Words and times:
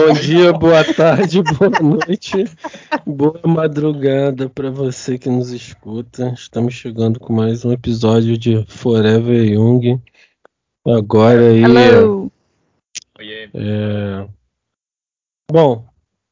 Bom 0.00 0.14
dia, 0.14 0.50
boa 0.50 0.82
tarde, 0.94 1.42
boa 1.58 1.78
noite, 1.78 2.44
boa 3.06 3.38
madrugada 3.46 4.48
para 4.48 4.70
você 4.70 5.18
que 5.18 5.28
nos 5.28 5.50
escuta. 5.50 6.32
Estamos 6.34 6.72
chegando 6.72 7.20
com 7.20 7.34
mais 7.34 7.66
um 7.66 7.72
episódio 7.72 8.38
de 8.38 8.64
Forever 8.66 9.44
Young. 9.44 10.00
Agora 10.86 11.50
aí. 11.50 11.62
Hello. 11.62 12.32
É... 13.52 14.26
Bom, 15.52 15.86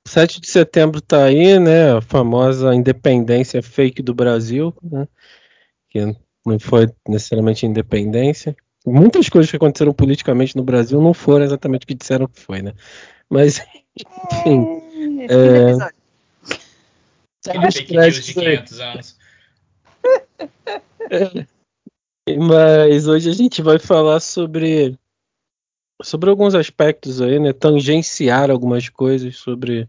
7 0.06 0.41
de 0.41 0.48
setembro 0.48 1.03
tá 1.03 1.25
aí, 1.25 1.59
né? 1.59 1.92
A 1.92 2.00
famosa 2.00 2.75
independência 2.75 3.62
fake 3.62 4.00
do 4.00 4.14
Brasil, 4.14 4.75
né? 4.83 5.06
Que 5.91 6.16
não 6.47 6.59
foi 6.59 6.89
necessariamente 7.06 7.66
independência. 7.66 8.56
Muitas 8.87 9.28
coisas 9.28 9.50
que 9.50 9.56
aconteceram 9.56 9.92
politicamente 9.92 10.56
no 10.56 10.64
Brasil 10.64 11.03
não 11.03 11.12
foram 11.12 11.45
exatamente 11.45 11.83
o 11.83 11.87
que 11.87 11.95
disseram 11.95 12.27
que 12.27 12.41
foi, 12.41 12.62
né? 12.62 12.73
Mas, 13.30 13.60
enfim. 14.32 14.82
É, 15.28 15.88
É, 17.46 17.56
é... 17.56 17.70
Fake 17.70 17.96
news 17.96 18.24
de 18.24 18.34
500 18.34 18.80
anos. 18.80 19.16
Mas 22.38 23.06
hoje 23.06 23.30
a 23.30 23.33
gente 23.33 23.62
vai 23.62 23.78
falar 23.78 24.20
sobre 24.20 24.98
sobre 26.02 26.30
alguns 26.30 26.55
aspectos 26.55 27.20
aí, 27.20 27.38
né? 27.38 27.52
Tangenciar 27.52 28.50
algumas 28.50 28.88
coisas 28.88 29.36
sobre 29.36 29.88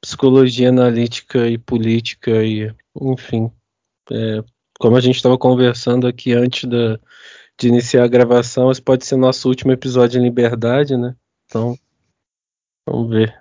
psicologia 0.00 0.68
analítica 0.70 1.48
e 1.48 1.58
política 1.58 2.42
e, 2.44 2.72
enfim, 3.00 3.50
é, 4.10 4.42
como 4.78 4.96
a 4.96 5.00
gente 5.00 5.16
estava 5.16 5.36
conversando 5.36 6.06
aqui 6.06 6.32
antes 6.32 6.64
da, 6.64 6.98
de 7.58 7.68
iniciar 7.68 8.04
a 8.04 8.08
gravação, 8.08 8.70
esse 8.70 8.80
pode 8.80 9.04
ser 9.04 9.16
nosso 9.16 9.48
último 9.48 9.72
episódio 9.72 10.20
em 10.20 10.24
liberdade, 10.24 10.96
né? 10.96 11.14
Então, 11.46 11.76
vamos 12.90 13.10
ver. 13.10 13.34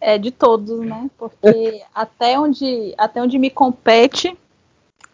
é 0.00 0.18
de 0.18 0.30
todos, 0.30 0.80
né? 0.80 1.10
Porque 1.18 1.82
até 1.94 2.38
onde, 2.38 2.94
até 2.96 3.22
onde 3.22 3.38
me 3.38 3.50
compete, 3.50 4.36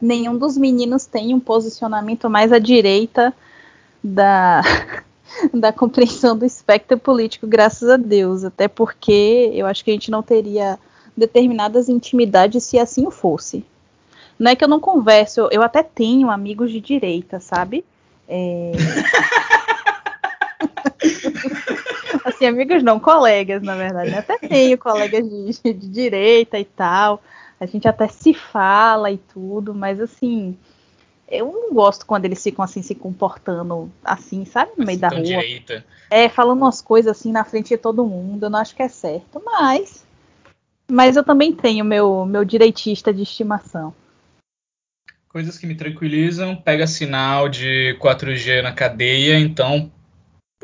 nenhum 0.00 0.36
dos 0.36 0.56
meninos 0.56 1.06
tem 1.06 1.34
um 1.34 1.40
posicionamento 1.40 2.30
mais 2.30 2.52
à 2.52 2.58
direita 2.58 3.34
da, 4.02 4.62
da 5.52 5.72
compreensão 5.72 6.36
do 6.36 6.44
espectro 6.44 6.98
político, 6.98 7.46
graças 7.46 7.88
a 7.88 7.96
Deus. 7.96 8.44
Até 8.44 8.68
porque 8.68 9.50
eu 9.52 9.66
acho 9.66 9.84
que 9.84 9.90
a 9.90 9.94
gente 9.94 10.10
não 10.10 10.22
teria 10.22 10.78
determinadas 11.16 11.88
intimidades 11.88 12.64
se 12.64 12.78
assim 12.78 13.06
o 13.06 13.10
fosse. 13.10 13.64
Não 14.38 14.50
é 14.50 14.56
que 14.56 14.62
eu 14.62 14.68
não 14.68 14.78
converso, 14.78 15.40
eu, 15.40 15.48
eu 15.50 15.62
até 15.62 15.82
tenho 15.82 16.30
amigos 16.30 16.70
de 16.70 16.80
direita, 16.80 17.40
sabe? 17.40 17.84
É... 18.28 18.72
assim, 22.36 22.46
amigos 22.46 22.82
não, 22.82 23.00
colegas, 23.00 23.62
na 23.62 23.74
verdade. 23.74 24.10
né? 24.10 24.18
Até 24.18 24.38
tenho 24.38 24.78
colegas 24.78 25.24
de, 25.28 25.72
de 25.72 25.88
direita 25.88 26.58
e 26.58 26.64
tal. 26.64 27.22
A 27.58 27.66
gente 27.66 27.88
até 27.88 28.06
se 28.06 28.34
fala 28.34 29.10
e 29.10 29.16
tudo, 29.16 29.74
mas 29.74 30.00
assim, 30.00 30.56
eu 31.28 31.46
não 31.46 31.72
gosto 31.72 32.04
quando 32.04 32.26
eles 32.26 32.42
ficam 32.42 32.62
assim 32.64 32.82
se 32.82 32.94
comportando 32.94 33.90
assim, 34.04 34.44
sabe, 34.44 34.72
no 34.76 34.84
meio 34.84 34.98
da 34.98 35.08
Tão 35.08 35.18
rua. 35.18 35.26
direita. 35.26 35.84
É, 36.10 36.28
falando 36.28 36.58
umas 36.58 36.82
coisas 36.82 37.16
assim 37.16 37.32
na 37.32 37.44
frente 37.44 37.68
de 37.68 37.78
todo 37.78 38.04
mundo, 38.06 38.44
eu 38.44 38.50
não 38.50 38.58
acho 38.58 38.76
que 38.76 38.82
é 38.82 38.88
certo, 38.88 39.42
mas 39.44 40.04
mas 40.88 41.16
eu 41.16 41.24
também 41.24 41.52
tenho 41.52 41.84
meu 41.84 42.24
meu 42.26 42.44
direitista 42.44 43.12
de 43.12 43.22
estimação. 43.22 43.94
Coisas 45.28 45.58
que 45.58 45.66
me 45.66 45.74
tranquilizam. 45.74 46.56
Pega 46.56 46.86
sinal 46.86 47.48
de 47.48 47.96
4G 48.00 48.62
na 48.62 48.72
cadeia, 48.72 49.38
então, 49.38 49.90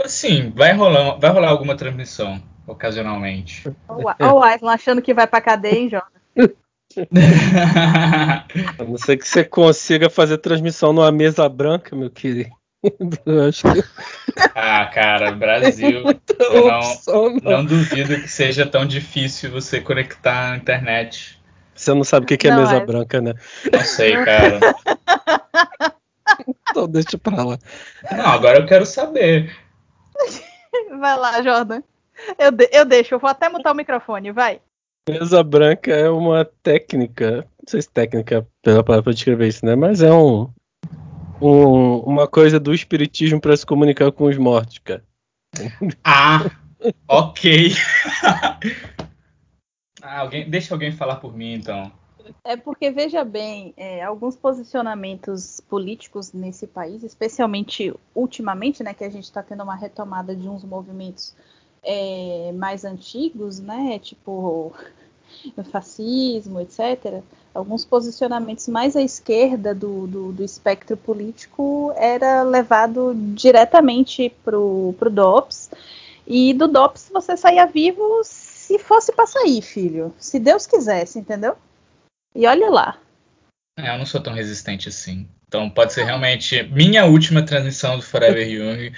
assim, 0.00 0.52
vai 0.54 0.72
rolar, 0.72 1.18
vai 1.18 1.30
rolar 1.30 1.48
alguma 1.50 1.76
transmissão, 1.76 2.42
ocasionalmente. 2.66 3.64
Olha 3.88 4.32
o 4.32 4.42
Aislan 4.42 4.72
achando 4.72 5.02
que 5.02 5.12
vai 5.12 5.26
pra 5.26 5.40
cadeia, 5.40 5.78
hein, 5.78 5.90
Jordan? 5.90 6.52
A 8.78 8.84
não 8.84 8.98
ser 8.98 9.16
que 9.16 9.26
você 9.26 9.44
consiga 9.44 10.10
fazer 10.10 10.38
transmissão 10.38 10.92
numa 10.92 11.10
mesa 11.10 11.48
branca, 11.48 11.96
meu 11.96 12.10
querido. 12.10 12.50
Eu 13.24 13.48
acho 13.48 13.62
que 13.62 13.82
ah, 14.54 14.86
cara, 14.86 15.32
Brasil. 15.32 16.02
Eu 16.38 16.66
não, 16.66 16.78
opção, 16.78 17.36
não. 17.42 17.52
não 17.52 17.64
duvido 17.64 18.20
que 18.20 18.28
seja 18.28 18.66
tão 18.66 18.84
difícil 18.84 19.50
você 19.50 19.80
conectar 19.80 20.50
na 20.50 20.56
internet. 20.56 21.40
Você 21.74 21.94
não 21.94 22.04
sabe 22.04 22.24
o 22.24 22.26
que 22.26 22.36
que 22.36 22.48
é 22.48 22.50
Não, 22.50 22.60
mesa 22.60 22.76
é. 22.76 22.84
branca, 22.84 23.20
né? 23.20 23.34
Não 23.72 23.80
sei, 23.80 24.12
cara. 24.24 24.60
Então 26.70 26.88
deixa 26.88 27.18
pra 27.18 27.44
lá. 27.44 27.58
Não, 28.10 28.26
agora 28.26 28.58
eu 28.58 28.66
quero 28.66 28.84
saber. 28.84 29.54
Vai 31.00 31.16
lá, 31.18 31.42
Jordan. 31.42 31.82
Eu, 32.38 32.50
de- 32.50 32.68
eu 32.72 32.84
deixo, 32.84 33.14
eu 33.14 33.18
vou 33.18 33.28
até 33.30 33.48
mutar 33.48 33.72
o 33.72 33.76
microfone, 33.76 34.30
vai. 34.32 34.60
Mesa 35.08 35.42
branca 35.42 35.90
é 35.92 36.08
uma 36.08 36.44
técnica, 36.62 37.38
não 37.58 37.66
sei 37.68 37.82
se 37.82 37.90
técnica 37.90 38.38
é 38.38 38.46
pela 38.62 38.84
palavra 38.84 39.02
para 39.04 39.12
descrever 39.14 39.48
isso, 39.48 39.64
né? 39.66 39.74
Mas 39.74 40.00
é 40.00 40.12
um, 40.12 40.48
um- 41.40 41.98
uma 42.00 42.28
coisa 42.28 42.60
do 42.60 42.72
espiritismo 42.72 43.40
para 43.40 43.56
se 43.56 43.66
comunicar 43.66 44.12
com 44.12 44.24
os 44.24 44.36
mortos, 44.38 44.78
cara. 44.78 45.02
Ah, 46.04 46.50
ok. 47.08 47.72
Ah, 50.04 50.18
alguém, 50.20 50.50
deixa 50.50 50.74
alguém 50.74 50.90
falar 50.90 51.16
por 51.16 51.32
mim, 51.36 51.52
então. 51.54 51.92
É 52.44 52.56
porque, 52.56 52.90
veja 52.90 53.24
bem, 53.24 53.72
é, 53.76 54.02
alguns 54.02 54.36
posicionamentos 54.36 55.60
políticos 55.68 56.32
nesse 56.32 56.66
país, 56.66 57.02
especialmente 57.02 57.94
ultimamente, 58.14 58.82
né, 58.82 58.94
que 58.94 59.04
a 59.04 59.10
gente 59.10 59.24
está 59.24 59.42
tendo 59.42 59.62
uma 59.62 59.74
retomada 59.74 60.34
de 60.34 60.48
uns 60.48 60.64
movimentos 60.64 61.34
é, 61.82 62.52
mais 62.54 62.84
antigos, 62.84 63.58
né, 63.60 63.98
tipo 63.98 64.72
o 65.56 65.64
fascismo, 65.64 66.60
etc. 66.60 67.22
Alguns 67.54 67.84
posicionamentos 67.84 68.66
mais 68.68 68.96
à 68.96 69.02
esquerda 69.02 69.74
do, 69.74 70.06
do, 70.06 70.32
do 70.32 70.44
espectro 70.44 70.96
político 70.96 71.92
era 71.96 72.42
levado 72.42 73.14
diretamente 73.34 74.32
pro, 74.44 74.94
pro 74.98 75.10
DOPS. 75.10 75.70
E 76.26 76.54
do 76.54 76.68
DOPS 76.68 77.10
você 77.12 77.36
saía 77.36 77.66
vivo 77.66 78.22
se 78.24 78.78
fosse 78.78 79.12
para 79.12 79.26
sair, 79.26 79.60
filho. 79.60 80.14
Se 80.18 80.38
Deus 80.38 80.66
quisesse, 80.66 81.18
entendeu? 81.18 81.56
E 82.34 82.46
olha 82.46 82.70
lá. 82.70 82.96
É, 83.78 83.94
eu 83.94 83.98
não 83.98 84.06
sou 84.06 84.20
tão 84.22 84.32
resistente 84.32 84.88
assim. 84.88 85.28
Então 85.48 85.68
pode 85.68 85.92
ser 85.92 86.04
realmente 86.04 86.62
minha 86.64 87.04
última 87.04 87.42
transmissão 87.44 87.96
do 87.96 88.02
Forever 88.02 88.46
Young. 88.48 88.92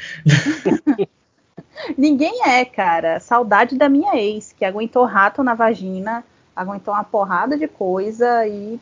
Ninguém 1.98 2.42
é, 2.48 2.64
cara. 2.64 3.18
Saudade 3.20 3.76
da 3.76 3.88
minha 3.88 4.16
ex, 4.16 4.52
que 4.56 4.64
aguentou 4.64 5.04
rato 5.04 5.42
na 5.42 5.54
vagina, 5.54 6.24
aguentou 6.54 6.94
uma 6.94 7.04
porrada 7.04 7.56
de 7.58 7.66
coisa 7.66 8.46
e 8.46 8.78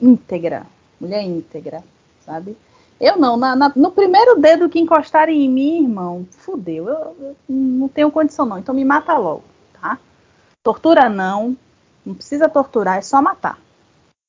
íntegra. 0.00 0.66
Mulher 1.00 1.22
íntegra, 1.22 1.82
sabe? 2.24 2.56
Eu 3.00 3.16
não. 3.16 3.36
na- 3.36 3.56
na- 3.56 3.72
no 3.74 3.90
primeiro 3.90 4.40
dedo 4.40 4.68
que 4.68 4.78
encostarem 4.78 5.44
em 5.44 5.48
mim, 5.48 5.82
irmão, 5.84 6.26
fudeu. 6.30 6.88
Eu, 6.88 7.16
eu 7.20 7.36
não 7.48 7.88
tenho 7.88 8.10
condição, 8.10 8.46
não. 8.46 8.58
Então 8.58 8.74
me 8.74 8.84
mata 8.84 9.16
logo, 9.16 9.44
tá? 9.80 9.98
Tortura 10.62 11.08
não. 11.08 11.56
Não 12.04 12.14
precisa 12.14 12.48
torturar, 12.48 12.98
é 12.98 13.02
só 13.02 13.22
matar. 13.22 13.58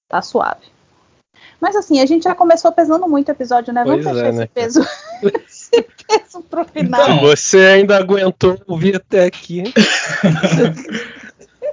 Tá 0.08 0.22
suave. 0.22 0.66
Mas 1.60 1.76
assim, 1.76 2.00
a 2.02 2.06
gente 2.06 2.24
já 2.24 2.36
começou 2.36 2.72
pesando 2.72 3.08
muito 3.08 3.30
o 3.30 3.32
episódio, 3.32 3.74
né? 3.74 3.84
Vamos 3.86 4.04
Pois 4.04 4.16
deixar 4.16 4.28
é, 4.28 4.30
esse 4.30 4.40
né, 4.40 4.48
peso. 4.54 4.82
esse 5.48 5.82
peso 6.08 6.42
pro 6.44 6.66
final. 6.66 7.02
Então, 7.04 7.20
você 7.22 7.58
ainda 7.60 7.98
aguentou 7.98 8.62
ouvir 8.68 8.96
até 8.98 9.26
aqui, 9.26 9.64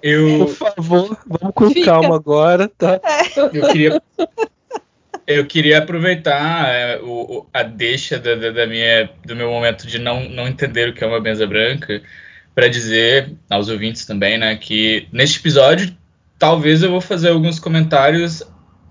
Eu, 0.02 0.46
por 0.46 0.54
favor, 0.54 1.18
vamos 1.26 1.54
com 1.54 1.70
Fica. 1.70 1.84
calma 1.86 2.14
agora, 2.16 2.68
tá? 2.68 2.98
eu 3.36 3.50
queria. 3.50 4.02
Eu 5.26 5.46
queria 5.46 5.78
aproveitar 5.78 6.68
é, 6.68 6.98
o- 7.02 7.38
o- 7.40 7.46
a 7.52 7.62
deixa 7.62 8.18
da, 8.18 8.34
da- 8.34 8.50
da 8.50 8.66
minha, 8.66 9.10
do 9.24 9.36
meu 9.36 9.50
momento 9.50 9.86
de 9.86 9.98
não, 9.98 10.28
não 10.28 10.48
entender 10.48 10.88
o 10.88 10.94
que 10.94 11.04
é 11.04 11.06
uma 11.06 11.20
benza 11.20 11.46
branca 11.46 12.02
para 12.54 12.66
dizer 12.66 13.32
aos 13.48 13.68
ouvintes 13.68 14.04
também, 14.06 14.38
né, 14.38 14.56
que 14.56 15.06
neste 15.12 15.38
episódio 15.38 15.94
talvez 16.40 16.82
eu 16.82 16.90
vou 16.90 17.02
fazer 17.02 17.28
alguns 17.28 17.60
comentários 17.60 18.42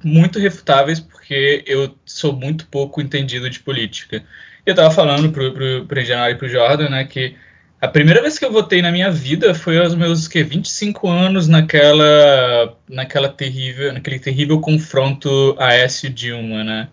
muito 0.04 0.40
refutáveis 0.40 1.00
porque 1.00 1.64
eu 1.66 1.94
sou 2.06 2.32
muito 2.32 2.68
pouco 2.68 3.02
entendido 3.02 3.50
de 3.50 3.60
política. 3.60 4.24
Eu 4.66 4.76
tava 4.76 4.92
falando 4.92 5.32
pro, 5.32 5.52
pro, 5.52 5.86
pro 5.86 6.00
e 6.00 6.36
pro 6.36 6.48
Jordan, 6.48 6.90
né, 6.90 7.04
que 7.06 7.36
a 7.82 7.88
primeira 7.88 8.22
vez 8.22 8.38
que 8.38 8.46
eu 8.46 8.52
votei 8.52 8.84
na 8.84 8.92
minha 8.92 9.10
vida 9.10 9.56
foi 9.56 9.80
aos 9.80 9.96
meus 9.96 10.28
que 10.28 10.44
25 10.44 11.10
anos 11.10 11.48
naquela 11.48 12.78
naquela 12.88 13.30
terrível, 13.30 13.92
naquele 13.94 14.20
terrível 14.20 14.60
confronto 14.62 15.56
Aécio 15.58 16.10
Dilma, 16.10 16.64
né? 16.64 16.88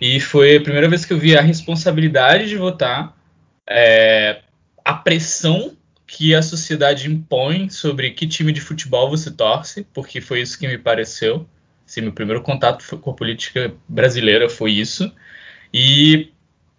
E 0.00 0.18
foi 0.18 0.56
a 0.56 0.60
primeira 0.60 0.88
vez 0.88 1.04
que 1.04 1.12
eu 1.12 1.18
vi 1.18 1.36
a 1.36 1.42
responsabilidade 1.42 2.48
de 2.48 2.56
votar, 2.56 3.14
é, 3.68 4.40
a 4.84 4.94
pressão 4.94 5.76
que 6.12 6.34
a 6.34 6.42
sociedade 6.42 7.08
impõe 7.08 7.68
sobre 7.70 8.10
que 8.10 8.26
time 8.26 8.52
de 8.52 8.60
futebol 8.60 9.08
você 9.08 9.30
torce, 9.30 9.86
porque 9.94 10.20
foi 10.20 10.40
isso 10.42 10.58
que 10.58 10.66
me 10.66 10.76
pareceu. 10.76 11.46
Assim, 11.86 12.00
meu 12.00 12.12
primeiro 12.12 12.42
contato 12.42 12.82
foi 12.82 12.98
com 12.98 13.10
a 13.10 13.14
política 13.14 13.72
brasileira 13.88 14.48
foi 14.48 14.72
isso. 14.72 15.12
E 15.72 16.32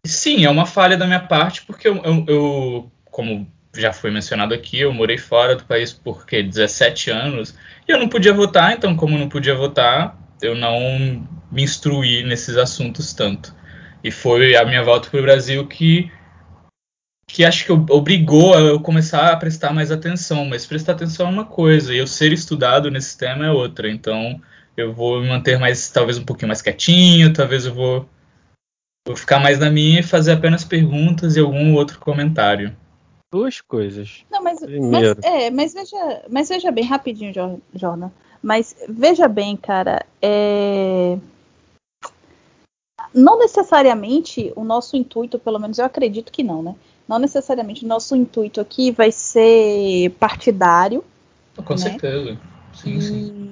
sim, 0.05 0.45
é 0.45 0.49
uma 0.49 0.65
falha 0.65 0.97
da 0.97 1.07
minha 1.07 1.19
parte, 1.19 1.63
porque 1.63 1.87
eu, 1.87 1.97
eu- 2.03 2.25
eu, 2.27 2.91
como 3.05 3.47
já 3.75 3.93
foi 3.93 4.11
mencionado 4.11 4.53
aqui, 4.53 4.79
eu 4.81 4.93
morei 4.93 5.17
fora 5.17 5.55
do 5.55 5.63
país 5.65 5.93
por 5.93 6.25
quê? 6.25 6.43
17 6.43 7.09
anos, 7.09 7.55
e 7.87 7.91
eu 7.91 7.99
não 7.99 8.09
podia 8.09 8.33
votar, 8.33 8.73
então 8.73 8.95
como 8.97 9.17
não 9.17 9.29
podia 9.29 9.55
votar, 9.55 10.17
eu 10.41 10.55
não 10.55 10.77
me 11.51 11.63
instruí 11.63 12.23
nesses 12.23 12.57
assuntos 12.57 13.13
tanto. 13.13 13.55
E 14.03 14.11
foi 14.11 14.55
a 14.57 14.65
minha 14.65 14.83
volta 14.83 15.09
para 15.09 15.19
o 15.19 15.23
Brasil 15.23 15.65
que 15.67 16.11
que 17.33 17.45
acho 17.45 17.65
que 17.65 17.71
obrigou 17.71 18.53
a 18.53 18.59
eu 18.59 18.79
começar 18.79 19.31
a 19.31 19.37
prestar 19.37 19.73
mais 19.73 19.91
atenção, 19.91 20.45
mas 20.45 20.65
prestar 20.65 20.93
atenção 20.93 21.27
é 21.27 21.29
uma 21.29 21.45
coisa, 21.45 21.93
e 21.93 21.97
eu 21.97 22.07
ser 22.07 22.31
estudado 22.31 22.91
nesse 22.91 23.17
tema 23.17 23.45
é 23.45 23.51
outra. 23.51 23.89
Então, 23.89 24.41
eu 24.75 24.93
vou 24.93 25.21
me 25.21 25.27
manter 25.27 25.59
mais, 25.59 25.89
talvez 25.89 26.17
um 26.17 26.25
pouquinho 26.25 26.47
mais 26.47 26.61
quietinho, 26.61 27.33
talvez 27.33 27.65
eu 27.65 27.73
vou, 27.73 28.05
vou 29.07 29.15
ficar 29.15 29.39
mais 29.39 29.59
na 29.59 29.69
minha 29.69 29.99
e 29.99 30.03
fazer 30.03 30.33
apenas 30.33 30.63
perguntas 30.63 31.35
e 31.35 31.39
algum 31.39 31.75
outro 31.75 31.99
comentário. 31.99 32.75
Duas 33.31 33.61
coisas. 33.61 34.25
Não, 34.29 34.43
mas, 34.43 34.59
mas, 34.61 35.15
é, 35.23 35.49
mas, 35.49 35.73
veja, 35.73 36.25
mas 36.29 36.49
veja 36.49 36.69
bem, 36.69 36.83
rapidinho, 36.83 37.33
Jordan. 37.73 38.09
Mas 38.43 38.75
veja 38.89 39.27
bem, 39.27 39.55
cara, 39.55 40.05
é... 40.21 41.17
não 43.13 43.39
necessariamente 43.39 44.51
o 44.55 44.63
nosso 44.63 44.97
intuito, 44.97 45.39
pelo 45.39 45.59
menos 45.59 45.77
eu 45.77 45.85
acredito 45.85 46.31
que 46.31 46.43
não, 46.43 46.61
né? 46.61 46.75
Não 47.11 47.19
necessariamente 47.19 47.83
o 47.83 47.87
nosso 47.89 48.15
intuito 48.15 48.61
aqui 48.61 48.89
vai 48.89 49.11
ser 49.11 50.11
partidário. 50.11 51.03
Com 51.65 51.73
né? 51.73 51.77
certeza. 51.77 52.39
Sim, 52.73 52.97
e... 52.97 53.01
sim 53.01 53.51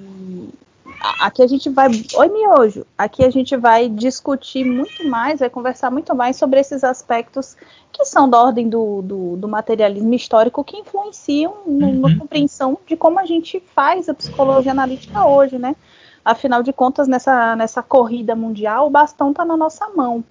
aqui 1.20 1.42
a 1.42 1.46
gente 1.46 1.68
vai. 1.68 1.88
Oi, 2.14 2.28
miojo! 2.28 2.86
Aqui 2.96 3.22
a 3.22 3.28
gente 3.28 3.54
vai 3.58 3.86
discutir 3.86 4.64
muito 4.64 5.06
mais, 5.06 5.40
vai 5.40 5.50
conversar 5.50 5.90
muito 5.90 6.14
mais 6.14 6.36
sobre 6.36 6.58
esses 6.58 6.82
aspectos 6.82 7.54
que 7.92 8.02
são 8.06 8.30
da 8.30 8.40
ordem 8.40 8.66
do, 8.66 9.02
do, 9.02 9.36
do 9.36 9.46
materialismo 9.46 10.14
histórico 10.14 10.64
que 10.64 10.78
influenciam 10.78 11.58
no, 11.66 11.92
na 11.92 12.08
uhum. 12.08 12.18
compreensão 12.18 12.78
de 12.86 12.96
como 12.96 13.20
a 13.20 13.26
gente 13.26 13.62
faz 13.74 14.08
a 14.08 14.14
psicologia 14.14 14.72
analítica 14.72 15.26
hoje, 15.26 15.58
né? 15.58 15.76
Afinal 16.24 16.62
de 16.62 16.72
contas, 16.72 17.06
nessa, 17.06 17.54
nessa 17.56 17.82
corrida 17.82 18.34
mundial, 18.34 18.86
o 18.86 18.90
bastão 18.90 19.32
está 19.32 19.44
na 19.44 19.56
nossa 19.56 19.86
mão. 19.90 20.24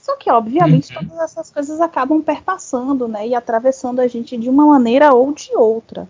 Só 0.00 0.16
que, 0.16 0.30
obviamente, 0.30 0.96
uhum. 0.96 1.06
todas 1.06 1.20
essas 1.24 1.50
coisas 1.50 1.80
acabam 1.80 2.22
perpassando, 2.22 3.06
né? 3.06 3.28
E 3.28 3.34
atravessando 3.34 4.00
a 4.00 4.06
gente 4.06 4.36
de 4.36 4.48
uma 4.48 4.66
maneira 4.66 5.12
ou 5.12 5.32
de 5.32 5.54
outra. 5.54 6.08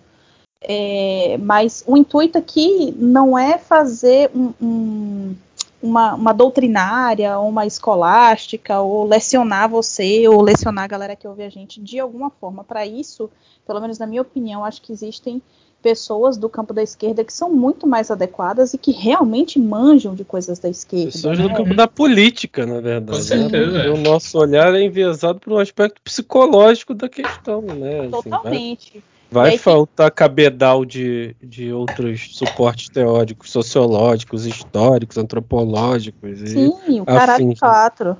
É, 0.62 1.36
mas 1.38 1.82
o 1.86 1.96
intuito 1.96 2.38
aqui 2.38 2.94
não 2.96 3.36
é 3.36 3.58
fazer 3.58 4.30
um, 4.34 4.52
um, 4.60 5.36
uma, 5.82 6.14
uma, 6.14 6.32
doutrinária, 6.32 7.38
uma 7.40 7.66
escolástica, 7.66 8.80
ou 8.80 9.04
lecionar 9.04 9.68
você, 9.68 10.28
ou 10.28 10.40
lecionar 10.40 10.84
a 10.84 10.88
galera 10.88 11.16
que 11.16 11.26
ouve 11.26 11.42
a 11.42 11.50
gente 11.50 11.80
de 11.80 11.98
alguma 11.98 12.30
forma. 12.30 12.62
Para 12.62 12.86
isso, 12.86 13.28
pelo 13.66 13.80
menos 13.80 13.98
na 13.98 14.06
minha 14.06 14.22
opinião, 14.22 14.64
acho 14.64 14.82
que 14.82 14.92
existem 14.92 15.42
pessoas 15.82 16.36
do 16.36 16.48
campo 16.48 16.72
da 16.72 16.82
esquerda 16.82 17.24
que 17.24 17.32
são 17.32 17.50
muito 17.50 17.86
mais 17.86 18.10
adequadas 18.10 18.74
e 18.74 18.78
que 18.78 18.92
realmente 18.92 19.58
manjam 19.58 20.14
de 20.14 20.24
coisas 20.24 20.58
da 20.58 20.68
esquerda. 20.68 21.12
Pessoas 21.12 21.38
né? 21.38 21.48
do 21.48 21.54
campo 21.54 21.74
da 21.74 21.88
política, 21.88 22.66
na 22.66 22.80
verdade. 22.80 23.18
Com 23.18 23.24
certeza. 23.24 23.78
Né? 23.78 23.90
O 23.90 23.96
nosso 23.96 24.38
olhar 24.38 24.74
é 24.74 24.82
enviesado 24.82 25.38
por 25.40 25.52
um 25.52 25.58
aspecto 25.58 26.00
psicológico 26.02 26.94
da 26.94 27.08
questão, 27.08 27.62
né? 27.62 28.08
Totalmente. 28.08 28.98
Assim, 28.98 29.02
Vai 29.30 29.56
faltar 29.56 30.10
cabedal 30.10 30.84
de, 30.84 31.36
de 31.40 31.72
outros 31.72 32.36
suportes 32.36 32.88
teóricos, 32.88 33.52
sociológicos, 33.52 34.44
históricos, 34.44 35.16
antropológicos. 35.16 36.40
Sim, 36.40 37.00
o 37.00 37.06
caralho 37.06 37.54
quatro. 37.56 38.16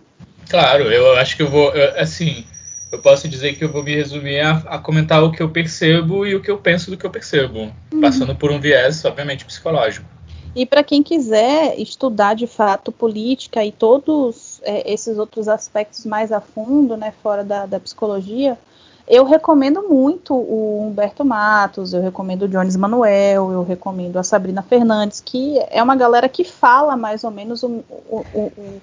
Claro, 0.49 0.85
eu 0.85 1.17
acho 1.17 1.37
que 1.37 1.43
eu 1.43 1.51
vou. 1.51 1.73
Eu, 1.75 2.01
assim, 2.01 2.45
eu 2.91 2.99
posso 2.99 3.29
dizer 3.29 3.55
que 3.55 3.65
eu 3.65 3.71
vou 3.71 3.83
me 3.83 3.95
resumir 3.95 4.41
a, 4.41 4.53
a, 4.67 4.79
comentar 4.79 5.23
o 5.23 5.31
que 5.31 5.43
eu 5.43 5.49
percebo 5.49 6.27
e 6.27 6.35
o 6.35 6.43
que 6.43 6.51
eu 6.51 6.59
penso 6.59 6.91
do 6.91 6.97
que 6.97 7.07
eu 7.07 7.11
percebo, 7.11 7.71
uhum. 7.93 8.01
passando 8.01 8.35
por 8.35 8.51
um 8.51 8.61
viés, 8.61 9.05
obviamente, 9.05 9.45
psicológico. 9.45 10.07
E 10.55 10.67
para 10.67 10.83
quem 10.83 11.03
quiser 11.03 11.79
estudar 11.79 12.35
de 12.35 12.47
fato 12.47 12.91
política 12.91 13.65
e 13.65 13.71
todos 13.71 14.61
é, 14.65 14.93
esses 14.93 15.17
outros 15.17 15.47
aspectos 15.47 16.05
mais 16.05 16.33
a 16.33 16.41
fundo, 16.41 16.97
né, 16.97 17.13
fora 17.23 17.45
da, 17.45 17.67
da 17.67 17.79
psicologia, 17.79 18.59
eu 19.07 19.25
recomendo 19.25 19.89
muito 19.89 20.35
o 20.35 20.87
Humberto 20.87 21.25
Matos, 21.25 21.93
eu 21.93 22.03
recomendo 22.03 22.43
o 22.43 22.49
Jones 22.49 22.77
Manuel, 22.77 23.53
eu 23.53 23.63
recomendo 23.63 24.17
a 24.17 24.23
Sabrina 24.25 24.63
Fernandes, 24.63 25.21
que 25.21 25.59
é 25.71 25.83
uma 25.83 25.97
galera 25.97 26.29
que 26.29 26.45
fala 26.45 26.97
mais 26.97 27.23
ou 27.23 27.31
menos 27.31 27.63
o, 27.63 27.85
o, 27.89 28.25
o, 28.35 28.81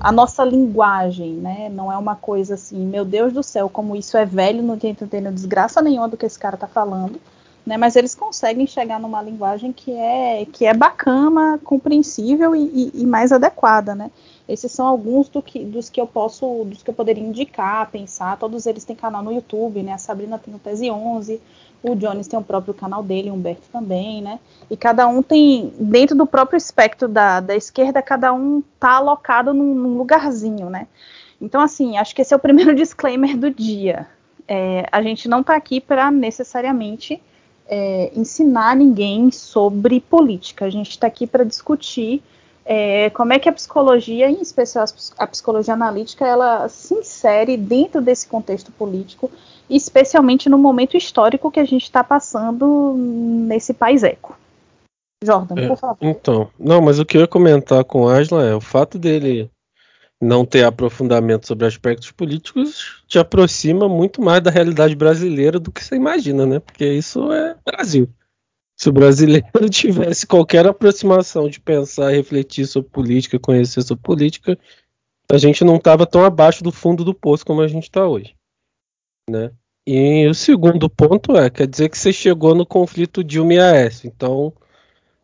a 0.00 0.12
nossa 0.12 0.44
linguagem, 0.44 1.34
né? 1.34 1.68
Não 1.68 1.90
é 1.90 1.96
uma 1.96 2.16
coisa 2.16 2.54
assim, 2.54 2.84
meu 2.86 3.04
Deus 3.04 3.32
do 3.32 3.42
céu, 3.42 3.68
como 3.68 3.96
isso 3.96 4.16
é 4.16 4.24
velho, 4.24 4.62
não 4.62 4.78
tem 4.78 4.90
entendendo 4.90 5.34
desgraça 5.34 5.80
nenhuma 5.80 6.08
do 6.08 6.16
que 6.16 6.26
esse 6.26 6.38
cara 6.38 6.56
tá 6.56 6.66
falando. 6.66 7.20
Né, 7.64 7.76
mas 7.76 7.96
eles 7.96 8.14
conseguem 8.14 8.64
chegar 8.64 9.00
numa 9.00 9.20
linguagem 9.20 9.72
que 9.72 9.90
é 9.90 10.46
que 10.52 10.64
é 10.64 10.72
bacana, 10.72 11.58
compreensível 11.64 12.54
e, 12.54 12.92
e, 12.94 13.02
e 13.02 13.04
mais 13.04 13.32
adequada, 13.32 13.92
né? 13.92 14.08
Esses 14.48 14.70
são 14.70 14.86
alguns 14.86 15.28
do 15.28 15.42
que, 15.42 15.64
dos 15.64 15.90
que 15.90 16.00
eu 16.00 16.06
posso, 16.06 16.64
dos 16.64 16.84
que 16.84 16.90
eu 16.90 16.94
poderia 16.94 17.24
indicar, 17.24 17.90
pensar. 17.90 18.38
Todos 18.38 18.66
eles 18.66 18.84
têm 18.84 18.94
canal 18.94 19.20
no 19.20 19.32
YouTube, 19.32 19.82
né? 19.82 19.94
A 19.94 19.98
Sabrina 19.98 20.38
tem 20.38 20.54
o 20.54 20.60
Tese 20.60 20.88
11, 20.88 21.40
o 21.82 21.94
Jones 21.94 22.26
tem 22.26 22.38
o 22.38 22.42
próprio 22.42 22.74
canal 22.74 23.02
dele, 23.02 23.30
o 23.30 23.34
Humberto 23.34 23.68
também, 23.72 24.22
né? 24.22 24.38
E 24.70 24.76
cada 24.76 25.06
um 25.06 25.22
tem, 25.22 25.72
dentro 25.78 26.16
do 26.16 26.26
próprio 26.26 26.56
espectro 26.56 27.08
da, 27.08 27.40
da 27.40 27.54
esquerda, 27.54 28.02
cada 28.02 28.32
um 28.32 28.62
tá 28.80 28.92
alocado 28.92 29.54
num, 29.54 29.74
num 29.74 29.96
lugarzinho, 29.96 30.68
né? 30.68 30.86
Então, 31.40 31.60
assim, 31.60 31.96
acho 31.96 32.14
que 32.14 32.22
esse 32.22 32.32
é 32.32 32.36
o 32.36 32.40
primeiro 32.40 32.74
disclaimer 32.74 33.36
do 33.36 33.50
dia. 33.50 34.06
É, 34.48 34.86
a 34.90 35.02
gente 35.02 35.28
não 35.28 35.40
está 35.40 35.56
aqui 35.56 35.80
para 35.80 36.10
necessariamente 36.10 37.20
é, 37.68 38.12
ensinar 38.14 38.76
ninguém 38.76 39.30
sobre 39.30 40.00
política. 40.00 40.64
A 40.64 40.70
gente 40.70 40.90
está 40.90 41.06
aqui 41.06 41.26
para 41.26 41.44
discutir 41.44 42.22
é, 42.68 43.10
como 43.10 43.32
é 43.32 43.38
que 43.38 43.48
a 43.48 43.52
psicologia, 43.52 44.28
em 44.28 44.42
especial 44.42 44.84
a 45.16 45.26
psicologia 45.26 45.74
analítica, 45.74 46.26
ela 46.26 46.68
se 46.68 46.94
insere 46.94 47.56
dentro 47.56 48.00
desse 48.00 48.26
contexto 48.26 48.72
político, 48.72 49.30
especialmente 49.70 50.48
no 50.48 50.58
momento 50.58 50.96
histórico 50.96 51.50
que 51.50 51.60
a 51.60 51.64
gente 51.64 51.84
está 51.84 52.02
passando 52.02 52.94
nesse 52.96 53.72
país 53.72 54.02
eco. 54.02 54.36
Jordan, 55.24 55.54
é, 55.56 55.68
por 55.68 55.76
favor. 55.76 55.98
Então, 56.00 56.48
não, 56.58 56.82
mas 56.82 56.98
o 56.98 57.06
que 57.06 57.16
eu 57.16 57.20
ia 57.20 57.28
comentar 57.28 57.84
com 57.84 58.02
o 58.02 58.08
Aslan 58.08 58.44
é 58.44 58.54
o 58.54 58.60
fato 58.60 58.98
dele 58.98 59.48
não 60.20 60.44
ter 60.44 60.64
aprofundamento 60.64 61.46
sobre 61.46 61.66
aspectos 61.66 62.10
políticos 62.10 63.04
te 63.06 63.18
aproxima 63.18 63.88
muito 63.88 64.20
mais 64.20 64.42
da 64.42 64.50
realidade 64.50 64.96
brasileira 64.96 65.60
do 65.60 65.70
que 65.70 65.84
você 65.84 65.94
imagina, 65.94 66.44
né? 66.44 66.58
Porque 66.58 66.84
isso 66.84 67.30
é 67.32 67.54
Brasil. 67.64 68.08
Se 68.76 68.88
o 68.88 68.92
brasileiro 68.92 69.46
tivesse 69.70 70.26
qualquer 70.26 70.66
aproximação 70.66 71.48
de 71.48 71.58
pensar 71.58 72.10
refletir 72.10 72.66
sobre 72.66 72.90
política, 72.90 73.38
conhecer 73.38 73.82
sobre 73.82 74.02
política, 74.02 74.58
a 75.30 75.38
gente 75.38 75.64
não 75.64 75.76
estava 75.76 76.06
tão 76.06 76.24
abaixo 76.24 76.62
do 76.62 76.70
fundo 76.70 77.02
do 77.02 77.14
poço 77.14 77.44
como 77.44 77.62
a 77.62 77.68
gente 77.68 77.84
está 77.84 78.06
hoje. 78.06 78.36
Né? 79.28 79.50
E 79.86 80.26
o 80.26 80.34
segundo 80.34 80.90
ponto 80.90 81.36
é, 81.36 81.48
quer 81.48 81.66
dizer 81.66 81.88
que 81.88 81.96
você 81.96 82.12
chegou 82.12 82.54
no 82.54 82.66
conflito 82.66 83.24
Dilma 83.24 83.54
e 83.54 83.58
Aécio. 83.58 84.06
Então, 84.08 84.52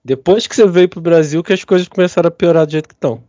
depois 0.05 0.47
que 0.47 0.55
você 0.55 0.67
veio 0.67 0.89
para 0.89 0.99
o 0.99 1.03
Brasil, 1.03 1.43
que 1.43 1.53
as 1.53 1.65
coisas 1.65 1.89
começaram 1.89 2.29
a 2.29 2.31
piorar 2.31 2.65
do 2.65 2.73
jeito 2.73 2.89
que 2.89 2.95
estão. 2.95 3.23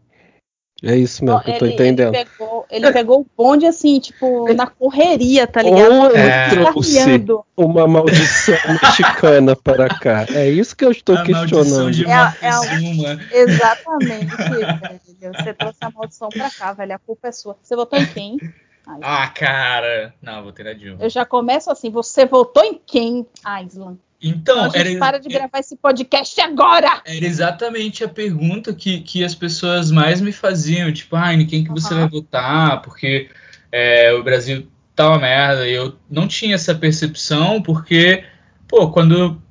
É 0.83 0.97
isso 0.97 1.23
mesmo 1.23 1.39
que 1.41 1.51
eu 1.51 1.59
tô 1.59 1.65
entendendo. 1.65 2.13
Ele 2.13 2.25
pegou, 2.25 2.65
ele 2.69 2.91
pegou 2.91 3.21
o 3.21 3.27
bonde 3.37 3.65
assim, 3.65 4.01
tipo, 4.01 4.53
na 4.53 4.67
correria, 4.67 5.47
tá 5.47 5.61
ligado? 5.61 5.93
Ou 5.93 6.11
é. 6.13 6.49
trouxe 6.49 7.25
uma 7.55 7.87
maldição 7.87 8.57
mexicana 8.83 9.55
para 9.55 9.87
cá. 9.87 10.25
É 10.29 10.49
isso 10.49 10.75
que 10.75 10.83
eu 10.83 10.91
estou 10.91 11.15
a 11.15 11.23
questionando. 11.23 11.89
De 11.89 12.05
é, 12.05 12.33
é, 12.41 13.41
exatamente, 13.43 14.35
velho. 14.35 15.33
Você 15.33 15.53
trouxe 15.53 15.77
a 15.79 15.89
maldição 15.89 16.27
para 16.27 16.49
cá, 16.49 16.73
velho. 16.73 16.95
A 16.95 16.99
culpa 16.99 17.29
é 17.29 17.31
sua. 17.31 17.55
Você 17.63 17.77
votou 17.77 17.97
em 17.97 18.05
quem? 18.05 18.37
Ai, 18.85 18.99
ah, 19.01 19.27
cara. 19.29 20.13
Não, 20.21 20.43
votei 20.43 20.65
na 20.65 20.73
Dilma. 20.73 21.01
Eu 21.01 21.09
já 21.09 21.25
começo 21.25 21.71
assim. 21.71 21.89
Você 21.91 22.25
votou 22.25 22.61
em 22.61 22.77
quem, 22.85 23.25
Aislan? 23.41 23.97
Então, 24.23 24.63
a 24.63 24.69
gente 24.69 24.97
para 24.97 25.19
de 25.19 25.27
gravar 25.27 25.59
esse 25.59 25.75
podcast 25.75 26.39
agora! 26.39 27.01
Era 27.05 27.25
exatamente 27.25 28.05
a 28.05 28.07
pergunta 28.07 28.73
que, 28.73 29.01
que 29.01 29.21
as 29.21 29.35
pessoas 29.35 29.91
mais 29.91 30.21
me 30.21 30.31
faziam, 30.31 30.93
tipo, 30.93 31.17
ai, 31.17 31.35
ah, 31.35 31.45
quem 31.45 31.65
que 31.65 31.69
você 31.69 31.93
uhum. 31.93 31.99
vai 31.99 32.09
votar? 32.09 32.81
Porque 32.81 33.29
é, 33.69 34.13
o 34.13 34.23
Brasil 34.23 34.65
tá 34.95 35.09
uma 35.09 35.19
merda. 35.19 35.67
E 35.67 35.73
eu 35.73 35.95
não 36.09 36.25
tinha 36.25 36.55
essa 36.55 36.73
percepção, 36.73 37.61
porque, 37.61 38.23
pô, 38.65 38.89
quando, 38.91 39.41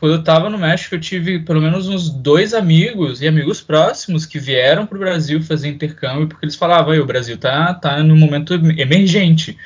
quando 0.00 0.14
eu 0.14 0.24
tava 0.24 0.50
no 0.50 0.58
México, 0.58 0.96
eu 0.96 1.00
tive 1.00 1.38
pelo 1.38 1.60
menos 1.60 1.88
uns 1.88 2.10
dois 2.10 2.54
amigos 2.54 3.22
e 3.22 3.28
amigos 3.28 3.60
próximos 3.60 4.26
que 4.26 4.40
vieram 4.40 4.84
pro 4.84 4.98
Brasil 4.98 5.40
fazer 5.40 5.68
intercâmbio, 5.68 6.26
porque 6.26 6.44
eles 6.44 6.56
falavam, 6.56 6.98
o 6.98 7.06
Brasil 7.06 7.38
tá, 7.38 7.72
tá 7.74 8.02
num 8.02 8.16
momento 8.16 8.54
emergente. 8.54 9.56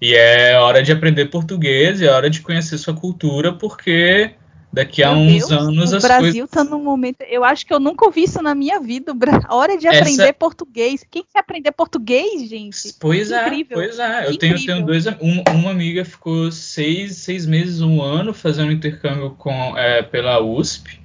E 0.00 0.14
é 0.14 0.58
hora 0.58 0.82
de 0.82 0.92
aprender 0.92 1.26
português, 1.26 2.00
é 2.00 2.08
hora 2.08 2.30
de 2.30 2.40
conhecer 2.40 2.78
sua 2.78 2.94
cultura, 2.94 3.52
porque 3.52 4.34
Daqui 4.72 5.02
a 5.02 5.12
Meu 5.12 5.24
uns 5.24 5.48
Deus, 5.48 5.50
anos 5.50 5.92
o 5.92 5.96
as 5.96 6.02
Brasil 6.02 6.46
coisas... 6.46 6.50
tá 6.50 6.62
num 6.62 6.82
momento. 6.82 7.22
Eu 7.22 7.42
acho 7.42 7.66
que 7.66 7.74
eu 7.74 7.80
nunca 7.80 8.04
ouvi 8.04 8.22
isso 8.22 8.40
na 8.40 8.54
minha 8.54 8.78
vida. 8.78 9.12
Hora 9.48 9.76
de 9.76 9.88
Essa... 9.88 9.98
aprender 9.98 10.32
português. 10.34 11.04
Quem 11.10 11.24
quer 11.24 11.40
aprender 11.40 11.72
português, 11.72 12.48
gente? 12.48 12.94
Pois 13.00 13.32
é, 13.32 13.46
incrível. 13.46 13.78
pois 13.78 13.98
é. 13.98 14.28
eu 14.28 14.38
tenho, 14.38 14.64
tenho 14.64 14.86
dois. 14.86 15.06
Um, 15.06 15.42
uma 15.52 15.70
amiga 15.72 16.04
ficou 16.04 16.52
seis, 16.52 17.16
seis 17.16 17.46
meses, 17.46 17.80
um 17.80 18.00
ano 18.00 18.32
fazendo 18.32 18.70
intercâmbio 18.70 19.30
com, 19.30 19.76
é, 19.76 20.02
pela 20.02 20.40
USP. 20.40 21.00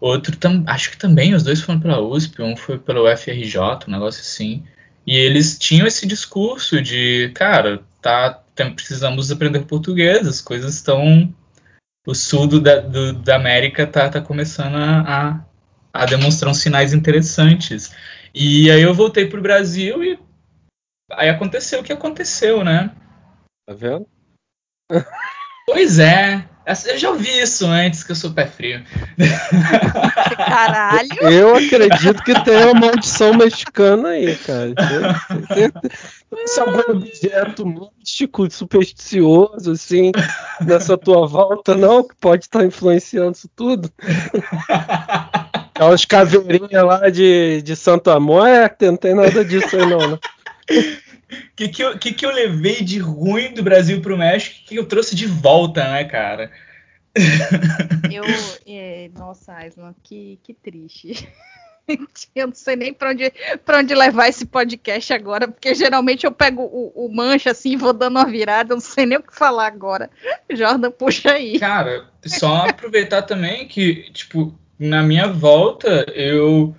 Outro, 0.00 0.36
tam, 0.36 0.64
acho 0.66 0.90
que 0.90 0.96
também, 0.96 1.34
os 1.34 1.44
dois 1.44 1.60
foram 1.60 1.78
pela 1.78 2.00
USP, 2.00 2.42
um 2.42 2.56
foi 2.56 2.76
pelo 2.76 3.06
FRJ, 3.16 3.86
um 3.86 3.92
negócio 3.92 4.20
assim. 4.20 4.64
E 5.06 5.16
eles 5.16 5.56
tinham 5.56 5.86
esse 5.86 6.04
discurso 6.04 6.82
de, 6.82 7.30
cara, 7.32 7.80
tá, 8.02 8.42
precisamos 8.74 9.30
aprender 9.30 9.64
português, 9.64 10.26
as 10.26 10.40
coisas 10.40 10.74
estão 10.74 11.32
o 12.06 12.14
sul 12.14 12.48
do, 12.48 12.60
da, 12.60 12.80
do, 12.80 13.12
da 13.12 13.36
América 13.36 13.86
tá, 13.86 14.08
tá 14.08 14.20
começando 14.20 14.74
a, 14.74 15.00
a, 15.92 16.02
a, 16.02 16.06
demonstrar 16.06 16.50
uns 16.50 16.58
sinais 16.58 16.92
interessantes. 16.92 17.94
E 18.34 18.70
aí 18.70 18.82
eu 18.82 18.92
voltei 18.92 19.28
pro 19.28 19.40
Brasil 19.40 20.02
e 20.02 20.18
aí 21.12 21.28
aconteceu 21.28 21.80
o 21.80 21.84
que 21.84 21.92
aconteceu, 21.92 22.64
né? 22.64 22.94
Tá 23.66 23.74
vendo? 23.74 24.06
Pois 25.64 26.00
é. 26.00 26.48
Eu 26.86 26.98
já 26.98 27.10
ouvi 27.10 27.40
isso 27.40 27.66
antes, 27.66 28.04
que 28.04 28.12
eu 28.12 28.16
sou 28.16 28.30
pé 28.32 28.46
frio. 28.46 28.84
Caralho! 30.36 31.08
Eu 31.22 31.56
acredito 31.56 32.22
que 32.22 32.40
tem 32.44 32.64
uma 32.64 32.74
maldição 32.74 33.34
mexicana 33.34 34.10
aí, 34.10 34.36
cara. 34.36 34.72
Se 36.46 36.60
algum 36.60 36.92
objeto 36.92 37.66
místico, 37.66 38.48
supersticioso, 38.50 39.72
assim, 39.72 40.12
nessa 40.60 40.96
tua 40.96 41.26
volta, 41.26 41.74
não, 41.74 42.06
que 42.06 42.14
pode 42.16 42.44
estar 42.44 42.64
influenciando 42.64 43.32
isso 43.32 43.50
tudo. 43.56 43.90
Aquelas 45.74 46.04
caveirinhas 46.04 46.84
lá 46.84 47.10
de, 47.10 47.60
de 47.62 47.74
Santo 47.74 48.10
Amor, 48.10 48.46
é, 48.46 48.72
não 48.82 48.96
tem 48.96 49.14
nada 49.14 49.44
disso 49.44 49.76
aí, 49.76 49.86
não, 49.86 50.12
né? 50.12 50.18
O 51.32 51.56
que, 51.56 51.68
que, 51.68 51.82
eu, 51.82 51.98
que, 51.98 52.12
que 52.12 52.26
eu 52.26 52.30
levei 52.30 52.82
de 52.82 52.98
ruim 52.98 53.54
do 53.54 53.62
Brasil 53.62 54.00
pro 54.00 54.18
México? 54.18 54.56
O 54.56 54.58
que, 54.60 54.68
que 54.68 54.78
eu 54.78 54.86
trouxe 54.86 55.14
de 55.14 55.26
volta, 55.26 55.82
né, 55.88 56.04
cara? 56.04 56.50
Eu. 58.10 58.24
É, 58.66 59.10
nossa, 59.14 59.54
Aislan, 59.54 59.94
que, 60.02 60.38
que 60.42 60.54
triste. 60.54 61.28
Eu 62.34 62.46
não 62.46 62.54
sei 62.54 62.76
nem 62.76 62.94
para 62.94 63.10
onde, 63.10 63.32
pra 63.64 63.78
onde 63.78 63.94
levar 63.94 64.28
esse 64.28 64.46
podcast 64.46 65.12
agora, 65.12 65.48
porque 65.48 65.74
geralmente 65.74 66.24
eu 66.24 66.30
pego 66.30 66.62
o, 66.62 67.06
o 67.06 67.14
mancha 67.14 67.50
assim 67.50 67.72
e 67.72 67.76
vou 67.76 67.92
dando 67.92 68.16
uma 68.16 68.24
virada, 68.24 68.72
eu 68.72 68.76
não 68.76 68.80
sei 68.80 69.04
nem 69.04 69.18
o 69.18 69.22
que 69.22 69.34
falar 69.34 69.66
agora. 69.66 70.08
Jordan, 70.48 70.92
puxa 70.92 71.32
aí. 71.32 71.58
Cara, 71.58 72.06
só 72.24 72.68
aproveitar 72.68 73.22
também 73.22 73.66
que, 73.66 74.10
tipo, 74.12 74.56
na 74.78 75.02
minha 75.02 75.26
volta, 75.26 76.06
eu 76.14 76.74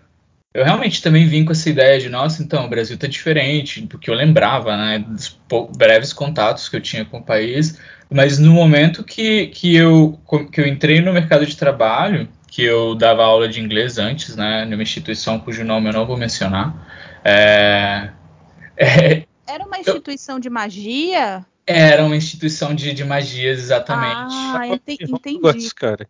eu 0.54 0.64
realmente 0.64 1.02
também 1.02 1.28
vim 1.28 1.44
com 1.44 1.52
essa 1.52 1.70
ideia 1.70 2.00
de, 2.00 2.10
nossa, 2.10 2.44
então, 2.44 2.66
o 2.66 2.70
Brasil 2.70 2.96
tá 2.98 3.08
diferente, 3.08 3.82
do 3.82 3.98
que 3.98 4.10
eu 4.10 4.14
lembrava, 4.14 4.78
né, 4.78 5.00
dos 5.00 5.40
breves 5.76 6.14
contatos 6.14 6.70
que 6.70 6.76
eu 6.76 6.82
tinha 6.82 7.04
com 7.04 7.18
o 7.18 7.24
país, 7.24 7.80
mas 8.10 8.38
no 8.38 8.52
momento 8.52 9.04
que, 9.04 9.48
que, 9.48 9.76
eu, 9.76 10.20
que 10.52 10.62
eu 10.62 10.68
entrei 10.68 11.02
no 11.02 11.12
mercado 11.12 11.46
de 11.46 11.58
trabalho, 11.58 12.30
que 12.48 12.64
eu 12.64 12.94
dava 12.94 13.24
aula 13.24 13.50
de 13.50 13.60
inglês 13.60 13.98
antes, 13.98 14.36
né, 14.36 14.64
numa 14.66 14.84
instituição 14.84 15.40
cujo 15.40 15.64
nome 15.64 15.90
eu 15.90 15.94
não 15.94 16.06
vou 16.06 16.18
mencionar, 16.18 17.22
é, 17.26 18.12
é, 18.78 19.24
Era 19.48 19.66
uma 19.66 19.80
instituição 19.80 20.36
eu, 20.36 20.42
de 20.42 20.50
magia? 20.52 21.44
Era 21.66 22.06
uma 22.06 22.16
instituição 22.16 22.76
de, 22.76 22.94
de 22.94 23.04
magias, 23.04 23.58
exatamente. 23.58 24.36
Ah, 24.36 24.68
entendi. 24.68 25.12
Hogwarts, 25.12 25.74
cara. 25.74 26.08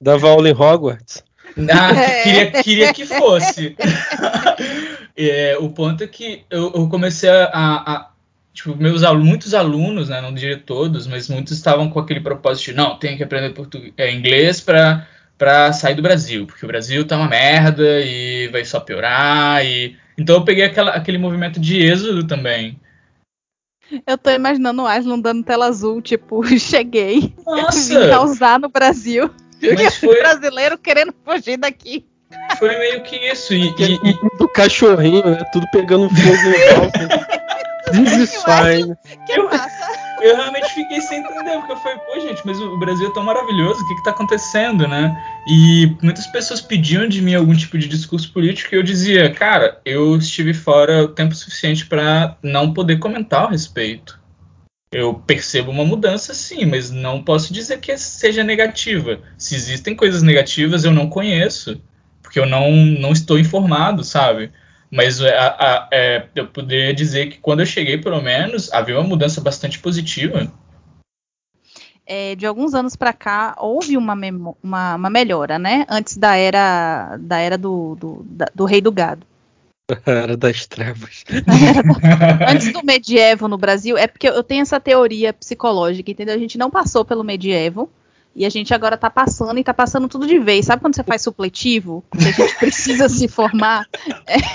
Dava 0.00 0.28
aula 0.28 0.48
em 0.48 0.52
Hogwarts. 0.52 1.27
Ah, 1.70 1.92
é. 1.92 2.22
queria, 2.22 2.62
queria 2.62 2.94
que 2.94 3.04
fosse. 3.04 3.76
é, 5.16 5.56
o 5.58 5.68
ponto 5.70 6.04
é 6.04 6.06
que 6.06 6.44
eu, 6.48 6.72
eu 6.74 6.88
comecei 6.88 7.28
a, 7.28 7.48
a, 7.52 8.10
tipo, 8.52 8.76
meus 8.76 9.02
alunos, 9.02 9.28
muitos 9.28 9.54
alunos, 9.54 10.08
né, 10.08 10.20
não 10.20 10.32
diria 10.32 10.58
todos, 10.58 11.06
mas 11.06 11.28
muitos 11.28 11.56
estavam 11.56 11.90
com 11.90 11.98
aquele 11.98 12.20
propósito 12.20 12.66
de 12.66 12.74
não, 12.74 12.98
tem 12.98 13.16
que 13.16 13.22
aprender 13.22 13.50
português, 13.50 13.92
é, 13.96 14.12
inglês 14.12 14.60
para 14.60 15.06
para 15.36 15.72
sair 15.72 15.94
do 15.94 16.02
Brasil, 16.02 16.48
porque 16.48 16.64
o 16.64 16.68
Brasil 16.68 17.06
tá 17.06 17.16
uma 17.16 17.28
merda 17.28 18.00
e 18.00 18.48
vai 18.48 18.64
só 18.64 18.80
piorar 18.80 19.64
e 19.64 19.96
então 20.18 20.34
eu 20.34 20.44
peguei 20.44 20.64
aquela, 20.64 20.90
aquele 20.90 21.16
movimento 21.16 21.60
de 21.60 21.80
êxodo 21.80 22.26
também. 22.26 22.76
Eu 24.04 24.18
tô 24.18 24.30
imaginando 24.30 24.82
o 24.82 24.86
Aslan 24.86 25.20
dando 25.20 25.44
tela 25.44 25.66
azul, 25.66 26.02
tipo, 26.02 26.44
cheguei. 26.58 27.32
Nossa! 27.46 28.00
Vim 28.00 28.10
causar 28.10 28.58
no 28.58 28.68
Brasil. 28.68 29.30
Mas 29.74 29.96
foi... 29.96 30.18
brasileiro 30.18 30.78
querendo 30.78 31.14
fugir 31.24 31.56
daqui. 31.56 32.06
Foi 32.58 32.76
meio 32.76 33.02
que 33.02 33.16
isso. 33.16 33.54
E, 33.54 33.74
e, 33.78 33.94
e... 33.94 34.38
do 34.38 34.48
cachorrinho, 34.48 35.24
né? 35.24 35.44
Tudo 35.52 35.66
pegando 35.72 36.08
fogo 36.10 36.30
no 36.30 36.90
palco. 36.90 37.38
This 37.92 38.12
is 38.12 38.44
fine. 38.44 38.94
Que 39.26 39.32
eu, 39.32 39.48
eu 40.20 40.36
realmente 40.36 40.74
fiquei 40.74 41.00
sem 41.00 41.20
entender, 41.20 41.56
porque 41.58 41.72
eu 41.72 41.76
falei, 41.76 41.98
pô, 41.98 42.20
gente, 42.20 42.42
mas 42.44 42.60
o 42.60 42.76
Brasil 42.76 43.08
é 43.08 43.12
tão 43.14 43.22
maravilhoso, 43.22 43.82
o 43.82 43.88
que, 43.88 43.94
que 43.94 44.02
tá 44.02 44.10
acontecendo, 44.10 44.86
né? 44.86 45.16
E 45.46 45.96
muitas 46.02 46.26
pessoas 46.26 46.60
pediam 46.60 47.08
de 47.08 47.22
mim 47.22 47.34
algum 47.34 47.54
tipo 47.54 47.78
de 47.78 47.88
discurso 47.88 48.30
político 48.32 48.74
e 48.74 48.78
eu 48.78 48.82
dizia, 48.82 49.32
cara, 49.32 49.80
eu 49.84 50.16
estive 50.16 50.52
fora 50.52 51.04
o 51.04 51.08
tempo 51.08 51.34
suficiente 51.34 51.86
para 51.86 52.36
não 52.42 52.74
poder 52.74 52.98
comentar 52.98 53.44
a 53.46 53.50
respeito 53.50 54.17
eu 54.90 55.14
percebo 55.14 55.70
uma 55.70 55.84
mudança 55.84 56.32
sim, 56.32 56.64
mas 56.64 56.90
não 56.90 57.22
posso 57.22 57.52
dizer 57.52 57.78
que 57.78 57.96
seja 57.98 58.42
negativa. 58.42 59.20
Se 59.36 59.54
existem 59.54 59.94
coisas 59.94 60.22
negativas, 60.22 60.84
eu 60.84 60.92
não 60.92 61.08
conheço, 61.08 61.80
porque 62.22 62.40
eu 62.40 62.46
não, 62.46 62.70
não 62.72 63.12
estou 63.12 63.38
informado, 63.38 64.02
sabe? 64.02 64.50
Mas 64.90 65.20
é, 65.20 65.36
a, 65.36 65.46
a, 65.46 65.88
é, 65.92 66.26
eu 66.34 66.46
poderia 66.46 66.94
dizer 66.94 67.28
que 67.28 67.38
quando 67.38 67.60
eu 67.60 67.66
cheguei, 67.66 67.98
pelo 67.98 68.22
menos, 68.22 68.72
havia 68.72 68.98
uma 68.98 69.06
mudança 69.06 69.40
bastante 69.40 69.78
positiva. 69.78 70.50
É, 72.06 72.34
de 72.34 72.46
alguns 72.46 72.72
anos 72.72 72.96
para 72.96 73.12
cá 73.12 73.54
houve 73.58 73.94
uma, 73.98 74.14
uma, 74.62 74.94
uma, 74.94 75.10
melhora, 75.10 75.58
né? 75.58 75.84
Antes 75.90 76.16
da 76.16 76.36
era 76.36 77.18
da 77.20 77.38
era 77.38 77.58
do, 77.58 77.94
do, 77.96 78.24
da, 78.26 78.46
do 78.54 78.64
rei 78.64 78.80
do 78.80 78.90
gado. 78.90 79.26
Era 80.04 80.36
das 80.36 80.66
trevas. 80.66 81.24
Antes 82.48 82.72
do 82.72 82.84
medievo 82.84 83.48
no 83.48 83.56
Brasil, 83.56 83.96
é 83.96 84.06
porque 84.06 84.28
eu 84.28 84.42
tenho 84.42 84.62
essa 84.62 84.78
teoria 84.78 85.32
psicológica, 85.32 86.10
entendeu? 86.10 86.34
A 86.34 86.38
gente 86.38 86.58
não 86.58 86.70
passou 86.70 87.04
pelo 87.04 87.24
medievo 87.24 87.90
e 88.36 88.44
a 88.44 88.50
gente 88.50 88.72
agora 88.72 88.96
tá 88.96 89.10
passando 89.10 89.58
e 89.58 89.64
tá 89.64 89.72
passando 89.72 90.06
tudo 90.06 90.26
de 90.26 90.38
vez. 90.38 90.66
Sabe 90.66 90.82
quando 90.82 90.94
você 90.94 91.02
faz 91.02 91.22
supletivo? 91.22 92.04
Que 92.12 92.28
a 92.28 92.30
gente 92.30 92.58
precisa 92.58 93.08
se 93.08 93.26
formar? 93.26 93.86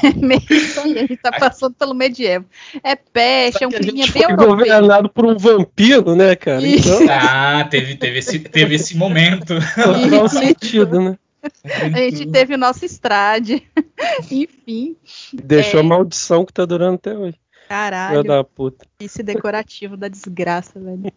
É 0.03 0.13
meio 0.13 0.41
isso 0.49 0.79
aí, 0.79 0.97
a 0.99 1.01
gente 1.01 1.17
tá 1.17 1.31
passando 1.31 1.73
pelo 1.73 1.93
medievo. 1.93 2.45
É 2.83 2.95
peste, 2.95 3.63
é 3.63 3.67
um 3.67 3.71
clima 3.71 4.05
bem 4.13 4.23
europeu. 4.23 4.47
governado 4.47 5.09
por 5.09 5.25
um 5.25 5.37
vampiro, 5.37 6.15
né, 6.15 6.35
cara? 6.35 6.65
Então... 6.65 6.99
Ah, 7.09 7.67
teve, 7.69 7.95
teve, 7.95 8.19
esse, 8.19 8.39
teve 8.39 8.75
esse 8.75 8.95
momento. 8.95 9.59
Faz 9.61 10.31
sentido, 10.31 11.01
né? 11.01 11.17
A 11.63 11.99
gente 11.99 12.27
teve 12.31 12.55
o 12.55 12.57
nosso 12.57 12.85
estrade. 12.85 13.63
Enfim. 14.31 14.95
Deixou 15.33 15.79
é... 15.79 15.83
a 15.83 15.85
maldição 15.85 16.45
que 16.45 16.53
tá 16.53 16.65
durando 16.65 16.95
até 16.95 17.17
hoje. 17.17 17.37
Caralho. 17.67 18.23
da 18.23 18.43
puta. 18.43 18.85
Esse 18.99 19.23
decorativo 19.23 19.97
da 19.97 20.07
desgraça, 20.07 20.79
velho. 20.79 21.11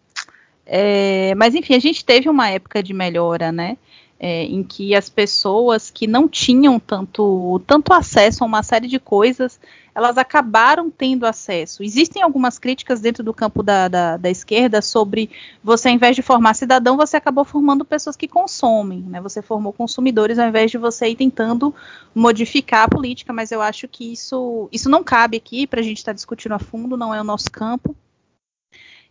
É, 0.65 1.33
mas 1.35 1.55
enfim, 1.55 1.75
a 1.75 1.79
gente 1.79 2.03
teve 2.03 2.27
uma 2.27 2.49
época 2.49 2.83
de 2.83 2.93
melhora, 2.93 3.51
né? 3.51 3.77
É, 4.19 4.43
em 4.43 4.63
que 4.63 4.95
as 4.95 5.09
pessoas 5.09 5.91
que 5.91 6.07
não 6.07 6.27
tinham 6.27 6.79
tanto, 6.79 7.61
tanto 7.67 7.93
acesso 7.93 8.43
a 8.43 8.47
uma 8.47 8.63
série 8.63 8.87
de 8.87 8.99
coisas, 8.99 9.59
elas 9.93 10.17
acabaram 10.17 10.89
tendo 10.89 11.25
acesso. 11.25 11.83
Existem 11.83 12.21
algumas 12.21 12.59
críticas 12.59 12.99
dentro 12.99 13.23
do 13.23 13.33
campo 13.33 13.61
da, 13.63 13.87
da, 13.87 14.17
da, 14.17 14.29
esquerda 14.29 14.81
sobre 14.81 15.29
você, 15.63 15.89
ao 15.89 15.95
invés 15.95 16.15
de 16.15 16.21
formar 16.21 16.53
cidadão, 16.53 16.97
você 16.97 17.17
acabou 17.17 17.43
formando 17.45 17.85
pessoas 17.85 18.15
que 18.15 18.27
consomem, 18.27 19.01
né? 19.01 19.21
Você 19.21 19.41
formou 19.41 19.73
consumidores 19.73 20.37
ao 20.37 20.47
invés 20.47 20.69
de 20.69 20.77
você 20.77 21.09
ir 21.09 21.15
tentando 21.15 21.73
modificar 22.13 22.83
a 22.83 22.89
política, 22.89 23.33
mas 23.33 23.51
eu 23.51 23.61
acho 23.61 23.87
que 23.87 24.11
isso, 24.13 24.69
isso 24.71 24.89
não 24.89 25.03
cabe 25.03 25.37
aqui 25.37 25.65
para 25.65 25.79
a 25.79 25.83
gente 25.83 25.97
estar 25.97 26.11
tá 26.11 26.15
discutindo 26.15 26.53
a 26.53 26.59
fundo, 26.59 26.97
não 26.97 27.13
é 27.13 27.19
o 27.19 27.23
nosso 27.23 27.49
campo. 27.51 27.95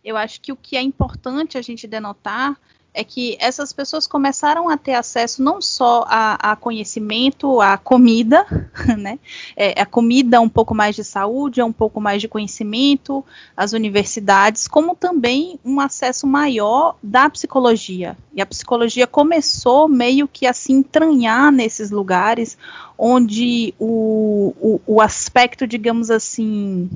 Eu 0.03 0.15
acho 0.15 0.39
que 0.39 0.53
o 0.53 0.55
que 0.55 0.77
é 0.77 0.81
importante 0.81 1.57
a 1.57 1.61
gente 1.61 1.85
denotar 1.85 2.57
é 2.93 3.03
que 3.03 3.37
essas 3.39 3.71
pessoas 3.71 4.07
começaram 4.07 4.67
a 4.67 4.75
ter 4.75 4.95
acesso 4.95 5.43
não 5.43 5.61
só 5.61 6.03
a, 6.07 6.51
a 6.51 6.55
conhecimento, 6.55 7.61
a 7.61 7.77
comida, 7.77 8.45
né? 8.97 9.19
É, 9.55 9.79
a 9.79 9.85
comida, 9.85 10.41
um 10.41 10.49
pouco 10.49 10.73
mais 10.73 10.95
de 10.95 11.03
saúde, 11.03 11.61
um 11.61 11.71
pouco 11.71 12.01
mais 12.01 12.19
de 12.19 12.27
conhecimento, 12.27 13.23
as 13.55 13.73
universidades, 13.73 14.67
como 14.67 14.95
também 14.95 15.59
um 15.63 15.79
acesso 15.79 16.25
maior 16.25 16.95
da 17.03 17.29
psicologia. 17.29 18.17
E 18.33 18.41
a 18.41 18.45
psicologia 18.47 19.05
começou 19.05 19.87
meio 19.87 20.27
que 20.27 20.47
a 20.47 20.53
se 20.53 20.73
entranhar 20.73 21.51
nesses 21.51 21.91
lugares 21.91 22.57
onde 22.97 23.75
o, 23.77 24.55
o, 24.59 24.81
o 24.95 25.01
aspecto, 25.01 25.67
digamos 25.67 26.09
assim, 26.09 26.89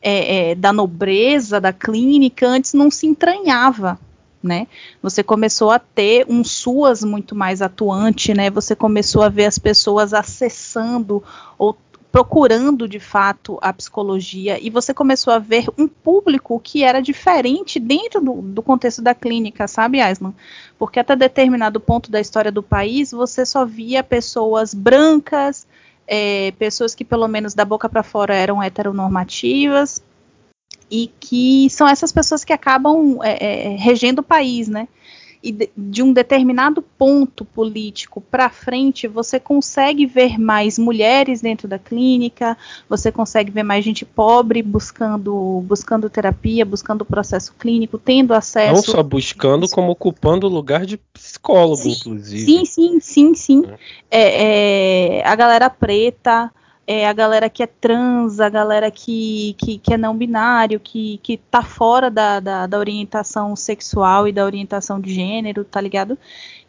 é, 0.00 0.52
é, 0.52 0.54
da 0.54 0.72
nobreza 0.72 1.60
da 1.60 1.72
clínica 1.72 2.46
antes 2.46 2.72
não 2.72 2.90
se 2.90 3.06
entranhava 3.06 3.98
né? 4.42 4.66
Você 5.02 5.22
começou 5.22 5.70
a 5.70 5.78
ter 5.78 6.26
um 6.28 6.44
SUAS 6.44 7.02
muito 7.02 7.34
mais 7.34 7.60
atuante, 7.60 8.32
né? 8.34 8.50
Você 8.50 8.74
começou 8.74 9.22
a 9.22 9.28
ver 9.28 9.46
as 9.46 9.58
pessoas 9.58 10.14
acessando 10.14 11.22
ou 11.56 11.76
procurando 12.10 12.88
de 12.88 12.98
fato 12.98 13.58
a 13.60 13.72
psicologia 13.72 14.58
e 14.60 14.70
você 14.70 14.94
começou 14.94 15.32
a 15.32 15.38
ver 15.38 15.66
um 15.76 15.86
público 15.86 16.58
que 16.58 16.82
era 16.82 17.00
diferente 17.00 17.78
dentro 17.78 18.20
do, 18.20 18.40
do 18.40 18.62
contexto 18.62 19.02
da 19.02 19.14
clínica, 19.14 19.68
sabe, 19.68 20.00
Aislan? 20.00 20.32
Porque 20.78 20.98
até 20.98 21.14
determinado 21.14 21.78
ponto 21.78 22.10
da 22.10 22.20
história 22.20 22.50
do 22.50 22.62
país 22.62 23.10
você 23.10 23.44
só 23.44 23.64
via 23.64 24.02
pessoas 24.02 24.72
brancas, 24.72 25.66
é, 26.06 26.52
pessoas 26.52 26.94
que 26.94 27.04
pelo 27.04 27.28
menos 27.28 27.54
da 27.54 27.64
boca 27.64 27.88
para 27.88 28.02
fora 28.02 28.34
eram 28.34 28.62
heteronormativas, 28.62 30.02
e 30.90 31.10
que 31.20 31.68
são 31.70 31.86
essas 31.86 32.12
pessoas 32.12 32.44
que 32.44 32.52
acabam 32.52 33.18
é, 33.22 33.72
é, 33.72 33.76
regendo 33.76 34.20
o 34.20 34.24
país, 34.24 34.68
né? 34.68 34.88
E 35.40 35.52
de, 35.52 35.70
de 35.76 36.02
um 36.02 36.12
determinado 36.12 36.82
ponto 36.82 37.44
político 37.44 38.20
para 38.20 38.50
frente, 38.50 39.06
você 39.06 39.38
consegue 39.38 40.04
ver 40.04 40.36
mais 40.36 40.78
mulheres 40.78 41.40
dentro 41.40 41.68
da 41.68 41.78
clínica, 41.78 42.58
você 42.88 43.12
consegue 43.12 43.52
ver 43.52 43.62
mais 43.62 43.84
gente 43.84 44.04
pobre 44.04 44.62
buscando, 44.62 45.62
buscando 45.64 46.10
terapia, 46.10 46.64
buscando 46.64 47.04
processo 47.04 47.54
clínico, 47.56 47.98
tendo 47.98 48.34
acesso. 48.34 48.74
Não 48.74 48.82
só 48.82 49.02
buscando, 49.02 49.68
como 49.68 49.92
ocupando 49.92 50.48
o 50.48 50.50
lugar 50.50 50.84
de 50.84 50.96
psicólogo, 50.96 51.82
sim, 51.82 51.92
inclusive. 51.92 52.44
Sim, 52.44 52.64
sim, 52.64 53.00
sim, 53.00 53.34
sim. 53.34 53.64
É, 54.10 55.18
é 55.18 55.24
a 55.24 55.36
galera 55.36 55.70
preta, 55.70 56.50
é, 56.90 57.06
a 57.06 57.12
galera 57.12 57.50
que 57.50 57.62
é 57.62 57.66
trans, 57.66 58.40
a 58.40 58.48
galera 58.48 58.90
que, 58.90 59.54
que, 59.58 59.76
que 59.78 59.92
é 59.92 59.98
não 59.98 60.16
binário, 60.16 60.80
que, 60.80 61.18
que 61.18 61.36
tá 61.36 61.62
fora 61.62 62.10
da, 62.10 62.40
da, 62.40 62.66
da, 62.66 62.78
orientação 62.78 63.54
sexual 63.54 64.26
e 64.26 64.32
da 64.32 64.42
orientação 64.42 64.98
de 64.98 65.12
gênero, 65.12 65.66
tá 65.66 65.82
ligado? 65.82 66.16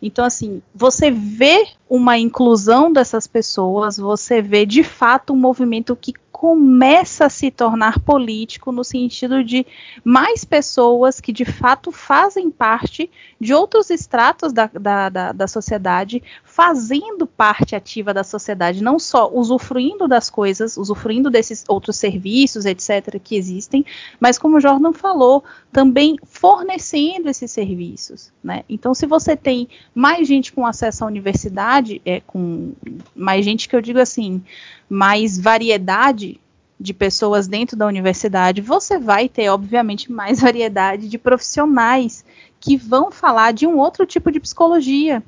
Então, 0.01 0.23
assim, 0.23 0.61
você 0.73 1.11
vê 1.11 1.67
uma 1.89 2.17
inclusão 2.17 2.91
dessas 2.91 3.27
pessoas, 3.27 3.97
você 3.97 4.41
vê 4.41 4.65
de 4.65 4.83
fato 4.83 5.33
um 5.33 5.35
movimento 5.35 5.95
que 5.95 6.13
começa 6.39 7.25
a 7.25 7.29
se 7.29 7.51
tornar 7.51 7.99
político 7.99 8.71
no 8.71 8.81
sentido 8.81 9.43
de 9.43 9.65
mais 10.05 10.45
pessoas 10.45 11.19
que 11.19 11.33
de 11.33 11.43
fato 11.43 11.91
fazem 11.91 12.49
parte 12.49 13.11
de 13.41 13.53
outros 13.53 13.89
estratos 13.89 14.53
da, 14.53 14.67
da, 14.67 15.09
da, 15.09 15.31
da 15.33 15.47
sociedade, 15.47 16.23
fazendo 16.45 17.27
parte 17.27 17.75
ativa 17.75 18.13
da 18.13 18.23
sociedade, 18.23 18.81
não 18.81 18.97
só 18.97 19.29
usufruindo 19.29 20.07
das 20.07 20.29
coisas, 20.29 20.77
usufruindo 20.77 21.29
desses 21.29 21.65
outros 21.67 21.97
serviços, 21.97 22.63
etc., 22.63 23.19
que 23.21 23.35
existem, 23.35 23.85
mas 24.17 24.37
como 24.37 24.57
o 24.57 24.61
Jordan 24.61 24.93
falou, 24.93 25.43
também 25.73 26.15
fornecendo 26.23 27.27
esses 27.27 27.51
serviços. 27.51 28.31
Né? 28.41 28.63
Então, 28.69 28.93
se 28.93 29.05
você 29.05 29.35
tem 29.35 29.67
mais 29.99 30.25
gente 30.25 30.53
com 30.53 30.65
acesso 30.65 31.03
à 31.03 31.07
universidade, 31.07 32.01
é, 32.05 32.21
com 32.21 32.71
mais 33.13 33.43
gente 33.43 33.67
que 33.67 33.75
eu 33.75 33.81
digo 33.81 33.99
assim, 33.99 34.41
mais 34.89 35.37
variedade 35.37 36.39
de 36.79 36.93
pessoas 36.93 37.49
dentro 37.49 37.75
da 37.75 37.85
universidade, 37.85 38.61
você 38.61 38.97
vai 38.97 39.27
ter, 39.27 39.49
obviamente, 39.49 40.09
mais 40.09 40.39
variedade 40.39 41.09
de 41.09 41.17
profissionais 41.17 42.23
que 42.61 42.77
vão 42.77 43.11
falar 43.11 43.51
de 43.51 43.67
um 43.67 43.77
outro 43.77 44.05
tipo 44.05 44.31
de 44.31 44.39
psicologia. 44.39 45.21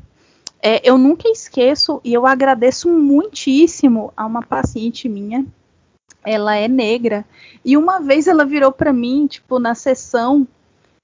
É, 0.63 0.79
eu 0.89 0.97
nunca 0.97 1.27
esqueço 1.27 1.99
e 2.01 2.13
eu 2.13 2.25
agradeço 2.25 2.87
muitíssimo 2.87 4.13
a 4.15 4.25
uma 4.25 4.41
paciente 4.41 5.09
minha. 5.09 5.45
Ela 6.23 6.55
é 6.55 6.69
negra 6.69 7.25
e 7.65 7.75
uma 7.75 7.99
vez 7.99 8.25
ela 8.25 8.45
virou 8.45 8.71
para 8.71 8.93
mim, 8.93 9.27
tipo, 9.27 9.59
na 9.59 9.75
sessão 9.75 10.47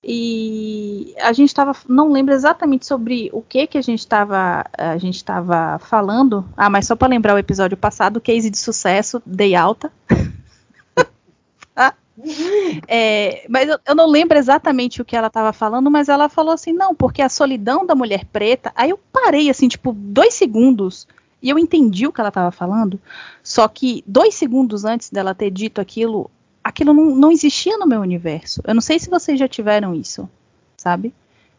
e 0.09 1.13
a 1.19 1.33
gente 1.33 1.49
estava, 1.49 1.75
não 1.85 2.09
lembro 2.09 2.33
exatamente 2.33 2.85
sobre 2.85 3.29
o 3.33 3.41
que 3.41 3.67
que 3.67 3.77
a 3.77 3.81
gente 3.81 3.99
estava, 3.99 4.63
a 4.77 4.97
gente 4.97 5.17
estava 5.17 5.77
falando. 5.79 6.47
Ah, 6.55 6.69
mas 6.69 6.87
só 6.87 6.95
para 6.95 7.09
lembrar 7.09 7.35
o 7.35 7.37
episódio 7.37 7.75
passado, 7.75 8.21
case 8.21 8.49
de 8.49 8.57
sucesso, 8.57 9.21
dei 9.25 9.53
alta. 9.53 9.91
é, 12.87 13.45
mas 13.49 13.67
eu, 13.67 13.77
eu, 13.85 13.93
não 13.93 14.07
lembro 14.07 14.37
exatamente 14.37 15.01
o 15.01 15.05
que 15.05 15.13
ela 15.13 15.27
estava 15.27 15.51
falando, 15.51 15.91
mas 15.91 16.07
ela 16.07 16.29
falou 16.29 16.53
assim, 16.53 16.71
não, 16.71 16.95
porque 16.95 17.21
a 17.21 17.27
solidão 17.27 17.85
da 17.85 17.93
mulher 17.93 18.23
preta. 18.23 18.71
Aí 18.77 18.91
eu 18.91 18.99
parei 19.11 19.49
assim, 19.49 19.67
tipo, 19.67 19.91
dois 19.91 20.35
segundos 20.35 21.05
e 21.41 21.49
eu 21.49 21.59
entendi 21.59 22.07
o 22.07 22.13
que 22.13 22.21
ela 22.21 22.29
estava 22.29 22.49
falando. 22.49 22.97
Só 23.43 23.67
que 23.67 24.05
dois 24.07 24.35
segundos 24.35 24.85
antes 24.85 25.09
dela 25.09 25.35
ter 25.35 25.51
dito 25.51 25.81
aquilo, 25.81 26.31
aquilo 26.67 26.93
não, 26.93 27.15
não 27.15 27.31
existia 27.31 27.77
no 27.77 27.87
meu 27.87 28.01
universo. 28.01 28.61
Eu 28.65 28.73
não 28.73 28.81
sei 28.81 28.99
se 28.99 29.09
vocês 29.09 29.39
já 29.39 29.47
tiveram 29.47 29.95
isso, 29.95 30.29
sabe? 30.75 31.13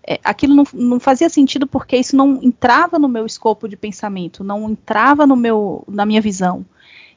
É, 0.06 0.20
aquilo 0.22 0.54
não, 0.54 0.64
não, 0.74 1.00
fazia 1.00 1.30
sentido 1.30 1.66
porque 1.66 1.96
isso 1.96 2.14
não 2.14 2.42
entrava 2.42 2.98
no 2.98 3.08
meu 3.08 3.24
escopo 3.24 3.66
de 3.66 3.76
pensamento, 3.76 4.44
não 4.44 4.70
entrava 4.70 5.26
no 5.26 5.34
meu, 5.34 5.82
na 5.88 6.04
minha 6.04 6.20
visão. 6.20 6.64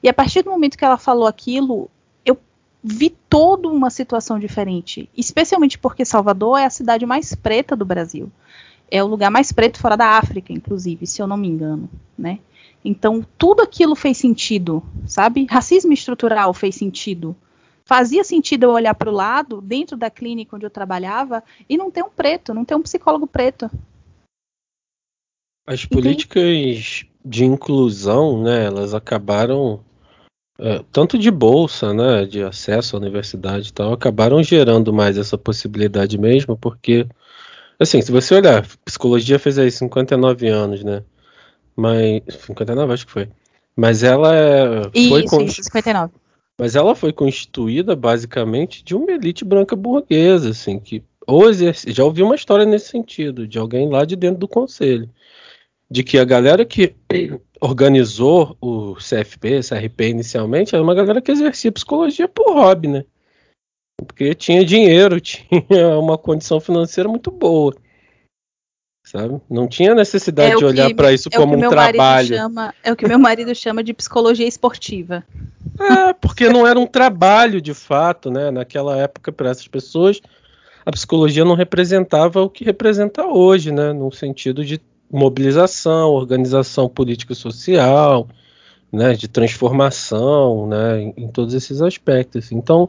E 0.02 0.08
a 0.08 0.14
partir 0.14 0.42
do 0.42 0.50
momento 0.50 0.78
que 0.78 0.86
ela 0.86 0.98
falou 0.98 1.28
aquilo, 1.28 1.90
eu 2.26 2.38
vi 2.82 3.10
toda 3.30 3.68
uma 3.68 3.90
situação 3.90 4.40
diferente. 4.40 5.10
Especialmente 5.16 5.78
porque 5.78 6.06
Salvador 6.06 6.60
é 6.60 6.66
a 6.66 6.70
cidade 6.70 7.06
mais 7.06 7.36
preta 7.36 7.76
do 7.76 7.86
Brasil. 7.86 8.32
É 8.90 9.04
o 9.04 9.08
lugar 9.08 9.30
mais 9.30 9.52
preto 9.52 9.80
fora 9.80 9.98
da 9.98 10.18
África, 10.18 10.54
inclusive, 10.54 11.06
se 11.06 11.22
eu 11.22 11.28
não 11.28 11.38
me 11.38 11.48
engano, 11.50 11.90
né? 12.18 12.40
Então 12.84 13.26
tudo 13.38 13.62
aquilo 13.62 13.96
fez 13.96 14.18
sentido, 14.18 14.82
sabe? 15.06 15.46
Racismo 15.50 15.92
estrutural 15.92 16.54
fez 16.54 16.76
sentido 16.76 17.36
fazia 17.92 18.24
sentido 18.24 18.64
eu 18.64 18.72
olhar 18.72 18.96
para 18.96 19.10
o 19.10 19.14
lado, 19.14 19.60
dentro 19.60 19.98
da 19.98 20.10
clínica 20.10 20.56
onde 20.56 20.66
eu 20.66 20.70
trabalhava, 20.70 21.44
e 21.68 21.76
não 21.76 21.92
ter 21.92 22.02
um 22.02 22.10
preto, 22.10 22.54
não 22.54 22.64
ter 22.64 22.74
um 22.74 22.82
psicólogo 22.82 23.28
preto. 23.28 23.70
As 25.68 25.84
políticas 25.86 27.04
de 27.26 27.44
inclusão, 27.44 28.42
né, 28.42 28.64
elas 28.64 28.94
acabaram 28.94 29.84
é, 30.58 30.82
tanto 30.90 31.18
de 31.18 31.30
bolsa, 31.30 31.94
né, 31.94 32.26
de 32.26 32.42
acesso 32.42 32.96
à 32.96 33.00
universidade 33.00 33.68
e 33.68 33.74
tal, 33.74 33.92
acabaram 33.92 34.42
gerando 34.42 34.94
mais 34.94 35.18
essa 35.18 35.38
possibilidade 35.38 36.18
mesmo, 36.18 36.56
porque 36.56 37.06
assim, 37.78 38.02
se 38.02 38.10
você 38.10 38.36
olhar, 38.36 38.66
psicologia 38.86 39.38
fez 39.38 39.60
aí 39.60 39.70
59 39.70 40.48
anos, 40.48 40.82
né? 40.82 41.04
Mas 41.76 42.22
59 42.30 42.94
acho 42.94 43.06
que 43.06 43.12
foi. 43.12 43.28
Mas 43.76 44.02
ela 44.02 44.90
foi 44.94 45.24
isso, 45.24 45.26
com, 45.26 45.42
isso, 45.42 45.62
59 45.62 46.21
mas 46.62 46.76
ela 46.76 46.94
foi 46.94 47.12
constituída 47.12 47.96
basicamente 47.96 48.84
de 48.84 48.96
uma 48.96 49.12
elite 49.12 49.44
branca 49.44 49.76
burguesa, 49.76 50.52
assim, 50.52 50.80
que 50.80 51.04
ou 51.26 51.50
exerce, 51.50 51.92
já 51.92 52.04
ouvi 52.04 52.22
uma 52.22 52.36
história 52.36 52.68
nesse 52.68 52.90
sentido, 52.90 53.48
de 53.48 53.58
alguém 53.58 53.90
lá 53.90 54.06
de 54.06 54.16
dentro 54.16 54.38
do 54.38 54.48
conselho, 54.48 55.10
de 55.90 56.04
que 56.04 56.20
a 56.20 56.24
galera 56.24 56.64
que 56.64 56.94
organizou 57.60 58.56
o 58.62 58.94
CFP, 58.94 59.62
CRP 59.68 60.10
inicialmente, 60.10 60.76
era 60.76 60.84
uma 60.84 60.94
galera 60.94 61.20
que 61.20 61.32
exercia 61.32 61.72
psicologia 61.72 62.28
por 62.28 62.54
hobby, 62.54 62.90
né? 62.90 63.06
Porque 63.98 64.36
tinha 64.36 64.64
dinheiro, 64.64 65.18
tinha 65.20 65.98
uma 65.98 66.16
condição 66.16 66.60
financeira 66.60 67.10
muito 67.10 67.32
boa 67.32 67.74
sabe? 69.12 69.42
Não 69.50 69.68
tinha 69.68 69.94
necessidade 69.94 70.54
é 70.54 70.56
de 70.56 70.64
olhar 70.64 70.94
para 70.94 71.12
isso 71.12 71.28
é 71.32 71.36
como 71.36 71.58
um 71.58 71.70
trabalho. 71.70 72.28
Chama, 72.28 72.74
é 72.82 72.92
o 72.92 72.96
que 72.96 73.06
meu 73.06 73.20
marido 73.20 73.54
chama 73.54 73.84
de 73.84 73.94
psicologia 73.94 74.48
esportiva. 74.48 75.24
É, 75.80 76.14
porque 76.14 76.48
não 76.48 76.66
era 76.66 76.80
um 76.80 76.88
trabalho 76.88 77.60
de 77.60 77.74
fato, 77.74 78.32
né? 78.32 78.50
Naquela 78.52 78.98
época, 78.98 79.32
para 79.32 79.50
essas 79.50 79.68
pessoas, 79.68 80.22
a 80.86 80.92
psicologia 80.92 81.44
não 81.44 81.56
representava 81.56 82.42
o 82.42 82.50
que 82.50 82.64
representa 82.64 83.26
hoje, 83.26 83.72
né? 83.72 83.92
No 83.92 84.12
sentido 84.14 84.64
de 84.64 84.80
mobilização, 85.12 86.10
organização 86.12 86.88
política 86.88 87.34
e 87.34 87.36
social, 87.36 88.30
né? 88.92 89.14
De 89.14 89.28
transformação, 89.28 90.68
né? 90.68 91.02
Em, 91.02 91.14
em 91.18 91.28
todos 91.28 91.54
esses 91.54 91.82
aspectos. 91.82 92.50
Então, 92.54 92.88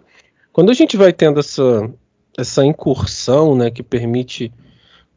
quando 0.53 0.71
a 0.71 0.75
gente 0.75 0.97
vai 0.97 1.13
tendo 1.13 1.41
essa, 1.41 1.91
essa 2.39 2.65
incursão, 2.65 3.57
né? 3.57 3.73
Que 3.73 3.83
permite 3.83 4.53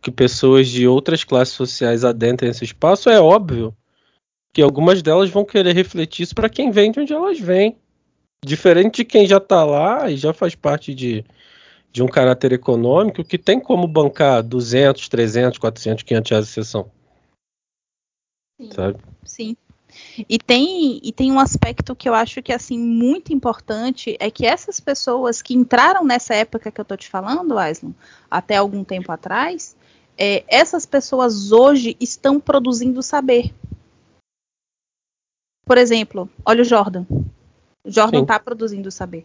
que 0.05 0.11
pessoas 0.11 0.67
de 0.67 0.87
outras 0.87 1.23
classes 1.23 1.55
sociais 1.55 2.03
adentrem 2.05 2.51
esse 2.51 2.63
espaço, 2.63 3.09
é 3.09 3.19
óbvio 3.19 3.75
que 4.53 4.61
algumas 4.61 5.01
delas 5.01 5.31
vão 5.31 5.43
querer 5.43 5.73
refletir 5.73 6.21
isso 6.21 6.35
para 6.35 6.47
quem 6.47 6.69
vem 6.69 6.91
de 6.91 6.99
onde 6.99 7.11
elas 7.11 7.39
vêm. 7.39 7.75
Diferente 8.45 8.97
de 8.97 9.05
quem 9.05 9.25
já 9.25 9.37
está 9.37 9.65
lá 9.65 10.07
e 10.07 10.15
já 10.15 10.31
faz 10.31 10.53
parte 10.53 10.93
de, 10.93 11.25
de 11.91 12.03
um 12.03 12.07
caráter 12.07 12.53
econômico 12.53 13.23
que 13.23 13.39
tem 13.39 13.59
como 13.59 13.87
bancar 13.87 14.43
200, 14.43 15.09
300, 15.09 15.57
400, 15.57 16.03
500 16.03 16.29
reais 16.29 16.45
de 16.45 16.51
sessão. 16.51 16.91
Sim, 18.61 18.69
sabe? 18.73 18.99
Sim. 19.23 19.57
E 20.29 20.37
tem, 20.37 20.99
e 21.01 21.11
tem 21.11 21.31
um 21.31 21.39
aspecto 21.39 21.95
que 21.95 22.07
eu 22.07 22.13
acho 22.13 22.43
que 22.43 22.53
assim 22.53 22.77
muito 22.77 23.33
importante 23.33 24.15
é 24.19 24.29
que 24.29 24.45
essas 24.45 24.79
pessoas 24.79 25.41
que 25.41 25.55
entraram 25.55 26.05
nessa 26.05 26.35
época 26.35 26.71
que 26.71 26.79
eu 26.79 26.85
tô 26.85 26.95
te 26.95 27.09
falando, 27.09 27.57
Aislan, 27.57 27.95
até 28.29 28.57
algum 28.57 28.83
tempo 28.83 29.11
atrás, 29.11 29.75
é, 30.17 30.43
essas 30.47 30.85
pessoas 30.85 31.51
hoje 31.51 31.95
estão 31.99 32.39
produzindo 32.39 33.01
saber. 33.03 33.53
Por 35.65 35.77
exemplo, 35.77 36.29
olha 36.45 36.61
o 36.61 36.65
Jordan. 36.65 37.05
O 37.83 37.91
Jordan 37.91 38.21
está 38.21 38.39
produzindo 38.39 38.91
saber. 38.91 39.23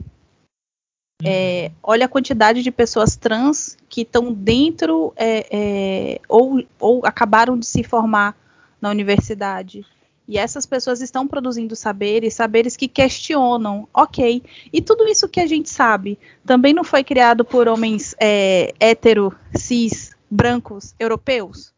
É, 1.22 1.70
olha 1.83 2.07
a 2.07 2.09
quantidade 2.09 2.62
de 2.62 2.70
pessoas 2.70 3.14
trans 3.14 3.76
que 3.88 4.03
estão 4.03 4.33
dentro 4.33 5.12
é, 5.16 5.46
é, 5.50 6.20
ou, 6.26 6.62
ou 6.79 7.05
acabaram 7.05 7.59
de 7.59 7.66
se 7.66 7.85
formar 7.85 8.35
na 8.81 8.88
universidade. 8.88 9.85
E 10.26 10.38
essas 10.38 10.64
pessoas 10.64 11.00
estão 11.00 11.26
produzindo 11.26 11.74
saberes, 11.74 12.35
saberes 12.35 12.76
que 12.76 12.87
questionam, 12.87 13.88
ok. 13.92 14.42
E 14.72 14.81
tudo 14.81 15.07
isso 15.09 15.29
que 15.29 15.40
a 15.40 15.46
gente 15.46 15.68
sabe 15.68 16.18
também 16.46 16.72
não 16.72 16.85
foi 16.85 17.03
criado 17.03 17.44
por 17.44 17.68
homens 17.68 18.14
é, 18.18 18.72
hétero, 18.79 19.35
cis, 19.55 20.12
brancos, 20.31 20.95
europeus? 20.99 21.75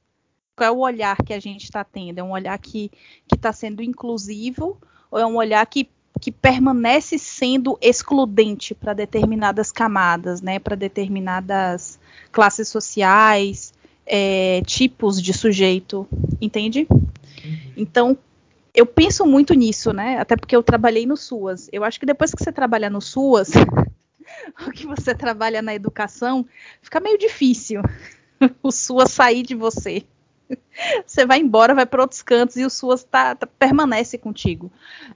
Qual 0.55 0.69
é 0.69 0.71
o 0.71 0.81
olhar 0.81 1.17
que 1.17 1.33
a 1.33 1.41
gente 1.41 1.65
está 1.65 1.83
tendo? 1.83 2.19
É 2.19 2.23
um 2.23 2.33
olhar 2.33 2.59
que 2.59 2.91
está 3.33 3.53
sendo 3.53 3.83
inclusivo 3.83 4.79
ou 5.11 5.19
é 5.19 5.27
um 5.27 5.37
olhar 5.37 5.65
que 5.67 5.88
que 6.21 6.31
permanece 6.31 7.19
sendo 7.19 7.77
excludente 7.81 8.77
para 8.77 8.93
determinadas 8.93 9.73
camadas, 9.73 10.41
né, 10.41 10.61
para 10.61 10.77
determinadas 10.77 11.99
classes 12.31 12.69
sociais, 12.69 13.75
é, 14.07 14.62
tipos 14.65 15.21
de 15.21 15.33
sujeito, 15.33 16.07
entende? 16.41 16.87
Uhum. 16.91 17.73
Então, 17.77 18.19
eu 18.73 18.87
penso 18.87 19.27
muito 19.27 19.53
nisso, 19.53 19.93
né? 19.93 20.17
Até 20.19 20.37
porque 20.37 20.55
eu 20.55 20.62
trabalhei 20.62 21.07
no 21.07 21.17
SUAS. 21.17 21.69
Eu 21.73 21.83
acho 21.83 21.99
que 21.99 22.07
depois 22.07 22.33
que 22.33 22.43
você 22.43 22.53
trabalha 22.53 22.88
no 22.88 23.01
SUAS, 23.01 23.51
o 24.67 24.71
que 24.71 24.87
você 24.87 25.17
trabalha 25.17 25.61
na 25.61 25.75
educação, 25.75 26.47
fica 26.81 27.01
meio 27.01 27.19
difícil 27.19 27.83
o 28.62 28.70
SUAS 28.70 29.11
sair 29.11 29.42
de 29.42 29.55
você. 29.55 30.05
Você 31.07 31.24
vai 31.24 31.40
embora, 31.40 31.74
vai 31.74 31.87
para 31.87 32.02
outros 32.02 32.22
cantos 32.22 32.57
e 32.57 32.64
o 32.64 32.70
SUAS 32.70 33.05
tá, 33.05 33.35
tá, 33.35 33.46
permanece 33.46 34.18
contigo. 34.18 34.70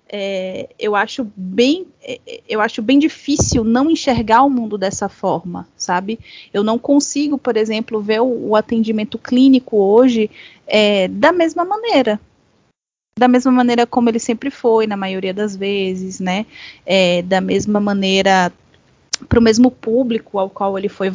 É, 0.08 0.68
eu 0.78 0.94
acho 0.94 1.30
bem, 1.36 1.86
é, 2.02 2.20
eu 2.48 2.60
acho 2.60 2.80
bem 2.80 2.98
difícil 2.98 3.64
não 3.64 3.90
enxergar 3.90 4.42
o 4.42 4.50
mundo 4.50 4.78
dessa 4.78 5.08
forma, 5.08 5.68
sabe? 5.76 6.18
Eu 6.54 6.64
não 6.64 6.78
consigo, 6.78 7.36
por 7.36 7.56
exemplo, 7.56 8.00
ver 8.00 8.20
o, 8.20 8.48
o 8.48 8.56
atendimento 8.56 9.18
clínico 9.18 9.76
hoje 9.76 10.30
é, 10.66 11.08
da 11.08 11.32
mesma 11.32 11.64
maneira 11.64 12.20
da 13.18 13.28
mesma 13.28 13.50
maneira 13.50 13.86
como 13.86 14.10
ele 14.10 14.18
sempre 14.18 14.50
foi, 14.50 14.86
na 14.86 14.94
maioria 14.94 15.32
das 15.32 15.56
vezes, 15.56 16.20
né? 16.20 16.44
É, 16.84 17.22
da 17.22 17.40
mesma 17.40 17.80
maneira 17.80 18.52
para 19.28 19.38
o 19.38 19.42
mesmo 19.42 19.70
público 19.70 20.38
ao 20.38 20.50
qual 20.50 20.78
ele 20.78 20.88
foi 20.88 21.12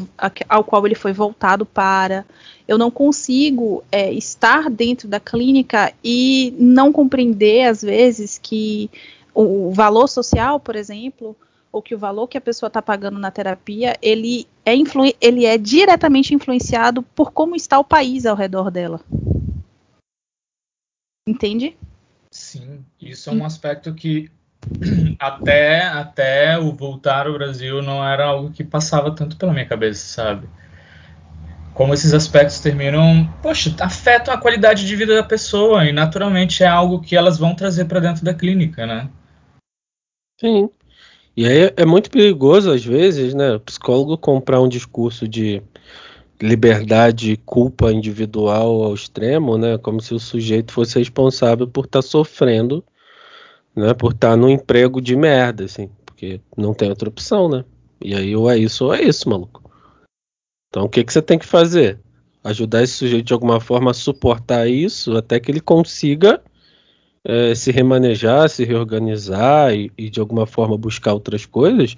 ao 0.49 0.63
qual 0.63 0.85
ele 0.85 0.95
foi 0.95 1.13
voltado 1.13 1.65
para. 1.65 2.25
Eu 2.67 2.77
não 2.77 2.89
consigo 2.89 3.83
é, 3.91 4.11
estar 4.11 4.69
dentro 4.69 5.07
da 5.07 5.19
clínica 5.19 5.93
e 6.03 6.53
não 6.57 6.91
compreender 6.91 7.67
às 7.67 7.81
vezes 7.81 8.37
que 8.37 8.89
o 9.33 9.71
valor 9.71 10.07
social 10.07 10.59
por 10.59 10.75
exemplo 10.75 11.35
ou 11.71 11.81
que 11.81 11.95
o 11.95 11.97
valor 11.97 12.27
que 12.27 12.37
a 12.37 12.41
pessoa 12.41 12.67
está 12.67 12.81
pagando 12.81 13.17
na 13.17 13.31
terapia 13.31 13.97
ele 14.01 14.47
é 14.65 14.73
ele 15.21 15.45
é 15.45 15.57
diretamente 15.57 16.33
influenciado 16.33 17.01
por 17.01 17.31
como 17.31 17.55
está 17.55 17.79
o 17.79 17.83
país 17.83 18.25
ao 18.25 18.35
redor 18.35 18.69
dela. 18.71 18.99
Entende? 21.27 21.77
Sim 22.29 22.83
isso 22.99 23.29
é 23.29 23.33
um 23.33 23.45
aspecto 23.45 23.93
que 23.93 24.29
até, 25.19 25.83
até 25.83 26.57
o 26.57 26.73
voltar 26.73 27.27
ao 27.27 27.33
Brasil 27.33 27.81
não 27.81 28.05
era 28.05 28.25
algo 28.25 28.51
que 28.51 28.63
passava 28.63 29.11
tanto 29.11 29.35
pela 29.37 29.53
minha 29.53 29.65
cabeça, 29.65 30.05
sabe? 30.05 30.47
Como 31.73 31.93
esses 31.93 32.13
aspectos 32.13 32.59
terminam, 32.59 33.31
poxa, 33.41 33.73
afetam 33.79 34.33
a 34.33 34.37
qualidade 34.37 34.85
de 34.85 34.95
vida 34.95 35.15
da 35.15 35.23
pessoa 35.23 35.85
e 35.85 35.91
naturalmente 35.91 36.63
é 36.63 36.67
algo 36.67 36.99
que 36.99 37.15
elas 37.15 37.37
vão 37.37 37.55
trazer 37.55 37.85
para 37.85 37.99
dentro 37.99 38.23
da 38.25 38.33
clínica, 38.33 38.85
né? 38.85 39.09
Sim. 40.39 40.69
E 41.35 41.47
aí 41.47 41.73
é 41.77 41.85
muito 41.85 42.11
perigoso 42.11 42.71
às 42.71 42.83
vezes, 42.83 43.33
né, 43.33 43.53
o 43.53 43.59
psicólogo 43.59 44.17
comprar 44.17 44.59
um 44.59 44.67
discurso 44.67 45.27
de 45.27 45.61
liberdade 46.41 47.31
e 47.31 47.37
culpa 47.37 47.91
individual 47.91 48.83
ao 48.83 48.93
extremo, 48.93 49.57
né, 49.57 49.77
como 49.77 50.01
se 50.01 50.13
o 50.13 50.19
sujeito 50.19 50.73
fosse 50.73 50.99
responsável 50.99 51.67
por 51.67 51.85
estar 51.85 52.01
tá 52.01 52.07
sofrendo 52.07 52.83
né? 53.75 53.93
Por 53.93 54.11
estar 54.13 54.35
num 54.35 54.49
emprego 54.49 55.01
de 55.01 55.15
merda, 55.15 55.65
assim. 55.65 55.89
Porque 56.05 56.41
não 56.57 56.73
tem 56.73 56.89
outra 56.89 57.09
opção, 57.09 57.49
né? 57.49 57.65
E 58.03 58.15
aí 58.15 58.35
ou 58.35 58.49
é 58.49 58.57
isso 58.57 58.85
ou 58.85 58.93
é 58.93 59.01
isso, 59.01 59.29
maluco. 59.29 59.61
Então 60.69 60.85
o 60.85 60.89
que, 60.89 61.03
que 61.03 61.11
você 61.11 61.21
tem 61.21 61.37
que 61.37 61.45
fazer? 61.45 61.99
Ajudar 62.43 62.83
esse 62.83 62.93
sujeito 62.93 63.27
de 63.27 63.33
alguma 63.33 63.59
forma 63.59 63.91
a 63.91 63.93
suportar 63.93 64.67
isso 64.67 65.15
até 65.15 65.39
que 65.39 65.51
ele 65.51 65.61
consiga 65.61 66.41
é, 67.23 67.53
se 67.53 67.71
remanejar, 67.71 68.49
se 68.49 68.63
reorganizar 68.63 69.73
e, 69.73 69.91
e, 69.97 70.09
de 70.09 70.19
alguma 70.19 70.47
forma 70.47 70.77
buscar 70.77 71.13
outras 71.13 71.45
coisas, 71.45 71.95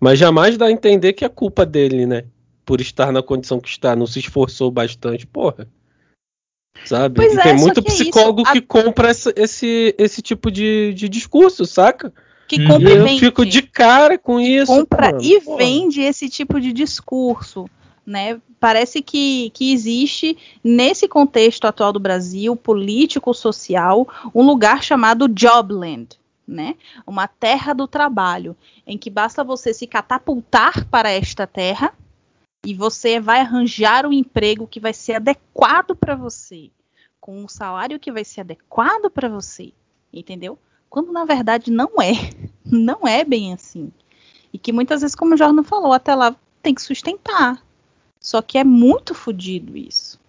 mas 0.00 0.18
jamais 0.18 0.56
dá 0.56 0.66
a 0.66 0.72
entender 0.72 1.12
que 1.12 1.24
é 1.24 1.28
culpa 1.28 1.66
dele, 1.66 2.06
né? 2.06 2.24
Por 2.64 2.80
estar 2.80 3.12
na 3.12 3.22
condição 3.22 3.60
que 3.60 3.68
está, 3.68 3.94
não 3.94 4.06
se 4.06 4.20
esforçou 4.20 4.70
bastante, 4.70 5.26
porra. 5.26 5.68
Sabe? 6.84 7.16
Pois 7.16 7.34
e 7.34 7.38
é, 7.38 7.42
tem 7.42 7.56
muito 7.56 7.82
que 7.82 7.90
é 7.90 7.94
psicólogo 7.94 8.42
é 8.46 8.52
que 8.52 8.60
compra 8.60 9.10
esse, 9.10 9.32
esse, 9.36 9.94
esse 9.98 10.22
tipo 10.22 10.50
de, 10.50 10.92
de 10.94 11.08
discurso, 11.08 11.64
saca? 11.64 12.12
Que 12.48 12.66
compra 12.66 12.90
e, 12.90 12.94
e 12.94 12.98
eu 12.98 13.18
fico 13.18 13.46
de 13.46 13.62
cara 13.62 14.18
com 14.18 14.40
isso. 14.40 14.72
Compra 14.72 15.12
mano. 15.12 15.22
e 15.22 15.40
Porra. 15.40 15.58
vende 15.58 16.00
esse 16.00 16.28
tipo 16.28 16.60
de 16.60 16.72
discurso. 16.72 17.66
Né? 18.04 18.40
Parece 18.58 19.00
que, 19.00 19.50
que 19.50 19.72
existe, 19.72 20.36
nesse 20.62 21.06
contexto 21.06 21.66
atual 21.66 21.92
do 21.92 22.00
Brasil, 22.00 22.54
político-social, 22.56 24.08
um 24.34 24.42
lugar 24.42 24.82
chamado 24.82 25.28
Jobland. 25.28 26.08
Né? 26.46 26.74
Uma 27.06 27.28
terra 27.28 27.72
do 27.72 27.86
trabalho, 27.86 28.56
em 28.84 28.98
que 28.98 29.08
basta 29.08 29.44
você 29.44 29.72
se 29.72 29.86
catapultar 29.86 30.84
para 30.86 31.10
esta 31.10 31.46
terra 31.46 31.94
e 32.64 32.74
você 32.74 33.18
vai 33.18 33.40
arranjar 33.40 34.06
um 34.06 34.12
emprego 34.12 34.66
que 34.66 34.78
vai 34.78 34.92
ser 34.92 35.14
adequado 35.14 35.96
para 35.96 36.14
você, 36.14 36.70
com 37.20 37.42
um 37.42 37.48
salário 37.48 37.98
que 37.98 38.12
vai 38.12 38.24
ser 38.24 38.42
adequado 38.42 39.10
para 39.10 39.28
você, 39.28 39.72
entendeu? 40.12 40.58
Quando 40.88 41.12
na 41.12 41.24
verdade 41.24 41.70
não 41.70 41.90
é, 42.00 42.12
não 42.64 43.06
é 43.06 43.24
bem 43.24 43.52
assim. 43.52 43.90
E 44.52 44.58
que 44.58 44.72
muitas 44.72 45.00
vezes, 45.00 45.16
como 45.16 45.34
o 45.34 45.36
Jordan 45.36 45.62
falou, 45.62 45.92
até 45.92 46.14
lá 46.14 46.36
tem 46.62 46.74
que 46.74 46.82
sustentar. 46.82 47.64
Só 48.20 48.40
que 48.40 48.56
é 48.56 48.62
muito 48.62 49.14
fodido 49.14 49.76
isso, 49.76 50.20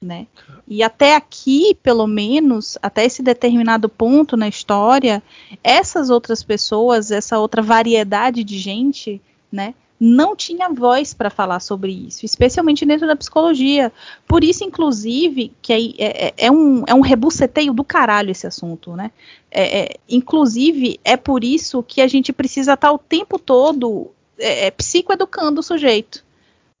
né? 0.00 0.28
E 0.68 0.84
até 0.84 1.16
aqui, 1.16 1.74
pelo 1.82 2.06
menos, 2.06 2.78
até 2.80 3.04
esse 3.04 3.22
determinado 3.22 3.88
ponto 3.88 4.36
na 4.36 4.46
história, 4.46 5.20
essas 5.64 6.10
outras 6.10 6.44
pessoas, 6.44 7.10
essa 7.10 7.38
outra 7.38 7.60
variedade 7.60 8.44
de 8.44 8.56
gente, 8.56 9.20
né, 9.50 9.74
não 10.00 10.34
tinha 10.34 10.70
voz 10.70 11.12
para 11.12 11.28
falar 11.28 11.60
sobre 11.60 11.92
isso, 11.92 12.24
especialmente 12.24 12.86
dentro 12.86 13.06
da 13.06 13.14
psicologia. 13.14 13.92
Por 14.26 14.42
isso, 14.42 14.64
inclusive, 14.64 15.52
que 15.60 15.72
é, 15.98 16.28
é, 16.28 16.34
é, 16.38 16.50
um, 16.50 16.82
é 16.86 16.94
um 16.94 17.02
rebuceteio 17.02 17.74
do 17.74 17.84
caralho 17.84 18.30
esse 18.30 18.46
assunto, 18.46 18.96
né? 18.96 19.10
É, 19.50 19.80
é, 19.80 19.96
inclusive, 20.08 20.98
é 21.04 21.18
por 21.18 21.44
isso 21.44 21.82
que 21.82 22.00
a 22.00 22.08
gente 22.08 22.32
precisa 22.32 22.72
estar 22.72 22.88
tá 22.88 22.92
o 22.92 22.98
tempo 22.98 23.38
todo 23.38 24.10
é, 24.38 24.68
é, 24.68 24.70
psicoeducando 24.70 25.60
o 25.60 25.62
sujeito. 25.62 26.24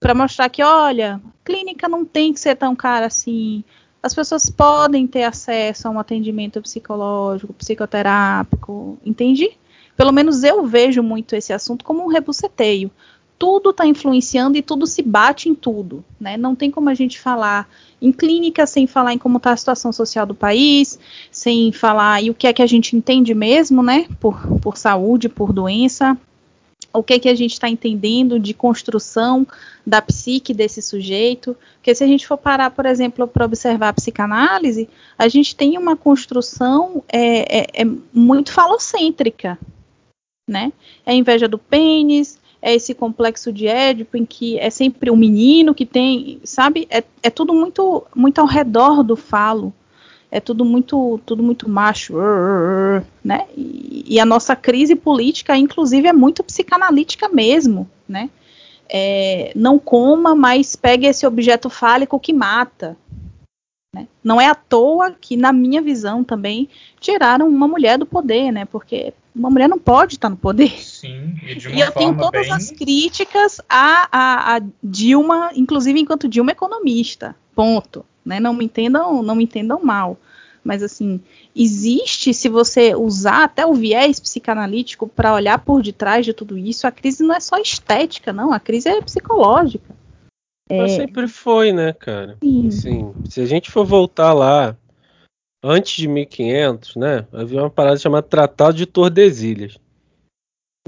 Para 0.00 0.14
mostrar 0.14 0.48
que, 0.48 0.62
olha, 0.62 1.20
clínica 1.44 1.86
não 1.86 2.06
tem 2.06 2.32
que 2.32 2.40
ser 2.40 2.56
tão 2.56 2.74
cara 2.74 3.04
assim. 3.04 3.62
As 4.02 4.14
pessoas 4.14 4.48
podem 4.48 5.06
ter 5.06 5.24
acesso 5.24 5.86
a 5.86 5.90
um 5.90 5.98
atendimento 5.98 6.62
psicológico, 6.62 7.52
psicoterápico, 7.52 8.98
entende? 9.04 9.50
Pelo 10.00 10.12
menos 10.12 10.42
eu 10.42 10.64
vejo 10.64 11.02
muito 11.02 11.36
esse 11.36 11.52
assunto 11.52 11.84
como 11.84 12.02
um 12.02 12.06
rebuceteio. 12.06 12.90
Tudo 13.38 13.68
está 13.68 13.86
influenciando 13.86 14.56
e 14.56 14.62
tudo 14.62 14.86
se 14.86 15.02
bate 15.02 15.50
em 15.50 15.54
tudo. 15.54 16.02
Né? 16.18 16.38
Não 16.38 16.54
tem 16.54 16.70
como 16.70 16.88
a 16.88 16.94
gente 16.94 17.20
falar 17.20 17.68
em 18.00 18.10
clínica 18.10 18.66
sem 18.66 18.86
falar 18.86 19.12
em 19.12 19.18
como 19.18 19.36
está 19.36 19.52
a 19.52 19.56
situação 19.58 19.92
social 19.92 20.24
do 20.24 20.34
país, 20.34 20.98
sem 21.30 21.70
falar 21.70 22.22
e 22.22 22.30
o 22.30 22.34
que 22.34 22.46
é 22.46 22.52
que 22.54 22.62
a 22.62 22.66
gente 22.66 22.96
entende 22.96 23.34
mesmo, 23.34 23.82
né? 23.82 24.06
Por, 24.18 24.40
por 24.62 24.78
saúde, 24.78 25.28
por 25.28 25.52
doença, 25.52 26.16
o 26.94 27.02
que 27.02 27.12
é 27.12 27.18
que 27.18 27.28
a 27.28 27.34
gente 27.34 27.52
está 27.52 27.68
entendendo 27.68 28.40
de 28.40 28.54
construção 28.54 29.46
da 29.86 30.00
psique 30.00 30.54
desse 30.54 30.80
sujeito. 30.80 31.54
Porque 31.74 31.94
se 31.94 32.02
a 32.02 32.06
gente 32.06 32.26
for 32.26 32.38
parar, 32.38 32.70
por 32.70 32.86
exemplo, 32.86 33.28
para 33.28 33.44
observar 33.44 33.90
a 33.90 33.92
psicanálise, 33.92 34.88
a 35.18 35.28
gente 35.28 35.54
tem 35.54 35.76
uma 35.76 35.94
construção 35.94 37.04
é, 37.06 37.58
é, 37.58 37.82
é 37.82 37.86
muito 38.14 38.50
falocêntrica 38.50 39.58
né? 40.50 40.72
É 41.06 41.12
a 41.12 41.14
inveja 41.14 41.48
do 41.48 41.56
pênis, 41.56 42.38
é 42.60 42.74
esse 42.74 42.92
complexo 42.92 43.52
de 43.52 43.66
Édipo 43.66 44.16
em 44.16 44.26
que 44.26 44.58
é 44.58 44.68
sempre 44.68 45.10
o 45.10 45.14
um 45.14 45.16
menino 45.16 45.74
que 45.74 45.86
tem, 45.86 46.40
sabe? 46.44 46.86
É, 46.90 47.02
é 47.22 47.30
tudo 47.30 47.54
muito 47.54 48.04
muito 48.14 48.40
ao 48.40 48.46
redor 48.46 49.02
do 49.02 49.16
falo. 49.16 49.72
É 50.32 50.38
tudo 50.38 50.64
muito 50.64 51.20
tudo 51.26 51.42
muito 51.42 51.68
macho, 51.68 52.14
né? 53.24 53.46
E, 53.56 54.04
e 54.14 54.20
a 54.20 54.26
nossa 54.26 54.54
crise 54.54 54.94
política, 54.94 55.56
inclusive, 55.56 56.06
é 56.06 56.12
muito 56.12 56.44
psicanalítica 56.44 57.28
mesmo, 57.28 57.88
né? 58.08 58.30
É, 58.88 59.52
não 59.54 59.78
coma, 59.78 60.34
mas 60.34 60.76
pegue 60.76 61.06
esse 61.06 61.26
objeto 61.26 61.70
fálico 61.70 62.18
que 62.18 62.32
mata, 62.32 62.96
Né? 63.92 64.06
Não 64.22 64.40
é 64.40 64.46
à 64.46 64.54
toa 64.54 65.10
que, 65.10 65.36
na 65.36 65.52
minha 65.52 65.82
visão 65.82 66.22
também, 66.22 66.68
tiraram 67.00 67.48
uma 67.48 67.66
mulher 67.66 67.98
do 67.98 68.06
poder, 68.06 68.52
né? 68.52 68.64
Porque 68.64 69.12
uma 69.34 69.50
mulher 69.50 69.68
não 69.68 69.78
pode 69.78 70.14
estar 70.14 70.28
no 70.28 70.36
poder. 70.36 70.70
Sim, 70.80 71.34
e 71.42 71.56
de 71.56 71.68
uma 71.68 71.76
E 71.76 71.80
eu 71.80 71.92
tenho 71.92 72.14
forma 72.14 72.22
todas 72.22 72.46
bem... 72.46 72.56
as 72.56 72.70
críticas 72.70 73.60
a, 73.68 74.08
a, 74.12 74.56
a 74.56 74.62
Dilma, 74.82 75.50
inclusive 75.56 75.98
enquanto 75.98 76.28
Dilma 76.28 76.52
é 76.52 76.52
economista. 76.52 77.34
Ponto. 77.54 78.04
Né? 78.24 78.38
Não 78.38 78.54
me 78.54 78.64
entendam, 78.64 79.22
não 79.22 79.34
me 79.34 79.44
entendam 79.44 79.80
mal. 79.82 80.16
Mas 80.62 80.82
assim, 80.82 81.20
existe, 81.56 82.32
se 82.32 82.48
você 82.48 82.94
usar 82.94 83.44
até 83.44 83.66
o 83.66 83.74
viés 83.74 84.20
psicanalítico 84.20 85.08
para 85.08 85.34
olhar 85.34 85.58
por 85.58 85.82
detrás 85.82 86.24
de 86.24 86.32
tudo 86.32 86.56
isso, 86.56 86.86
a 86.86 86.92
crise 86.92 87.24
não 87.24 87.34
é 87.34 87.40
só 87.40 87.56
estética, 87.56 88.32
não, 88.32 88.52
a 88.52 88.60
crise 88.60 88.88
é 88.88 89.00
psicológica. 89.00 89.99
Mas 90.70 90.92
É, 90.92 90.96
sempre 90.96 91.26
foi, 91.26 91.72
né, 91.72 91.92
cara? 91.92 92.38
sim. 92.40 92.68
Assim, 92.68 93.14
se 93.28 93.40
a 93.40 93.46
gente 93.46 93.70
for 93.70 93.84
voltar 93.84 94.32
lá, 94.32 94.76
antes 95.62 95.96
de 95.96 96.06
1500, 96.06 96.96
né, 96.96 97.26
havia 97.32 97.60
uma 97.60 97.70
parada 97.70 97.96
chamada 97.98 98.26
Tratado 98.26 98.76
de 98.76 98.86
Tordesilhas, 98.86 99.78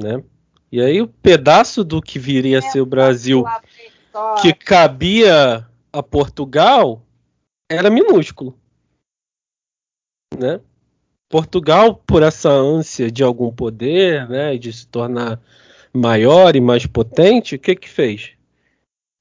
né? 0.01 0.23
E 0.71 0.81
aí 0.81 1.03
o 1.03 1.09
pedaço 1.09 1.85
do 1.85 2.01
que 2.01 2.19
viria 2.19 2.61
a 2.61 2.63
ser 2.63 2.81
o 2.81 2.87
Brasil 2.87 3.45
que 4.41 4.55
cabia 4.55 5.67
a 5.93 6.03
Portugal 6.03 7.03
era 7.71 7.91
minúsculo, 7.91 8.57
né? 10.39 10.61
Portugal, 11.29 11.95
por 11.95 12.23
essa 12.23 12.51
ânsia 12.51 13.11
de 13.11 13.23
algum 13.23 13.51
poder, 13.51 14.29
né, 14.29 14.57
de 14.57 14.73
se 14.73 14.87
tornar 14.87 15.41
maior 15.93 16.55
e 16.55 16.61
mais 16.61 16.87
potente, 16.87 17.57
o 17.57 17.59
que 17.59 17.75
que 17.75 17.89
fez? 17.89 18.33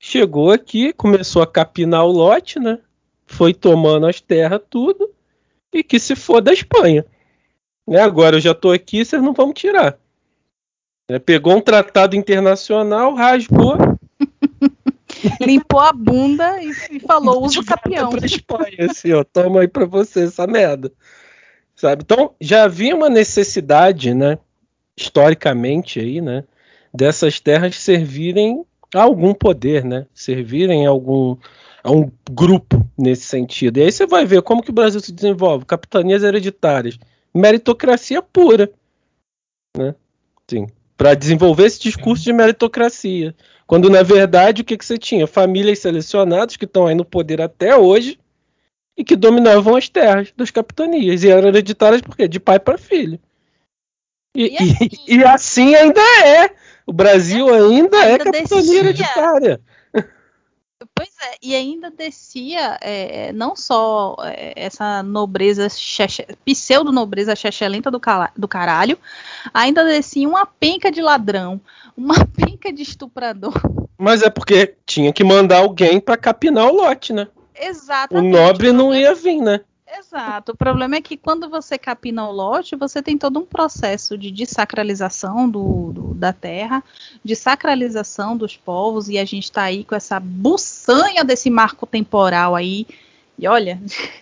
Chegou 0.04 0.50
aqui, 0.50 0.92
começou 0.94 1.44
a 1.44 1.48
capinar 1.48 2.04
o 2.06 2.12
lote, 2.12 2.60
né? 2.60 2.80
Foi 3.28 3.54
tomando 3.54 4.08
as 4.08 4.20
terras 4.20 4.60
tudo 4.68 5.14
e 5.72 5.84
que 5.84 6.00
se 6.00 6.16
for 6.16 6.42
da 6.42 6.52
Espanha. 6.52 7.06
Né? 7.88 8.02
Agora 8.02 8.38
eu 8.38 8.40
já 8.40 8.56
tô 8.56 8.72
aqui, 8.72 9.06
vocês 9.06 9.22
não 9.22 9.32
vão 9.32 9.50
me 9.50 9.54
tirar. 9.54 10.00
Né? 11.08 11.20
Pegou 11.20 11.56
um 11.56 11.62
tratado 11.62 12.16
internacional, 12.16 13.14
rasgou, 13.14 13.78
Limpou 15.40 15.80
a 15.80 15.94
bunda 15.94 16.60
e, 16.64 16.72
e 16.92 17.00
falou: 17.00 17.44
usa 17.44 17.60
o 17.60 17.66
capião. 17.66 18.10
pra 18.10 18.26
Espanha, 18.26 18.88
assim, 18.90 19.14
ó, 19.14 19.24
toma 19.24 19.62
aí 19.62 19.68
pra 19.68 19.86
você 19.86 20.24
essa 20.24 20.48
merda. 20.48 20.92
Sabe? 21.76 22.02
Então, 22.04 22.34
já 22.42 22.64
havia 22.64 22.96
uma 22.96 23.08
necessidade, 23.08 24.16
né, 24.16 24.40
historicamente 24.98 26.00
aí, 26.00 26.22
né, 26.22 26.44
dessas 26.92 27.40
terras 27.40 27.76
servirem 27.78 28.66
a 28.94 29.02
algum 29.04 29.34
poder, 29.34 29.84
né, 29.86 30.06
servirem 30.14 30.86
a 30.86 30.90
algum 30.90 31.38
a 31.84 31.92
um 31.92 32.12
grupo 32.30 32.86
nesse 32.98 33.24
sentido. 33.24 33.78
E 33.78 33.84
aí 33.84 33.92
você 33.92 34.06
vai 34.06 34.24
ver 34.26 34.42
como 34.44 34.62
que 34.62 34.70
o 34.70 34.74
Brasil 34.74 35.00
se 35.00 35.12
desenvolve, 35.12 35.66
capitanias 35.66 36.22
hereditárias, 36.24 37.00
meritocracia 37.34 38.22
pura, 38.22 38.70
né? 39.76 39.96
Sim, 40.50 40.68
para 40.96 41.16
desenvolver 41.16 41.66
esse 41.66 41.80
discurso 41.80 42.24
de 42.24 42.34
meritocracia. 42.34 43.34
Quando 43.66 43.90
na 43.90 44.04
verdade 44.04 44.62
o 44.62 44.66
que, 44.66 44.78
que 44.78 44.86
você 44.86 44.98
tinha? 44.98 45.26
Famílias 45.26 45.80
selecionadas 45.80 46.58
que 46.58 46.66
estão 46.66 46.86
aí 46.88 46.94
no 46.94 47.06
poder 47.06 47.42
até 47.42 47.76
hoje 47.76 48.20
e 48.98 49.04
que 49.04 49.16
dominavam 49.16 49.76
as 49.76 49.88
terras 49.90 50.32
das 50.36 50.52
capitanias. 50.52 51.24
E 51.24 51.30
eram 51.30 51.48
hereditárias 51.48 52.02
por 52.02 52.16
quê? 52.16 52.28
De 52.28 52.40
pai 52.40 52.60
para 52.60 52.78
filho. 52.78 53.18
E, 54.36 54.50
E 54.50 54.58
assim- 54.58 54.90
e- 55.08 55.16
e 55.18 55.24
assim 55.24 55.76
ainda 55.76 56.02
é. 56.26 56.54
O 56.86 56.94
Brasil 56.94 57.54
ainda, 57.54 57.98
é 57.98 58.12
ainda 58.14 58.26
capitania 58.26 58.62
descia. 58.62 58.80
hereditária. 58.80 59.62
Pois 60.96 61.10
é, 61.22 61.36
e 61.44 61.54
ainda 61.56 61.92
descia 61.92 62.78
é, 62.82 63.32
não 63.34 63.56
só 63.56 64.16
é, 64.24 64.54
essa 64.56 65.04
nobreza, 65.04 65.68
pseudo-nobreza 66.44 67.36
chechelenta 67.36 67.92
do, 67.92 68.00
cala- 68.00 68.32
do 68.36 68.48
caralho, 68.48 68.98
ainda 69.54 69.86
descia 69.86 70.28
uma 70.28 70.44
penca 70.46 70.92
de 70.92 71.00
ladrão, 71.00 71.62
uma 71.96 72.16
penca 72.36 72.74
de 72.74 72.82
estuprador. 72.82 73.54
Mas 73.96 74.24
é 74.24 74.30
porque 74.32 74.76
tinha 74.84 75.14
que 75.14 75.24
mandar 75.24 75.60
alguém 75.60 76.00
para 76.00 76.18
capinar 76.18 76.66
o 76.68 76.76
lote, 76.76 77.14
né? 77.14 77.28
O 77.36 77.64
Exatamente. 77.68 78.32
nobre 78.32 78.72
não 78.72 78.86
problema- 78.86 79.02
ia 79.02 79.14
vir, 79.14 79.40
né? 79.40 79.62
Exato. 79.94 80.54
O 80.54 80.58
problema 80.58 80.96
é 80.96 81.02
que 81.02 81.18
quando 81.18 81.50
você 81.50 81.78
capina 81.78 82.26
o 82.28 82.32
lote, 82.32 82.76
você 82.76 83.02
tem 83.02 83.18
todo 83.18 83.40
um 83.40 83.46
processo 83.46 84.18
de 84.18 84.32
desacralização 84.32 85.50
do, 85.50 85.92
do- 85.92 86.14
da 86.14 86.32
terra, 86.32 86.82
de 87.24 87.36
sacralização 87.36 88.38
dos 88.38 88.56
povos, 88.56 89.10
e 89.10 89.18
a 89.18 89.26
gente 89.26 89.44
está 89.46 89.64
aí 89.64 89.84
com 89.84 89.94
essa 89.94 90.20
buçanha 90.20 91.24
desse 91.26 91.50
marco 91.50 91.86
temporal 91.86 92.56
aí. 92.56 92.88
E 93.38 93.48
olha. 93.48 93.80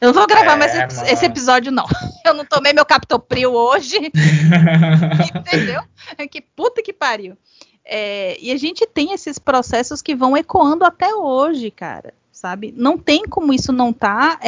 Eu 0.00 0.08
não 0.08 0.14
vou 0.14 0.26
gravar 0.28 0.52
É, 0.52 0.56
mais 0.56 0.74
esse, 0.74 1.12
esse 1.12 1.26
episódio, 1.26 1.72
não. 1.72 1.84
Eu 2.24 2.32
não 2.32 2.44
tomei 2.44 2.72
meu 2.72 2.86
captopril 2.86 3.52
hoje. 3.52 3.96
Entendeu? 5.34 5.82
Que 6.30 6.40
puta 6.40 6.80
que 6.82 6.92
pariu. 6.92 7.36
É, 7.84 8.38
e 8.40 8.52
a 8.52 8.56
gente 8.56 8.86
tem 8.86 9.12
esses 9.12 9.38
processos 9.38 10.00
que 10.00 10.14
vão 10.14 10.36
ecoando 10.36 10.84
até 10.84 11.12
hoje, 11.14 11.70
cara. 11.70 12.14
Sabe? 12.38 12.72
Não 12.76 12.96
tem 12.96 13.24
como 13.24 13.52
isso 13.52 13.72
não 13.72 13.90
estar 13.90 14.38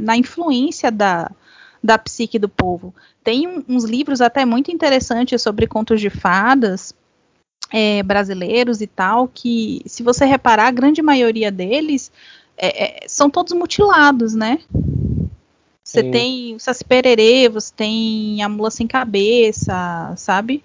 na 0.00 0.16
influência 0.16 0.88
da, 0.88 1.28
da 1.82 1.98
psique 1.98 2.38
do 2.38 2.48
povo. 2.48 2.94
Tem 3.24 3.48
um- 3.48 3.64
uns 3.68 3.82
livros 3.82 4.20
até 4.20 4.44
muito 4.44 4.70
interessantes 4.70 5.42
sobre 5.42 5.66
contos 5.66 6.00
de 6.00 6.08
fadas 6.08 6.94
é, 7.72 8.04
brasileiros 8.04 8.80
e 8.80 8.86
tal, 8.86 9.26
que, 9.26 9.82
se 9.84 10.04
você 10.04 10.24
reparar, 10.24 10.68
a 10.68 10.70
grande 10.70 11.02
maioria 11.02 11.50
deles 11.50 12.12
é, 12.56 13.04
é, 13.04 13.08
são 13.08 13.28
todos 13.28 13.52
mutilados, 13.52 14.32
né? 14.32 14.60
Você 15.82 16.02
Sim. 16.02 16.10
tem 16.12 16.54
o 16.54 16.60
Saci 16.60 16.84
Pererê, 16.84 17.48
você 17.48 17.72
tem 17.74 18.44
a 18.44 18.48
Mula 18.48 18.70
Sem 18.70 18.86
Cabeça, 18.86 20.14
sabe? 20.16 20.62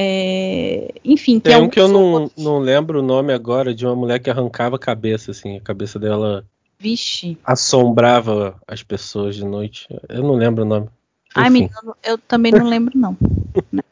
É, 0.00 0.94
enfim, 1.04 1.40
Tem 1.40 1.54
um 1.54 1.58
alguns 1.58 1.72
que 1.74 1.80
eu 1.80 1.88
não, 1.88 2.12
outros. 2.12 2.44
não 2.44 2.58
lembro 2.60 3.00
o 3.00 3.02
nome 3.02 3.32
agora 3.32 3.74
de 3.74 3.84
uma 3.84 3.96
mulher 3.96 4.20
que 4.20 4.30
arrancava 4.30 4.76
a 4.76 4.78
cabeça, 4.78 5.32
assim. 5.32 5.56
A 5.56 5.60
cabeça 5.60 5.98
dela 5.98 6.44
Vixe. 6.78 7.36
assombrava 7.44 8.54
as 8.64 8.80
pessoas 8.84 9.34
de 9.34 9.44
noite. 9.44 9.88
Eu 10.08 10.22
não 10.22 10.36
lembro 10.36 10.62
o 10.62 10.66
nome. 10.66 10.88
Ai, 11.34 11.48
Enfim. 11.48 11.52
menino, 11.62 11.96
eu 12.04 12.16
também 12.16 12.52
não 12.52 12.68
lembro, 12.68 12.96
não. 12.96 13.16
né? 13.72 13.82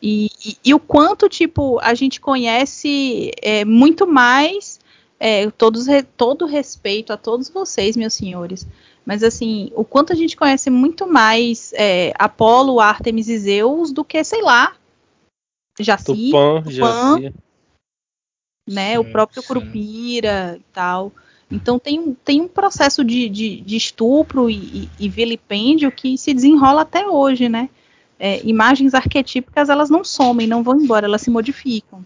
E, 0.00 0.30
e- 0.46 0.56
e 0.64 0.74
o 0.74 0.78
quanto, 0.80 1.28
tipo, 1.28 1.78
a 1.80 1.92
gente 1.92 2.22
conhece 2.22 3.30
é, 3.42 3.66
muito 3.66 4.06
mais, 4.06 4.80
é, 5.20 5.50
todos, 5.50 5.86
todo 6.16 6.46
respeito 6.46 7.12
a 7.12 7.18
todos 7.18 7.50
vocês, 7.50 7.98
meus 7.98 8.14
senhores, 8.14 8.66
mas 9.04 9.22
assim, 9.22 9.70
o 9.74 9.84
quanto 9.84 10.10
a 10.12 10.16
gente 10.16 10.36
conhece 10.38 10.70
muito 10.70 11.06
mais 11.06 11.70
é, 11.76 12.14
Apolo, 12.18 12.80
Artemis 12.80 13.28
e 13.28 13.38
Zeus 13.38 13.92
do 13.92 14.02
que, 14.02 14.24
sei 14.24 14.40
lá, 14.42 14.72
Jaci, 15.78 16.04
Tupã, 16.30 16.62
Tupã, 16.62 16.70
Jaci. 17.20 17.34
né, 18.68 18.98
o 18.98 19.04
Sim, 19.04 19.10
próprio 19.10 19.42
sim. 19.42 19.48
Curupira 19.48 20.56
e 20.58 20.62
tal. 20.72 21.12
Então 21.50 21.78
tem, 21.78 22.00
um- 22.00 22.14
tem 22.14 22.40
um 22.40 22.48
processo 22.48 23.04
de, 23.04 23.28
de, 23.28 23.60
de 23.60 23.76
estupro 23.76 24.48
e, 24.48 24.54
e, 24.56 24.90
e 25.00 25.08
vilipêndio 25.08 25.92
que 25.92 26.16
se 26.16 26.32
desenrola 26.32 26.82
até 26.82 27.06
hoje, 27.06 27.48
né? 27.48 27.68
É, 28.18 28.40
imagens 28.46 28.94
arquetípicas 28.94 29.68
elas 29.68 29.90
não 29.90 30.02
somem, 30.04 30.46
não 30.46 30.62
vão 30.62 30.80
embora, 30.80 31.06
elas 31.06 31.20
se 31.20 31.30
modificam. 31.30 32.04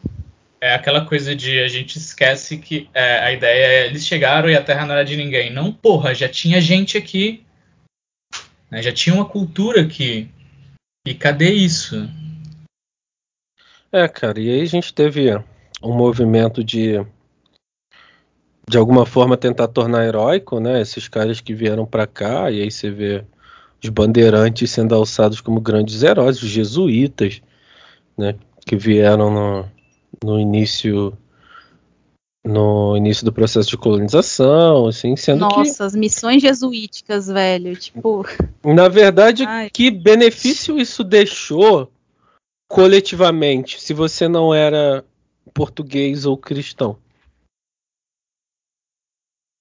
É 0.61 0.75
aquela 0.75 1.05
coisa 1.05 1.37
de 1.37 1.61
a 1.61 1.69
gente 1.69 1.99
esquece 1.99 2.59
que 2.59 2.89
é, 2.93 3.19
a 3.21 3.33
ideia 3.33 3.65
é 3.67 3.87
eles 3.87 4.05
chegaram 4.05 4.51
e 4.51 4.57
a 4.57 4.63
Terra 4.63 4.85
não 4.85 4.95
era 4.95 5.05
de 5.05 5.17
ninguém. 5.17 5.53
Não, 5.53 5.73
porra, 5.73 6.13
já 6.15 6.29
tinha 6.29 6.61
gente 6.61 6.99
aqui. 6.99 7.45
né? 8.69 8.83
Já 8.83 8.91
tinha 8.93 9.15
uma 9.15 9.25
cultura 9.25 9.83
aqui. 9.83 10.29
E 11.07 11.15
cadê 11.15 11.53
isso? 11.53 12.11
É, 13.91 14.07
cara, 14.07 14.39
e 14.39 14.51
aí 14.51 14.61
a 14.61 14.67
gente 14.67 14.93
teve 14.93 15.35
um 15.83 15.97
movimento 15.97 16.63
de 16.63 17.05
de 18.69 18.77
alguma 18.77 19.07
forma 19.07 19.35
tentar 19.35 19.69
tornar 19.69 20.05
heróico, 20.05 20.61
né? 20.61 20.83
Esses 20.83 21.09
caras 21.09 21.41
que 21.41 21.55
vieram 21.55 21.87
pra 21.87 22.07
cá, 22.07 22.51
e 22.51 22.61
aí 22.61 22.71
você 22.71 22.91
vê 22.91 23.25
os 23.83 23.89
bandeirantes 23.89 24.71
sendo 24.71 24.95
alçados 24.95 25.41
como 25.41 25.59
grandes 25.59 26.03
heróis, 26.03 26.43
os 26.43 26.51
jesuítas, 26.51 27.41
né? 28.17 28.35
Que 28.67 28.77
vieram 28.77 29.31
no, 29.31 29.65
no 30.23 30.39
início 30.39 31.17
no 32.45 32.97
início 32.97 33.25
do 33.25 33.33
processo 33.33 33.69
de 33.69 33.77
colonização, 33.77 34.87
assim, 34.87 35.17
sendo 35.17 35.41
Nossa, 35.41 35.85
as 35.85 35.95
missões 35.95 36.41
jesuíticas, 36.41 37.27
velho, 37.27 37.77
tipo, 37.77 38.25
que, 38.63 38.73
na 38.73 38.89
verdade, 38.89 39.45
Ai. 39.45 39.69
que 39.71 39.91
benefício 39.91 40.79
isso 40.79 41.05
deixou 41.05 41.91
coletivamente, 42.69 43.81
se 43.81 43.95
você 43.95 44.29
não 44.29 44.55
era 44.55 45.05
português 45.55 46.27
ou 46.27 46.37
cristão? 46.37 46.99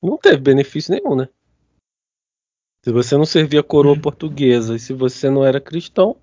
Não 0.03 0.17
teve 0.17 0.37
benefício 0.37 0.93
nenhum, 0.93 1.15
né? 1.15 1.29
Se 2.85 2.91
você 2.91 3.17
não 3.17 3.25
servia 3.25 3.61
a 3.61 3.63
coroa 3.63 3.95
Hum. 3.95 4.01
portuguesa 4.01 4.75
e 4.75 4.79
se 4.79 4.93
você 4.93 5.29
não 5.29 5.43
era 5.43 5.59
cristão, 5.59 6.15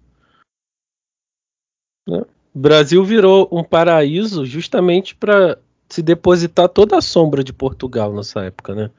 né? 2.06 2.24
O 2.54 2.58
Brasil 2.58 3.04
virou 3.04 3.48
um 3.50 3.64
paraíso 3.64 4.46
justamente 4.46 5.16
para 5.16 5.58
se 5.88 6.02
depositar 6.02 6.68
toda 6.68 6.96
a 6.96 7.02
sombra 7.02 7.42
de 7.42 7.52
Portugal 7.52 8.14
nessa 8.14 8.44
época, 8.44 8.74
né? 8.74 8.90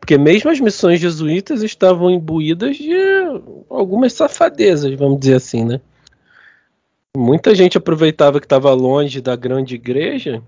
Porque 0.00 0.16
mesmo 0.16 0.50
as 0.50 0.58
missões 0.58 0.98
jesuítas 0.98 1.62
estavam 1.62 2.10
imbuídas 2.10 2.76
de 2.76 2.94
algumas 3.68 4.14
safadezas, 4.14 4.92
vamos 4.94 5.20
dizer 5.20 5.34
assim, 5.34 5.64
né? 5.64 5.80
Muita 7.16 7.54
gente 7.54 7.76
aproveitava 7.76 8.40
que 8.40 8.46
estava 8.46 8.72
longe 8.72 9.20
da 9.20 9.36
grande 9.36 9.74
igreja 9.74 10.42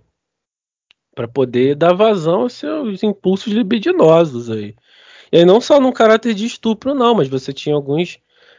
para 1.14 1.28
poder 1.28 1.76
dar 1.76 1.94
vazão 1.94 2.42
aos 2.42 2.54
seus 2.54 3.02
impulsos 3.02 3.52
libidinosos 3.52 4.50
aí. 4.50 4.74
E 5.30 5.38
aí 5.38 5.44
não 5.44 5.60
só 5.60 5.78
num 5.78 5.92
caráter 5.92 6.34
de 6.34 6.46
estupro, 6.46 6.94
não, 6.94 7.14
mas 7.14 7.28
você 7.28 7.52
tinha 7.52 7.74
alguns 7.74 8.18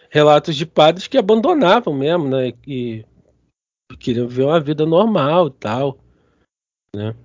relatos 0.09 0.55
de 0.55 0.65
padres 0.65 1.07
que 1.07 1.17
abandonavam 1.17 1.93
mesmo, 1.93 2.27
né? 2.27 2.53
E 2.67 3.03
queriam 3.99 4.27
viver 4.27 4.43
uma 4.43 4.59
vida 4.59 4.85
normal 4.85 5.47
e 5.47 5.51
tal, 5.51 5.97
né? 6.95 7.15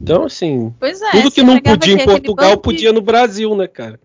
Então, 0.00 0.24
assim, 0.24 0.74
é, 0.80 1.10
tudo 1.12 1.30
que 1.30 1.42
não 1.42 1.60
podia 1.60 1.94
em 1.94 2.04
Portugal 2.04 2.58
podia 2.58 2.92
no 2.92 3.00
Brasil, 3.00 3.54
né, 3.56 3.68
cara? 3.68 4.00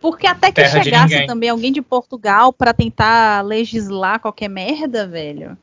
Porque 0.00 0.26
até 0.26 0.48
que 0.48 0.54
Terra 0.54 0.82
chegasse 0.82 1.26
também 1.26 1.50
alguém 1.50 1.72
de 1.72 1.82
Portugal 1.82 2.52
pra 2.52 2.72
tentar 2.72 3.42
legislar 3.44 4.20
qualquer 4.20 4.48
merda, 4.48 5.06
velho. 5.06 5.56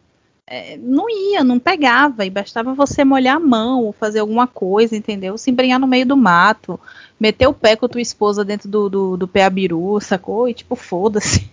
é, 0.45 0.77
não 0.77 1.09
ia, 1.09 1.43
não 1.43 1.57
pegava. 1.59 2.25
E 2.25 2.29
bastava 2.29 2.73
você 2.73 3.03
molhar 3.03 3.37
a 3.37 3.39
mão 3.39 3.83
ou 3.85 3.93
fazer 3.93 4.19
alguma 4.19 4.47
coisa, 4.47 4.95
entendeu? 4.95 5.37
Se 5.37 5.49
embrenhar 5.49 5.79
no 5.79 5.87
meio 5.87 6.05
do 6.05 6.17
mato, 6.17 6.79
meter 7.19 7.47
o 7.47 7.53
pé 7.53 7.75
com 7.75 7.85
a 7.85 7.89
tua 7.89 8.01
esposa 8.01 8.43
dentro 8.43 8.69
do, 8.69 8.89
do, 8.89 9.17
do 9.17 9.27
pé 9.27 9.45
abiru, 9.45 9.99
sacou? 9.99 10.47
E 10.47 10.53
tipo, 10.53 10.75
foda-se. 10.75 11.49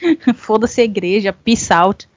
foda-se 0.36 0.80
a 0.80 0.84
igreja, 0.84 1.32
peace 1.32 1.72
out, 1.72 2.08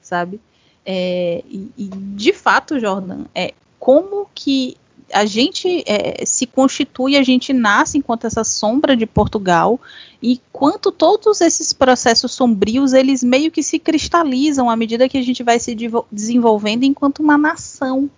sabe? 0.00 0.40
É, 0.84 1.42
e, 1.48 1.70
e, 1.78 1.88
de 1.88 2.32
fato, 2.32 2.78
Jordan, 2.78 3.24
é 3.34 3.54
como 3.78 4.28
que 4.34 4.76
a 5.12 5.24
gente 5.26 5.84
é, 5.86 6.24
se 6.24 6.46
constitui, 6.46 7.16
a 7.16 7.22
gente 7.22 7.52
nasce 7.52 7.98
enquanto 7.98 8.26
essa 8.26 8.42
sombra 8.44 8.96
de 8.96 9.06
Portugal 9.06 9.80
e 10.22 10.40
quanto 10.52 10.90
todos 10.90 11.40
esses 11.40 11.72
processos 11.72 12.32
sombrios 12.32 12.92
eles 12.92 13.22
meio 13.22 13.50
que 13.50 13.62
se 13.62 13.78
cristalizam 13.78 14.70
à 14.70 14.76
medida 14.76 15.08
que 15.08 15.18
a 15.18 15.22
gente 15.22 15.42
vai 15.42 15.58
se 15.58 15.76
desenvolvendo 16.10 16.84
enquanto 16.84 17.20
uma 17.20 17.36
nação, 17.36 18.10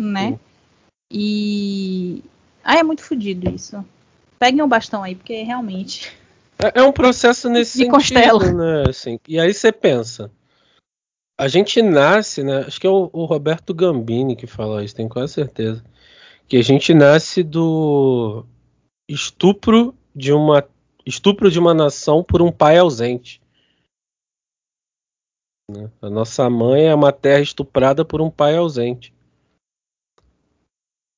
né? 0.00 0.30
Sim. 0.32 0.38
E 1.12 2.22
ah, 2.64 2.76
é 2.76 2.82
muito 2.82 3.02
fodido 3.02 3.48
isso. 3.48 3.84
Peguem 4.38 4.62
o 4.62 4.66
bastão 4.66 5.02
aí, 5.02 5.14
porque 5.14 5.42
realmente 5.42 6.12
É, 6.58 6.80
é 6.80 6.82
um 6.82 6.92
processo 6.92 7.48
nesse 7.48 7.78
Me 7.78 7.84
sentido, 7.84 7.92
constela. 7.92 8.52
né? 8.52 8.84
Assim, 8.88 9.18
e 9.28 9.38
aí 9.38 9.54
você 9.54 9.70
pensa, 9.70 10.30
a 11.38 11.48
gente 11.48 11.82
nasce, 11.82 12.42
né? 12.42 12.60
Acho 12.60 12.80
que 12.80 12.86
é 12.86 12.90
o, 12.90 13.10
o 13.12 13.24
Roberto 13.24 13.74
Gambini 13.74 14.36
que 14.36 14.46
fala 14.46 14.84
isso, 14.84 14.94
tenho 14.94 15.08
quase 15.08 15.34
certeza, 15.34 15.84
que 16.48 16.56
a 16.56 16.62
gente 16.62 16.94
nasce 16.94 17.42
do 17.42 18.44
estupro 19.08 19.94
de 20.14 20.32
uma 20.32 20.66
estupro 21.04 21.50
de 21.50 21.58
uma 21.58 21.72
nação 21.72 22.24
por 22.24 22.42
um 22.42 22.50
pai 22.50 22.78
ausente. 22.78 23.40
né? 25.70 25.90
A 26.02 26.10
nossa 26.10 26.50
mãe 26.50 26.86
é 26.86 26.94
uma 26.94 27.12
terra 27.12 27.40
estuprada 27.40 28.04
por 28.04 28.20
um 28.20 28.30
pai 28.30 28.56
ausente. 28.56 29.14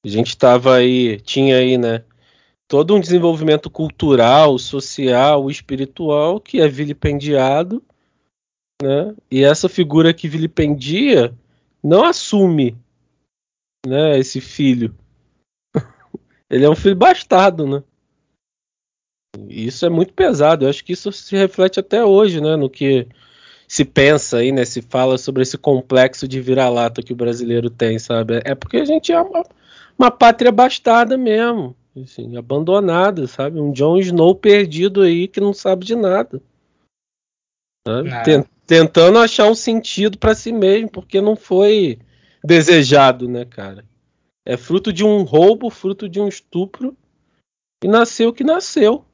A 0.04 0.08
gente 0.08 0.28
estava 0.28 0.76
aí, 0.76 1.20
tinha 1.20 1.56
aí, 1.56 1.78
né? 1.78 2.04
todo 2.68 2.94
um 2.94 3.00
desenvolvimento 3.00 3.70
cultural, 3.70 4.58
social, 4.58 5.50
espiritual 5.50 6.38
que 6.38 6.60
é 6.60 6.68
vilipendiado, 6.68 7.82
né? 8.82 9.14
E 9.30 9.44
essa 9.44 9.68
figura 9.68 10.14
que 10.14 10.28
vilipendia 10.28 11.34
não 11.82 12.04
assume, 12.04 12.76
né, 13.86 14.18
esse 14.18 14.40
filho. 14.40 14.94
Ele 16.50 16.64
é 16.64 16.70
um 16.70 16.76
filho 16.76 16.96
bastardo, 16.96 17.66
né? 17.66 17.82
E 19.48 19.66
isso 19.66 19.84
é 19.84 19.88
muito 19.88 20.12
pesado. 20.14 20.64
Eu 20.64 20.70
acho 20.70 20.84
que 20.84 20.92
isso 20.92 21.12
se 21.12 21.36
reflete 21.36 21.78
até 21.78 22.04
hoje, 22.04 22.40
né, 22.40 22.56
no 22.56 22.70
que 22.70 23.06
se 23.66 23.84
pensa 23.84 24.38
aí, 24.38 24.50
né, 24.50 24.64
se 24.64 24.80
fala 24.80 25.18
sobre 25.18 25.42
esse 25.42 25.58
complexo 25.58 26.26
de 26.26 26.40
vira-lata 26.40 27.02
que 27.02 27.12
o 27.12 27.16
brasileiro 27.16 27.68
tem, 27.68 27.98
sabe? 27.98 28.40
É 28.44 28.54
porque 28.54 28.78
a 28.78 28.84
gente 28.84 29.12
é 29.12 29.20
uma, 29.20 29.44
uma 29.98 30.10
pátria 30.10 30.50
bastarda 30.50 31.18
mesmo 31.18 31.76
assim, 32.02 32.36
abandonada, 32.36 33.26
sabe? 33.26 33.60
Um 33.60 33.72
Jon 33.72 33.98
Snow 33.98 34.34
perdido 34.34 35.02
aí 35.02 35.28
que 35.28 35.40
não 35.40 35.52
sabe 35.52 35.84
de 35.84 35.96
nada. 35.96 36.40
sabe? 37.86 38.38
Não. 38.38 38.57
Ten- 38.68 38.86
tentando 38.86 39.18
achar 39.18 39.50
um 39.50 39.54
sentido 39.54 40.18
para 40.18 40.34
si 40.34 40.52
mesmo, 40.52 40.90
porque 40.90 41.22
não 41.22 41.34
foi 41.34 41.98
desejado, 42.44 43.26
né, 43.26 43.46
cara? 43.46 43.82
É 44.44 44.56
fruto 44.56 44.92
de 44.92 45.02
um 45.02 45.22
roubo, 45.22 45.70
fruto 45.70 46.06
de 46.08 46.20
um 46.20 46.28
estupro 46.28 46.94
e 47.82 47.88
nasceu 47.88 48.28
o 48.28 48.32
que 48.32 48.44
nasceu. 48.44 49.04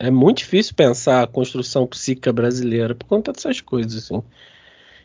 É 0.00 0.10
muito 0.10 0.38
difícil 0.38 0.74
pensar 0.74 1.22
a 1.22 1.26
construção 1.26 1.86
psíquica 1.86 2.32
brasileira 2.32 2.94
por 2.94 3.06
conta 3.06 3.32
dessas 3.32 3.60
coisas, 3.60 4.04
assim. 4.04 4.22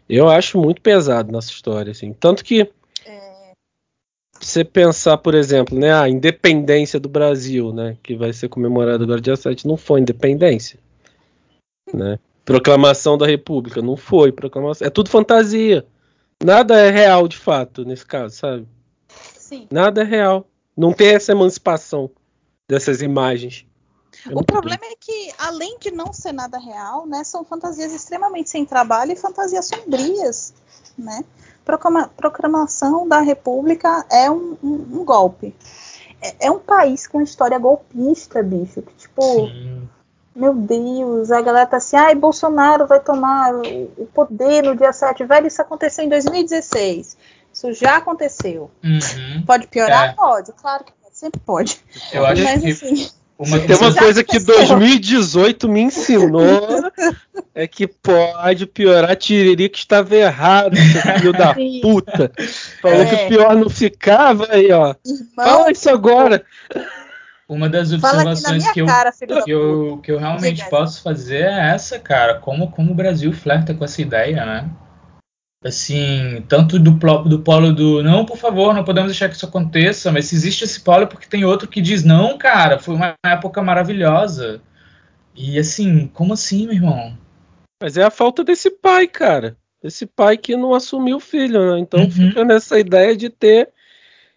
Eu 0.07 0.29
acho 0.29 0.57
muito 0.59 0.81
pesado 0.81 1.31
nessa 1.31 1.49
história, 1.49 1.91
assim. 1.91 2.13
Tanto 2.13 2.43
que 2.43 2.71
você 4.39 4.63
pensar, 4.63 5.17
por 5.17 5.33
exemplo, 5.33 5.77
né, 5.77 5.93
a 5.93 6.07
independência 6.07 6.99
do 6.99 7.09
Brasil, 7.09 7.73
né, 7.73 7.97
que 8.03 8.15
vai 8.15 8.31
ser 8.31 8.49
comemorada 8.49 9.03
agora 9.03 9.19
dia 9.19 9.35
7, 9.35 9.67
não 9.67 9.75
foi 9.75 10.01
independência, 10.01 10.79
né? 11.93 12.19
Proclamação 12.45 13.17
da 13.17 13.25
República, 13.25 13.81
não 13.81 13.97
foi 13.97 14.31
proclamação, 14.31 14.85
é 14.85 14.89
tudo 14.89 15.09
fantasia. 15.09 15.85
Nada 16.43 16.79
é 16.79 16.91
real 16.91 17.27
de 17.27 17.37
fato 17.37 17.83
nesse 17.83 18.05
caso, 18.05 18.35
sabe? 18.35 18.67
sim. 19.37 19.67
Nada 19.71 20.01
é 20.01 20.03
real. 20.03 20.47
Não 20.77 20.91
tem 20.93 21.09
essa 21.09 21.31
emancipação 21.31 22.09
dessas 22.67 23.01
imagens. 23.01 23.65
É 24.29 24.33
O 24.33 24.43
problema 24.43 24.83
é 24.85 24.95
que, 24.99 25.31
além 25.37 25.77
de 25.79 25.91
não 25.91 26.11
ser 26.13 26.31
nada 26.33 26.57
real, 26.57 27.05
né, 27.05 27.23
são 27.23 27.43
fantasias 27.45 27.93
extremamente 27.93 28.49
sem 28.49 28.65
trabalho 28.65 29.11
e 29.11 29.15
fantasias 29.15 29.65
sombrias, 29.65 30.53
né? 30.97 31.23
Proclama- 31.63 32.09
proclamação 32.15 33.07
da 33.07 33.21
República 33.21 34.05
é 34.11 34.29
um, 34.29 34.57
um- 34.63 34.99
um 34.99 35.05
golpe. 35.05 35.55
É, 36.21 36.47
é 36.47 36.51
um 36.51 36.59
país 36.59 37.07
com 37.07 37.21
história 37.21 37.57
golpista, 37.59 38.41
bicho. 38.41 38.81
Que, 38.81 38.93
tipo, 38.95 39.21
Sim. 39.21 39.89
Meu 40.35 40.53
Deus, 40.53 41.31
a 41.31 41.41
galera 41.41 41.65
tá 41.65 41.77
assim, 41.77 41.95
ai, 41.95 42.13
Bolsonaro 42.15 42.85
vai 42.85 42.99
tomar 42.99 43.53
o 43.55 44.05
poder 44.13 44.63
no 44.63 44.75
dia 44.75 44.91
7. 44.91 45.23
Velho, 45.23 45.47
isso 45.47 45.61
aconteceu 45.61 46.03
em 46.03 46.09
2016. 46.09 47.17
Isso 47.53 47.73
já 47.73 47.97
aconteceu. 47.97 48.69
Uhum. 48.83 49.43
Pode 49.47 49.67
piorar? 49.67 50.09
É. 50.09 50.13
Pode, 50.13 50.51
claro 50.51 50.83
que 50.83 50.91
pode, 51.01 51.17
sempre 51.17 51.39
pode. 51.39 51.79
Eu 52.11 52.25
acho 52.25 52.43
Mas 52.43 52.61
que 52.61 52.69
assim, 52.71 53.09
uma, 53.39 53.59
Tem 53.65 53.75
uma 53.77 53.93
coisa 53.95 54.23
que 54.25 54.35
aconteceu. 54.37 54.67
2018 54.77 55.69
me 55.69 55.81
ensinou 55.81 56.91
é 57.53 57.65
que 57.65 57.87
pode 57.87 58.65
piorar. 58.65 59.15
Tiririca 59.15 59.77
estava 59.77 60.13
errado, 60.15 60.75
seu 60.75 61.01
filho 61.13 61.31
da 61.31 61.55
puta. 61.81 62.31
Falou 62.81 63.01
É. 63.01 63.05
que 63.05 63.15
o 63.15 63.27
pior 63.29 63.55
não 63.55 63.69
ficava 63.69 64.47
aí, 64.49 64.69
ó. 64.73 64.93
irmão, 65.05 65.27
Fala 65.35 65.71
isso 65.71 65.89
agora. 65.89 66.45
Uma 67.47 67.69
das 67.69 67.93
observações 67.93 68.71
que 68.71 68.81
eu, 68.81 68.85
cara, 68.85 69.11
que 69.11 69.51
eu, 69.51 69.99
que 70.03 70.11
eu 70.11 70.17
realmente 70.17 70.57
Diga. 70.57 70.69
posso 70.69 71.01
fazer 71.01 71.43
é 71.43 71.69
essa, 71.73 71.99
cara. 71.99 72.39
Como, 72.39 72.71
como 72.71 72.91
o 72.91 72.95
Brasil 72.95 73.31
flerta 73.31 73.73
com 73.73 73.85
essa 73.85 74.01
ideia, 74.01 74.45
né? 74.45 74.69
Assim, 75.63 76.43
tanto 76.47 76.77
do, 76.77 76.91
do 77.23 77.39
polo 77.39 77.73
do 77.73 78.03
não, 78.03 78.25
por 78.25 78.37
favor, 78.37 78.73
não 78.73 78.83
podemos 78.83 79.11
deixar 79.11 79.29
que 79.29 79.35
isso 79.35 79.45
aconteça, 79.45 80.11
mas 80.11 80.25
se 80.25 80.35
existe 80.35 80.63
esse 80.63 80.79
polo 80.79 81.03
é 81.03 81.07
porque 81.07 81.27
tem 81.27 81.43
outro 81.43 81.67
que 81.67 81.81
diz 81.81 82.03
não, 82.03 82.37
cara, 82.37 82.77
foi 82.77 82.95
uma 82.95 83.15
época 83.25 83.63
maravilhosa. 83.63 84.61
E 85.35 85.57
assim, 85.59 86.07
como 86.07 86.33
assim, 86.33 86.65
meu 86.65 86.75
irmão? 86.75 87.17
Mas 87.81 87.97
é 87.97 88.03
a 88.03 88.11
falta 88.11 88.43
desse 88.43 88.69
pai, 88.69 89.07
cara. 89.07 89.57
Esse 89.83 90.05
pai 90.05 90.37
que 90.37 90.55
não 90.55 90.73
assumiu 90.73 91.17
o 91.17 91.19
filho, 91.19 91.73
né? 91.73 91.79
Então 91.79 92.01
Uhum. 92.01 92.11
fica 92.11 92.43
nessa 92.43 92.79
ideia 92.79 93.15
de 93.15 93.29
ter 93.29 93.69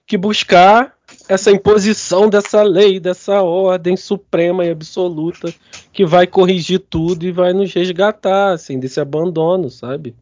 que 0.07 0.17
buscar 0.19 0.98
essa 1.29 1.51
imposição 1.51 2.29
dessa 2.29 2.63
lei, 2.63 2.99
dessa 2.99 3.43
ordem 3.43 3.97
suprema 3.97 4.65
e 4.65 4.71
absoluta 4.71 5.53
que 5.93 6.07
vai 6.07 6.27
corrigir 6.27 6.81
tudo 6.81 7.27
e 7.27 7.33
vai 7.33 7.53
nos 7.53 7.73
resgatar, 7.73 8.53
assim, 8.53 8.79
desse 8.79 8.99
abandono, 9.01 9.71
sabe? 9.71 10.15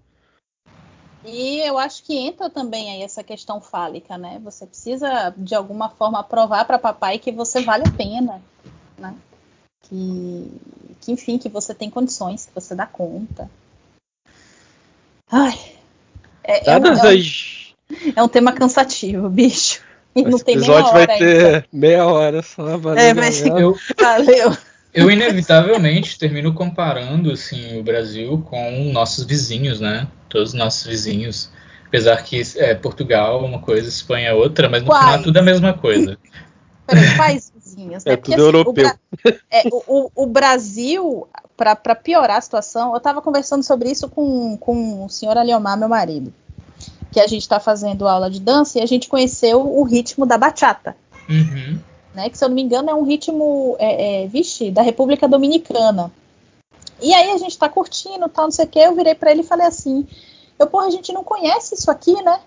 E 1.24 1.59
eu 1.61 1.76
acho 1.78 2.05
que 2.05 2.16
entra 2.16 2.49
também 2.49 2.91
aí 2.91 3.03
essa 3.03 3.22
questão 3.22 3.61
fálica, 3.61 4.16
né? 4.16 4.41
Você 4.45 4.66
precisa, 4.66 5.35
de 5.37 5.55
alguma 5.55 5.89
forma, 5.89 6.22
provar 6.22 6.64
para 6.64 6.78
papai 6.78 7.18
que 7.18 7.33
você 7.33 7.62
vale 7.62 7.85
a 7.87 7.91
pena, 7.93 8.41
né? 8.99 9.14
Que, 9.89 10.51
que, 11.01 11.12
enfim, 11.12 11.39
que 11.39 11.49
você 11.49 11.74
tem 11.74 11.91
condições, 11.91 12.47
que 12.47 12.55
você 12.55 12.74
dá 12.74 12.87
conta. 12.87 13.51
Ai. 15.30 15.59
É, 16.45 16.70
é 16.70 16.76
um, 16.76 16.87
é 16.87 16.93
um- 16.93 18.12
é 18.16 18.22
um 18.22 18.28
tema 18.28 18.53
cansativo, 18.53 19.28
bicho. 19.28 19.85
E 20.17 20.23
não 20.23 20.31
Esse 20.37 20.45
tem 20.45 20.57
meia 20.57 20.64
episódio 20.67 20.89
hora 20.95 21.07
vai 21.07 21.17
ainda. 21.17 21.61
ter 21.62 21.69
meia 21.71 22.07
hora 22.07 22.43
só. 22.43 22.79
Valeu, 22.79 22.99
É, 22.99 23.12
mas-. 23.12 23.45
Eu, 23.45 23.77
Valeu. 24.01 24.57
eu 24.95 25.11
inevitavelmente 25.11 26.19
termino 26.19 26.55
comparando 26.55 27.31
assim 27.31 27.79
o 27.79 27.83
Brasil 27.83 28.43
com 28.49 28.91
nossos 28.93 29.25
vizinhos, 29.25 29.79
né? 29.79 30.09
Todos 30.29 30.49
os 30.49 30.55
nossos 30.55 30.87
vizinhos. 30.87 31.51
Apesar 31.87 32.17
que 32.23 32.43
é, 32.57 32.75
Portugal 32.75 33.45
é 33.45 33.47
uma 33.47 33.61
coisa, 33.61 33.89
Espanha 33.89 34.31
é 34.31 34.35
outra, 34.35 34.69
mas 34.69 34.83
no 34.83 34.89
Quais? 34.89 35.05
final 35.05 35.21
é 35.21 35.23
tudo 35.23 35.37
a 35.37 35.43
mesma 35.43 35.75
coisa. 35.75 36.19
Peraí, 36.87 37.17
quais 37.17 37.53
vizinhos? 37.55 38.05
Né? 38.05 38.12
É 38.12 38.17
tudo 38.17 38.35
assim, 38.35 38.43
europeu. 38.43 38.91
O, 39.25 39.29
é, 39.51 39.62
o, 39.73 40.11
o 40.14 40.27
Brasil, 40.27 41.29
para 41.57 41.95
piorar 41.95 42.39
a 42.39 42.41
situação, 42.41 42.93
eu 42.93 42.97
estava 42.97 43.21
conversando 43.21 43.62
sobre 43.62 43.91
isso 43.91 44.09
com, 44.09 44.57
com 44.57 45.05
o 45.05 45.09
senhor 45.09 45.37
Aliomar, 45.37 45.77
meu 45.79 45.89
marido, 45.89 46.33
que 47.17 47.21
a 47.21 47.27
gente 47.27 47.41
está 47.41 47.59
fazendo 47.59 48.07
aula 48.07 48.31
de 48.31 48.39
dança 48.39 48.79
e 48.79 48.83
a 48.83 48.87
gente 48.87 49.09
conheceu 49.09 49.59
o 49.67 49.83
ritmo 49.85 50.27
da 50.27 50.37
bachata. 50.37 50.95
Uhum. 51.27 51.79
Né, 52.14 52.29
que 52.29 52.37
se 52.37 52.45
eu 52.45 52.51
não 52.51 52.55
me 52.55 52.61
engano 52.61 52.91
é 52.91 52.95
um 52.95 53.05
ritmo, 53.05 53.75
é, 53.79 54.25
é, 54.25 54.27
vixe, 54.27 54.71
da 54.71 54.83
República 54.83 55.27
Dominicana. 55.27 56.12
E 57.01 57.14
aí 57.14 57.31
a 57.31 57.39
gente 57.39 57.53
está 57.53 57.71
curtindo, 57.71 58.29
tal, 58.29 58.45
não 58.45 58.51
sei 58.51 58.67
o 58.67 58.69
que. 58.69 58.79
Eu 58.79 58.95
virei 58.95 59.14
para 59.14 59.31
ele 59.31 59.41
e 59.41 59.47
falei 59.47 59.67
assim: 59.67 60.07
eu, 60.59 60.67
porra, 60.67 60.89
a 60.89 60.91
gente 60.91 61.11
não 61.11 61.25
conhece 61.25 61.75
isso 61.75 61.91
aqui, 61.91 62.12
né? 62.23 62.39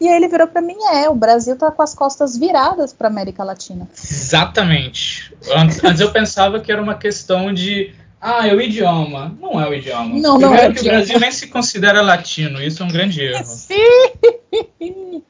E 0.00 0.08
aí 0.08 0.16
ele 0.16 0.28
virou 0.28 0.46
para 0.46 0.62
mim, 0.62 0.76
é, 0.94 1.10
o 1.10 1.14
Brasil 1.14 1.54
tá 1.54 1.70
com 1.70 1.82
as 1.82 1.94
costas 1.94 2.34
viradas 2.34 2.94
para 2.94 3.08
América 3.08 3.44
Latina. 3.44 3.86
Exatamente. 3.94 5.34
Antes, 5.54 5.84
antes, 5.84 6.00
eu 6.00 6.10
pensava 6.10 6.60
que 6.60 6.72
era 6.72 6.80
uma 6.80 6.94
questão 6.94 7.52
de, 7.52 7.92
ah, 8.20 8.46
é 8.46 8.54
o 8.54 8.60
idioma. 8.60 9.36
Não 9.40 9.60
é 9.60 9.68
o 9.68 9.74
idioma. 9.74 10.16
Não, 10.18 10.38
Primeiro 10.38 10.40
não 10.40 10.54
é 10.54 10.72
que 10.72 10.80
o 10.80 10.84
Brasil 10.84 11.20
nem 11.20 11.30
se 11.30 11.46
considera 11.46 12.02
latino, 12.02 12.62
isso 12.62 12.82
é 12.82 12.86
um 12.86 12.90
grande 12.90 13.22
erro. 13.22 13.44
Sim! 13.44 13.76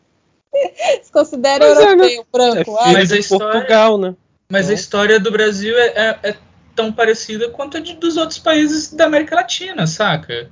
se 1.03 1.13
considera 1.13 1.69
mas 1.69 1.79
europeu, 1.79 2.07
é, 2.07 2.17
né? 2.17 2.25
branco. 2.33 2.79
É 2.81 2.93
mas 2.93 3.13
a 3.13 3.19
história, 3.19 3.53
Portugal, 3.53 3.99
né? 3.99 4.15
Mas 4.51 4.71
a 4.71 4.75
história 4.75 5.21
do 5.21 5.31
Brasil 5.31 5.77
é, 5.77 5.87
é, 5.89 6.19
é 6.31 6.37
tão 6.75 6.91
parecida 6.91 7.51
quanto 7.51 7.77
a 7.77 7.81
de, 7.81 7.95
dos 7.95 8.17
outros 8.17 8.39
países 8.39 8.93
da 8.93 9.05
América 9.05 9.37
Latina, 9.37 9.87
saca? 9.87 10.51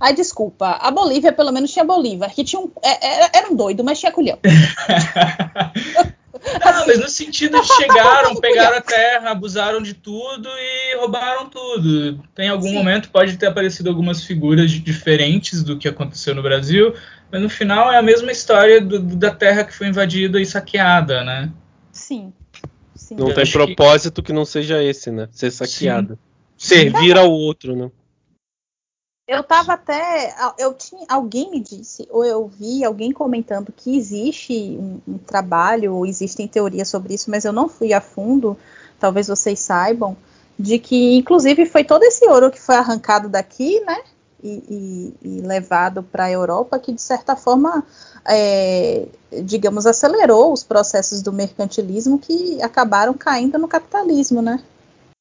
Ai, 0.00 0.14
desculpa. 0.14 0.78
A 0.80 0.90
Bolívia, 0.92 1.32
pelo 1.32 1.50
menos, 1.50 1.72
tinha 1.72 1.84
Bolívar, 1.84 2.32
que 2.32 2.44
tinha 2.44 2.60
um. 2.60 2.70
É, 2.80 3.14
era, 3.14 3.30
era 3.34 3.50
um 3.50 3.56
doido, 3.56 3.82
mas 3.82 3.98
tinha 3.98 4.12
culhão. 4.12 4.38
Ah, 6.60 6.84
mas 6.86 6.98
no 6.98 7.08
sentido 7.08 7.60
de 7.60 7.66
chegaram, 7.66 8.34
pegaram 8.40 8.78
a 8.78 8.80
terra, 8.80 9.30
abusaram 9.30 9.82
de 9.82 9.94
tudo 9.94 10.48
e 10.48 10.96
roubaram 10.96 11.48
tudo. 11.48 12.22
Tem 12.34 12.48
algum 12.48 12.68
Sim. 12.68 12.74
momento 12.74 13.10
pode 13.10 13.36
ter 13.36 13.46
aparecido 13.46 13.88
algumas 13.88 14.24
figuras 14.24 14.70
diferentes 14.70 15.62
do 15.62 15.78
que 15.78 15.88
aconteceu 15.88 16.34
no 16.34 16.42
Brasil, 16.42 16.94
mas 17.30 17.42
no 17.42 17.48
final 17.48 17.92
é 17.92 17.98
a 17.98 18.02
mesma 18.02 18.30
história 18.32 18.80
do, 18.80 19.00
da 19.00 19.30
terra 19.30 19.64
que 19.64 19.74
foi 19.74 19.88
invadida 19.88 20.40
e 20.40 20.46
saqueada, 20.46 21.24
né? 21.24 21.50
Sim. 21.92 22.32
Sim. 22.94 23.16
Não 23.16 23.28
Eu 23.28 23.34
tem 23.34 23.50
propósito 23.50 24.22
que... 24.22 24.26
que... 24.26 24.32
não 24.32 24.44
seja 24.44 24.82
esse, 24.82 25.10
né? 25.10 25.28
Ser 25.30 25.50
saqueada. 25.50 26.18
Servir 26.56 27.16
ao 27.16 27.30
outro, 27.30 27.76
né? 27.76 27.90
Eu 29.28 29.44
tava 29.44 29.74
até. 29.74 30.34
Eu 30.56 30.72
tinha, 30.72 31.04
alguém 31.06 31.50
me 31.50 31.60
disse, 31.60 32.08
ou 32.10 32.24
eu 32.24 32.48
vi 32.48 32.82
alguém 32.82 33.12
comentando 33.12 33.70
que 33.76 33.94
existe 33.94 34.54
um, 34.54 35.00
um 35.06 35.18
trabalho, 35.18 35.94
ou 35.94 36.06
existem 36.06 36.48
teorias 36.48 36.88
sobre 36.88 37.12
isso, 37.12 37.30
mas 37.30 37.44
eu 37.44 37.52
não 37.52 37.68
fui 37.68 37.92
a 37.92 38.00
fundo, 38.00 38.56
talvez 38.98 39.28
vocês 39.28 39.58
saibam, 39.60 40.16
de 40.58 40.78
que 40.78 41.18
inclusive 41.18 41.66
foi 41.66 41.84
todo 41.84 42.04
esse 42.04 42.26
ouro 42.26 42.50
que 42.50 42.58
foi 42.58 42.76
arrancado 42.76 43.28
daqui, 43.28 43.78
né? 43.80 43.98
E, 44.42 44.62
e, 45.22 45.28
e 45.28 45.40
levado 45.42 46.02
para 46.02 46.24
a 46.24 46.30
Europa, 46.30 46.78
que 46.78 46.92
de 46.92 47.02
certa 47.02 47.36
forma, 47.36 47.84
é, 48.24 49.08
digamos, 49.42 49.84
acelerou 49.84 50.54
os 50.54 50.64
processos 50.64 51.20
do 51.20 51.32
mercantilismo 51.32 52.18
que 52.18 52.62
acabaram 52.62 53.12
caindo 53.12 53.58
no 53.58 53.68
capitalismo, 53.68 54.40
né? 54.40 54.62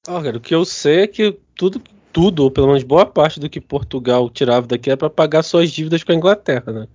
Olha, 0.07 0.37
o 0.37 0.39
que 0.39 0.55
eu 0.55 0.63
sei 0.63 1.01
é 1.01 1.07
que 1.07 1.37
tudo 1.55 1.81
tudo, 2.17 2.45
ou 2.45 2.49
pelo 2.49 2.65
menos 2.65 2.81
boa 2.81 3.05
parte 3.05 3.39
do 3.39 3.47
que 3.47 3.61
Portugal 3.61 4.27
tirava 4.27 4.65
daqui 4.65 4.89
era 4.89 4.97
para 4.97 5.07
pagar 5.07 5.43
suas 5.43 5.69
dívidas 5.69 6.03
com 6.03 6.11
a 6.11 6.15
Inglaterra, 6.15 6.73
né? 6.73 6.87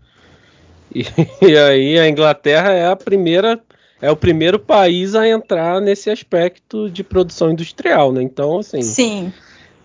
E, 0.92 1.04
e, 1.48 1.56
aí 1.56 1.96
a 1.96 2.08
Inglaterra 2.08 2.72
é 2.72 2.88
a 2.88 2.96
primeira, 2.96 3.62
é 4.00 4.10
o 4.10 4.16
primeiro 4.16 4.58
país 4.58 5.14
a 5.14 5.28
entrar 5.28 5.80
nesse 5.80 6.10
aspecto 6.10 6.90
de 6.90 7.04
produção 7.04 7.52
industrial, 7.52 8.10
né? 8.12 8.20
Então, 8.20 8.58
assim, 8.58 8.82
sim. 8.82 9.32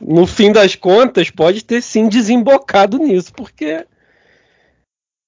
no 0.02 0.26
fim 0.26 0.52
das 0.52 0.74
contas, 0.74 1.30
pode 1.30 1.64
ter 1.64 1.84
sim 1.84 2.10
desembocado 2.10 2.98
nisso, 2.98 3.32
porque 3.32 3.86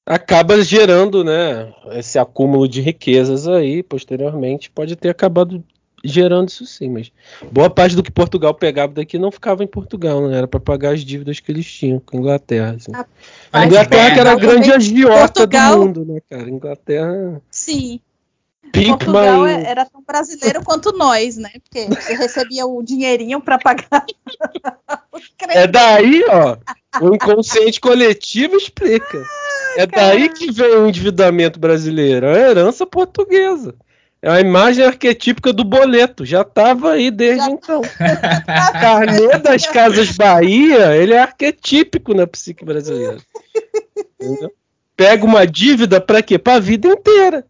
acaba 0.08 0.60
gerando, 0.64 1.24
né, 1.24 1.72
esse 1.92 2.18
acúmulo 2.18 2.68
de 2.68 2.82
riquezas 2.82 3.48
aí, 3.48 3.84
posteriormente, 3.84 4.72
pode 4.72 4.96
ter 4.96 5.10
acabado 5.10 5.64
gerando 6.04 6.50
isso 6.50 6.66
sim, 6.66 6.90
mas 6.90 7.12
boa 7.52 7.70
parte 7.70 7.96
do 7.96 8.04
que 8.04 8.12
Portugal 8.12 8.54
pegava 8.54 8.94
daqui 8.94 9.18
não 9.18 9.32
ficava 9.32 9.64
em 9.64 9.68
Portugal, 9.68 10.28
né? 10.28 10.38
Era 10.38 10.48
para 10.48 10.60
pagar 10.60 10.94
as 10.94 11.02
dívidas 11.02 11.40
que 11.40 11.52
eles 11.52 11.66
tinham 11.66 12.00
com 12.00 12.18
a 12.18 12.20
Inglaterra. 12.20 12.76
Assim. 12.78 12.92
A, 12.94 13.06
a 13.52 13.66
Inglaterra 13.66 14.14
que 14.14 14.20
era 14.20 14.32
a 14.32 14.36
grande 14.36 14.72
agiota 14.72 15.34
Portugal... 15.34 15.80
do 15.80 15.86
mundo, 15.86 16.06
né, 16.06 16.20
cara? 16.30 16.50
Inglaterra. 16.50 17.42
Sim. 17.52 18.00
Portugal 18.72 19.48
é, 19.48 19.64
era 19.64 19.86
tão 19.86 20.04
brasileiro 20.04 20.64
quanto 20.64 20.92
nós, 20.96 21.38
né? 21.38 21.50
Porque 21.64 21.86
você 21.88 22.14
recebia 22.14 22.66
o 22.66 22.84
dinheirinho 22.84 23.42
para 23.42 23.58
pagar. 23.58 24.06
é 25.50 25.66
daí, 25.66 26.24
ó, 26.30 26.58
o 27.02 27.16
inconsciente 27.16 27.80
coletivo 27.80 28.56
explica. 28.56 29.26
é 29.76 29.88
daí 29.88 30.30
que 30.30 30.52
vem 30.52 30.76
o 30.76 30.88
endividamento 30.88 31.60
brasileiro, 31.60 32.28
a 32.28 32.38
herança 32.38 32.86
portuguesa. 32.86 33.76
É 34.22 34.30
a 34.30 34.42
imagem 34.42 34.86
arquetípica 34.86 35.54
do 35.54 35.64
boleto, 35.64 36.26
já 36.26 36.42
estava 36.42 36.92
aí 36.92 37.10
desde 37.10 37.46
já... 37.46 37.52
então. 37.52 37.82
Carnê 38.74 39.38
das 39.40 39.66
Casas 39.66 40.12
Bahia, 40.12 40.96
ele 40.96 41.14
é 41.14 41.22
arquetípico 41.22 42.14
na 42.14 42.28
psique 42.28 42.66
brasileira. 42.66 43.18
Entendeu? 44.20 44.52
Pega 44.98 45.26
uma 45.26 45.48
dívida 45.48 46.02
para 46.02 46.22
quê? 46.22 46.38
Para 46.38 46.56
a 46.56 46.60
vida 46.60 46.90
inteira. 46.90 47.46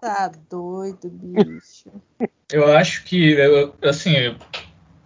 Tá 0.00 0.32
doido, 0.50 1.08
bicho. 1.08 1.88
Eu 2.50 2.72
acho 2.76 3.04
que, 3.04 3.32
eu, 3.32 3.72
assim, 3.84 4.16
eu, 4.16 4.34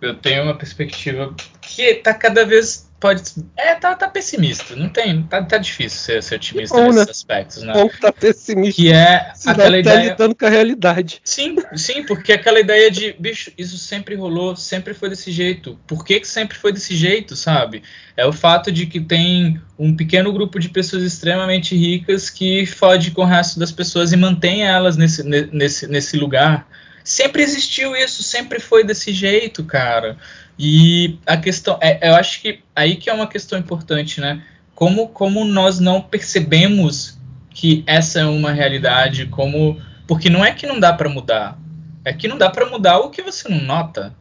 eu 0.00 0.14
tenho 0.14 0.44
uma 0.44 0.56
perspectiva 0.56 1.34
que 1.60 1.96
tá 1.96 2.14
cada 2.14 2.46
vez 2.46 2.88
pode. 3.04 3.22
É, 3.54 3.74
tá, 3.74 3.94
tá 3.94 4.08
pessimista. 4.08 4.74
Não 4.74 4.88
tem. 4.88 5.24
Tá, 5.24 5.42
tá 5.42 5.58
difícil 5.58 5.98
ser, 5.98 6.22
ser 6.22 6.36
otimista 6.36 6.74
bom, 6.74 6.84
nesses 6.84 7.04
né? 7.04 7.10
aspectos, 7.10 7.62
né? 7.62 7.72
Bom, 7.74 7.90
tá 8.00 8.10
pessimista. 8.10 8.80
Que 8.80 8.90
é 8.90 9.30
Você 9.34 9.50
aquela 9.50 9.70
tá 9.72 9.78
ideia. 9.78 10.10
lidando 10.10 10.34
com 10.34 10.46
a 10.46 10.48
realidade. 10.48 11.20
Sim, 11.22 11.56
sim, 11.76 12.02
porque 12.04 12.32
aquela 12.32 12.58
ideia 12.58 12.90
de, 12.90 13.14
bicho, 13.18 13.52
isso 13.58 13.76
sempre 13.76 14.14
rolou, 14.14 14.56
sempre 14.56 14.94
foi 14.94 15.10
desse 15.10 15.30
jeito. 15.30 15.78
Por 15.86 16.02
que, 16.02 16.18
que 16.18 16.26
sempre 16.26 16.56
foi 16.56 16.72
desse 16.72 16.96
jeito, 16.96 17.36
sabe? 17.36 17.82
É 18.16 18.24
o 18.24 18.32
fato 18.32 18.72
de 18.72 18.86
que 18.86 19.00
tem 19.00 19.60
um 19.78 19.94
pequeno 19.94 20.32
grupo 20.32 20.58
de 20.58 20.70
pessoas 20.70 21.02
extremamente 21.02 21.76
ricas 21.76 22.30
que 22.30 22.64
fode 22.64 23.10
com 23.10 23.20
o 23.20 23.26
resto 23.26 23.60
das 23.60 23.70
pessoas 23.70 24.12
e 24.12 24.16
mantém 24.16 24.62
elas 24.62 24.96
nesse, 24.96 25.22
nesse, 25.22 25.86
nesse 25.86 26.16
lugar. 26.16 26.66
Sempre 27.04 27.42
existiu 27.42 27.94
isso, 27.94 28.22
sempre 28.22 28.58
foi 28.58 28.82
desse 28.82 29.12
jeito, 29.12 29.62
cara. 29.62 30.16
E 30.58 31.18
a 31.26 31.36
questão, 31.36 31.78
é, 31.80 32.08
eu 32.08 32.14
acho 32.14 32.40
que 32.40 32.60
aí 32.74 32.96
que 32.96 33.10
é 33.10 33.12
uma 33.12 33.26
questão 33.26 33.58
importante, 33.58 34.20
né? 34.20 34.42
Como, 34.74 35.08
como 35.08 35.44
nós 35.44 35.78
não 35.80 36.00
percebemos 36.00 37.18
que 37.50 37.84
essa 37.86 38.20
é 38.20 38.24
uma 38.24 38.52
realidade, 38.52 39.26
como 39.26 39.80
porque 40.06 40.28
não 40.28 40.44
é 40.44 40.52
que 40.52 40.66
não 40.66 40.78
dá 40.78 40.92
para 40.92 41.08
mudar, 41.08 41.58
é 42.04 42.12
que 42.12 42.28
não 42.28 42.36
dá 42.36 42.50
para 42.50 42.68
mudar 42.68 42.98
o 42.98 43.10
que 43.10 43.22
você 43.22 43.48
não 43.48 43.60
nota. 43.60 44.14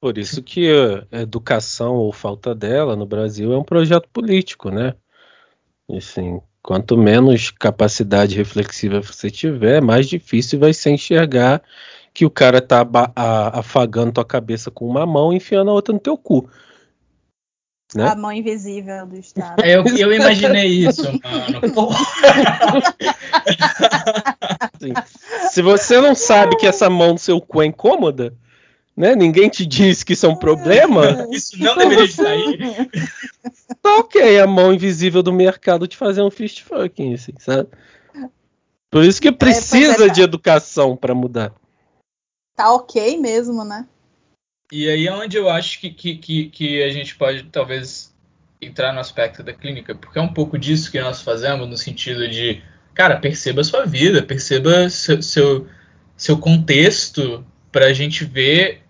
Por 0.00 0.18
isso 0.18 0.42
que 0.42 0.68
a 1.12 1.20
educação 1.20 1.94
ou 1.94 2.12
falta 2.12 2.54
dela 2.54 2.96
no 2.96 3.06
Brasil 3.06 3.52
é 3.52 3.58
um 3.58 3.62
projeto 3.62 4.08
político, 4.08 4.70
né? 4.70 4.94
Assim, 5.88 6.40
quanto 6.62 6.96
menos 6.96 7.50
capacidade 7.50 8.36
reflexiva 8.36 9.00
você 9.00 9.30
tiver, 9.30 9.80
mais 9.80 10.08
difícil 10.08 10.58
vai 10.58 10.72
ser 10.72 10.90
enxergar 10.90 11.62
que 12.14 12.26
o 12.26 12.30
cara 12.30 12.60
tá 12.60 12.86
afagando 13.52 14.12
tua 14.12 14.24
cabeça 14.24 14.70
com 14.70 14.86
uma 14.86 15.06
mão 15.06 15.32
e 15.32 15.36
enfiando 15.36 15.70
a 15.70 15.74
outra 15.74 15.92
no 15.92 16.00
teu 16.00 16.16
cu. 16.16 16.48
Né? 17.94 18.08
A 18.08 18.14
mão 18.14 18.32
invisível 18.32 19.06
do 19.06 19.16
Estado. 19.16 19.62
É, 19.62 19.76
eu, 19.76 19.84
eu 19.84 20.12
imaginei 20.12 20.66
isso, 20.66 21.04
mano. 21.22 21.88
Se 25.50 25.60
você 25.60 26.00
não 26.00 26.14
sabe 26.14 26.56
que 26.56 26.66
essa 26.66 26.88
mão 26.88 27.12
no 27.12 27.18
seu 27.18 27.40
cu 27.40 27.62
é 27.62 27.66
incômoda, 27.66 28.34
né? 28.96 29.14
Ninguém 29.14 29.48
te 29.48 29.66
diz 29.66 30.02
que 30.02 30.14
isso 30.14 30.24
é 30.26 30.28
um 30.28 30.36
problema. 30.36 31.26
Isso 31.32 31.58
não 31.58 31.76
deveria 31.76 32.10
sair. 32.10 32.90
Tá 33.82 33.96
ok, 33.96 34.38
a 34.38 34.46
mão 34.46 34.72
invisível 34.72 35.22
do 35.22 35.32
mercado 35.32 35.86
te 35.86 35.96
fazer 35.96 36.22
um 36.22 36.30
fist 36.30 36.62
fucking, 36.62 37.14
assim, 37.14 37.32
sabe? 37.38 37.68
Por 38.90 39.02
isso 39.04 39.20
que 39.22 39.28
é, 39.28 39.32
precisa 39.32 40.04
é, 40.04 40.08
é, 40.08 40.10
de 40.10 40.20
educação 40.20 40.94
para 40.94 41.14
mudar 41.14 41.52
tá 42.56 42.72
ok 42.72 43.18
mesmo, 43.18 43.64
né? 43.64 43.86
E 44.70 44.88
aí 44.88 45.06
é 45.06 45.12
onde 45.12 45.36
eu 45.36 45.50
acho 45.50 45.80
que, 45.80 45.90
que, 45.90 46.16
que, 46.16 46.48
que, 46.48 46.82
a 46.82 46.90
gente 46.90 47.14
pode 47.16 47.42
talvez 47.44 48.14
entrar 48.60 48.92
no 48.92 49.00
aspecto 49.00 49.42
da 49.42 49.52
clínica, 49.52 49.94
porque 49.94 50.18
é 50.18 50.22
um 50.22 50.32
pouco 50.32 50.58
disso 50.58 50.90
que 50.90 51.00
nós 51.00 51.20
fazemos, 51.20 51.68
no 51.68 51.76
sentido 51.76 52.26
de, 52.28 52.62
cara, 52.94 53.18
perceba 53.18 53.60
a 53.60 53.64
sua 53.64 53.84
vida, 53.84 54.22
perceba 54.22 54.88
seu, 54.88 55.20
seu, 55.20 55.68
seu 56.16 56.38
contexto 56.38 57.44
para 57.70 57.86
a 57.86 57.92
gente 57.92 58.24
ver 58.24 58.82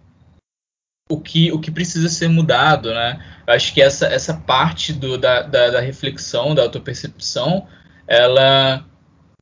o 1.10 1.20
que, 1.20 1.50
o 1.50 1.60
que 1.60 1.70
precisa 1.70 2.08
ser 2.08 2.28
mudado, 2.28 2.92
né? 2.94 3.42
Eu 3.46 3.54
acho 3.54 3.74
que 3.74 3.82
essa, 3.82 4.06
essa 4.06 4.34
parte 4.34 4.92
do, 4.92 5.18
da, 5.18 5.42
da, 5.42 5.70
da 5.70 5.80
reflexão, 5.80 6.54
da 6.54 6.62
autopercepção, 6.62 7.66
ela 8.06 8.86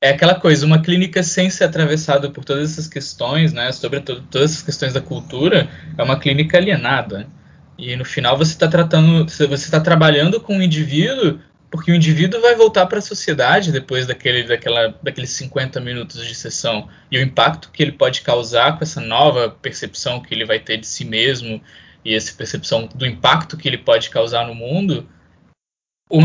é 0.01 0.11
aquela 0.11 0.35
coisa, 0.35 0.65
uma 0.65 0.81
clínica 0.81 1.23
sem 1.23 1.51
ser 1.51 1.65
atravessada 1.65 2.31
por 2.31 2.45
todas 2.45 2.73
essas 2.73 2.89
questões, 2.89 3.53
né, 3.53 3.71
sobretudo 3.71 4.23
todas 4.31 4.53
essas 4.53 4.63
questões 4.63 4.95
da 4.95 5.01
cultura, 5.01 5.69
é 5.97 6.03
uma 6.03 6.19
clínica 6.19 6.57
alienada. 6.57 7.29
E 7.77 7.95
no 7.97 8.05
final 8.05 8.37
você 8.37 8.53
está 8.53 8.67
tratando, 8.67 9.27
você 9.29 9.45
está 9.45 9.81
trabalhando 9.81 10.41
com 10.41 10.57
um 10.57 10.63
indivíduo, 10.63 11.39
porque 11.71 11.93
o 11.93 11.95
indivíduo 11.95 12.41
vai 12.41 12.55
voltar 12.55 12.87
para 12.87 12.99
a 12.99 13.03
sociedade 13.03 13.73
depois 13.73 14.07
daquele, 14.07 14.43
daquela, 14.45 14.95
daqueles 15.03 15.31
50 15.31 15.81
minutos 15.81 16.27
de 16.27 16.35
sessão. 16.35 16.89
E 17.11 17.19
o 17.19 17.23
impacto 17.23 17.71
que 17.71 17.83
ele 17.83 17.93
pode 17.93 18.23
causar 18.23 18.77
com 18.77 18.85
essa 18.85 19.01
nova 19.01 19.51
percepção 19.51 20.21
que 20.21 20.35
ele 20.35 20.45
vai 20.45 20.59
ter 20.59 20.79
de 20.79 20.87
si 20.87 21.05
mesmo 21.05 21.63
e 22.05 22.15
essa 22.15 22.35
percepção 22.35 22.89
do 22.95 23.07
impacto 23.07 23.57
que 23.57 23.69
ele 23.69 23.79
pode 23.79 24.11
causar 24.11 24.47
no 24.47 24.55
mundo, 24.55 25.07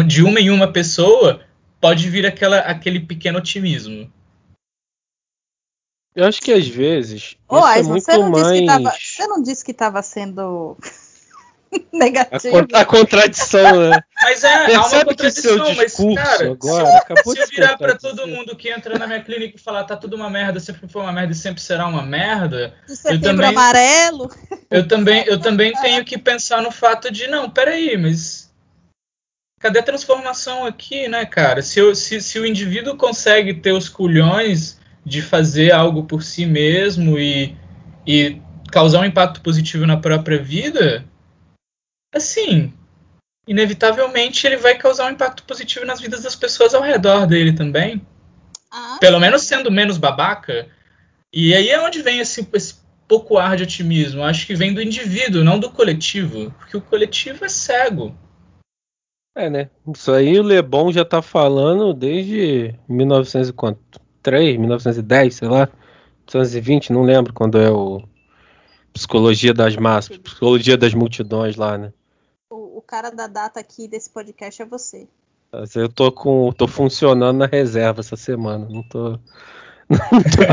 de 0.08 0.24
uma 0.24 0.40
em 0.40 0.50
uma 0.50 0.72
pessoa 0.72 1.42
pode 1.86 2.10
vir 2.10 2.26
aquela, 2.26 2.58
aquele 2.62 3.00
pequeno 3.00 3.38
otimismo. 3.38 4.12
Eu 6.16 6.26
acho 6.26 6.42
que 6.42 6.52
às 6.52 6.68
vezes. 6.68 7.38
Oh, 7.48 7.60
isso 7.60 7.70
é 7.70 7.84
você, 7.84 8.18
não 8.18 8.32
mais... 8.32 8.66
tava, 8.66 8.92
você 8.98 9.28
não 9.28 9.44
disse 9.44 9.64
que 9.64 9.70
estava 9.70 10.02
sendo 10.02 10.76
negativo. 11.94 12.66
A, 12.74 12.80
a, 12.80 12.86
contradição, 12.86 13.90
né? 13.92 14.00
Mas 14.20 14.44
é, 14.44 14.66
Percebe 14.66 14.74
há 14.74 14.82
uma 14.82 15.06
contradição, 15.06 15.60
que 15.60 15.76
seu 15.76 15.86
discurso 15.86 16.06
mas, 16.08 16.24
cara, 16.24 16.52
agora 16.52 16.98
acabou 16.98 17.36
se 17.36 17.42
eu 17.42 17.48
virar 17.50 17.78
para 17.78 17.96
todo 17.96 18.28
mundo 18.28 18.56
que 18.56 18.72
entra 18.72 18.98
na 18.98 19.06
minha 19.06 19.24
clínica 19.24 19.56
e 19.56 19.62
falar 19.62 19.84
tá 19.84 19.96
tudo 19.96 20.16
uma 20.16 20.30
merda, 20.30 20.60
sempre 20.60 20.88
foi 20.88 21.04
uma 21.04 21.14
merda 21.14 21.34
e 21.34 21.36
sempre 21.36 21.62
será 21.62 21.86
uma 21.86 22.02
merda. 22.02 22.74
eu 23.06 23.22
também, 23.22 23.50
amarelo. 23.50 24.32
Eu 24.72 24.88
também, 24.88 25.24
eu 25.28 25.40
também 25.40 25.72
tenho 25.74 26.04
que 26.04 26.18
pensar 26.18 26.64
no 26.64 26.72
fato 26.72 27.12
de, 27.12 27.28
não, 27.28 27.48
peraí, 27.48 27.96
mas 27.96 28.45
cadê 29.66 29.80
a 29.80 29.84
transformação 29.84 30.64
aqui, 30.64 31.08
né, 31.08 31.26
cara? 31.26 31.64
Se, 31.64 31.80
eu, 31.80 31.96
se, 31.96 32.22
se 32.22 32.38
o 32.38 32.46
indivíduo 32.46 32.96
consegue 32.96 33.52
ter 33.52 33.72
os 33.72 33.90
culhões 33.90 34.80
de 35.04 35.24
fazer 35.24 35.72
algo 35.72 36.04
por 36.04 36.22
si 36.22 36.46
mesmo 36.46 37.18
e, 37.18 37.58
e 38.06 38.40
causar 38.72 39.00
um 39.00 39.06
impacto 39.06 39.42
positivo 39.42 39.88
na 39.88 39.98
própria 39.98 40.38
vida, 40.38 41.04
assim, 42.14 42.72
inevitavelmente 43.48 44.46
ele 44.46 44.58
vai 44.58 44.78
causar 44.78 45.08
um 45.08 45.14
impacto 45.14 45.42
positivo 45.42 45.84
nas 45.84 46.00
vidas 46.00 46.22
das 46.22 46.36
pessoas 46.36 46.76
ao 46.76 46.84
redor 46.84 47.26
dele 47.26 47.52
também. 47.52 48.06
Ah, 48.72 48.98
Pelo 49.00 49.20
menos 49.20 49.42
sendo 49.42 49.72
menos 49.72 49.98
babaca. 49.98 50.68
E 51.34 51.56
aí 51.56 51.70
é 51.70 51.82
onde 51.82 52.04
vem 52.04 52.20
esse, 52.20 52.48
esse 52.54 52.76
pouco 53.08 53.40
ar 53.40 53.58
de 53.58 53.64
otimismo. 53.64 54.24
Acho 54.24 54.46
que 54.46 54.54
vem 54.54 54.76
do 54.76 54.82
indivíduo, 54.82 55.44
não 55.44 55.58
do 55.58 55.72
coletivo. 55.72 56.54
Porque 56.60 56.78
o 56.78 56.82
coletivo 56.82 57.46
é 57.46 57.50
cego. 57.50 58.16
É, 59.36 59.50
né? 59.50 59.70
Isso 59.94 60.12
aí 60.14 60.40
o 60.40 60.44
Lebon 60.44 60.92
já 60.94 61.04
tá 61.04 61.22
falando 61.22 61.94
desde 61.94 62.74
1903, 62.88 64.58
1910, 64.58 65.36
sei 65.36 65.48
lá. 65.50 65.68
1920, 66.28 66.94
não 66.94 67.04
lembro 67.04 67.34
quando 67.34 67.60
é 67.60 67.70
o 67.70 68.02
Psicologia 68.94 69.54
das 69.54 69.76
Massas, 69.76 70.18
Psicologia 70.18 70.78
das 70.78 70.94
Multidões 70.94 71.58
lá, 71.58 71.78
né? 71.78 71.92
o, 72.50 72.82
cara 72.82 73.10
da 73.10 73.28
data 73.28 73.60
aqui 73.60 73.88
desse 73.88 74.10
podcast 74.10 74.62
é 74.62 74.66
você. 74.66 75.08
Eu 75.76 75.90
tô 75.90 76.12
com. 76.12 76.52
tô 76.52 76.68
funcionando 76.68 77.38
na 77.38 77.46
reserva 77.46 78.02
essa 78.02 78.16
semana. 78.16 78.68
Não 78.70 78.84
tô. 78.84 79.12
Não 79.90 80.00
tô 80.24 80.46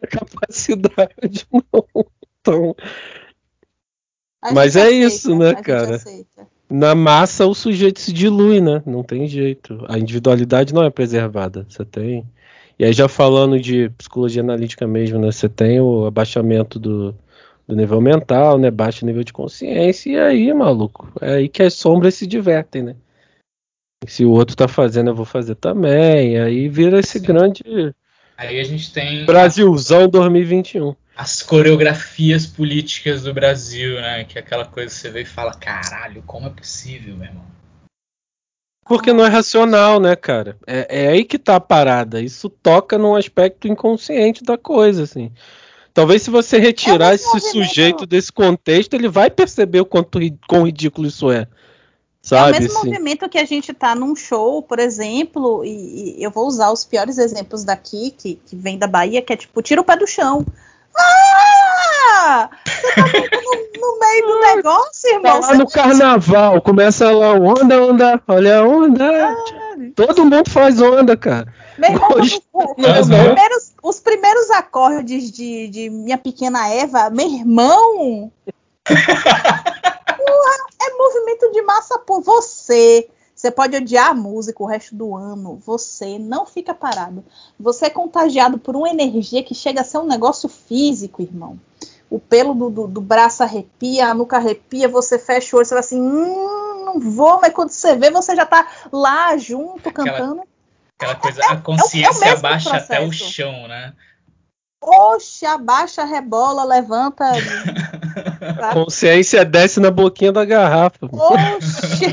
capacidade, 0.10 1.46
não. 1.52 1.86
Então, 2.40 2.76
Mas 4.52 4.76
é 4.76 4.82
aceita, 4.82 5.06
isso, 5.06 5.36
né, 5.36 5.54
cara? 5.54 6.00
Na 6.68 6.94
massa 6.94 7.46
o 7.46 7.54
sujeito 7.54 8.00
se 8.00 8.12
dilui, 8.12 8.60
né? 8.60 8.82
Não 8.84 9.02
tem 9.02 9.26
jeito. 9.28 9.84
A 9.88 9.98
individualidade 9.98 10.74
não 10.74 10.82
é 10.82 10.90
preservada. 10.90 11.64
Você 11.68 11.84
tem. 11.84 12.24
E 12.78 12.84
aí 12.84 12.92
já 12.92 13.08
falando 13.08 13.58
de 13.58 13.88
psicologia 13.90 14.42
analítica 14.42 14.86
mesmo, 14.86 15.18
né? 15.18 15.30
Você 15.30 15.48
tem 15.48 15.80
o 15.80 16.06
abaixamento 16.06 16.78
do, 16.78 17.14
do 17.66 17.74
nível 17.74 18.00
mental, 18.00 18.58
né? 18.58 18.70
Baixo 18.70 19.06
nível 19.06 19.24
de 19.24 19.32
consciência, 19.32 20.10
e 20.10 20.18
aí, 20.18 20.54
maluco, 20.54 21.08
é 21.20 21.34
aí 21.34 21.48
que 21.48 21.62
as 21.62 21.74
sombras 21.74 22.14
se 22.14 22.26
divertem, 22.26 22.82
né? 22.82 22.96
Se 24.06 24.24
o 24.24 24.30
outro 24.30 24.54
tá 24.54 24.68
fazendo, 24.68 25.10
eu 25.10 25.14
vou 25.14 25.24
fazer 25.24 25.54
também. 25.54 26.38
Aí 26.38 26.68
vira 26.68 27.00
esse 27.00 27.18
Sim. 27.18 27.26
grande. 27.26 27.62
Aí 28.36 28.60
a 28.60 28.64
gente 28.64 28.92
tem. 28.92 29.24
Brasilzão 29.24 30.08
2021. 30.08 30.94
As 31.16 31.42
coreografias 31.42 32.46
políticas 32.46 33.22
do 33.22 33.32
Brasil, 33.32 33.94
né? 33.94 34.24
Que 34.24 34.38
é 34.38 34.42
aquela 34.42 34.66
coisa 34.66 34.94
que 34.94 35.00
você 35.00 35.10
vê 35.10 35.22
e 35.22 35.24
fala: 35.24 35.54
caralho, 35.54 36.22
como 36.26 36.46
é 36.46 36.50
possível, 36.50 37.16
meu 37.16 37.26
irmão? 37.26 37.44
Porque 38.84 39.12
não 39.12 39.24
é 39.24 39.28
racional, 39.28 39.98
né, 39.98 40.14
cara? 40.14 40.56
É, 40.66 41.04
é 41.04 41.08
aí 41.08 41.24
que 41.24 41.38
tá 41.38 41.56
a 41.56 41.60
parada. 41.60 42.20
Isso 42.20 42.48
toca 42.48 42.96
num 42.96 43.16
aspecto 43.16 43.66
inconsciente 43.66 44.44
da 44.44 44.56
coisa, 44.56 45.02
assim. 45.02 45.32
Talvez 45.92 46.22
se 46.22 46.30
você 46.30 46.58
retirar 46.58 47.12
é 47.12 47.14
esse 47.14 47.24
movimento. 47.24 47.52
sujeito 47.52 48.06
desse 48.06 48.30
contexto, 48.30 48.94
ele 48.94 49.08
vai 49.08 49.30
perceber 49.30 49.80
o 49.80 49.86
quanto 49.86 50.20
quão 50.46 50.66
ridículo 50.66 51.08
isso 51.08 51.30
é. 51.30 51.48
Sabe, 52.20 52.56
é 52.56 52.58
o 52.58 52.62
mesmo 52.62 52.78
assim. 52.78 52.88
movimento 52.88 53.28
que 53.28 53.38
a 53.38 53.44
gente 53.44 53.72
tá 53.72 53.94
num 53.94 54.14
show, 54.14 54.62
por 54.62 54.78
exemplo, 54.78 55.64
e, 55.64 56.18
e, 56.18 56.22
eu 56.22 56.30
vou 56.30 56.46
usar 56.46 56.70
os 56.70 56.84
piores 56.84 57.18
exemplos 57.18 57.64
daqui, 57.64 58.10
que, 58.10 58.34
que 58.44 58.54
vem 58.54 58.76
da 58.76 58.86
Bahia, 58.86 59.22
que 59.22 59.32
é 59.32 59.36
tipo, 59.36 59.62
tira 59.62 59.80
o 59.80 59.84
pé 59.84 59.96
do 59.96 60.06
chão. 60.06 60.44
Ah! 60.98 62.50
Você 62.64 62.92
tá 62.94 63.02
no, 63.02 63.80
no, 63.80 63.98
meio 63.98 64.26
do 64.26 64.40
negócio, 64.40 65.10
irmão. 65.10 65.40
Tá 65.40 65.48
lá 65.48 65.54
no 65.54 65.68
carnaval, 65.68 66.62
começa 66.62 67.10
lá, 67.10 67.34
onda, 67.34 67.82
onda, 67.82 68.22
olha 68.26 68.58
a 68.58 68.62
onda. 68.62 69.28
Ah, 69.28 69.34
Todo 69.94 70.24
mundo 70.24 70.50
faz 70.50 70.80
onda, 70.80 71.16
cara. 71.16 71.52
Meu 71.78 71.90
irmão, 71.90 72.08
os, 72.20 72.40
primeiros, 73.08 73.72
os, 73.82 74.00
primeiros, 74.00 74.50
acordes 74.50 75.30
de, 75.30 75.68
de, 75.68 75.90
Minha 75.90 76.18
Pequena 76.18 76.68
Eva, 76.68 77.10
meu 77.10 77.26
irmão. 77.26 78.32
é 78.88 80.96
movimento 80.96 81.52
de 81.52 81.62
massa 81.62 81.98
por 81.98 82.22
você. 82.22 83.08
Você 83.36 83.50
pode 83.50 83.76
odiar 83.76 84.08
a 84.08 84.14
música 84.14 84.62
o 84.62 84.66
resto 84.66 84.94
do 84.94 85.14
ano. 85.14 85.60
Você 85.66 86.18
não 86.18 86.46
fica 86.46 86.72
parado. 86.72 87.22
Você 87.60 87.84
é 87.84 87.90
contagiado 87.90 88.56
por 88.56 88.74
uma 88.74 88.88
energia 88.88 89.42
que 89.42 89.54
chega 89.54 89.82
a 89.82 89.84
ser 89.84 89.98
um 89.98 90.06
negócio 90.06 90.48
físico, 90.48 91.20
irmão. 91.20 91.60
O 92.08 92.18
pelo 92.18 92.54
do, 92.54 92.70
do, 92.70 92.86
do 92.86 93.00
braço 93.00 93.42
arrepia, 93.42 94.08
a 94.08 94.14
nuca 94.14 94.38
arrepia, 94.38 94.88
você 94.88 95.18
fecha 95.18 95.54
o 95.54 95.58
olho, 95.58 95.66
você 95.66 95.74
vai 95.74 95.80
assim, 95.80 96.00
hum, 96.00 96.84
não 96.86 96.98
vou, 96.98 97.38
mas 97.38 97.52
quando 97.52 97.68
você 97.68 97.94
vê, 97.94 98.10
você 98.10 98.34
já 98.34 98.46
tá 98.46 98.66
lá 98.90 99.36
junto, 99.36 99.88
Aquela... 99.88 100.12
cantando. 100.12 100.42
Aquela 100.98 101.14
coisa, 101.16 101.44
a 101.44 101.56
consciência 101.58 102.24
é, 102.24 102.28
é 102.28 102.32
abaixa 102.32 102.70
processo. 102.70 102.92
até 102.92 103.06
o 103.06 103.12
chão, 103.12 103.68
né? 103.68 103.92
Oxe, 104.80 105.44
abaixa, 105.46 106.04
rebola, 106.04 106.64
levanta. 106.64 107.24
a 108.62 108.72
consciência 108.72 109.44
desce 109.44 109.80
na 109.80 109.90
boquinha 109.90 110.32
da 110.32 110.44
garrafa. 110.44 111.06
Oxe! 111.12 112.06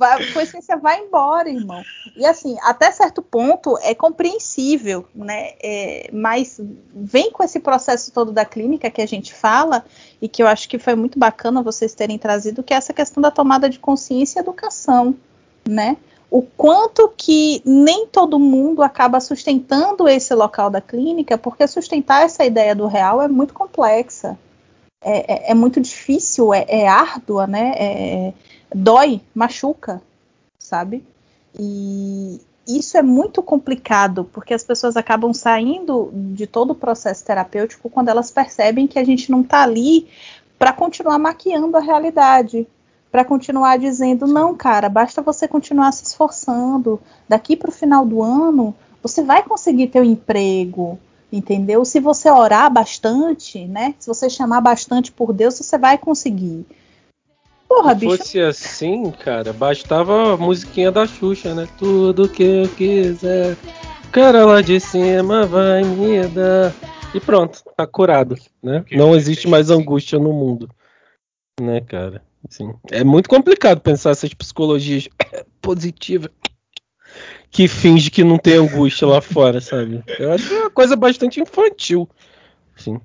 vai, 0.00 0.32
consciência 0.32 0.78
vai 0.78 0.98
embora, 1.00 1.50
irmão. 1.50 1.82
E 2.16 2.24
assim, 2.24 2.56
até 2.62 2.90
certo 2.90 3.20
ponto 3.20 3.78
é 3.82 3.94
compreensível, 3.94 5.06
né? 5.14 5.52
É, 5.62 6.10
mas 6.10 6.58
vem 6.94 7.30
com 7.30 7.44
esse 7.44 7.60
processo 7.60 8.10
todo 8.10 8.32
da 8.32 8.46
clínica 8.46 8.90
que 8.90 9.02
a 9.02 9.06
gente 9.06 9.34
fala 9.34 9.84
e 10.20 10.26
que 10.26 10.42
eu 10.42 10.46
acho 10.46 10.66
que 10.70 10.78
foi 10.78 10.94
muito 10.94 11.18
bacana 11.18 11.62
vocês 11.62 11.94
terem 11.94 12.18
trazido, 12.18 12.62
que 12.62 12.72
é 12.72 12.78
essa 12.78 12.94
questão 12.94 13.20
da 13.20 13.30
tomada 13.30 13.68
de 13.68 13.78
consciência 13.78 14.38
e 14.38 14.42
educação, 14.42 15.14
né? 15.68 15.98
O 16.30 16.42
quanto 16.42 17.12
que 17.16 17.60
nem 17.64 18.06
todo 18.06 18.38
mundo 18.38 18.82
acaba 18.82 19.20
sustentando 19.20 20.08
esse 20.08 20.32
local 20.34 20.70
da 20.70 20.80
clínica, 20.80 21.36
porque 21.36 21.66
sustentar 21.66 22.22
essa 22.22 22.44
ideia 22.44 22.74
do 22.74 22.86
real 22.86 23.20
é 23.20 23.26
muito 23.26 23.52
complexa, 23.52 24.38
é, 25.02 25.48
é, 25.48 25.50
é 25.50 25.54
muito 25.54 25.80
difícil, 25.80 26.54
é, 26.54 26.64
é 26.68 26.86
árdua, 26.86 27.46
né? 27.46 27.72
É, 27.76 28.32
dói, 28.72 29.20
machuca, 29.34 30.00
sabe? 30.58 31.04
E 31.58 32.40
isso 32.66 32.96
é 32.96 33.02
muito 33.02 33.42
complicado, 33.42 34.28
porque 34.32 34.54
as 34.54 34.62
pessoas 34.62 34.96
acabam 34.96 35.32
saindo 35.32 36.10
de 36.12 36.46
todo 36.46 36.70
o 36.70 36.76
processo 36.76 37.24
terapêutico 37.24 37.90
quando 37.90 38.08
elas 38.08 38.30
percebem 38.30 38.86
que 38.86 38.98
a 38.98 39.04
gente 39.04 39.30
não 39.30 39.40
está 39.40 39.62
ali 39.62 40.06
para 40.58 40.72
continuar 40.72 41.18
maquiando 41.18 41.76
a 41.76 41.80
realidade, 41.80 42.68
para 43.10 43.24
continuar 43.24 43.78
dizendo: 43.78 44.26
não, 44.26 44.54
cara, 44.54 44.88
basta 44.88 45.22
você 45.22 45.48
continuar 45.48 45.92
se 45.92 46.04
esforçando. 46.04 47.00
Daqui 47.28 47.56
para 47.56 47.70
o 47.70 47.72
final 47.72 48.06
do 48.06 48.22
ano, 48.22 48.74
você 49.02 49.22
vai 49.22 49.42
conseguir 49.42 49.88
ter 49.88 50.00
um 50.00 50.04
emprego, 50.04 50.98
entendeu? 51.32 51.84
Se 51.84 52.00
você 52.00 52.30
orar 52.30 52.72
bastante, 52.72 53.66
né? 53.66 53.94
Se 53.98 54.06
você 54.06 54.30
chamar 54.30 54.60
bastante 54.60 55.10
por 55.10 55.32
Deus, 55.32 55.58
você 55.58 55.76
vai 55.76 55.98
conseguir. 55.98 56.66
Porra, 57.68 57.94
Se 57.94 58.00
bicho. 58.00 58.16
fosse 58.16 58.40
assim, 58.40 59.10
cara, 59.12 59.52
bastava 59.52 60.34
a 60.34 60.36
musiquinha 60.36 60.90
da 60.90 61.06
Xuxa, 61.06 61.54
né? 61.54 61.68
Tudo 61.78 62.28
que 62.28 62.42
eu 62.42 62.68
quiser, 62.70 63.56
cara 64.10 64.44
lá 64.44 64.60
de 64.60 64.80
cima 64.80 65.46
vai 65.46 65.82
me 65.84 66.26
dar. 66.28 66.74
E 67.14 67.20
pronto, 67.20 67.62
tá 67.76 67.86
curado, 67.86 68.36
né? 68.62 68.84
Não 68.92 69.14
existe 69.14 69.48
mais 69.48 69.70
angústia 69.70 70.18
no 70.18 70.32
mundo. 70.32 70.68
Né, 71.60 71.80
cara? 71.80 72.22
É 72.90 73.04
muito 73.04 73.28
complicado 73.28 73.80
pensar 73.80 74.10
essas 74.10 74.32
psicologias 74.34 75.08
positivas 75.60 76.30
que 77.50 77.66
finge 77.66 78.10
que 78.10 78.22
não 78.22 78.38
tem 78.38 78.54
angústia 78.54 79.06
lá 79.06 79.20
fora, 79.20 79.60
sabe? 79.60 80.02
Eu 80.18 80.32
acho 80.32 80.54
uma 80.54 80.70
coisa 80.70 80.96
bastante 80.96 81.40
infantil. 81.40 82.08
Assim. 82.76 83.00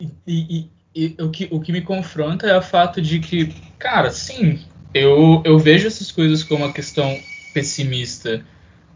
E, 0.00 0.10
e, 0.26 0.70
e, 0.94 1.22
o, 1.22 1.30
que, 1.30 1.48
o 1.50 1.60
que 1.60 1.72
me 1.72 1.80
confronta 1.80 2.46
é 2.46 2.58
o 2.58 2.62
fato 2.62 3.00
de 3.00 3.20
que, 3.20 3.54
cara, 3.78 4.10
sim, 4.10 4.60
eu, 4.92 5.42
eu 5.44 5.58
vejo 5.58 5.86
essas 5.86 6.10
coisas 6.10 6.42
como 6.42 6.64
uma 6.64 6.72
questão 6.72 7.16
pessimista, 7.54 8.44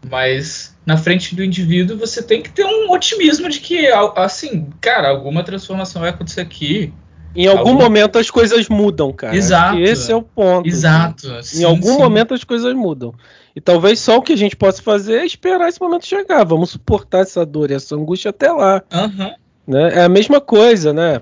mas 0.09 0.75
na 0.85 0.97
frente 0.97 1.35
do 1.35 1.43
indivíduo 1.43 1.97
você 1.97 2.21
tem 2.21 2.41
que 2.41 2.51
ter 2.51 2.65
um 2.65 2.91
otimismo 2.91 3.49
de 3.49 3.59
que, 3.59 3.87
assim, 4.15 4.69
cara, 4.81 5.09
alguma 5.09 5.43
transformação 5.43 6.01
vai 6.01 6.11
acontecer 6.11 6.41
aqui. 6.41 6.93
Em 7.35 7.47
algum, 7.47 7.69
algum... 7.69 7.73
momento 7.83 8.17
as 8.17 8.29
coisas 8.29 8.67
mudam, 8.67 9.11
cara. 9.13 9.35
Exato. 9.35 9.79
Esse 9.79 10.11
é 10.11 10.15
o 10.15 10.21
ponto. 10.21 10.67
Exato. 10.67 11.43
Sim, 11.43 11.61
em 11.61 11.63
algum 11.65 11.93
sim. 11.93 11.97
momento 11.97 12.33
as 12.33 12.43
coisas 12.43 12.73
mudam. 12.73 13.13
E 13.55 13.61
talvez 13.61 13.99
só 13.99 14.17
o 14.17 14.21
que 14.21 14.33
a 14.33 14.37
gente 14.37 14.55
possa 14.55 14.81
fazer 14.81 15.19
é 15.19 15.25
esperar 15.25 15.67
esse 15.67 15.81
momento 15.81 16.05
chegar. 16.05 16.43
Vamos 16.43 16.71
suportar 16.71 17.21
essa 17.21 17.45
dor 17.45 17.71
e 17.71 17.73
essa 17.73 17.95
angústia 17.95 18.29
até 18.29 18.51
lá. 18.51 18.83
Uhum. 18.93 19.33
Né? 19.67 19.93
É 19.95 20.03
a 20.03 20.09
mesma 20.09 20.39
coisa, 20.39 20.93
né? 20.93 21.21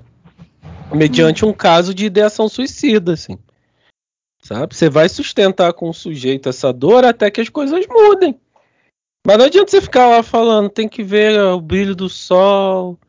Mediante 0.93 1.45
um 1.45 1.53
caso 1.53 1.93
de 1.93 2.05
ideação 2.05 2.47
suicida, 2.47 3.13
assim. 3.13 3.37
Sabe? 4.41 4.75
Você 4.75 4.89
vai 4.89 5.09
sustentar 5.09 5.73
com 5.73 5.89
o 5.89 5.93
sujeito 5.93 6.49
essa 6.49 6.71
dor 6.71 7.03
até 7.03 7.31
que 7.31 7.41
as 7.41 7.49
coisas 7.49 7.85
mudem. 7.87 8.39
Mas 9.25 9.37
não 9.39 9.45
adianta 9.45 9.71
você 9.71 9.81
ficar 9.81 10.07
lá 10.07 10.21
falando, 10.21 10.69
tem 10.69 10.87
que 10.87 11.01
ver 11.01 11.39
o 11.39 11.59
brilho 11.59 11.95
do 11.95 12.07
sol. 12.07 12.99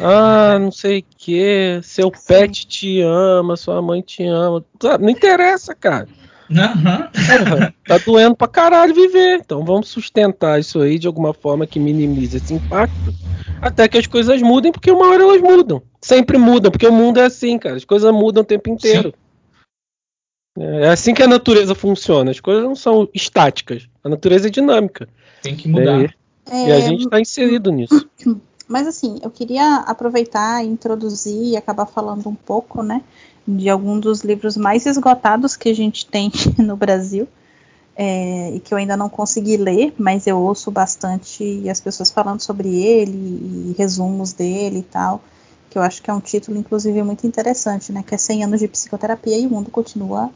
Ah, 0.00 0.58
não 0.58 0.70
sei 0.70 1.00
o 1.00 1.04
que. 1.16 1.80
Seu 1.82 2.10
pet 2.10 2.66
te 2.66 3.00
ama, 3.00 3.56
sua 3.56 3.80
mãe 3.80 4.00
te 4.00 4.24
ama. 4.24 4.64
Não 5.00 5.08
interessa, 5.08 5.74
cara. 5.74 6.08
Uhum. 6.50 7.72
tá 7.86 7.98
doendo 8.04 8.36
pra 8.36 8.48
caralho 8.48 8.94
viver. 8.94 9.38
Então 9.38 9.64
vamos 9.64 9.88
sustentar 9.88 10.60
isso 10.60 10.80
aí 10.80 10.98
de 10.98 11.06
alguma 11.06 11.32
forma 11.32 11.66
que 11.66 11.80
minimize 11.80 12.36
esse 12.36 12.54
impacto. 12.54 13.14
Até 13.60 13.88
que 13.88 13.96
as 13.96 14.06
coisas 14.06 14.42
mudem, 14.42 14.70
porque 14.70 14.90
uma 14.90 15.08
hora 15.08 15.22
elas 15.22 15.40
mudam. 15.40 15.82
Sempre 16.00 16.36
mudam, 16.36 16.70
porque 16.70 16.86
o 16.86 16.92
mundo 16.92 17.18
é 17.18 17.24
assim, 17.24 17.58
cara. 17.58 17.76
As 17.76 17.84
coisas 17.84 18.12
mudam 18.12 18.42
o 18.42 18.46
tempo 18.46 18.68
inteiro. 18.68 19.14
Sim. 19.16 19.24
É 20.56 20.88
assim 20.88 21.14
que 21.14 21.22
a 21.22 21.26
natureza 21.26 21.74
funciona. 21.74 22.30
As 22.30 22.40
coisas 22.40 22.62
não 22.62 22.76
são 22.76 23.08
estáticas. 23.12 23.88
A 24.04 24.08
natureza 24.08 24.48
é 24.48 24.50
dinâmica. 24.50 25.08
Tem 25.42 25.56
que 25.56 25.68
mudar. 25.68 26.14
É, 26.50 26.68
e 26.68 26.72
a 26.72 26.80
gente 26.80 27.04
está 27.04 27.20
inserido 27.20 27.72
nisso. 27.72 28.08
Mas 28.68 28.86
assim, 28.86 29.18
eu 29.22 29.30
queria 29.30 29.76
aproveitar, 29.86 30.64
introduzir 30.64 31.52
e 31.52 31.56
acabar 31.56 31.86
falando 31.86 32.28
um 32.28 32.34
pouco, 32.34 32.82
né, 32.82 33.02
de 33.46 33.68
algum 33.68 33.98
dos 33.98 34.20
livros 34.22 34.56
mais 34.56 34.86
esgotados 34.86 35.56
que 35.56 35.68
a 35.68 35.74
gente 35.74 36.06
tem 36.06 36.30
no 36.58 36.76
Brasil. 36.76 37.28
É, 37.96 38.50
e 38.52 38.58
que 38.58 38.74
eu 38.74 38.78
ainda 38.78 38.96
não 38.96 39.08
consegui 39.08 39.56
ler, 39.56 39.94
mas 39.96 40.26
eu 40.26 40.36
ouço 40.36 40.68
bastante 40.68 41.68
as 41.70 41.80
pessoas 41.80 42.10
falando 42.10 42.40
sobre 42.40 42.68
ele 42.68 43.70
e 43.70 43.74
resumos 43.78 44.32
dele 44.32 44.80
e 44.80 44.82
tal, 44.82 45.22
que 45.70 45.78
eu 45.78 45.82
acho 45.82 46.02
que 46.02 46.10
é 46.10 46.12
um 46.12 46.18
título, 46.18 46.58
inclusive, 46.58 47.00
muito 47.04 47.24
interessante, 47.24 47.92
né? 47.92 48.02
Que 48.04 48.16
é 48.16 48.18
100 48.18 48.44
anos 48.44 48.58
de 48.58 48.66
psicoterapia 48.66 49.38
e 49.38 49.46
o 49.46 49.50
mundo 49.50 49.70
continua 49.70 50.32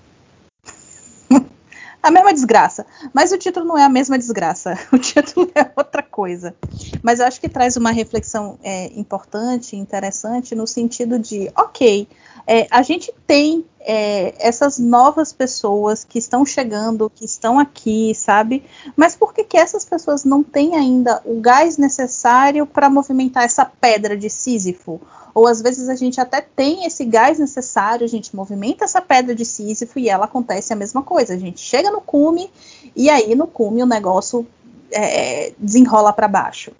a 2.02 2.10
mesma 2.10 2.32
desgraça. 2.32 2.86
Mas 3.12 3.32
o 3.32 3.38
título 3.38 3.66
não 3.66 3.78
é 3.78 3.84
a 3.84 3.88
mesma 3.88 4.18
desgraça. 4.18 4.78
O 4.92 4.98
título 4.98 5.50
é 5.54 5.70
outra 5.76 6.02
coisa. 6.02 6.54
Mas 7.02 7.20
eu 7.20 7.26
acho 7.26 7.40
que 7.40 7.48
traz 7.48 7.76
uma 7.76 7.90
reflexão 7.90 8.58
é, 8.62 8.86
importante, 8.98 9.76
interessante, 9.76 10.54
no 10.54 10.66
sentido 10.66 11.18
de, 11.18 11.50
ok, 11.56 12.08
é, 12.46 12.66
a 12.70 12.82
gente 12.82 13.12
tem 13.26 13.64
é, 13.80 14.34
essas 14.38 14.78
novas 14.78 15.32
pessoas 15.32 16.04
que 16.04 16.18
estão 16.18 16.44
chegando, 16.44 17.10
que 17.10 17.24
estão 17.24 17.58
aqui, 17.58 18.14
sabe? 18.14 18.64
Mas 18.96 19.16
por 19.16 19.32
que, 19.32 19.44
que 19.44 19.56
essas 19.56 19.84
pessoas 19.84 20.24
não 20.24 20.42
têm 20.42 20.76
ainda 20.76 21.22
o 21.24 21.40
gás 21.40 21.78
necessário 21.78 22.66
para 22.66 22.90
movimentar 22.90 23.44
essa 23.44 23.64
pedra 23.64 24.16
de 24.16 24.28
Sísifo? 24.28 25.00
Ou 25.34 25.46
às 25.46 25.62
vezes 25.62 25.88
a 25.88 25.94
gente 25.94 26.20
até 26.20 26.40
tem 26.40 26.84
esse 26.84 27.04
gás 27.04 27.38
necessário, 27.38 28.04
a 28.04 28.08
gente 28.08 28.34
movimenta 28.34 28.84
essa 28.84 29.00
pedra 29.00 29.34
de 29.34 29.44
Sísifo 29.44 29.98
e 29.98 30.08
ela 30.08 30.24
acontece 30.24 30.72
a 30.72 30.76
mesma 30.76 31.02
coisa. 31.02 31.34
A 31.34 31.38
gente 31.38 31.60
chega 31.60 31.90
no 31.90 32.00
cume 32.00 32.50
e 32.94 33.08
aí 33.08 33.34
no 33.34 33.46
cume 33.46 33.82
o 33.82 33.86
negócio 33.86 34.46
é, 34.90 35.52
desenrola 35.58 36.12
para 36.12 36.28
baixo. 36.28 36.72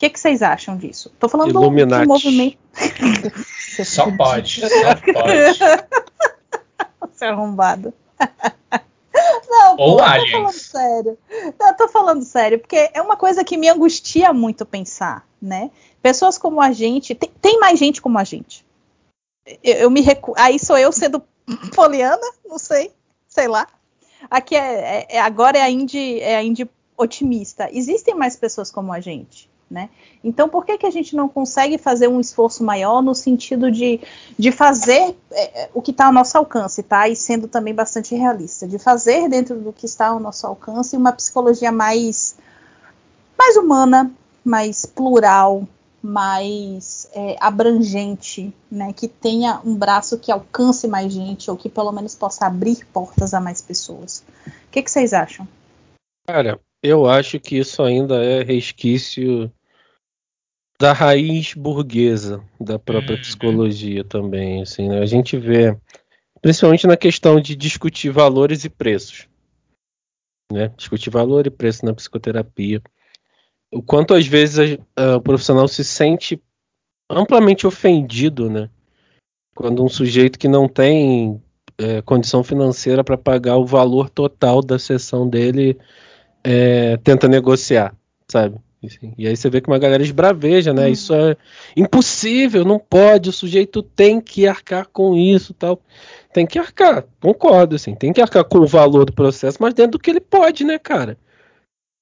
O 0.00 0.02
que, 0.02 0.08
que, 0.08 0.18
vocês 0.18 0.40
acham 0.40 0.78
disso? 0.78 1.12
Tô 1.18 1.28
falando 1.28 1.50
Illuminati. 1.50 2.00
de 2.00 2.08
movimento. 2.08 2.58
só 3.84 4.10
pode, 4.16 4.62
só 4.62 4.94
pode. 5.12 5.58
Você 7.12 7.26
é 7.26 7.28
arrombado. 7.28 7.92
Não, 9.46 9.76
Ou 9.76 9.98
pô, 9.98 10.02
aliens. 10.02 10.30
tô 10.30 10.38
falando 10.38 10.52
sério. 10.52 11.18
Não, 11.60 11.76
tô 11.76 11.88
falando 11.88 12.22
sério, 12.22 12.58
porque 12.58 12.90
é 12.94 13.02
uma 13.02 13.14
coisa 13.14 13.44
que 13.44 13.58
me 13.58 13.68
angustia 13.68 14.32
muito 14.32 14.64
pensar, 14.64 15.28
né? 15.40 15.70
Pessoas 16.00 16.38
como 16.38 16.62
a 16.62 16.72
gente, 16.72 17.14
tem, 17.14 17.30
tem 17.38 17.60
mais 17.60 17.78
gente 17.78 18.00
como 18.00 18.18
a 18.18 18.24
gente. 18.24 18.64
Eu, 19.62 19.74
eu 19.74 19.90
me 19.90 20.00
recu... 20.00 20.32
Aí 20.38 20.58
sou 20.58 20.78
eu 20.78 20.92
sendo 20.92 21.22
poliana, 21.76 22.26
não 22.46 22.58
sei, 22.58 22.90
sei 23.28 23.48
lá. 23.48 23.66
Aqui 24.30 24.56
é, 24.56 25.00
é, 25.10 25.16
é 25.16 25.20
agora 25.20 25.58
é 25.58 25.60
a 25.60 25.68
Indy, 25.68 26.20
é 26.20 26.36
a 26.36 26.42
Indy 26.42 26.66
otimista. 26.96 27.68
Existem 27.70 28.14
mais 28.14 28.34
pessoas 28.34 28.70
como 28.70 28.94
a 28.94 29.00
gente. 29.00 29.49
Né? 29.70 29.88
Então, 30.24 30.48
por 30.48 30.66
que, 30.66 30.76
que 30.78 30.86
a 30.86 30.90
gente 30.90 31.14
não 31.14 31.28
consegue 31.28 31.78
fazer 31.78 32.08
um 32.08 32.18
esforço 32.18 32.64
maior 32.64 33.00
no 33.00 33.14
sentido 33.14 33.70
de, 33.70 34.00
de 34.36 34.50
fazer 34.50 35.14
é, 35.30 35.62
é 35.62 35.70
o 35.72 35.80
que 35.80 35.92
está 35.92 36.06
ao 36.06 36.12
nosso 36.12 36.36
alcance, 36.36 36.82
tá? 36.82 37.08
E 37.08 37.14
sendo 37.14 37.46
também 37.46 37.72
bastante 37.72 38.12
realista, 38.16 38.66
de 38.66 38.80
fazer 38.80 39.28
dentro 39.28 39.60
do 39.60 39.72
que 39.72 39.86
está 39.86 40.08
ao 40.08 40.18
nosso 40.18 40.44
alcance 40.44 40.96
uma 40.96 41.12
psicologia 41.12 41.70
mais, 41.70 42.36
mais 43.38 43.56
humana, 43.56 44.10
mais 44.44 44.84
plural, 44.84 45.62
mais 46.02 47.08
é, 47.12 47.36
abrangente, 47.38 48.52
né? 48.68 48.92
Que 48.92 49.06
tenha 49.06 49.60
um 49.64 49.76
braço 49.76 50.18
que 50.18 50.32
alcance 50.32 50.88
mais 50.88 51.12
gente, 51.12 51.48
ou 51.48 51.56
que 51.56 51.68
pelo 51.68 51.92
menos 51.92 52.16
possa 52.16 52.44
abrir 52.44 52.84
portas 52.86 53.34
a 53.34 53.40
mais 53.40 53.62
pessoas. 53.62 54.24
O 54.48 54.70
que, 54.72 54.82
que 54.82 54.90
vocês 54.90 55.12
acham? 55.12 55.46
Cara, 56.26 56.58
eu 56.82 57.06
acho 57.06 57.38
que 57.38 57.58
isso 57.58 57.82
ainda 57.82 58.24
é 58.24 58.42
resquício 58.42 59.52
da 60.80 60.94
raiz 60.94 61.52
burguesa 61.52 62.42
da 62.58 62.78
própria 62.78 63.16
uhum. 63.16 63.20
psicologia 63.20 64.02
também, 64.02 64.62
assim, 64.62 64.88
né? 64.88 65.00
A 65.00 65.04
gente 65.04 65.36
vê, 65.36 65.76
principalmente 66.40 66.86
na 66.86 66.96
questão 66.96 67.38
de 67.38 67.54
discutir 67.54 68.08
valores 68.08 68.64
e 68.64 68.70
preços, 68.70 69.28
né? 70.50 70.72
Discutir 70.78 71.10
valor 71.10 71.46
e 71.46 71.50
preço 71.50 71.84
na 71.84 71.92
psicoterapia. 71.92 72.82
O 73.70 73.82
quanto 73.82 74.14
às 74.14 74.26
vezes 74.26 74.80
a, 74.96 75.02
a, 75.02 75.16
o 75.18 75.20
profissional 75.20 75.68
se 75.68 75.84
sente 75.84 76.42
amplamente 77.10 77.66
ofendido, 77.66 78.48
né? 78.48 78.70
Quando 79.54 79.84
um 79.84 79.88
sujeito 79.88 80.38
que 80.38 80.48
não 80.48 80.66
tem 80.66 81.42
é, 81.76 82.00
condição 82.00 82.42
financeira 82.42 83.04
para 83.04 83.18
pagar 83.18 83.58
o 83.58 83.66
valor 83.66 84.08
total 84.08 84.62
da 84.62 84.78
sessão 84.78 85.28
dele 85.28 85.78
é, 86.42 86.96
tenta 86.96 87.28
negociar, 87.28 87.94
sabe? 88.26 88.58
E 89.18 89.26
aí 89.28 89.36
você 89.36 89.50
vê 89.50 89.60
que 89.60 89.68
uma 89.68 89.78
galera 89.78 90.02
esbraveja, 90.02 90.72
né? 90.72 90.86
Hum. 90.86 90.92
Isso 90.92 91.14
é 91.14 91.36
impossível, 91.76 92.64
não 92.64 92.78
pode, 92.78 93.28
o 93.28 93.32
sujeito 93.32 93.82
tem 93.82 94.20
que 94.20 94.46
arcar 94.46 94.86
com 94.86 95.14
isso 95.14 95.52
tal. 95.52 95.80
Tem 96.32 96.46
que 96.46 96.58
arcar, 96.58 97.04
concordo, 97.20 97.76
assim, 97.76 97.94
tem 97.94 98.12
que 98.12 98.20
arcar 98.22 98.44
com 98.44 98.58
o 98.58 98.66
valor 98.66 99.04
do 99.04 99.12
processo, 99.12 99.58
mas 99.60 99.74
dentro 99.74 99.92
do 99.92 99.98
que 99.98 100.10
ele 100.10 100.20
pode, 100.20 100.64
né, 100.64 100.78
cara? 100.78 101.18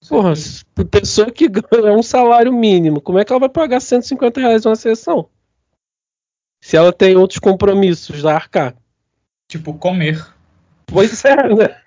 Porra, 0.07 0.35
pessoa 0.91 1.31
que 1.31 1.49
ganha 1.49 1.93
um 1.93 2.03
salário 2.03 2.53
mínimo, 2.53 3.01
como 3.01 3.19
é 3.19 3.25
que 3.25 3.33
ela 3.33 3.41
vai 3.41 3.49
pagar 3.49 3.81
150 3.81 4.41
reais 4.41 4.65
uma 4.65 4.77
sessão? 4.77 5.29
Se 6.61 6.77
ela 6.77 6.93
tem 6.93 7.17
outros 7.17 7.39
compromissos 7.39 8.25
a 8.25 8.35
arcar. 8.35 8.77
Tipo, 9.49 9.75
comer. 9.75 10.25
Pois 10.87 11.25
é, 11.25 11.37
né? 11.55 11.81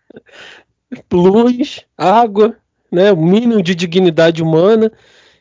Luz, 1.12 1.86
água, 1.98 2.58
né, 2.92 3.12
o 3.12 3.18
mínimo 3.18 3.62
de 3.62 3.74
dignidade 3.74 4.44
humana. 4.44 4.92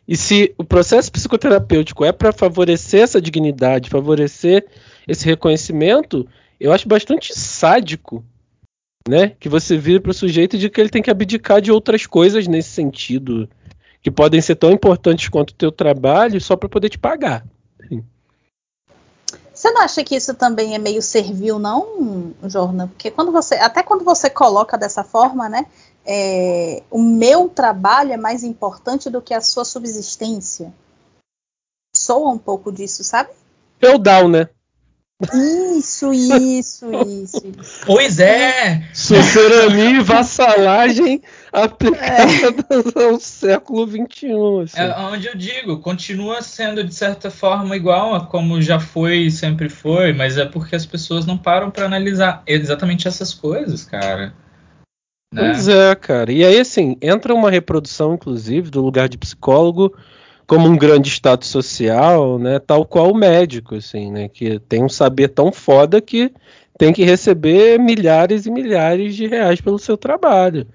E 0.06 0.16
se 0.16 0.54
o 0.58 0.64
processo 0.64 1.10
psicoterapêutico 1.10 2.04
é 2.04 2.12
para 2.12 2.32
favorecer 2.32 3.02
essa 3.02 3.20
dignidade, 3.20 3.90
favorecer 3.90 4.66
esse 5.06 5.24
reconhecimento, 5.24 6.26
eu 6.58 6.72
acho 6.72 6.88
bastante 6.88 7.32
sádico, 7.38 8.24
né? 9.08 9.32
Que 9.40 9.48
você 9.48 9.76
vira 9.76 10.00
para 10.00 10.10
o 10.10 10.14
sujeito 10.14 10.58
de 10.58 10.68
que 10.68 10.80
ele 10.80 10.90
tem 10.90 11.02
que 11.02 11.10
abdicar 11.10 11.60
de 11.60 11.72
outras 11.72 12.06
coisas 12.06 12.46
nesse 12.46 12.70
sentido, 12.70 13.48
que 14.02 14.10
podem 14.10 14.40
ser 14.40 14.56
tão 14.56 14.70
importantes 14.70 15.28
quanto 15.28 15.50
o 15.50 15.54
teu 15.54 15.72
trabalho, 15.72 16.40
só 16.40 16.56
para 16.56 16.68
poder 16.68 16.88
te 16.88 16.98
pagar. 16.98 17.44
Você 19.60 19.70
não 19.72 19.82
acha 19.82 20.02
que 20.02 20.16
isso 20.16 20.32
também 20.32 20.74
é 20.74 20.78
meio 20.78 21.02
servil, 21.02 21.58
não, 21.58 22.32
Jorna? 22.44 22.86
Porque 22.86 23.10
quando 23.10 23.30
você, 23.30 23.56
até 23.56 23.82
quando 23.82 24.02
você 24.02 24.30
coloca 24.30 24.78
dessa 24.78 25.04
forma, 25.04 25.50
né? 25.50 25.66
É, 26.12 26.82
o 26.90 27.00
meu 27.00 27.48
trabalho 27.48 28.12
é 28.12 28.16
mais 28.16 28.42
importante 28.42 29.08
do 29.08 29.22
que 29.22 29.32
a 29.32 29.40
sua 29.40 29.64
subsistência. 29.64 30.74
soa 31.96 32.32
um 32.32 32.38
pouco 32.38 32.72
disso, 32.72 33.04
sabe? 33.04 33.30
Feudal, 33.78 34.28
né? 34.28 34.48
Isso, 35.32 36.12
isso, 36.12 36.90
isso, 36.92 37.42
isso. 37.60 37.80
Pois 37.86 38.18
é! 38.18 38.88
Sucerania 38.92 40.00
e 40.00 40.00
vassalagem 40.00 41.22
aplicada 41.52 42.66
é. 42.70 43.04
ao 43.04 43.20
século 43.20 43.86
XXI. 43.86 44.32
Assim. 44.64 44.80
É 44.80 44.96
onde 44.98 45.28
eu 45.28 45.36
digo, 45.36 45.78
continua 45.78 46.42
sendo 46.42 46.82
de 46.82 46.92
certa 46.92 47.30
forma 47.30 47.76
igual 47.76 48.16
a 48.16 48.26
como 48.26 48.60
já 48.60 48.80
foi 48.80 49.18
e 49.18 49.30
sempre 49.30 49.68
foi, 49.68 50.12
mas 50.12 50.36
é 50.36 50.44
porque 50.44 50.74
as 50.74 50.86
pessoas 50.86 51.24
não 51.24 51.38
param 51.38 51.70
para 51.70 51.84
analisar 51.84 52.42
exatamente 52.48 53.06
essas 53.06 53.32
coisas, 53.32 53.84
cara. 53.84 54.34
Né? 55.32 55.52
Pois 55.52 55.68
é, 55.68 55.94
cara. 55.94 56.32
E 56.32 56.44
aí, 56.44 56.58
assim, 56.58 56.96
entra 57.00 57.34
uma 57.34 57.50
reprodução, 57.50 58.14
inclusive, 58.14 58.70
do 58.70 58.82
lugar 58.82 59.08
de 59.08 59.16
psicólogo 59.16 59.94
como 60.46 60.66
um 60.66 60.76
grande 60.76 61.08
status 61.08 61.48
social, 61.48 62.36
né, 62.36 62.58
tal 62.58 62.84
qual 62.84 63.12
o 63.12 63.16
médico, 63.16 63.76
assim, 63.76 64.10
né, 64.10 64.28
que 64.28 64.58
tem 64.58 64.82
um 64.82 64.88
saber 64.88 65.28
tão 65.28 65.52
foda 65.52 66.00
que 66.00 66.32
tem 66.76 66.92
que 66.92 67.04
receber 67.04 67.78
milhares 67.78 68.46
e 68.46 68.50
milhares 68.50 69.14
de 69.14 69.28
reais 69.28 69.60
pelo 69.60 69.78
seu 69.78 69.96
trabalho, 69.96 70.66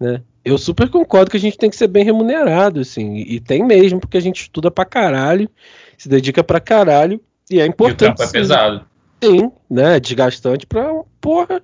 né. 0.00 0.22
Eu 0.42 0.56
super 0.56 0.88
concordo 0.88 1.30
que 1.30 1.36
a 1.36 1.40
gente 1.40 1.58
tem 1.58 1.68
que 1.68 1.76
ser 1.76 1.88
bem 1.88 2.02
remunerado, 2.02 2.80
assim, 2.80 3.16
e 3.16 3.38
tem 3.38 3.62
mesmo, 3.62 4.00
porque 4.00 4.16
a 4.16 4.22
gente 4.22 4.40
estuda 4.40 4.70
pra 4.70 4.86
caralho, 4.86 5.50
se 5.98 6.08
dedica 6.08 6.42
pra 6.42 6.58
caralho, 6.58 7.20
e 7.50 7.60
é 7.60 7.66
importante. 7.66 8.04
E 8.04 8.08
o 8.08 8.14
trampo 8.14 8.22
é 8.22 8.32
pesado. 8.32 8.86
Sim, 9.22 9.52
né, 9.68 10.00
desgastante 10.00 10.66
pra 10.66 10.90
porra, 11.20 11.62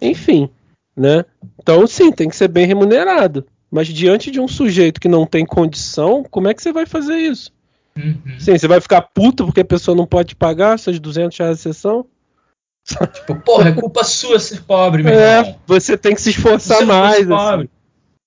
enfim, 0.00 0.48
né. 0.96 1.24
Então, 1.58 1.86
sim, 1.86 2.12
tem 2.12 2.28
que 2.28 2.36
ser 2.36 2.48
bem 2.48 2.66
remunerado. 2.66 3.46
Mas 3.70 3.88
diante 3.88 4.30
de 4.30 4.38
um 4.38 4.46
sujeito 4.46 5.00
que 5.00 5.08
não 5.08 5.26
tem 5.26 5.46
condição, 5.46 6.24
como 6.30 6.48
é 6.48 6.54
que 6.54 6.62
você 6.62 6.72
vai 6.72 6.84
fazer 6.84 7.16
isso? 7.16 7.50
Uhum. 7.96 8.38
Sim, 8.38 8.58
você 8.58 8.68
vai 8.68 8.80
ficar 8.80 9.02
puto 9.02 9.46
porque 9.46 9.60
a 9.60 9.64
pessoa 9.64 9.96
não 9.96 10.06
pode 10.06 10.34
pagar 10.34 10.78
seus 10.78 11.00
200 11.00 11.38
reais 11.38 11.56
de 11.56 11.62
sessão? 11.62 12.06
Tipo, 12.84 13.36
porra, 13.36 13.68
é 13.68 13.72
culpa 13.72 14.02
sua 14.02 14.38
ser 14.40 14.62
pobre, 14.62 15.02
meu 15.02 15.12
é, 15.12 15.38
irmão. 15.38 15.56
Você 15.66 15.96
tem 15.96 16.14
que 16.14 16.20
se 16.20 16.30
esforçar 16.30 16.78
você 16.78 16.84
mais. 16.84 17.30
Assim, 17.30 17.68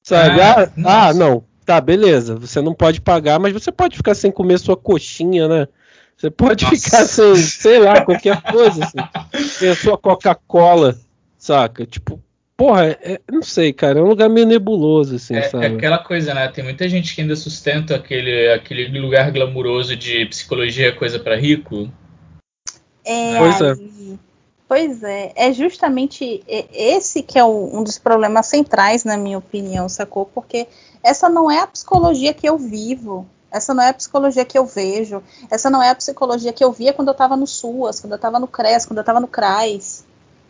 sabe? 0.02 0.42
Ah, 0.42 0.72
ah, 0.86 1.14
não. 1.14 1.44
Tá, 1.66 1.82
beleza. 1.82 2.36
Você 2.36 2.62
não 2.62 2.74
pode 2.74 3.02
pagar, 3.02 3.40
mas 3.40 3.52
você 3.52 3.72
pode 3.72 3.98
ficar 3.98 4.16
sem 4.16 4.32
comer 4.32 4.60
sua 4.60 4.78
coxinha, 4.78 5.48
né? 5.48 5.68
Você 6.16 6.30
pode 6.30 6.64
Nossa. 6.64 6.78
ficar 6.78 7.06
sem, 7.06 7.36
sei 7.36 7.80
lá, 7.80 8.02
qualquer 8.06 8.42
coisa, 8.42 8.86
assim. 8.86 9.50
Sem 9.50 9.70
a 9.70 9.76
sua 9.76 9.98
Coca-Cola, 9.98 10.96
saca? 11.38 11.86
Tipo, 11.86 12.22
Porra, 12.58 12.98
é, 13.02 13.20
não 13.30 13.42
sei, 13.42 13.74
cara, 13.74 14.00
é 14.00 14.02
um 14.02 14.08
lugar 14.08 14.30
meio 14.30 14.48
nebuloso, 14.48 15.16
assim, 15.16 15.36
é, 15.36 15.50
sabe? 15.50 15.66
É 15.66 15.68
aquela 15.68 15.98
coisa, 15.98 16.34
né? 16.34 16.48
Tem 16.48 16.64
muita 16.64 16.88
gente 16.88 17.14
que 17.14 17.22
ainda 17.22 17.36
sustenta 17.36 17.96
aquele, 17.96 18.54
aquele 18.54 18.98
lugar 18.98 19.30
glamuroso 19.30 19.96
de 19.96 20.26
psicologia 20.28 20.96
coisa 20.96 21.20
para 21.20 21.36
rico. 21.36 21.92
É, 23.04 23.38
pois 23.38 23.62
é. 23.62 23.76
Pois 24.68 25.04
é, 25.04 25.34
é 25.36 25.54
justamente 25.54 26.44
esse 26.48 27.22
que 27.22 27.38
é 27.38 27.46
um 27.46 27.84
dos 27.84 28.00
problemas 28.00 28.48
centrais, 28.48 29.04
na 29.04 29.16
minha 29.16 29.38
opinião, 29.38 29.88
sacou? 29.88 30.26
Porque 30.26 30.66
essa 31.04 31.30
não 31.30 31.52
é 31.52 31.60
a 31.60 31.68
psicologia 31.68 32.34
que 32.34 32.50
eu 32.50 32.58
vivo, 32.58 33.28
essa 33.52 33.74
não 33.74 33.84
é 33.84 33.90
a 33.90 33.94
psicologia 33.94 34.44
que 34.44 34.58
eu 34.58 34.66
vejo, 34.66 35.22
essa 35.52 35.70
não 35.70 35.84
é 35.84 35.90
a 35.90 35.96
psicologia 35.96 36.52
que 36.52 36.64
eu 36.64 36.72
via 36.72 36.94
quando 36.94 37.10
eu 37.10 37.12
estava 37.12 37.36
no 37.36 37.46
SUAS, 37.46 38.00
quando 38.00 38.14
eu 38.14 38.18
estava 38.18 38.40
no 38.40 38.48
CRES, 38.48 38.86
quando 38.86 38.98
eu 38.98 39.02
estava 39.02 39.20
no 39.20 39.28
CRAS 39.28 40.05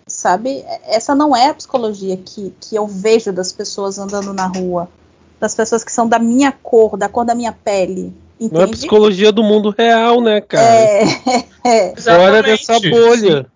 sabe? 0.08 0.64
Essa 0.86 1.16
não 1.16 1.36
é 1.36 1.50
a 1.50 1.54
psicologia 1.54 2.18
que, 2.18 2.54
que 2.60 2.76
eu 2.76 2.88
vejo 2.88 3.32
das 3.32 3.52
pessoas 3.52 3.98
andando 3.98 4.34
na 4.34 4.48
rua, 4.48 4.90
das 5.40 5.56
pessoas 5.56 5.84
que 5.84 5.92
são 5.92 6.08
da 6.08 6.20
minha 6.20 6.52
cor, 6.52 6.98
da 6.98 7.10
cor 7.10 7.26
da 7.26 7.36
minha 7.36 7.52
pele. 7.52 8.14
Entende? 8.40 8.54
Não 8.54 8.62
é 8.62 8.66
a 8.66 8.70
psicologia 8.70 9.32
do 9.32 9.44
mundo 9.44 9.74
real, 9.76 10.22
né, 10.22 10.42
cara? 10.42 10.66
É, 10.66 11.04
é. 11.66 11.96
Fora 11.96 12.44
dessa 12.44 12.80
bolha. 12.80 13.44
Sim. 13.44 13.50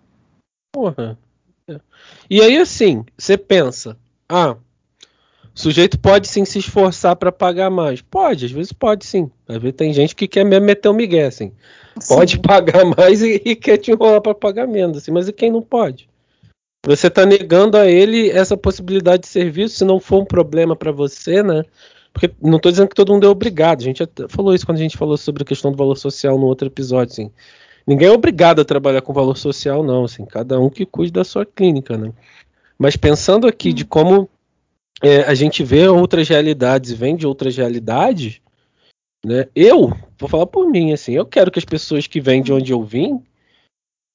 Porra. 0.72 1.18
E 2.28 2.40
aí, 2.40 2.56
assim, 2.58 3.04
você 3.18 3.36
pensa, 3.36 3.96
ah, 4.28 4.56
o 5.54 5.58
sujeito 5.60 5.98
pode 5.98 6.28
sim 6.28 6.44
se 6.44 6.60
esforçar 6.60 7.16
para 7.16 7.32
pagar 7.32 7.70
mais. 7.70 8.00
Pode, 8.00 8.46
às 8.46 8.52
vezes 8.52 8.72
pode 8.72 9.04
sim. 9.04 9.30
Às 9.48 9.58
vezes 9.58 9.76
tem 9.76 9.92
gente 9.92 10.14
que 10.14 10.28
quer 10.28 10.44
mesmo 10.44 10.66
meter 10.66 10.88
o 10.88 10.92
um 10.92 10.94
migué, 10.94 11.26
assim. 11.26 11.52
Pode 12.08 12.32
sim. 12.32 12.38
pagar 12.42 12.84
mais 12.84 13.20
e, 13.20 13.42
e, 13.44 13.56
quer 13.56 13.78
te 13.78 13.90
enrolar 13.90 14.20
para 14.20 14.34
pagar 14.34 14.66
menos, 14.66 14.98
assim. 14.98 15.10
Mas 15.10 15.28
e 15.28 15.32
quem 15.32 15.50
não 15.50 15.60
pode? 15.60 16.09
Você 16.86 17.08
está 17.08 17.26
negando 17.26 17.76
a 17.76 17.86
ele 17.86 18.30
essa 18.30 18.56
possibilidade 18.56 19.22
de 19.22 19.28
serviço, 19.28 19.76
se 19.76 19.84
não 19.84 20.00
for 20.00 20.22
um 20.22 20.24
problema 20.24 20.74
para 20.74 20.90
você, 20.90 21.42
né? 21.42 21.62
Porque 22.12 22.32
não 22.40 22.56
estou 22.56 22.72
dizendo 22.72 22.88
que 22.88 22.94
todo 22.94 23.12
mundo 23.12 23.26
é 23.26 23.28
obrigado. 23.28 23.80
A 23.80 23.84
gente 23.84 24.02
falou 24.28 24.54
isso 24.54 24.64
quando 24.64 24.78
a 24.78 24.82
gente 24.82 24.96
falou 24.96 25.16
sobre 25.16 25.42
a 25.42 25.46
questão 25.46 25.70
do 25.70 25.76
valor 25.76 25.96
social 25.96 26.38
no 26.38 26.46
outro 26.46 26.66
episódio, 26.66 27.12
assim. 27.12 27.30
Ninguém 27.86 28.08
é 28.08 28.12
obrigado 28.12 28.60
a 28.60 28.64
trabalhar 28.64 29.02
com 29.02 29.12
valor 29.12 29.36
social, 29.36 29.82
não, 29.82 30.04
assim. 30.04 30.24
Cada 30.24 30.58
um 30.58 30.70
que 30.70 30.86
cuide 30.86 31.12
da 31.12 31.24
sua 31.24 31.44
clínica, 31.44 31.96
né? 31.96 32.12
Mas 32.78 32.96
pensando 32.96 33.46
aqui 33.46 33.72
de 33.72 33.84
como 33.84 34.28
é, 35.02 35.22
a 35.22 35.34
gente 35.34 35.62
vê 35.62 35.86
outras 35.86 36.28
realidades 36.28 36.90
e 36.90 36.94
vem 36.94 37.14
de 37.14 37.26
outras 37.26 37.56
realidades, 37.56 38.40
né? 39.24 39.46
Eu 39.54 39.92
vou 40.18 40.28
falar 40.28 40.46
por 40.46 40.66
mim, 40.66 40.92
assim. 40.92 41.12
Eu 41.12 41.26
quero 41.26 41.50
que 41.50 41.58
as 41.58 41.64
pessoas 41.64 42.06
que 42.06 42.20
vêm 42.20 42.42
de 42.42 42.52
onde 42.52 42.72
eu 42.72 42.82
vim 42.82 43.22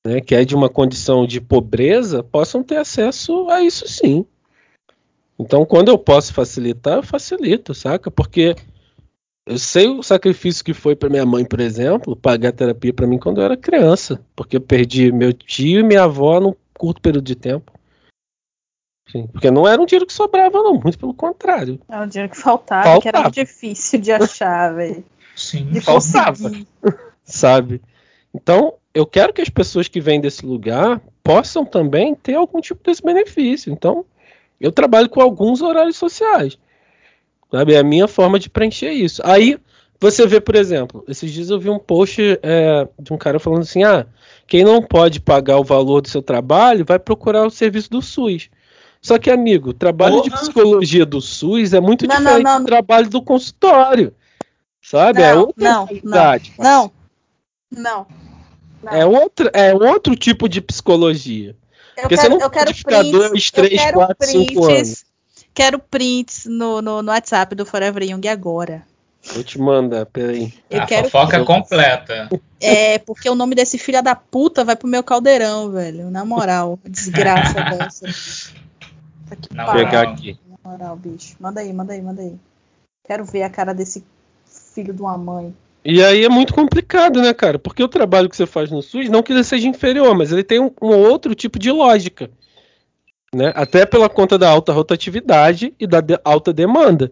né, 0.06 0.22
que 0.22 0.36
é 0.36 0.46
de 0.46 0.56
uma 0.56 0.70
condição 0.70 1.26
de 1.26 1.42
pobreza, 1.42 2.24
possam 2.24 2.64
ter 2.64 2.78
acesso 2.78 3.50
a 3.50 3.62
isso 3.62 3.88
sim. 3.88 4.26
Então, 5.38 5.66
quando 5.66 5.90
eu 5.90 5.98
posso 5.98 6.34
facilitar, 6.34 6.98
eu 6.98 7.04
facilito, 7.04 7.74
saca? 7.74 8.10
Porque 8.10 8.56
eu 9.46 9.58
sei 9.58 9.88
o 9.88 10.04
sacrifício 10.04 10.64
que 10.64 10.74
foi 10.74 10.96
para 10.96 11.10
minha 11.10 11.26
mãe, 11.26 11.44
por 11.44 11.60
exemplo, 11.60 12.16
pagar 12.16 12.52
terapia 12.52 12.94
para 12.94 13.08
mim 13.08 13.18
quando 13.18 13.42
eu 13.42 13.46
era 13.46 13.58
criança, 13.58 14.24
porque 14.36 14.58
eu 14.58 14.62
perdi 14.62 15.12
meu 15.12 15.34
tio 15.34 15.80
e 15.80 15.84
minha 15.84 16.04
avó 16.04 16.40
num 16.40 16.54
curto 16.78 17.02
período 17.02 17.26
de 17.26 17.36
tempo. 17.36 17.72
Sim, 19.12 19.28
porque 19.28 19.52
não 19.52 19.68
era 19.68 19.82
um 19.82 19.86
dinheiro 19.86 20.06
que 20.06 20.14
sobrava, 20.14 20.64
não, 20.64 20.80
muito 20.80 20.98
pelo 20.98 21.14
contrário. 21.14 21.80
Era 21.88 22.04
um 22.04 22.08
dinheiro 22.08 22.32
que 22.32 22.38
faltava, 22.38 22.84
faltava. 22.84 23.02
que 23.02 23.08
era 23.10 23.30
difícil 23.30 24.00
de 24.00 24.12
achar, 24.12 24.74
velho. 24.74 25.04
Sim, 25.36 25.66
de 25.66 25.82
faltava. 25.82 26.52
Sabe? 27.24 27.82
Então, 28.36 28.74
eu 28.94 29.06
quero 29.06 29.32
que 29.32 29.42
as 29.42 29.50
pessoas 29.50 29.88
que 29.88 30.02
vêm 30.02 30.20
desse 30.20 30.46
lugar 30.46 31.02
possam 31.24 31.66
também 31.66 32.14
ter 32.14 32.36
algum 32.36 32.60
tipo 32.60 32.84
desse 32.84 33.02
benefício. 33.02 33.72
Então, 33.72 34.06
eu 34.60 34.74
trabalho 34.74 35.10
com 35.10 35.22
alguns 35.22 35.62
horários 35.62 35.96
sociais. 35.96 36.58
Sabe? 37.50 37.74
É 37.74 37.80
a 37.80 37.84
minha 37.84 38.08
forma 38.10 38.38
de 38.38 38.50
preencher 38.50 38.92
isso. 38.92 39.22
Aí, 39.24 39.58
você 40.00 40.28
vê, 40.28 40.42
por 40.42 40.56
exemplo, 40.56 41.04
esses 41.08 41.32
dias 41.32 41.50
eu 41.50 41.60
vi 41.60 41.70
um 41.70 41.80
post 41.80 42.22
é, 42.44 42.88
de 43.00 43.14
um 43.14 43.18
cara 43.18 43.40
falando 43.40 43.62
assim: 43.62 43.84
ah, 43.84 44.06
quem 44.46 44.66
não 44.66 44.82
pode 44.82 45.22
pagar 45.22 45.58
o 45.58 45.64
valor 45.64 46.02
do 46.02 46.10
seu 46.10 46.22
trabalho 46.22 46.84
vai 46.86 47.00
procurar 47.00 47.46
o 47.46 47.50
serviço 47.50 47.90
do 47.90 48.02
SUS. 48.02 48.50
Só 49.02 49.18
que, 49.18 49.30
amigo, 49.30 49.70
o 49.70 49.74
trabalho 49.74 50.22
de 50.24 50.32
psicologia 50.32 51.06
do 51.06 51.22
SUS 51.22 51.74
é 51.74 51.80
muito 51.80 52.06
não, 52.06 52.18
diferente 52.18 52.44
não, 52.44 52.54
não. 52.54 52.60
do 52.62 52.66
trabalho 52.66 53.10
do 53.10 53.22
consultório. 53.22 54.14
Sabe? 54.82 55.22
é 55.22 55.34
outra 55.34 55.64
não, 55.64 55.86
realidade. 55.86 56.54
Não, 56.58 56.66
não. 56.84 57.05
É 58.92 59.06
outro, 59.06 59.50
é 59.54 59.74
outro 59.74 60.16
tipo 60.16 60.48
de 60.48 60.62
psicologia. 60.62 61.56
Eu 61.96 62.04
Porque 62.04 62.16
quero, 62.16 62.22
você 62.22 62.30
não 62.30 62.40
eu 62.42 62.50
quero 62.50 62.74
ficar 62.74 63.00
prints, 63.00 63.12
dois, 63.12 63.52
três, 63.52 63.92
quatro, 63.92 64.16
prints, 64.16 64.48
cinco 64.48 64.66
anos. 64.66 65.06
Quero 65.54 65.80
prints 65.80 66.46
no, 66.46 66.82
no, 66.82 67.02
no 67.02 67.12
WhatsApp 67.12 67.56
do 67.56 67.66
Forever 67.66 68.04
Young 68.04 68.28
agora. 68.28 68.84
Vou 69.34 69.44
te 69.44 69.60
mandar, 69.60 70.06
peraí. 70.06 70.54
Eu 70.70 70.82
a 70.82 70.86
quero 70.86 71.10
fofoca 71.10 71.44
prints. 71.44 71.48
completa. 71.48 72.30
É, 72.62 73.00
porque 73.00 73.30
o 73.30 73.36
nome 73.36 73.56
desse 73.56 73.78
filho 73.78 74.04
da 74.04 74.14
puta 74.14 74.64
vai 74.64 74.76
pro 74.76 74.88
meu 74.88 75.04
caldeirão, 75.04 75.72
velho. 75.72 76.12
Na 76.12 76.24
moral, 76.24 76.78
desgraça 76.86 77.54
dessa. 77.54 78.06
Vou 79.28 79.74
pegar 79.74 80.10
aqui. 80.10 80.38
Na 80.48 80.72
moral, 80.72 80.96
bicho. 80.96 81.36
Manda 81.40 81.62
aí, 81.62 81.74
manda 81.74 81.94
aí, 81.94 82.02
manda 82.02 82.22
aí. 82.22 82.36
Quero 83.08 83.26
ver 83.26 83.44
a 83.44 83.50
cara 83.50 83.74
desse 83.74 84.04
filho 84.74 84.94
de 84.94 85.02
uma 85.02 85.18
mãe. 85.18 85.56
E 85.86 86.04
aí 86.04 86.26
é 86.26 86.30
muito 86.30 86.52
complicado, 86.52 87.22
né, 87.22 87.32
cara? 87.32 87.60
Porque 87.60 87.84
o 87.84 87.88
trabalho 87.88 88.28
que 88.28 88.36
você 88.36 88.48
faz 88.48 88.72
no 88.72 88.82
SUS, 88.82 89.08
não 89.08 89.22
que 89.22 89.32
ele 89.32 89.44
seja 89.44 89.68
inferior, 89.68 90.18
mas 90.18 90.32
ele 90.32 90.44
tem 90.44 90.60
um, 90.60 90.72
um 90.82 90.88
outro 90.88 91.36
tipo 91.36 91.60
de 91.60 91.72
lógica. 91.72 92.32
Né? 93.32 93.54
Até 93.56 93.86
pela 93.86 94.10
conta 94.10 94.36
da 94.36 94.50
alta 94.50 94.74
rotatividade 94.74 95.76
e 95.80 95.86
da 95.86 96.02
de 96.02 96.20
alta 96.26 96.52
demanda. 96.52 97.12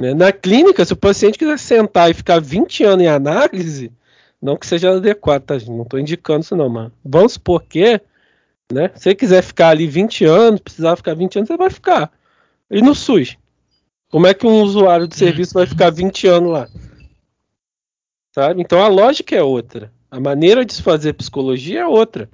Né? 0.00 0.14
Na 0.14 0.32
clínica, 0.32 0.86
se 0.86 0.94
o 0.94 0.96
paciente 0.96 1.38
quiser 1.38 1.58
sentar 1.58 2.10
e 2.10 2.14
ficar 2.14 2.40
20 2.40 2.82
anos 2.82 3.04
em 3.04 3.08
análise, 3.08 3.92
não 4.40 4.56
que 4.56 4.66
seja 4.66 4.96
adequado, 4.96 5.42
tá? 5.42 5.58
Não 5.68 5.82
estou 5.82 6.00
indicando 6.00 6.40
isso 6.40 6.56
não, 6.56 6.70
mas 6.70 6.90
vamos 7.04 7.34
supor 7.34 7.62
que, 7.62 8.00
né? 8.72 8.90
Se 8.94 9.02
você 9.02 9.14
quiser 9.14 9.42
ficar 9.42 9.68
ali 9.68 9.86
20 9.86 10.24
anos, 10.24 10.60
precisar 10.60 10.96
ficar 10.96 11.14
20 11.14 11.36
anos, 11.36 11.48
você 11.48 11.56
vai 11.58 11.68
ficar. 11.68 12.10
E 12.70 12.80
no 12.80 12.94
SUS? 12.94 13.36
Como 14.10 14.26
é 14.26 14.32
que 14.32 14.46
um 14.46 14.62
usuário 14.62 15.06
de 15.06 15.14
serviço 15.14 15.52
vai 15.52 15.66
ficar 15.66 15.90
20 15.90 16.26
anos 16.26 16.52
lá? 16.52 16.68
Sabe? 18.34 18.62
Então 18.62 18.82
a 18.82 18.88
lógica 18.88 19.34
é 19.34 19.42
outra. 19.42 19.92
A 20.10 20.20
maneira 20.20 20.64
de 20.64 20.74
se 20.74 20.82
fazer 20.82 21.12
psicologia 21.14 21.80
é 21.80 21.86
outra. 21.86 22.28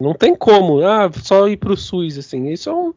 Não 0.00 0.14
tem 0.14 0.34
como, 0.34 0.80
ah, 0.80 1.10
só 1.22 1.48
ir 1.48 1.56
para 1.56 1.72
o 1.72 1.76
SUS, 1.76 2.18
assim. 2.18 2.48
Isso 2.48 2.70
é 2.70 2.72
um, 2.72 2.94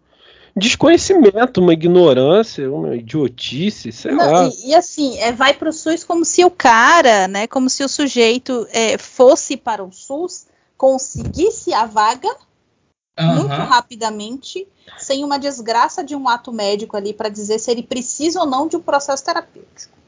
desconhecimento, 0.55 1.61
uma 1.61 1.74
ignorância, 1.74 2.72
uma 2.72 2.95
idiotice, 2.95 3.91
sei 3.91 4.11
Não, 4.11 4.32
lá. 4.32 4.47
E, 4.47 4.69
e 4.69 4.76
assim, 4.76 5.17
é, 5.19 5.32
vai 5.32 5.53
para 5.53 5.69
o 5.69 5.74
SUS 5.74 6.03
como 6.03 6.26
se 6.26 6.43
o 6.43 6.51
cara, 6.51 7.28
né, 7.28 7.47
como 7.47 7.69
se 7.69 7.84
o 7.84 7.89
sujeito 7.89 8.67
é, 8.72 8.97
fosse 8.97 9.55
para 9.55 9.84
o 9.84 9.91
SUS, 9.91 10.47
conseguisse 10.78 11.74
a 11.74 11.86
vaga 11.86 12.30
Aham. 13.17 13.36
muito 13.36 13.55
rapidamente, 13.55 14.67
sem 14.97 15.24
uma 15.24 15.38
desgraça 15.38 16.03
de 16.03 16.15
um 16.15 16.28
ato 16.28 16.51
médico 16.51 16.97
ali 16.97 17.13
para 17.13 17.30
dizer 17.30 17.59
se 17.59 17.72
ele 17.72 17.84
precisa 17.84 18.39
ou 18.39 18.45
não 18.45 18.67
de 18.67 18.76
um 18.76 18.82
processo 18.82 19.24
terapêutico. 19.24 20.01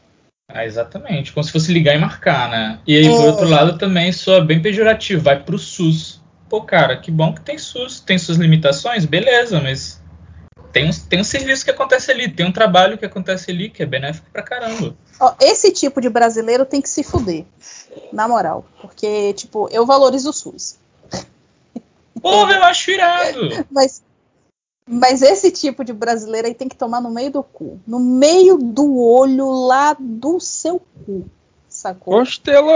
Ah, 0.50 0.66
exatamente, 0.66 1.32
como 1.32 1.44
se 1.44 1.52
fosse 1.52 1.72
ligar 1.72 1.96
e 1.96 1.98
marcar, 1.98 2.50
né? 2.50 2.80
E 2.86 2.98
aí, 2.98 3.04
por 3.16 3.24
É. 3.24 3.28
outro 3.28 3.48
lado, 3.48 3.78
também 3.78 4.12
soa 4.12 4.44
bem 4.44 4.62
pejorativo, 4.62 5.24
vai 5.24 5.42
pro 5.42 5.58
SUS. 5.58 6.22
Pô, 6.50 6.62
cara, 6.62 6.98
que 6.98 7.10
bom 7.10 7.34
que 7.34 7.42
tem 7.42 7.58
SUS, 7.58 8.00
tem 8.00 8.18
suas 8.18 8.38
limitações, 8.38 9.06
beleza, 9.06 9.60
mas 9.62 10.02
tem 10.72 10.90
um, 10.90 10.92
tem 10.92 11.22
um 11.22 11.24
serviço 11.24 11.64
que 11.64 11.72
acontece 11.72 12.12
ali, 12.12 12.30
tem 12.30 12.46
um 12.46 12.52
trabalho 12.52 12.98
que 12.98 13.06
acontece 13.06 13.50
ali 13.50 13.70
que 13.70 13.82
é 13.82 13.86
benéfico 13.86 14.28
pra 14.32 14.44
caramba. 14.44 14.96
Ó, 15.20 15.34
esse 15.40 15.72
tipo 15.72 16.02
de 16.02 16.10
brasileiro 16.10 16.66
tem 16.66 16.82
que 16.82 16.90
se 16.90 17.04
fuder, 17.04 17.46
na 18.12 18.28
moral, 18.28 18.66
porque 18.82 19.34
tipo 19.34 19.70
eu 19.72 19.86
valorizo 19.86 20.30
o 20.30 20.34
SUS, 20.34 20.78
Porra, 22.22 22.54
eu 22.54 22.64
acho 22.64 22.92
irado! 22.92 23.50
mas 23.72 24.04
mas 24.88 25.22
esse 25.22 25.52
tipo 25.52 25.84
de 25.84 25.94
brasileiro 25.94 26.48
aí 26.48 26.54
tem 26.54 26.68
que 26.68 26.76
tomar 26.76 27.02
no 27.02 27.10
meio 27.10 27.32
do 27.32 27.44
cu, 27.44 27.80
no 27.88 28.00
meio 28.00 28.58
do 28.58 28.98
olho 29.00 29.50
lá 29.50 29.96
do 30.00 30.40
seu 30.40 30.82
cu, 31.06 31.26
sacou? 31.68 32.16
Constela! 32.16 32.72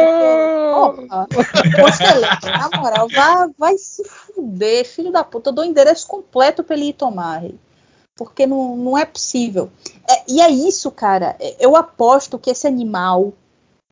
Porra, 0.73 1.27
Constelação, 1.75 2.51
na 2.51 2.79
moral, 2.79 3.07
vai, 3.09 3.49
vai 3.57 3.77
se 3.77 4.03
fuder, 4.05 4.85
filho 4.85 5.11
da 5.11 5.23
puta. 5.23 5.49
Eu 5.49 5.53
dou 5.53 5.65
o 5.65 5.67
endereço 5.67 6.07
completo 6.07 6.63
pra 6.63 6.75
ele 6.75 6.89
ir 6.89 6.93
tomar. 6.93 7.43
Porque 8.15 8.47
não, 8.47 8.75
não 8.75 8.97
é 8.97 9.05
possível. 9.05 9.69
É, 10.09 10.23
e 10.27 10.41
é 10.41 10.49
isso, 10.49 10.89
cara. 10.89 11.35
É, 11.39 11.55
Eu 11.59 11.75
aposto 11.75 12.39
que 12.39 12.49
esse 12.49 12.65
animal, 12.65 13.33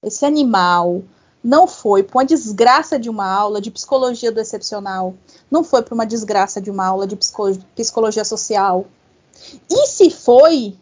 esse 0.01 0.25
animal, 0.25 1.03
não 1.45 1.67
foi 1.67 2.01
pra 2.01 2.17
uma 2.17 2.25
desgraça 2.25 2.97
de 2.97 3.07
uma 3.07 3.31
aula 3.31 3.61
de 3.61 3.69
psicologia 3.69 4.31
do 4.31 4.39
excepcional. 4.39 5.13
Não 5.49 5.63
foi 5.63 5.83
pra 5.83 5.93
uma 5.93 6.05
desgraça 6.05 6.59
de 6.59 6.71
uma 6.71 6.87
aula 6.87 7.05
de 7.05 7.15
psicologia 7.15 8.25
social. 8.25 8.87
E 9.69 9.85
se 9.85 10.09
foi, 10.09 10.75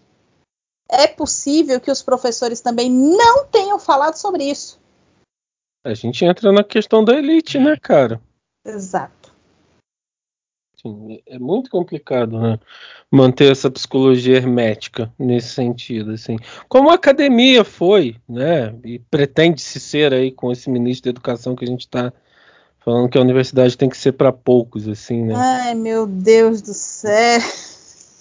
é 0.90 1.06
possível 1.06 1.82
que 1.82 1.92
os 1.92 2.02
professores 2.02 2.62
também 2.62 2.90
não 2.90 3.46
tenham 3.46 3.78
falado 3.78 4.16
sobre 4.16 4.46
isso. 4.46 4.80
A 5.84 5.94
gente 5.94 6.24
entra 6.24 6.50
na 6.54 6.64
questão 6.64 7.04
da 7.04 7.14
elite, 7.14 7.60
né, 7.60 7.76
cara? 7.76 8.22
Exato. 8.66 9.23
Assim, 10.86 11.22
é 11.26 11.40
muito 11.40 11.70
complicado, 11.70 12.40
né? 12.40 12.60
Manter 13.10 13.52
essa 13.52 13.72
psicologia 13.72 14.36
hermética 14.36 15.12
nesse 15.18 15.50
sentido, 15.50 16.12
assim. 16.12 16.38
Como 16.68 16.90
a 16.90 16.96
academia 16.96 17.64
foi, 17.64 18.18
né? 18.28 18.76
E 18.84 19.00
pretende 19.00 19.62
se 19.62 19.80
ser 19.80 20.14
aí 20.14 20.32
com 20.32 20.52
esse 20.52 20.70
ministro 20.70 21.06
da 21.06 21.16
educação 21.16 21.56
que 21.56 21.64
a 21.64 21.68
gente 21.68 21.82
está 21.82 22.12
falando 22.80 23.10
que 23.10 23.18
a 23.18 23.22
universidade 23.22 23.78
tem 23.78 23.90
que 23.90 23.98
ser 23.98 24.12
para 24.12 24.34
poucos, 24.34 24.88
assim, 24.88 25.24
né? 25.24 25.34
Ai, 25.36 25.74
meu 25.74 26.06
Deus 26.06 26.62
do 26.62 26.74
céu. 26.74 27.40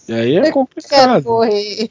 E 0.08 0.12
aí 0.12 0.36
é 0.36 0.42
Quero 0.42 0.52
complicado. 0.54 1.24
morrer. 1.24 1.90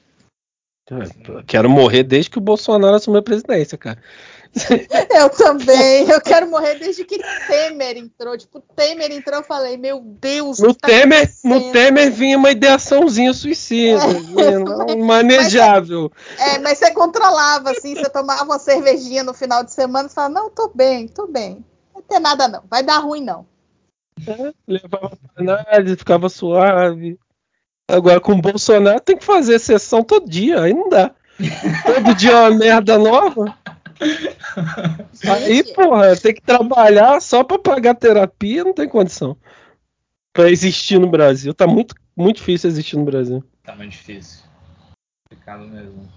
É, 0.90 1.44
Quero 1.48 1.70
morrer 1.70 2.04
desde 2.04 2.30
que 2.30 2.38
o 2.38 2.42
Bolsonaro 2.42 2.96
assumiu 2.96 3.20
a 3.20 3.24
presidência, 3.24 3.78
cara. 3.78 4.02
Eu 5.10 5.30
também. 5.30 6.10
Eu 6.10 6.20
quero 6.22 6.50
morrer 6.50 6.76
desde 6.76 7.06
que 7.06 7.20
Temer 7.48 7.98
entrou. 7.98 8.38
Tipo, 8.38 8.60
Temer 8.76 9.12
entrou, 9.12 9.38
eu 9.38 9.44
falei, 9.44 9.78
meu 9.78 10.02
Deus. 10.02 10.60
No 10.60 10.74
tá 10.74 10.88
Temer, 10.88 11.32
no? 11.44 11.72
Temer 11.72 12.12
vinha 12.12 12.38
uma 12.38 12.52
ideaçãozinha 12.52 13.34
suicida, 13.34 14.02
não, 14.08 14.98
manejável. 15.06 16.12
É, 16.38 16.60
mas 16.60 16.78
você 16.78 16.92
controlava, 16.92 17.72
assim, 17.72 17.96
você 17.96 18.10
tomava 18.10 18.44
uma 18.44 18.60
cervejinha 18.60 19.24
no 19.24 19.34
final 19.34 19.64
de 19.64 19.72
semana 19.74 20.10
e 20.10 20.12
falava, 20.12 20.34
não, 20.34 20.50
tô 20.50 20.70
bem, 20.74 21.08
tô 21.08 21.28
bem. 21.28 21.66
Não 21.94 22.02
vai 22.02 22.04
ter 22.04 22.20
nada, 22.20 22.48
não. 22.48 22.64
Vai 22.70 22.84
dar 22.84 22.98
ruim, 23.00 23.24
não. 23.24 23.46
Levava 24.68 25.18
pra 25.34 25.64
análise, 25.66 25.96
ficava 25.96 26.30
suave. 26.30 27.18
Agora 27.88 28.20
com 28.20 28.34
o 28.34 28.42
Bolsonaro 28.42 29.00
tem 29.02 29.18
que 29.18 29.26
fazer 29.26 29.60
sessão 29.60 30.04
todo 30.04 30.30
dia, 30.30 30.62
aí 30.62 30.74
não 30.74 30.90
dá. 30.90 31.12
Todo 31.84 32.16
dia 32.16 32.32
é 32.32 32.36
uma 32.36 32.58
merda 32.58 32.98
nova. 32.98 33.58
Aí, 35.30 35.64
porra, 35.74 36.16
tem 36.16 36.34
que 36.34 36.42
trabalhar 36.42 37.22
só 37.22 37.44
pra 37.44 37.60
pagar 37.60 37.96
terapia, 37.96 38.64
não 38.64 38.74
tem 38.74 38.88
condição. 38.88 39.38
Pra 40.34 40.50
existir 40.50 41.00
no 41.00 41.10
Brasil. 41.10 41.54
Tá 41.54 41.68
muito, 41.68 41.96
muito 42.16 42.38
difícil 42.38 42.70
existir 42.70 42.98
no 42.98 43.06
Brasil. 43.06 43.44
Tá 43.64 43.76
muito 43.76 43.92
difícil. 43.92 44.44
Complicado 45.30 45.68
mesmo. 45.68 46.10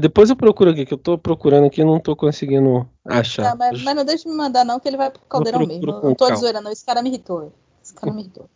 Depois 0.00 0.28
eu 0.28 0.36
procuro 0.36 0.70
aqui, 0.70 0.84
que 0.84 0.92
eu 0.92 0.98
tô 0.98 1.16
procurando 1.16 1.66
aqui 1.66 1.80
e 1.80 1.84
não 1.84 1.98
tô 1.98 2.14
conseguindo 2.14 2.88
achar. 3.04 3.50
Não, 3.50 3.56
mas, 3.56 3.82
mas 3.82 3.96
não 3.96 4.04
deixa 4.04 4.24
de 4.24 4.30
me 4.30 4.36
mandar, 4.36 4.64
não, 4.64 4.78
que 4.78 4.86
ele 4.86 4.98
vai 4.98 5.10
pro 5.10 5.22
caldeirão 5.22 5.66
mesmo. 5.66 5.86
Não 5.86 6.14
tô 6.14 6.34
zoeira, 6.36 6.60
não. 6.60 6.70
Esse 6.70 6.84
cara 6.84 7.02
me 7.02 7.08
irritou. 7.08 7.52
Esse 7.82 7.94
cara 7.94 8.12
me 8.12 8.20
irritou. 8.20 8.48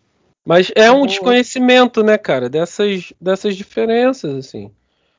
Mas 0.44 0.70
é 0.74 0.90
um 0.90 1.06
desconhecimento, 1.06 2.02
né, 2.02 2.18
cara, 2.18 2.50
dessas, 2.50 3.12
dessas 3.20 3.56
diferenças, 3.56 4.34
assim. 4.34 4.70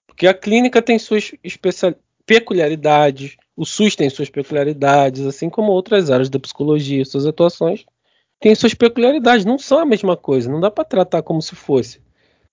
Porque 0.06 0.28
a 0.28 0.34
clínica 0.34 0.82
tem 0.82 1.00
suas 1.00 1.32
especial... 1.44 1.96
peculiaridades, 2.26 3.38
o 3.56 3.66
SUS 3.66 3.96
tem 3.96 4.10
suas 4.10 4.30
peculiaridades, 4.30 5.26
assim 5.26 5.50
como 5.50 5.72
outras 5.72 6.10
áreas 6.10 6.30
da 6.30 6.40
psicologia, 6.40 7.06
suas 7.06 7.26
atuações 7.26 7.86
têm 8.40 8.54
suas 8.56 8.74
peculiaridades, 8.74 9.46
não 9.46 9.58
são 9.58 9.80
a 9.80 9.86
mesma 9.86 10.18
coisa, 10.18 10.52
não 10.52 10.60
dá 10.60 10.70
pra 10.70 10.84
tratar 10.84 11.24
como 11.24 11.42
se 11.42 11.56
fosse, 11.56 12.02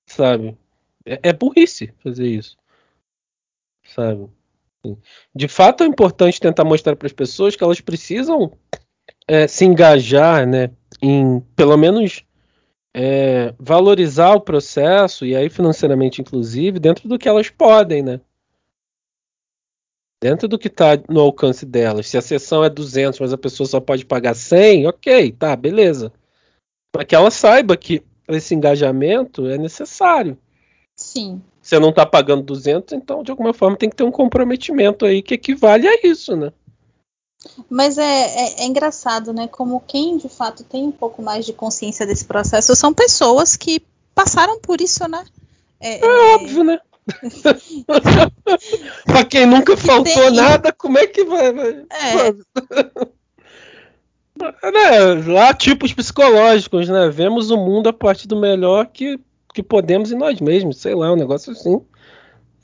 sabe? 0.06 0.56
É, 1.04 1.30
é 1.30 1.32
burrice 1.32 1.92
fazer 2.02 2.28
isso, 2.28 2.56
sabe? 3.84 4.28
De 5.34 5.48
fato 5.48 5.82
é 5.82 5.86
importante 5.86 6.40
tentar 6.40 6.64
mostrar 6.64 6.96
para 6.96 7.06
as 7.06 7.12
pessoas 7.12 7.56
que 7.56 7.64
elas 7.64 7.80
precisam 7.80 8.52
é, 9.26 9.46
se 9.46 9.64
engajar, 9.64 10.46
né, 10.46 10.70
em 11.02 11.40
pelo 11.56 11.76
menos 11.76 12.24
é, 12.94 13.54
valorizar 13.58 14.34
o 14.34 14.40
processo, 14.40 15.26
e 15.26 15.34
aí 15.34 15.48
financeiramente 15.48 16.20
inclusive, 16.20 16.78
dentro 16.78 17.08
do 17.08 17.18
que 17.18 17.28
elas 17.28 17.50
podem, 17.50 18.02
né? 18.02 18.20
Dentro 20.22 20.46
do 20.46 20.58
que 20.58 20.68
está 20.68 20.98
no 21.08 21.20
alcance 21.20 21.64
delas. 21.64 22.06
Se 22.06 22.18
a 22.18 22.22
sessão 22.22 22.62
é 22.62 22.68
200, 22.68 23.18
mas 23.20 23.32
a 23.32 23.38
pessoa 23.38 23.66
só 23.66 23.80
pode 23.80 24.04
pagar 24.04 24.34
100, 24.34 24.86
ok, 24.86 25.32
tá, 25.32 25.56
beleza. 25.56 26.12
Para 26.92 27.04
que 27.04 27.14
ela 27.14 27.30
saiba 27.30 27.76
que 27.76 28.02
esse 28.28 28.54
engajamento 28.54 29.46
é 29.46 29.56
necessário. 29.56 30.36
Sim. 30.94 31.40
Você 31.62 31.78
não 31.78 31.90
está 31.90 32.04
pagando 32.04 32.42
200, 32.42 32.92
então 32.94 33.22
de 33.22 33.30
alguma 33.30 33.54
forma 33.54 33.76
tem 33.76 33.88
que 33.88 33.96
ter 33.96 34.04
um 34.04 34.10
comprometimento 34.10 35.06
aí 35.06 35.22
que 35.22 35.34
equivale 35.34 35.88
a 35.88 36.06
isso, 36.06 36.36
né? 36.36 36.52
Mas 37.70 37.96
é, 37.96 38.02
é, 38.02 38.62
é 38.62 38.66
engraçado, 38.66 39.32
né? 39.32 39.48
Como 39.48 39.80
quem 39.80 40.18
de 40.18 40.28
fato 40.28 40.62
tem 40.64 40.84
um 40.84 40.92
pouco 40.92 41.22
mais 41.22 41.46
de 41.46 41.52
consciência 41.52 42.06
desse 42.06 42.24
processo 42.24 42.76
são 42.76 42.92
pessoas 42.92 43.56
que 43.56 43.82
passaram 44.14 44.60
por 44.60 44.80
isso, 44.80 45.08
né? 45.08 45.24
É, 45.80 46.04
É 46.04 46.34
óbvio, 46.34 46.64
né? 46.64 46.78
Pra 49.04 49.24
quem 49.24 49.46
nunca 49.46 49.76
Que 49.76 49.82
faltou 49.82 50.04
tem- 50.28 50.36
nada, 50.36 50.72
como 50.72 50.98
é 50.98 51.06
que 51.06 51.24
vai? 51.24 51.52
vai- 51.52 51.84
É. 51.90 52.34
Né, 54.72 55.32
Lá, 55.34 55.52
tipos 55.52 55.92
psicológicos, 55.92 56.88
né? 56.88 57.10
Vemos 57.10 57.50
o 57.50 57.58
mundo 57.58 57.90
a 57.90 57.92
partir 57.92 58.26
do 58.26 58.40
melhor 58.40 58.86
que, 58.86 59.20
que 59.52 59.62
podemos 59.62 60.10
em 60.10 60.16
nós 60.16 60.40
mesmos, 60.40 60.78
sei 60.78 60.94
lá, 60.94 61.12
um 61.12 61.16
negócio 61.16 61.52
assim. 61.52 61.78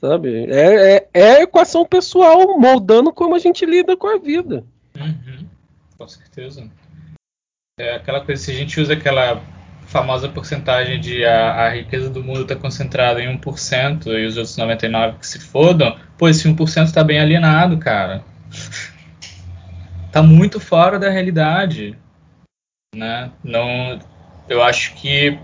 Sabe? 0.01 0.45
É, 0.51 0.95
é, 0.95 1.09
é 1.13 1.31
a 1.37 1.41
equação 1.43 1.85
pessoal 1.85 2.57
moldando 2.59 3.13
como 3.13 3.35
a 3.35 3.39
gente 3.39 3.63
lida 3.63 3.95
com 3.95 4.07
a 4.07 4.17
vida. 4.17 4.63
Uhum, 4.99 5.45
com 5.99 6.07
certeza. 6.07 6.67
É 7.79 7.95
aquela 7.95 8.25
coisa, 8.25 8.41
se 8.41 8.49
a 8.51 8.55
gente 8.55 8.79
usa 8.81 8.93
aquela 8.93 9.39
famosa 9.97 10.29
porcentagem 10.29 10.99
de 10.99 11.25
a, 11.25 11.65
a 11.65 11.69
riqueza 11.69 12.07
do 12.07 12.23
mundo 12.23 12.43
está 12.43 12.55
concentrada 12.55 13.19
em 13.19 13.35
1% 13.39 14.05
e 14.07 14.27
os 14.27 14.37
outros 14.37 14.55
99% 14.55 15.17
que 15.17 15.25
se 15.25 15.39
fodam, 15.39 15.97
pô, 16.15 16.29
esse 16.29 16.47
1% 16.47 16.83
está 16.83 17.03
bem 17.03 17.19
alienado, 17.19 17.79
cara. 17.79 18.23
tá 20.11 20.21
muito 20.21 20.59
fora 20.59 20.99
da 20.99 21.09
realidade. 21.09 21.97
Né? 22.95 23.31
Não, 23.43 23.97
eu 24.47 24.61
acho 24.61 24.93
que 24.95 25.39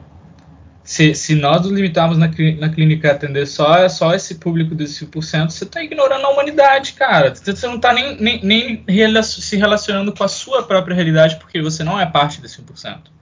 se, 0.84 1.16
se 1.16 1.34
nós 1.34 1.64
nos 1.64 1.72
limitarmos 1.72 2.18
na, 2.18 2.28
na 2.28 2.70
clínica 2.70 3.10
a 3.10 3.14
atender 3.14 3.48
só, 3.48 3.90
só 3.90 4.14
esse 4.14 4.36
público 4.36 4.76
desse 4.76 5.04
5%, 5.08 5.50
você 5.50 5.64
está 5.64 5.82
ignorando 5.82 6.28
a 6.28 6.30
humanidade, 6.30 6.94
cara. 6.94 7.34
Você 7.34 7.66
não 7.66 7.78
está 7.78 7.92
nem, 7.92 8.22
nem, 8.22 8.40
nem 8.44 9.24
se 9.24 9.58
relacionando 9.58 10.14
com 10.14 10.24
a 10.24 10.28
sua 10.28 10.62
própria 10.62 10.94
realidade 10.94 11.38
porque 11.38 11.60
você 11.60 11.84
não 11.84 12.00
é 12.00 12.06
parte 12.06 12.40
desse 12.40 12.62
1%. 12.62 13.14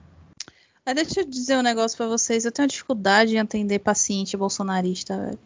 Mas 0.84 0.94
deixa 0.96 1.20
eu 1.20 1.24
dizer 1.24 1.56
um 1.56 1.62
negócio 1.62 1.96
pra 1.96 2.08
vocês. 2.08 2.44
Eu 2.44 2.52
tenho 2.52 2.68
dificuldade 2.68 3.34
em 3.34 3.38
atender 3.38 3.78
paciente 3.78 4.36
bolsonarista, 4.36 5.16
velho. 5.16 5.38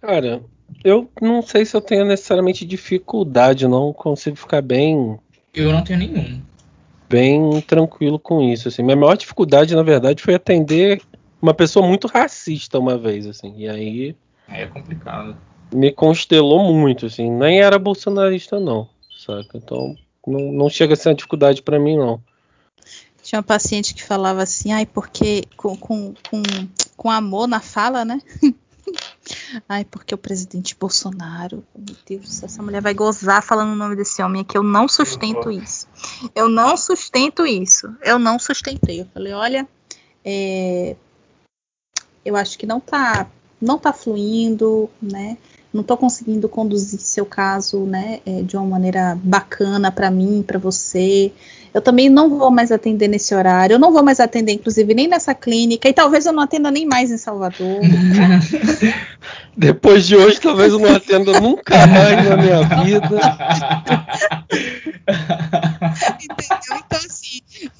Cara, 0.00 0.44
eu 0.82 1.08
não 1.22 1.40
sei 1.40 1.64
se 1.64 1.76
eu 1.76 1.80
tenho 1.80 2.04
necessariamente 2.04 2.66
dificuldade, 2.66 3.68
não 3.68 3.92
consigo 3.92 4.36
ficar 4.36 4.60
bem. 4.60 5.18
Eu 5.54 5.72
não 5.72 5.84
tenho 5.84 6.00
nenhum. 6.00 6.42
bem 7.08 7.60
tranquilo 7.60 8.18
com 8.18 8.42
isso. 8.42 8.68
Assim. 8.68 8.82
Minha 8.82 8.96
maior 8.96 9.16
dificuldade, 9.16 9.76
na 9.76 9.82
verdade, 9.82 10.22
foi 10.22 10.34
atender 10.34 11.00
uma 11.40 11.54
pessoa 11.54 11.86
muito 11.86 12.08
racista 12.08 12.78
uma 12.78 12.98
vez, 12.98 13.26
assim. 13.26 13.54
E 13.56 13.68
aí. 13.68 14.16
É 14.48 14.66
complicado. 14.66 15.36
Me 15.72 15.92
constelou 15.92 16.72
muito, 16.74 17.06
assim. 17.06 17.30
Nem 17.30 17.60
era 17.60 17.78
bolsonarista, 17.78 18.58
não, 18.58 18.88
saca? 19.16 19.56
Então, 19.56 19.96
não, 20.26 20.52
não 20.52 20.68
chega 20.68 20.94
a 20.94 20.96
ser 20.96 21.08
uma 21.08 21.14
dificuldade 21.14 21.62
para 21.62 21.78
mim, 21.78 21.96
não. 21.96 22.20
Tinha 23.22 23.38
uma 23.38 23.44
paciente 23.44 23.94
que 23.94 24.02
falava 24.02 24.42
assim, 24.42 24.72
ai, 24.72 24.84
porque 24.84 25.44
com, 25.56 25.76
com, 25.76 26.14
com, 26.28 26.42
com 26.96 27.10
amor 27.10 27.46
na 27.46 27.60
fala, 27.60 28.04
né? 28.04 28.20
Ai, 29.66 29.84
porque 29.84 30.14
o 30.14 30.18
presidente 30.18 30.76
Bolsonaro, 30.78 31.64
meu 31.74 31.96
Deus, 32.06 32.42
essa 32.42 32.62
mulher 32.62 32.82
vai 32.82 32.92
gozar 32.92 33.42
falando 33.42 33.72
o 33.72 33.76
nome 33.76 33.96
desse 33.96 34.22
homem 34.22 34.42
aqui. 34.42 34.58
Eu 34.58 34.62
não 34.62 34.86
sustento 34.86 35.50
isso. 35.50 35.88
Eu 36.34 36.48
não 36.48 36.76
sustento 36.76 37.46
isso. 37.46 37.94
Eu 38.02 38.18
não 38.18 38.38
sustentei. 38.38 39.00
Eu 39.00 39.06
falei, 39.06 39.32
olha, 39.32 39.68
é, 40.22 40.96
eu 42.24 42.36
acho 42.36 42.58
que 42.58 42.66
não 42.66 42.80
tá, 42.80 43.26
não 43.60 43.78
tá 43.78 43.92
fluindo, 43.92 44.90
né? 45.00 45.38
Não 45.74 45.82
tô 45.82 45.96
conseguindo 45.96 46.48
conduzir 46.48 47.00
seu 47.00 47.26
caso, 47.26 47.80
né, 47.80 48.20
é, 48.24 48.42
de 48.42 48.56
uma 48.56 48.64
maneira 48.64 49.18
bacana 49.20 49.90
para 49.90 50.08
mim, 50.08 50.44
para 50.46 50.56
você. 50.56 51.32
Eu 51.74 51.82
também 51.82 52.08
não 52.08 52.30
vou 52.38 52.52
mais 52.52 52.70
atender 52.70 53.08
nesse 53.08 53.34
horário, 53.34 53.74
eu 53.74 53.78
não 53.80 53.92
vou 53.92 54.04
mais 54.04 54.20
atender, 54.20 54.52
inclusive, 54.52 54.94
nem 54.94 55.08
nessa 55.08 55.34
clínica, 55.34 55.88
e 55.88 55.92
talvez 55.92 56.24
eu 56.24 56.32
não 56.32 56.44
atenda 56.44 56.70
nem 56.70 56.86
mais 56.86 57.10
em 57.10 57.16
Salvador. 57.16 57.80
Depois 59.56 60.06
de 60.06 60.14
hoje, 60.14 60.40
talvez 60.40 60.72
eu 60.72 60.78
não 60.78 60.94
atenda 60.94 61.40
nunca 61.40 61.84
mais 61.88 62.28
na 62.28 62.36
minha 62.36 62.62
vida. 62.84 63.18
Entendeu? 66.22 66.78
Então, 66.86 66.98
assim, 66.98 67.23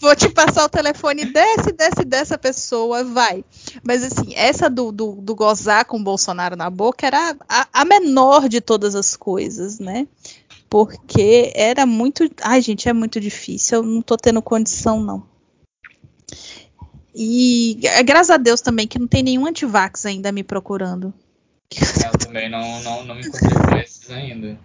vou 0.00 0.14
te 0.16 0.28
passar 0.28 0.64
o 0.64 0.68
telefone 0.68 1.24
desse, 1.26 1.72
desse, 1.72 2.04
dessa 2.04 2.38
pessoa, 2.38 3.04
vai. 3.04 3.44
Mas, 3.82 4.02
assim, 4.02 4.34
essa 4.34 4.70
do, 4.70 4.90
do, 4.90 5.12
do 5.12 5.34
gozar 5.34 5.84
com 5.84 5.98
o 5.98 6.04
Bolsonaro 6.04 6.56
na 6.56 6.70
boca 6.70 7.06
era 7.06 7.36
a, 7.48 7.68
a 7.72 7.84
menor 7.84 8.48
de 8.48 8.60
todas 8.60 8.94
as 8.94 9.16
coisas, 9.16 9.78
né? 9.78 10.06
porque 10.74 11.52
era 11.54 11.86
muito. 11.86 12.28
Ai, 12.42 12.60
gente, 12.60 12.88
é 12.88 12.92
muito 12.92 13.20
difícil. 13.20 13.78
Eu 13.78 13.82
não 13.84 14.02
tô 14.02 14.16
tendo 14.16 14.42
condição, 14.42 15.00
não. 15.00 15.24
E 17.14 17.78
graças 18.04 18.30
a 18.30 18.36
Deus 18.36 18.60
também 18.60 18.88
que 18.88 18.98
não 18.98 19.06
tem 19.06 19.22
nenhum 19.22 19.46
antivax 19.46 20.04
ainda 20.04 20.32
me 20.32 20.42
procurando. 20.42 21.14
Eu 21.70 22.18
também 22.18 22.50
não, 22.50 22.82
não, 22.82 23.04
não 23.04 23.14
me 23.14 23.20
encontrei 23.20 23.52
com 23.52 23.76
esses 23.76 24.10
ainda. 24.10 24.58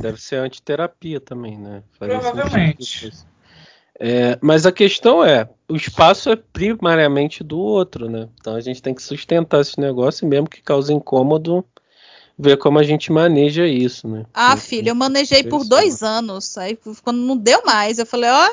Deve 0.00 0.18
ser 0.18 0.36
antiterapia 0.36 1.20
também, 1.20 1.58
né? 1.58 1.82
Provavelmente. 1.98 3.12
É, 4.00 4.38
mas 4.40 4.64
a 4.64 4.70
questão 4.70 5.24
é, 5.24 5.48
o 5.68 5.74
espaço 5.74 6.30
é 6.30 6.36
primariamente 6.36 7.42
do 7.42 7.58
outro, 7.58 8.08
né? 8.08 8.28
Então 8.40 8.54
a 8.54 8.60
gente 8.60 8.80
tem 8.80 8.94
que 8.94 9.02
sustentar 9.02 9.60
esse 9.60 9.80
negócio, 9.80 10.26
mesmo 10.26 10.48
que 10.48 10.62
cause 10.62 10.92
incômodo, 10.92 11.64
ver 12.38 12.56
como 12.58 12.78
a 12.78 12.84
gente 12.84 13.10
maneja 13.10 13.66
isso, 13.66 14.06
né? 14.06 14.24
Ah, 14.32 14.56
filho, 14.56 14.90
eu 14.90 14.94
manejei 14.94 15.42
por 15.42 15.64
dois 15.64 16.02
anos. 16.02 16.56
Aí 16.56 16.78
quando 17.02 17.18
não 17.18 17.36
deu 17.36 17.64
mais, 17.64 17.98
eu 17.98 18.06
falei, 18.06 18.30
ó, 18.30 18.48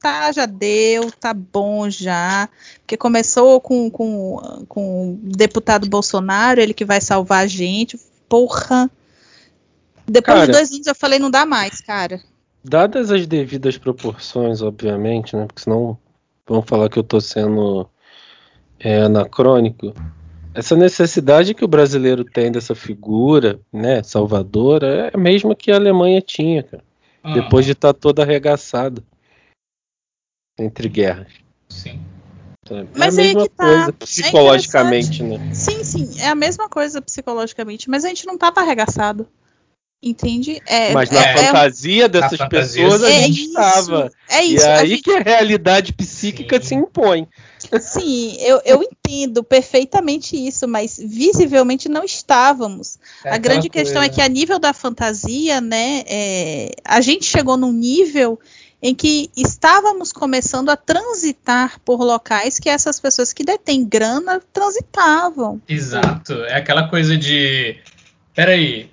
tá, 0.00 0.32
já 0.32 0.46
deu, 0.46 1.10
tá 1.12 1.34
bom 1.34 1.90
já. 1.90 2.48
Porque 2.78 2.96
começou 2.96 3.60
com, 3.60 3.90
com, 3.90 4.64
com 4.66 5.12
o 5.12 5.18
deputado 5.22 5.88
Bolsonaro, 5.88 6.60
ele 6.60 6.72
que 6.72 6.86
vai 6.86 7.02
salvar 7.02 7.44
a 7.44 7.46
gente. 7.46 8.00
Porra. 8.28 8.90
Depois 10.08 10.38
cara, 10.38 10.46
de 10.46 10.52
dois 10.52 10.70
anos 10.70 10.86
eu 10.86 10.94
falei, 10.94 11.18
não 11.18 11.30
dá 11.30 11.44
mais, 11.44 11.80
cara. 11.82 12.22
Dadas 12.68 13.10
as 13.10 13.26
devidas 13.26 13.78
proporções, 13.78 14.60
obviamente, 14.60 15.36
né? 15.36 15.46
Porque 15.46 15.62
senão 15.62 15.96
vão 16.46 16.62
falar 16.62 16.88
que 16.88 16.98
eu 16.98 17.04
tô 17.04 17.20
sendo 17.20 17.88
é, 18.78 19.02
anacrônico 19.02 19.94
essa 20.56 20.74
necessidade 20.74 21.52
que 21.52 21.64
o 21.64 21.68
brasileiro 21.68 22.24
tem 22.24 22.50
dessa 22.50 22.74
figura, 22.74 23.60
né, 23.70 24.02
salvadora, 24.02 24.86
é 24.86 25.10
a 25.12 25.18
mesma 25.18 25.54
que 25.54 25.70
a 25.70 25.76
Alemanha 25.76 26.22
tinha, 26.22 26.62
cara. 26.62 26.82
Ah. 27.22 27.34
Depois 27.34 27.66
de 27.66 27.72
estar 27.72 27.92
tá 27.92 28.00
toda 28.00 28.22
arregaçada 28.22 29.02
entre 30.58 30.88
guerras. 30.88 31.30
Sim. 31.68 32.00
É 32.70 32.86
mas 32.96 33.18
a 33.18 33.22
mesma 33.22 33.48
tá. 33.50 33.64
coisa 33.64 33.92
psicologicamente, 33.92 35.22
é 35.22 35.26
né? 35.26 35.54
Sim, 35.54 35.84
sim, 35.84 36.20
é 36.20 36.28
a 36.28 36.34
mesma 36.34 36.70
coisa 36.70 37.02
psicologicamente, 37.02 37.90
mas 37.90 38.04
a 38.04 38.08
gente 38.08 38.26
não 38.26 38.38
tava 38.38 38.62
arregaçado. 38.62 39.28
Entende? 40.06 40.62
É, 40.66 40.92
Mas 40.92 41.10
na 41.10 41.20
é, 41.20 41.36
fantasia 41.36 42.04
é, 42.04 42.08
dessas 42.08 42.38
na 42.38 42.48
pessoas 42.48 43.00
fantasia, 43.00 43.16
a 43.16 43.22
gente 43.22 43.42
estava. 43.42 44.12
É 44.28 44.44
isso. 44.44 44.64
E 44.64 44.68
aí 44.68 44.88
gente... 44.90 45.02
que 45.02 45.10
a 45.10 45.20
realidade 45.20 45.92
psíquica 45.92 46.60
Sim. 46.60 46.66
se 46.68 46.74
impõe. 46.76 47.28
Sim, 47.80 48.36
eu, 48.38 48.62
eu 48.64 48.82
entendo 48.84 49.42
perfeitamente 49.42 50.36
isso, 50.36 50.68
mas 50.68 50.96
visivelmente 51.02 51.88
não 51.88 52.04
estávamos. 52.04 53.00
É 53.24 53.34
a 53.34 53.38
grande 53.38 53.68
questão 53.68 54.00
é 54.00 54.08
que 54.08 54.22
a 54.22 54.28
nível 54.28 54.60
da 54.60 54.72
fantasia, 54.72 55.60
né, 55.60 56.04
é, 56.06 56.70
a 56.84 57.00
gente 57.00 57.24
chegou 57.24 57.56
num 57.56 57.72
nível 57.72 58.38
em 58.80 58.94
que 58.94 59.28
estávamos 59.36 60.12
começando 60.12 60.68
a 60.68 60.76
transitar 60.76 61.80
por 61.84 62.00
locais 62.00 62.60
que 62.60 62.68
essas 62.68 63.00
pessoas 63.00 63.32
que 63.32 63.42
detêm 63.42 63.84
grana 63.84 64.40
transitavam. 64.52 65.60
Exato. 65.68 66.34
É 66.44 66.54
aquela 66.54 66.86
coisa 66.86 67.16
de. 67.16 67.76
Peraí, 68.32 68.88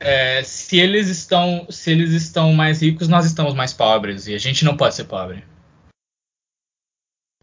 é, 0.00 0.42
se 0.42 0.78
eles 0.78 1.08
estão 1.08 1.66
se 1.68 1.90
eles 1.90 2.12
estão 2.12 2.54
mais 2.54 2.80
ricos, 2.80 3.06
nós 3.06 3.26
estamos 3.26 3.54
mais 3.54 3.74
pobres 3.74 4.26
e 4.26 4.34
a 4.34 4.38
gente 4.38 4.64
não 4.64 4.76
pode 4.76 4.94
ser 4.94 5.04
pobre. 5.04 5.44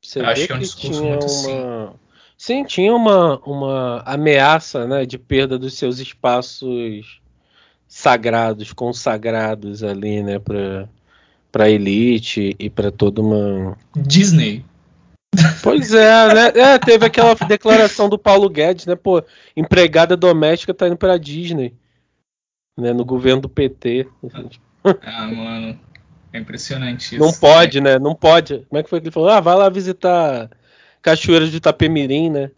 Você 0.04 0.20
Eu 0.20 0.26
acho 0.26 0.48
que 0.48 0.52
é 0.52 0.56
um 0.56 0.60
discurso 0.60 1.04
muito 1.04 1.26
uma... 1.26 1.26
assim. 1.26 1.98
Sim, 2.36 2.64
tinha 2.64 2.94
uma, 2.94 3.40
uma 3.40 4.02
ameaça 4.06 4.86
né, 4.86 5.06
de 5.06 5.18
perda 5.18 5.58
dos 5.58 5.74
seus 5.76 6.00
espaços 6.00 7.20
sagrados, 7.88 8.74
consagrados 8.74 9.84
ali, 9.84 10.24
né, 10.24 10.40
para 10.40 10.90
para 11.52 11.70
elite 11.70 12.56
e 12.60 12.70
para 12.70 12.92
toda 12.92 13.22
uma 13.22 13.78
Disney. 13.96 14.66
Pois 15.62 15.94
é, 15.94 16.34
né? 16.34 16.48
É, 16.56 16.80
teve 16.80 17.06
aquela 17.06 17.34
declaração 17.36 18.10
do 18.10 18.18
Paulo 18.18 18.50
Guedes, 18.50 18.86
né? 18.86 18.96
Pô, 18.96 19.24
empregada 19.56 20.16
doméstica 20.16 20.74
tá 20.74 20.88
indo 20.88 20.98
pra 20.98 21.18
Disney 21.18 21.74
né, 22.78 22.94
no 22.94 23.04
governo 23.04 23.42
do 23.42 23.50
PT. 23.50 24.08
Ah, 25.02 25.28
mano, 25.28 25.78
é 26.32 26.40
impressionante 26.40 27.16
isso. 27.16 27.24
Não 27.24 27.34
pode, 27.34 27.82
né? 27.82 27.98
Não 27.98 28.14
pode. 28.14 28.66
Como 28.70 28.80
é 28.80 28.84
que 28.84 28.90
foi 28.90 29.02
que 29.02 29.08
ele 29.08 29.14
falou? 29.14 29.30
Ah, 29.30 29.40
vai 29.40 29.56
lá 29.56 29.70
visitar 29.70 30.50
Cachoeiras 31.02 31.50
de 31.50 31.58
Itapemirim, 31.58 32.30
né? 32.30 32.52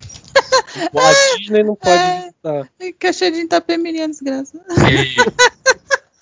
a 0.95 1.37
Disney 1.37 1.63
não 1.63 1.75
pode 1.75 2.01
é, 2.01 2.19
visitar. 2.19 2.69
Cachoeira 2.99 3.35
de 3.35 3.43
Itapemirim 3.43 4.01
é 4.01 4.07
desgraça. 4.07 4.59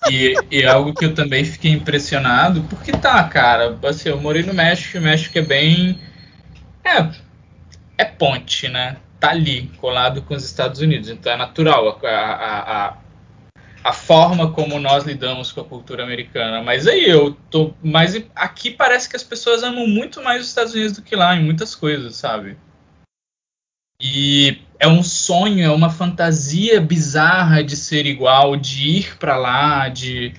E, 0.08 0.12
e, 0.12 0.34
e, 0.50 0.64
algo 0.64 0.94
que 0.94 1.04
eu 1.04 1.14
também 1.14 1.44
fiquei 1.44 1.72
impressionado, 1.72 2.62
porque 2.64 2.92
tá, 2.92 3.22
cara, 3.24 3.78
assim, 3.84 4.08
eu 4.08 4.20
morei 4.20 4.42
no 4.42 4.54
México, 4.54 4.96
e 4.96 5.00
o 5.00 5.02
México 5.02 5.38
é 5.38 5.42
bem. 5.42 6.00
É, 6.84 7.10
é 7.98 8.04
ponte, 8.04 8.68
né? 8.68 8.96
Tá 9.18 9.30
ali, 9.30 9.70
colado 9.78 10.22
com 10.22 10.34
os 10.34 10.44
Estados 10.44 10.80
Unidos, 10.80 11.10
então 11.10 11.32
é 11.32 11.36
natural 11.36 11.98
a, 12.04 12.08
a, 12.08 12.86
a 12.86 12.96
a 13.82 13.92
forma 13.92 14.52
como 14.52 14.78
nós 14.78 15.04
lidamos 15.04 15.52
com 15.52 15.60
a 15.60 15.64
cultura 15.64 16.02
americana. 16.02 16.62
Mas 16.62 16.86
aí 16.86 17.08
eu 17.08 17.32
tô. 17.50 17.72
Mas 17.82 18.22
aqui 18.34 18.70
parece 18.70 19.08
que 19.08 19.16
as 19.16 19.22
pessoas 19.22 19.62
amam 19.62 19.86
muito 19.86 20.22
mais 20.22 20.42
os 20.42 20.48
Estados 20.48 20.74
Unidos 20.74 20.92
do 20.92 21.02
que 21.02 21.16
lá, 21.16 21.36
em 21.36 21.44
muitas 21.44 21.74
coisas, 21.74 22.16
sabe? 22.16 22.56
E 24.00 24.58
é 24.78 24.86
um 24.86 25.02
sonho, 25.02 25.64
é 25.64 25.70
uma 25.70 25.90
fantasia 25.90 26.80
bizarra 26.80 27.64
de 27.64 27.76
ser 27.76 28.06
igual, 28.06 28.56
de 28.56 28.88
ir 28.88 29.16
para 29.18 29.36
lá, 29.36 29.88
de 29.88 30.34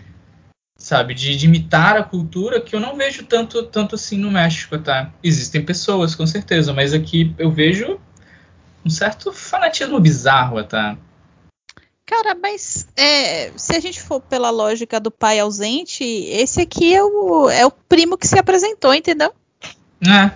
sabe, 0.77 1.13
de, 1.13 1.35
de, 1.35 1.45
imitar 1.45 1.97
a 1.97 2.03
cultura 2.03 2.61
que 2.61 2.73
eu 2.73 2.79
não 2.79 2.95
vejo 2.95 3.25
tanto 3.25 3.63
tanto 3.63 3.95
assim 3.95 4.17
no 4.17 4.31
México, 4.31 4.77
tá? 4.77 5.11
Existem 5.21 5.61
pessoas, 5.61 6.15
com 6.15 6.25
certeza, 6.25 6.71
mas 6.73 6.93
aqui 6.93 7.35
eu 7.37 7.51
vejo 7.51 7.99
um 8.85 8.89
certo 8.89 9.33
fanatismo 9.33 9.99
bizarro, 9.99 10.63
tá? 10.63 10.97
Cara, 12.09 12.33
mas 12.33 12.87
é, 12.97 13.51
se 13.55 13.75
a 13.75 13.79
gente 13.79 14.01
for 14.01 14.19
pela 14.19 14.49
lógica 14.49 14.99
do 14.99 15.11
pai 15.11 15.39
ausente, 15.39 16.03
esse 16.03 16.59
aqui 16.59 16.95
é 16.95 17.03
o, 17.03 17.47
é 17.51 17.63
o 17.67 17.69
primo 17.69 18.17
que 18.17 18.27
se 18.27 18.39
apresentou, 18.39 18.95
entendeu? 18.95 19.31
É, 20.01 20.31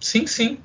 sim, 0.00 0.26
sim. 0.26 0.58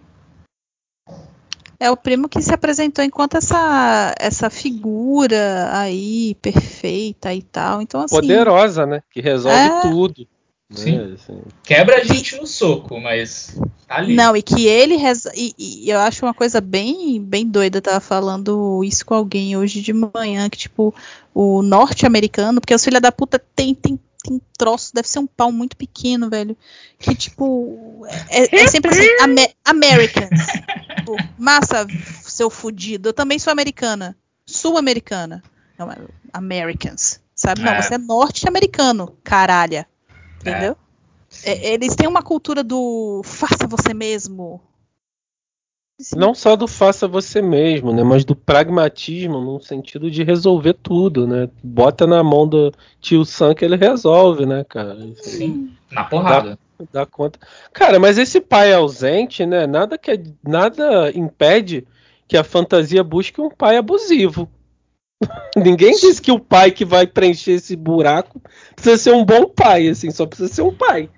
É 1.77 1.91
o 1.91 1.97
primo 1.97 2.29
que 2.29 2.41
se 2.41 2.53
apresentou 2.53 3.03
enquanto 3.03 3.35
essa, 3.35 4.15
essa 4.17 4.49
figura 4.49 5.69
aí 5.73 6.35
perfeita 6.35 7.33
e 7.33 7.43
tal. 7.43 7.81
Então, 7.81 7.99
assim, 7.99 8.15
Poderosa, 8.15 8.85
né? 8.85 9.03
Que 9.11 9.19
resolve 9.19 9.57
é... 9.57 9.81
tudo. 9.81 10.25
Sim. 10.71 10.97
Né, 10.97 11.13
assim. 11.13 11.41
Quebra 11.63 11.97
a 11.97 12.03
gente 12.03 12.35
no 12.37 12.47
soco, 12.47 12.99
mas 12.99 13.59
tá 13.87 13.97
ali. 13.97 14.15
Não, 14.15 14.35
e 14.35 14.41
que 14.41 14.67
ele 14.67 14.95
reza... 14.95 15.31
e, 15.35 15.53
e, 15.57 15.89
eu 15.89 15.99
acho 15.99 16.25
uma 16.25 16.33
coisa 16.33 16.59
bem 16.59 17.21
bem 17.21 17.47
doida, 17.47 17.77
eu 17.77 17.81
tava 17.81 17.99
falando 17.99 18.83
isso 18.83 19.05
com 19.05 19.13
alguém 19.13 19.55
hoje 19.55 19.81
de 19.81 19.93
manhã, 19.93 20.49
que 20.49 20.57
tipo, 20.57 20.93
o 21.33 21.61
norte-americano, 21.61 22.59
porque 22.59 22.73
os 22.73 22.83
filha 22.83 22.99
da 22.99 23.11
puta 23.11 23.37
tem, 23.37 23.75
tem 23.75 23.99
tem 24.25 24.41
troço, 24.57 24.91
deve 24.93 25.07
ser 25.07 25.19
um 25.19 25.27
pau 25.27 25.51
muito 25.51 25.77
pequeno, 25.77 26.29
velho. 26.29 26.57
Que, 26.97 27.13
tipo, 27.13 28.05
é, 28.29 28.63
é 28.63 28.67
sempre 28.67 28.91
assim, 28.91 29.07
Amer 29.21 29.53
Americans. 29.63 30.47
tipo, 30.97 31.15
massa, 31.37 31.85
seu 32.23 32.49
fudido. 32.49 33.09
Eu 33.09 33.13
também 33.13 33.37
sou 33.37 33.51
americana. 33.51 34.17
Sul-americana. 34.45 35.43
Não, 35.77 35.91
é 35.91 35.97
Americans. 36.33 37.21
Sabe? 37.35 37.61
Não, 37.61 37.73
é. 37.73 37.81
você 37.81 37.95
é 37.95 37.97
norte-americano, 37.99 39.15
caralha. 39.23 39.87
Entendeu? 40.45 40.77
É. 41.43 41.51
é. 41.51 41.73
Eles 41.73 41.95
têm 41.95 42.07
uma 42.07 42.21
cultura 42.21 42.63
do 42.63 43.21
faça 43.23 43.67
você 43.67 43.93
mesmo. 43.93 44.61
Não 46.13 46.35
só 46.35 46.57
do 46.57 46.67
faça 46.67 47.07
você 47.07 47.41
mesmo, 47.41 47.93
né? 47.93 48.03
Mas 48.03 48.25
do 48.25 48.35
pragmatismo 48.35 49.39
no 49.39 49.61
sentido 49.61 50.11
de 50.11 50.23
resolver 50.23 50.73
tudo, 50.73 51.25
né? 51.25 51.49
Bota 51.63 52.05
na 52.05 52.21
mão 52.21 52.45
do 52.45 52.73
tio 52.99 53.23
Sam 53.23 53.55
que 53.55 53.63
ele 53.63 53.77
resolve, 53.77 54.45
né, 54.45 54.65
cara? 54.65 54.97
Sim, 55.15 55.71
na 55.89 56.03
porrada. 56.03 56.59
Dá, 56.77 56.85
dá, 56.91 57.05
conta. 57.05 57.39
Cara, 57.71 57.97
mas 57.97 58.17
esse 58.17 58.41
pai 58.41 58.73
ausente, 58.73 59.45
né? 59.45 59.65
Nada 59.65 59.97
que 59.97 60.21
nada 60.43 61.11
impede 61.15 61.87
que 62.27 62.35
a 62.35 62.43
fantasia 62.43 63.01
busque 63.01 63.39
um 63.39 63.49
pai 63.49 63.77
abusivo. 63.77 64.49
Ninguém 65.55 65.95
diz 65.95 66.19
que 66.19 66.31
o 66.31 66.39
pai 66.39 66.71
que 66.71 66.85
vai 66.85 67.07
preencher 67.07 67.53
esse 67.53 67.75
buraco 67.75 68.41
precisa 68.75 68.97
ser 68.97 69.11
um 69.11 69.23
bom 69.23 69.47
pai, 69.47 69.87
assim, 69.87 70.11
só 70.11 70.25
precisa 70.25 70.53
ser 70.53 70.61
um 70.61 70.73
pai. 70.73 71.09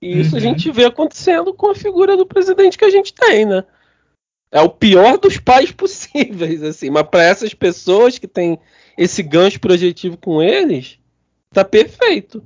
E 0.00 0.20
isso 0.20 0.32
uhum. 0.32 0.36
a 0.36 0.40
gente 0.40 0.70
vê 0.70 0.84
acontecendo 0.84 1.54
com 1.54 1.70
a 1.70 1.74
figura 1.74 2.16
do 2.16 2.26
presidente 2.26 2.76
que 2.76 2.84
a 2.84 2.90
gente 2.90 3.14
tem, 3.14 3.46
né? 3.46 3.64
É 4.50 4.60
o 4.60 4.68
pior 4.68 5.18
dos 5.18 5.38
pais 5.38 5.72
possíveis, 5.72 6.62
assim. 6.62 6.90
Mas 6.90 7.08
para 7.08 7.22
essas 7.22 7.54
pessoas 7.54 8.18
que 8.18 8.28
têm 8.28 8.58
esse 8.96 9.22
gancho 9.22 9.60
projetivo 9.60 10.16
com 10.16 10.42
eles, 10.42 10.98
tá 11.52 11.64
perfeito. 11.64 12.42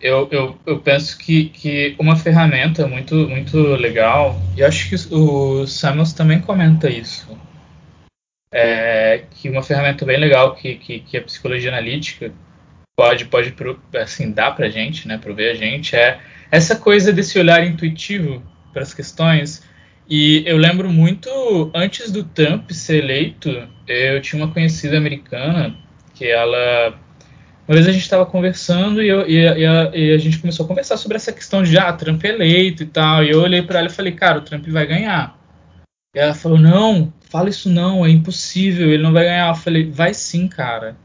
Eu, 0.00 0.28
eu, 0.30 0.56
eu 0.64 0.80
penso 0.80 1.18
que, 1.18 1.48
que 1.48 1.96
uma 1.98 2.14
ferramenta 2.14 2.86
muito, 2.86 3.16
muito 3.28 3.58
legal, 3.58 4.36
e 4.56 4.62
acho 4.62 4.88
que 4.88 4.94
o 5.12 5.66
Samuels 5.66 6.12
também 6.12 6.40
comenta 6.40 6.88
isso, 6.88 7.26
é 8.50 9.24
que 9.30 9.48
uma 9.48 9.62
ferramenta 9.62 10.04
bem 10.04 10.18
legal 10.18 10.54
que, 10.54 10.76
que, 10.76 11.00
que 11.00 11.16
a 11.16 11.22
psicologia 11.22 11.70
analítica 11.70 12.32
pode, 12.96 13.26
pode 13.26 13.54
assim, 13.96 14.32
dar 14.32 14.52
pra 14.56 14.68
gente, 14.68 15.06
né, 15.06 15.18
prover 15.18 15.52
a 15.52 15.54
gente, 15.54 15.94
é 15.94 16.18
essa 16.50 16.74
coisa 16.76 17.12
desse 17.12 17.38
olhar 17.38 17.64
intuitivo 17.64 18.42
para 18.72 18.82
as 18.82 18.92
questões. 18.92 19.62
E 20.08 20.42
eu 20.46 20.56
lembro 20.56 20.90
muito, 20.90 21.70
antes 21.74 22.10
do 22.10 22.24
Trump 22.24 22.70
ser 22.70 23.04
eleito, 23.04 23.68
eu 23.86 24.20
tinha 24.22 24.42
uma 24.42 24.52
conhecida 24.52 24.96
americana 24.96 25.76
que 26.14 26.26
ela. 26.26 26.94
Uma 27.68 27.74
vez 27.74 27.86
a 27.86 27.92
gente 27.92 28.02
estava 28.02 28.24
conversando 28.24 29.02
e, 29.02 29.08
eu, 29.08 29.28
e, 29.28 29.46
a, 29.46 29.58
e, 29.58 29.66
a, 29.66 29.90
e, 29.94 30.14
a, 30.14 30.18
gente 30.18 30.38
começou 30.38 30.64
a 30.64 30.68
conversar 30.68 30.96
sobre 30.96 31.16
essa 31.16 31.30
questão 31.30 31.62
de 31.62 31.76
ah, 31.76 31.92
Trump 31.92 32.24
é 32.24 32.28
eleito 32.28 32.82
e 32.82 32.86
tal. 32.86 33.22
E 33.22 33.30
eu 33.30 33.42
olhei 33.42 33.60
para 33.60 33.80
ela 33.80 33.88
e 33.88 33.92
falei, 33.92 34.12
cara, 34.12 34.38
o 34.38 34.40
Trump 34.40 34.66
vai 34.68 34.86
ganhar. 34.86 35.37
Ela 36.18 36.34
falou, 36.34 36.58
não, 36.58 37.12
fala 37.30 37.48
isso 37.48 37.70
não, 37.70 38.04
é 38.04 38.10
impossível, 38.10 38.90
ele 38.90 39.02
não 39.02 39.12
vai 39.12 39.24
ganhar. 39.24 39.48
Eu 39.48 39.54
falei, 39.54 39.88
vai 39.88 40.12
sim, 40.12 40.48
cara. 40.48 40.96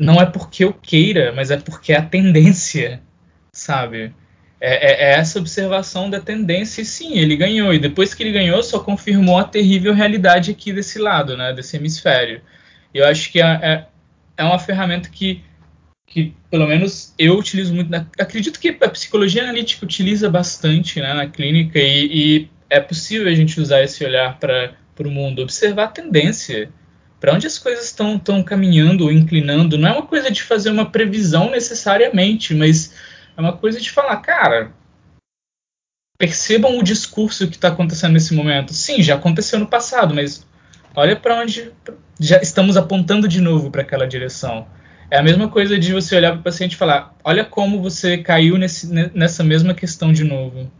Não 0.00 0.20
é 0.20 0.24
porque 0.24 0.64
eu 0.64 0.72
queira, 0.72 1.32
mas 1.32 1.50
é 1.50 1.58
porque 1.58 1.92
é 1.92 1.98
a 1.98 2.02
tendência, 2.02 3.02
sabe? 3.52 4.14
É, 4.58 4.74
é, 4.74 5.10
é, 5.10 5.18
essa 5.18 5.38
observação 5.38 6.08
da 6.08 6.18
tendência, 6.18 6.80
e 6.80 6.84
sim, 6.86 7.18
ele 7.18 7.36
ganhou. 7.36 7.74
E 7.74 7.78
depois 7.78 8.14
que 8.14 8.22
ele 8.22 8.32
ganhou, 8.32 8.62
só 8.62 8.80
confirmou 8.80 9.38
a 9.38 9.44
terrível 9.44 9.92
realidade 9.92 10.50
aqui 10.50 10.72
desse 10.72 10.98
lado, 10.98 11.36
né, 11.36 11.52
desse 11.52 11.76
hemisfério. 11.76 12.40
E 12.94 12.98
eu 12.98 13.06
acho 13.06 13.30
que 13.30 13.40
é, 13.40 13.46
é, 13.46 13.86
é 14.38 14.44
uma 14.44 14.58
ferramenta 14.58 15.10
que, 15.10 15.42
que, 16.06 16.34
pelo 16.50 16.66
menos, 16.66 17.14
eu 17.18 17.36
utilizo 17.38 17.74
muito. 17.74 17.90
Na, 17.90 18.06
acredito 18.18 18.58
que 18.58 18.78
a 18.80 18.88
psicologia 18.88 19.42
analítica 19.42 19.84
utiliza 19.84 20.30
bastante 20.30 21.00
né, 21.02 21.12
na 21.12 21.26
clínica, 21.26 21.78
e, 21.78 22.06
e 22.06 22.55
é 22.68 22.80
possível 22.80 23.28
a 23.28 23.34
gente 23.34 23.60
usar 23.60 23.82
esse 23.82 24.04
olhar 24.04 24.38
para 24.38 24.74
o 25.00 25.10
mundo, 25.10 25.42
observar 25.42 25.84
a 25.84 25.88
tendência. 25.88 26.70
Para 27.18 27.32
onde 27.32 27.46
as 27.46 27.58
coisas 27.58 27.86
estão 27.86 28.42
caminhando 28.42 29.04
ou 29.04 29.12
inclinando, 29.12 29.78
não 29.78 29.88
é 29.88 29.92
uma 29.92 30.06
coisa 30.06 30.30
de 30.30 30.42
fazer 30.42 30.70
uma 30.70 30.90
previsão 30.90 31.50
necessariamente, 31.50 32.54
mas 32.54 32.94
é 33.36 33.40
uma 33.40 33.56
coisa 33.56 33.80
de 33.80 33.90
falar, 33.90 34.16
cara, 34.18 34.72
percebam 36.18 36.78
o 36.78 36.82
discurso 36.82 37.48
que 37.48 37.56
está 37.56 37.68
acontecendo 37.68 38.12
nesse 38.12 38.34
momento. 38.34 38.72
Sim, 38.72 39.02
já 39.02 39.14
aconteceu 39.14 39.58
no 39.58 39.66
passado, 39.66 40.14
mas 40.14 40.46
olha 40.94 41.16
para 41.16 41.40
onde 41.40 41.72
já 42.20 42.38
estamos 42.40 42.76
apontando 42.76 43.28
de 43.28 43.40
novo 43.40 43.70
para 43.70 43.82
aquela 43.82 44.06
direção. 44.06 44.66
É 45.10 45.18
a 45.18 45.22
mesma 45.22 45.48
coisa 45.48 45.78
de 45.78 45.92
você 45.92 46.16
olhar 46.16 46.32
para 46.32 46.40
o 46.40 46.44
paciente 46.44 46.72
e 46.72 46.76
falar: 46.76 47.14
olha 47.22 47.44
como 47.44 47.80
você 47.80 48.18
caiu 48.18 48.58
nesse, 48.58 48.92
nessa 49.14 49.44
mesma 49.44 49.72
questão 49.72 50.12
de 50.12 50.24
novo. 50.24 50.70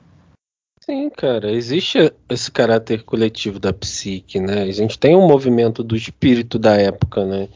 Sim, 0.89 1.11
cara, 1.11 1.51
existe 1.51 1.99
esse 2.31 2.49
caráter 2.49 3.03
coletivo 3.03 3.59
da 3.59 3.73
psique, 3.73 4.39
né? 4.39 4.63
A 4.63 4.71
gente 4.71 4.97
tem 4.97 5.17
um 5.17 5.27
movimento 5.27 5.83
do 5.83 5.97
espírito 5.97 6.61
da 6.61 6.77
época, 6.77 7.27
né? 7.27 7.49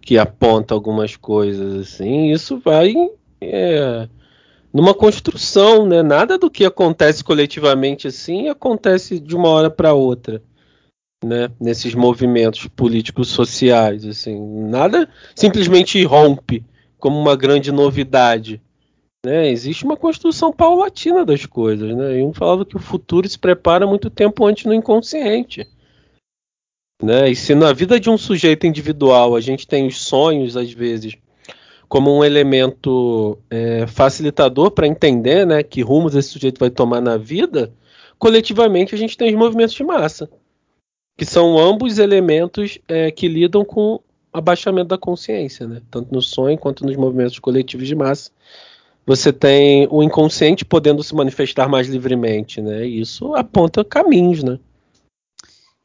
Que 0.00 0.16
aponta 0.16 0.72
algumas 0.72 1.14
coisas 1.14 1.74
assim. 1.74 2.32
Isso 2.32 2.58
vai 2.60 2.94
é, 3.42 4.08
numa 4.72 4.94
construção, 4.94 5.86
né? 5.86 6.02
Nada 6.02 6.38
do 6.38 6.50
que 6.50 6.64
acontece 6.64 7.22
coletivamente 7.22 8.08
assim 8.08 8.48
acontece 8.48 9.20
de 9.20 9.36
uma 9.36 9.50
hora 9.50 9.70
para 9.70 9.92
outra, 9.92 10.42
né? 11.22 11.50
Nesses 11.60 11.94
movimentos 11.94 12.66
políticos 12.68 13.28
sociais, 13.28 14.06
assim, 14.06 14.40
nada 14.70 15.06
simplesmente 15.36 16.02
rompe 16.04 16.64
como 16.98 17.20
uma 17.20 17.36
grande 17.36 17.70
novidade, 17.70 18.62
né? 19.24 19.48
Existe 19.48 19.84
uma 19.84 19.96
construção 19.96 20.52
paulatina 20.52 21.24
das 21.24 21.46
coisas, 21.46 21.96
né? 21.96 22.18
E 22.18 22.22
um 22.22 22.32
falava 22.32 22.64
que 22.64 22.76
o 22.76 22.80
futuro 22.80 23.28
se 23.28 23.38
prepara 23.38 23.86
muito 23.86 24.10
tempo 24.10 24.44
antes 24.44 24.64
no 24.64 24.74
inconsciente. 24.74 25.66
Né? 27.02 27.30
E 27.30 27.36
se 27.36 27.54
na 27.54 27.72
vida 27.72 27.98
de 27.98 28.08
um 28.08 28.16
sujeito 28.16 28.66
individual 28.66 29.34
a 29.34 29.40
gente 29.40 29.66
tem 29.66 29.86
os 29.86 30.00
sonhos, 30.00 30.56
às 30.56 30.72
vezes, 30.72 31.16
como 31.88 32.16
um 32.16 32.24
elemento 32.24 33.38
é, 33.50 33.86
facilitador 33.88 34.70
para 34.70 34.86
entender 34.86 35.44
né, 35.44 35.64
que 35.64 35.82
rumos 35.82 36.14
esse 36.14 36.28
sujeito 36.28 36.60
vai 36.60 36.70
tomar 36.70 37.00
na 37.00 37.16
vida, 37.16 37.72
coletivamente 38.18 38.94
a 38.94 38.98
gente 38.98 39.16
tem 39.16 39.30
os 39.30 39.38
movimentos 39.38 39.74
de 39.74 39.82
massa, 39.82 40.30
que 41.18 41.24
são 41.24 41.58
ambos 41.58 41.98
elementos 41.98 42.78
é, 42.86 43.10
que 43.10 43.26
lidam 43.26 43.64
com 43.64 44.00
abaixamento 44.32 44.88
da 44.88 44.96
consciência, 44.96 45.66
né? 45.66 45.82
tanto 45.90 46.14
no 46.14 46.22
sonho 46.22 46.56
quanto 46.56 46.86
nos 46.86 46.96
movimentos 46.96 47.38
coletivos 47.40 47.86
de 47.86 47.96
massa. 47.96 48.30
Você 49.06 49.32
tem 49.32 49.88
o 49.90 50.02
inconsciente 50.02 50.64
podendo 50.64 51.02
se 51.02 51.14
manifestar 51.14 51.68
mais 51.68 51.88
livremente, 51.88 52.60
né? 52.60 52.86
E 52.86 53.00
isso 53.00 53.34
aponta 53.34 53.84
caminhos, 53.84 54.42
né? 54.42 54.58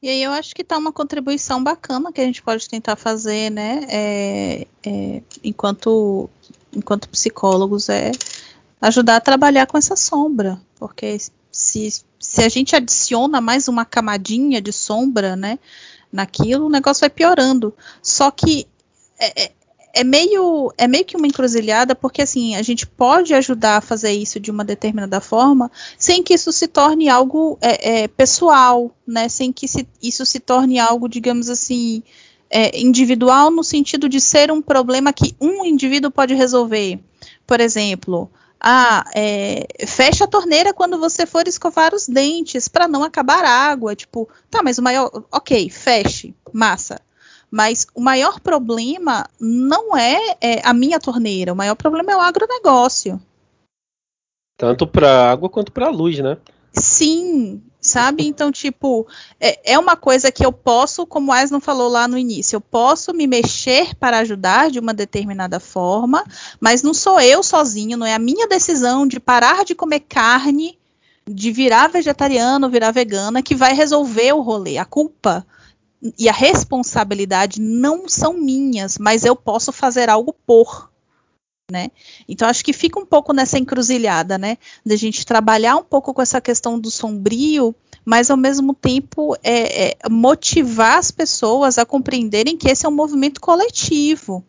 E 0.01 0.09
aí 0.09 0.21
eu 0.21 0.31
acho 0.31 0.53
que 0.53 0.61
está 0.61 0.77
uma 0.77 0.93
contribuição 0.93 1.63
bacana 1.63 2.11
que 2.11 2.21
a 2.21 2.23
gente 2.23 2.43
pode 2.43 2.69
tentar 2.69 2.95
fazer, 2.95 3.49
né, 3.49 3.87
é, 3.89 4.67
é, 4.85 5.21
enquanto, 5.43 6.29
enquanto 6.71 7.09
psicólogos, 7.09 7.89
é 7.89 8.11
ajudar 8.79 9.15
a 9.15 9.21
trabalhar 9.21 9.65
com 9.65 9.75
essa 9.75 9.95
sombra, 9.95 10.61
porque 10.79 11.17
se, 11.51 11.89
se 12.19 12.43
a 12.43 12.47
gente 12.47 12.75
adiciona 12.75 13.41
mais 13.41 13.67
uma 13.67 13.85
camadinha 13.85 14.61
de 14.61 14.71
sombra, 14.71 15.35
né, 15.35 15.57
naquilo, 16.11 16.67
o 16.67 16.69
negócio 16.69 17.01
vai 17.01 17.09
piorando. 17.09 17.73
Só 18.01 18.29
que 18.29 18.67
é, 19.19 19.51
é 19.97 20.03
meio, 20.03 20.71
é 20.77 20.87
meio 20.87 21.03
que 21.03 21.17
uma 21.17 21.25
encruzilhada, 21.25 21.95
porque 21.95 22.21
assim, 22.21 22.55
a 22.55 22.61
gente 22.61 22.85
pode 22.85 23.33
ajudar 23.33 23.77
a 23.77 23.81
fazer 23.81 24.11
isso 24.11 24.39
de 24.39 24.51
uma 24.51 24.63
determinada 24.63 25.19
forma, 25.19 25.71
sem 25.97 26.21
que 26.21 26.35
isso 26.35 26.51
se 26.51 26.67
torne 26.67 27.09
algo 27.09 27.57
é, 27.59 28.03
é, 28.03 28.07
pessoal, 28.07 28.91
né? 29.05 29.27
Sem 29.27 29.51
que 29.51 29.67
se, 29.67 29.87
isso 30.01 30.23
se 30.25 30.39
torne 30.39 30.77
algo, 30.77 31.09
digamos 31.09 31.49
assim, 31.49 32.03
é, 32.47 32.79
individual 32.79 33.49
no 33.49 33.63
sentido 33.63 34.07
de 34.07 34.21
ser 34.21 34.51
um 34.51 34.61
problema 34.61 35.11
que 35.11 35.35
um 35.41 35.65
indivíduo 35.65 36.11
pode 36.11 36.35
resolver. 36.35 36.99
Por 37.47 37.59
exemplo, 37.59 38.29
ah, 38.59 39.03
é, 39.15 39.67
fecha 39.87 40.25
a 40.25 40.27
torneira 40.27 40.73
quando 40.73 40.99
você 40.99 41.25
for 41.25 41.47
escovar 41.47 41.95
os 41.95 42.07
dentes 42.07 42.67
para 42.67 42.87
não 42.87 43.03
acabar 43.03 43.43
a 43.43 43.49
água. 43.49 43.95
Tipo, 43.95 44.29
tá, 44.49 44.61
mas 44.61 44.77
o 44.77 44.83
maior. 44.83 45.09
Ok, 45.31 45.69
feche, 45.71 46.35
massa. 46.53 47.01
Mas 47.49 47.87
o 47.95 48.01
maior 48.01 48.39
problema 48.39 49.25
não 49.39 49.95
é, 49.95 50.35
é 50.41 50.61
a 50.67 50.73
minha 50.73 50.99
torneira, 50.99 51.53
o 51.53 51.55
maior 51.55 51.75
problema 51.75 52.11
é 52.11 52.15
o 52.15 52.21
agronegócio. 52.21 53.21
Tanto 54.57 54.85
para 54.87 55.31
água 55.31 55.49
quanto 55.49 55.71
para 55.71 55.89
luz, 55.89 56.19
né? 56.19 56.37
Sim, 56.73 57.61
sabe? 57.79 58.27
Então, 58.27 58.51
tipo, 58.51 59.07
é, 59.39 59.73
é, 59.73 59.79
uma 59.79 59.95
coisa 59.95 60.31
que 60.31 60.45
eu 60.45 60.51
posso, 60.51 61.05
como 61.05 61.31
o 61.31 61.33
Aslan 61.33 61.59
falou 61.59 61.87
lá 61.87 62.07
no 62.07 62.17
início, 62.17 62.55
eu 62.55 62.61
posso 62.61 63.13
me 63.13 63.25
mexer 63.25 63.95
para 63.95 64.19
ajudar 64.19 64.69
de 64.69 64.79
uma 64.79 64.93
determinada 64.93 65.59
forma, 65.59 66.23
mas 66.59 66.83
não 66.83 66.93
sou 66.93 67.19
eu 67.19 67.41
sozinho, 67.41 67.97
não 67.97 68.05
é 68.05 68.13
a 68.13 68.19
minha 68.19 68.47
decisão 68.47 69.07
de 69.07 69.19
parar 69.19 69.63
de 69.63 69.73
comer 69.73 70.01
carne, 70.01 70.77
de 71.25 71.51
virar 71.51 71.87
vegetariano, 71.87 72.69
virar 72.69 72.91
vegana, 72.91 73.41
que 73.41 73.55
vai 73.55 73.73
resolver 73.73 74.33
o 74.33 74.41
rolê. 74.41 74.77
A 74.77 74.85
culpa 74.85 75.45
e 76.17 76.29
a 76.29 76.33
responsabilidade 76.33 77.59
não 77.59 78.07
são 78.07 78.33
minhas, 78.33 78.97
mas 78.97 79.25
eu 79.25 79.35
posso 79.35 79.71
fazer 79.71 80.09
algo 80.09 80.33
por. 80.45 80.91
Né? 81.69 81.89
Então 82.29 82.47
acho 82.47 82.63
que 82.63 82.71
fica 82.71 82.97
um 82.97 83.05
pouco 83.05 83.33
nessa 83.33 83.59
encruzilhada, 83.59 84.37
né? 84.37 84.57
Da 84.85 84.95
gente 84.95 85.25
trabalhar 85.25 85.75
um 85.75 85.83
pouco 85.83 86.13
com 86.13 86.21
essa 86.21 86.39
questão 86.39 86.79
do 86.79 86.89
sombrio, 86.89 87.75
mas 88.05 88.31
ao 88.31 88.37
mesmo 88.37 88.73
tempo 88.73 89.35
é, 89.43 89.89
é, 89.89 89.97
motivar 90.09 90.97
as 90.97 91.11
pessoas 91.11 91.77
a 91.77 91.85
compreenderem 91.85 92.55
que 92.55 92.69
esse 92.69 92.85
é 92.85 92.89
um 92.89 92.95
movimento 92.95 93.41
coletivo. 93.41 94.45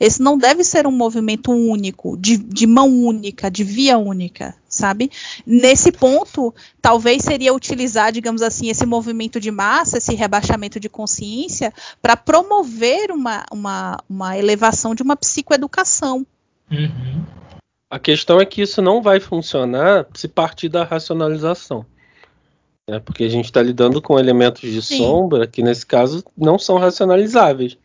Esse 0.00 0.22
não 0.22 0.38
deve 0.38 0.64
ser 0.64 0.86
um 0.86 0.90
movimento 0.90 1.52
único, 1.52 2.16
de, 2.16 2.38
de 2.38 2.66
mão 2.66 2.88
única, 2.88 3.50
de 3.50 3.62
via 3.62 3.98
única, 3.98 4.56
sabe? 4.72 5.10
Nesse 5.46 5.92
ponto, 5.92 6.52
talvez 6.80 7.22
seria 7.22 7.52
utilizar, 7.52 8.10
digamos 8.10 8.40
assim, 8.40 8.70
esse 8.70 8.86
movimento 8.86 9.38
de 9.38 9.50
massa, 9.50 9.98
esse 9.98 10.14
rebaixamento 10.14 10.80
de 10.80 10.88
consciência, 10.88 11.72
para 12.00 12.16
promover 12.16 13.10
uma, 13.10 13.44
uma, 13.52 13.98
uma 14.08 14.38
elevação 14.38 14.94
de 14.94 15.02
uma 15.02 15.14
psicoeducação. 15.14 16.26
Uhum. 16.70 17.24
A 17.90 17.98
questão 17.98 18.40
é 18.40 18.46
que 18.46 18.62
isso 18.62 18.80
não 18.80 19.02
vai 19.02 19.20
funcionar 19.20 20.06
se 20.14 20.26
partir 20.26 20.70
da 20.70 20.82
racionalização. 20.82 21.84
Né? 22.88 22.98
Porque 22.98 23.24
a 23.24 23.28
gente 23.28 23.44
está 23.44 23.60
lidando 23.60 24.00
com 24.00 24.18
elementos 24.18 24.62
de 24.62 24.80
Sim. 24.80 24.96
sombra 24.96 25.46
que, 25.46 25.62
nesse 25.62 25.84
caso, 25.84 26.24
não 26.34 26.58
são 26.58 26.78
racionalizáveis. 26.78 27.76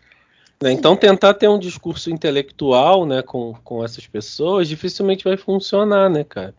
Né? 0.62 0.72
Então, 0.72 0.96
tentar 0.96 1.34
ter 1.34 1.50
um 1.50 1.60
discurso 1.60 2.10
intelectual 2.10 3.06
né, 3.06 3.22
com, 3.22 3.54
com 3.64 3.84
essas 3.84 4.08
pessoas 4.08 4.70
dificilmente 4.70 5.26
vai 5.26 5.36
funcionar, 5.36 6.10
né, 6.10 6.24
cara? 6.24 6.56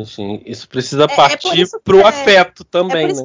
Assim, 0.00 0.42
isso 0.46 0.68
precisa 0.68 1.06
partir 1.08 1.60
é, 1.60 1.62
é 1.62 1.78
para 1.82 1.96
o 1.96 2.00
é, 2.00 2.04
afeto 2.04 2.64
também, 2.64 3.10
é 3.10 3.12
né? 3.12 3.24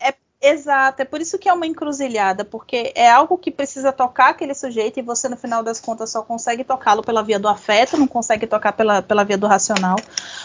É, 0.00 0.14
exato, 0.40 1.02
é 1.02 1.04
por 1.04 1.20
isso 1.20 1.38
que 1.38 1.48
é 1.48 1.52
uma 1.52 1.66
encruzilhada, 1.66 2.44
porque 2.44 2.92
é 2.94 3.10
algo 3.10 3.36
que 3.36 3.50
precisa 3.50 3.92
tocar 3.92 4.30
aquele 4.30 4.54
sujeito 4.54 4.98
e 4.98 5.02
você, 5.02 5.28
no 5.28 5.36
final 5.36 5.62
das 5.62 5.80
contas, 5.80 6.10
só 6.10 6.22
consegue 6.22 6.62
tocá-lo 6.62 7.02
pela 7.02 7.22
via 7.22 7.38
do 7.38 7.48
afeto, 7.48 7.96
não 7.96 8.06
consegue 8.06 8.46
tocar 8.46 8.72
pela, 8.72 9.02
pela 9.02 9.24
via 9.24 9.36
do 9.38 9.46
racional. 9.46 9.96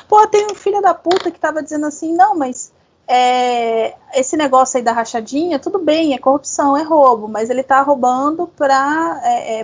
Pô, 0.07 0.25
tem 0.27 0.47
um 0.51 0.55
filho 0.55 0.81
da 0.81 0.93
puta 0.93 1.29
que 1.29 1.39
tava 1.39 1.61
dizendo 1.61 1.85
assim, 1.85 2.13
não, 2.15 2.35
mas 2.35 2.71
é, 3.11 3.95
esse 4.13 4.37
negócio 4.37 4.77
aí 4.77 4.83
da 4.83 4.91
rachadinha, 4.91 5.57
tudo 5.57 5.79
bem, 5.79 6.13
é 6.13 6.19
corrupção, 6.19 6.77
é 6.77 6.83
roubo, 6.83 7.27
mas 7.27 7.49
ele 7.49 7.61
está 7.61 7.81
roubando 7.81 8.47
para 8.47 9.19
é, 9.23 9.61
é, 9.61 9.63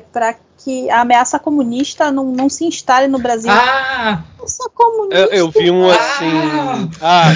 que 0.57 0.89
a 0.89 1.01
ameaça 1.01 1.39
comunista 1.39 2.11
não, 2.11 2.25
não, 2.25 2.49
se 2.49 2.65
instale 2.65 3.07
no 3.07 3.19
Brasil. 3.19 3.51
Ah! 3.51 4.23
Eu, 5.11 5.25
eu, 5.27 5.51
vi 5.51 5.71
um 5.71 5.89
assim. 5.89 6.89
Ah! 7.01 7.33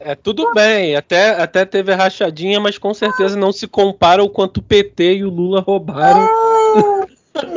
É, 0.00 0.14
tudo 0.14 0.52
bem, 0.54 0.94
até, 0.94 1.30
até 1.30 1.64
teve 1.64 1.92
rachadinha, 1.92 2.60
mas 2.60 2.78
com 2.78 2.94
certeza 2.94 3.36
não 3.36 3.52
se 3.52 3.66
compara 3.66 4.22
o 4.22 4.30
quanto 4.30 4.58
o 4.58 4.62
PT 4.62 5.16
e 5.16 5.24
o 5.24 5.30
Lula 5.30 5.60
roubaram. 5.60 6.20
Ah, 6.20 7.06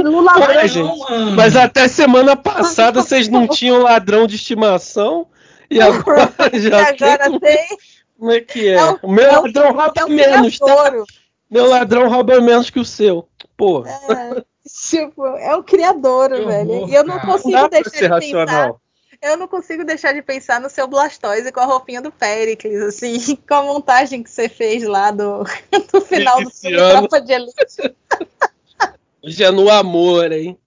Lula 0.02 0.40
Ué, 0.40 0.68
gente, 0.68 1.00
mas 1.36 1.56
até 1.56 1.88
semana 1.88 2.36
passada 2.36 3.02
vocês 3.02 3.28
não 3.28 3.48
tinham 3.48 3.84
ladrão 3.84 4.26
de 4.26 4.36
estimação. 4.36 5.28
E 5.70 5.80
agora 5.82 6.32
já 6.54 6.90
agora 6.90 7.30
tem... 7.30 7.40
tem... 7.40 7.78
Como 8.18 8.32
é 8.32 8.42
que 8.42 8.68
é? 8.68 8.74
é 8.74 8.86
o, 8.86 9.00
o 9.04 9.12
meu 9.12 9.26
é 9.26 9.32
ladrão 9.32 9.70
o, 9.70 9.74
rouba 9.74 9.94
é 9.96 10.06
menos, 10.06 10.60
tá? 10.60 10.94
Meu 11.50 11.68
ladrão 11.68 12.10
rouba 12.10 12.42
menos 12.42 12.70
que 12.70 12.80
o 12.80 12.86
seu. 12.86 13.28
Pô. 13.58 13.86
É, 13.86 14.44
tipo, 14.92 15.26
é 15.26 15.56
o 15.56 15.64
criador, 15.64 16.30
velho. 16.30 16.72
Horror, 16.72 16.90
e 16.90 16.96
eu 16.96 17.04
não 17.06 17.20
consigo 17.20 17.52
não 17.52 17.70
deixar 17.70 17.90
de 17.90 18.08
racional. 18.08 18.74
pensar. 18.74 18.82
Eu 19.22 19.38
não 19.38 19.48
consigo 19.48 19.86
deixar 19.86 20.14
de 20.14 20.22
pensar 20.22 20.60
no 20.60 20.70
seu 20.70 20.88
Blastoise 20.88 21.52
com 21.52 21.60
a 21.60 21.66
roupinha 21.66 22.02
do 22.02 22.12
Pericles, 22.12 22.82
assim, 22.82 23.36
com 23.48 23.54
a 23.54 23.64
montagem 23.64 24.24
que 24.24 24.30
você 24.30 24.50
fez 24.50 24.84
lá 24.84 25.12
do, 25.12 25.44
do 25.94 26.02
final 26.02 26.44
do 26.44 26.50
filme 26.50 26.78
Tropa 26.78 27.22
de 27.22 27.34
Elite. 27.34 27.96
Hoje 29.24 29.44
é 29.44 29.52
no 29.52 29.70
amor, 29.70 30.32
hein? 30.32 30.58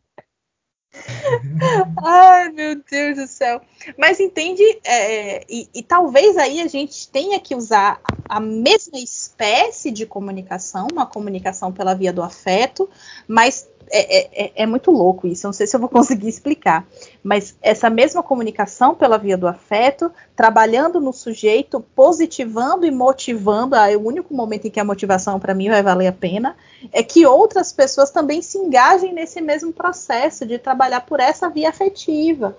Ai, 2.04 2.50
meu 2.50 2.80
Deus 2.88 3.16
do 3.16 3.26
céu. 3.26 3.60
Mas 3.98 4.20
entende, 4.20 4.62
é, 4.84 5.44
e, 5.48 5.68
e, 5.74 5.82
talvez 5.82 6.36
aí 6.36 6.60
a 6.60 6.66
gente 6.66 7.08
tenha 7.08 7.38
que 7.40 7.54
usar 7.54 8.00
a 8.28 8.40
mesma 8.40 8.98
espécie 8.98 9.90
de 9.90 10.06
comunicação, 10.06 10.86
uma 10.92 11.06
comunicação 11.06 11.72
pela 11.72 11.94
via 11.94 12.12
do 12.12 12.22
afeto, 12.22 12.88
mas 13.26 13.68
é, 13.90 14.18
é, 14.18 14.44
é, 14.46 14.52
é, 14.62 14.66
muito 14.66 14.90
louco 14.90 15.26
isso, 15.26 15.46
não 15.46 15.52
sei 15.52 15.66
se 15.66 15.76
eu 15.76 15.80
vou 15.80 15.88
conseguir 15.90 16.28
explicar. 16.28 16.86
Mas 17.24 17.56
essa 17.62 17.88
mesma 17.88 18.22
comunicação 18.22 18.94
pela 18.94 19.16
via 19.16 19.34
do 19.34 19.48
afeto, 19.48 20.12
trabalhando 20.36 21.00
no 21.00 21.10
sujeito, 21.10 21.80
positivando 21.80 22.84
e 22.84 22.90
motivando, 22.90 23.74
ah, 23.74 23.90
é 23.90 23.96
o 23.96 24.06
único 24.06 24.34
momento 24.34 24.66
em 24.66 24.70
que 24.70 24.78
a 24.78 24.84
motivação 24.84 25.40
para 25.40 25.54
mim 25.54 25.70
vai 25.70 25.82
valer 25.82 26.08
a 26.08 26.12
pena, 26.12 26.54
é 26.92 27.02
que 27.02 27.24
outras 27.24 27.72
pessoas 27.72 28.10
também 28.10 28.42
se 28.42 28.58
engajem 28.58 29.14
nesse 29.14 29.40
mesmo 29.40 29.72
processo 29.72 30.44
de 30.44 30.58
trabalhar 30.58 31.00
por 31.00 31.18
essa 31.18 31.48
via 31.48 31.70
afetiva. 31.70 32.54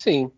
Sim. 0.00 0.30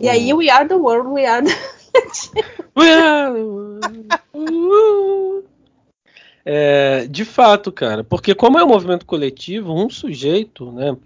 E 0.00 0.08
aí, 0.08 0.34
we 0.34 0.50
are 0.50 0.66
the 0.66 0.74
world, 0.74 1.10
we 1.10 1.24
are 1.24 1.46
the... 1.46 1.52
we 2.74 2.92
are 2.92 3.32
the 3.32 3.44
world. 3.44 5.41
É, 6.44 7.06
de 7.06 7.24
fato, 7.24 7.70
cara, 7.70 8.02
porque 8.02 8.34
como 8.34 8.58
é 8.58 8.64
um 8.64 8.68
movimento 8.68 9.06
coletivo, 9.06 9.72
um 9.72 9.88
sujeito, 9.88 10.72
né, 10.72 10.96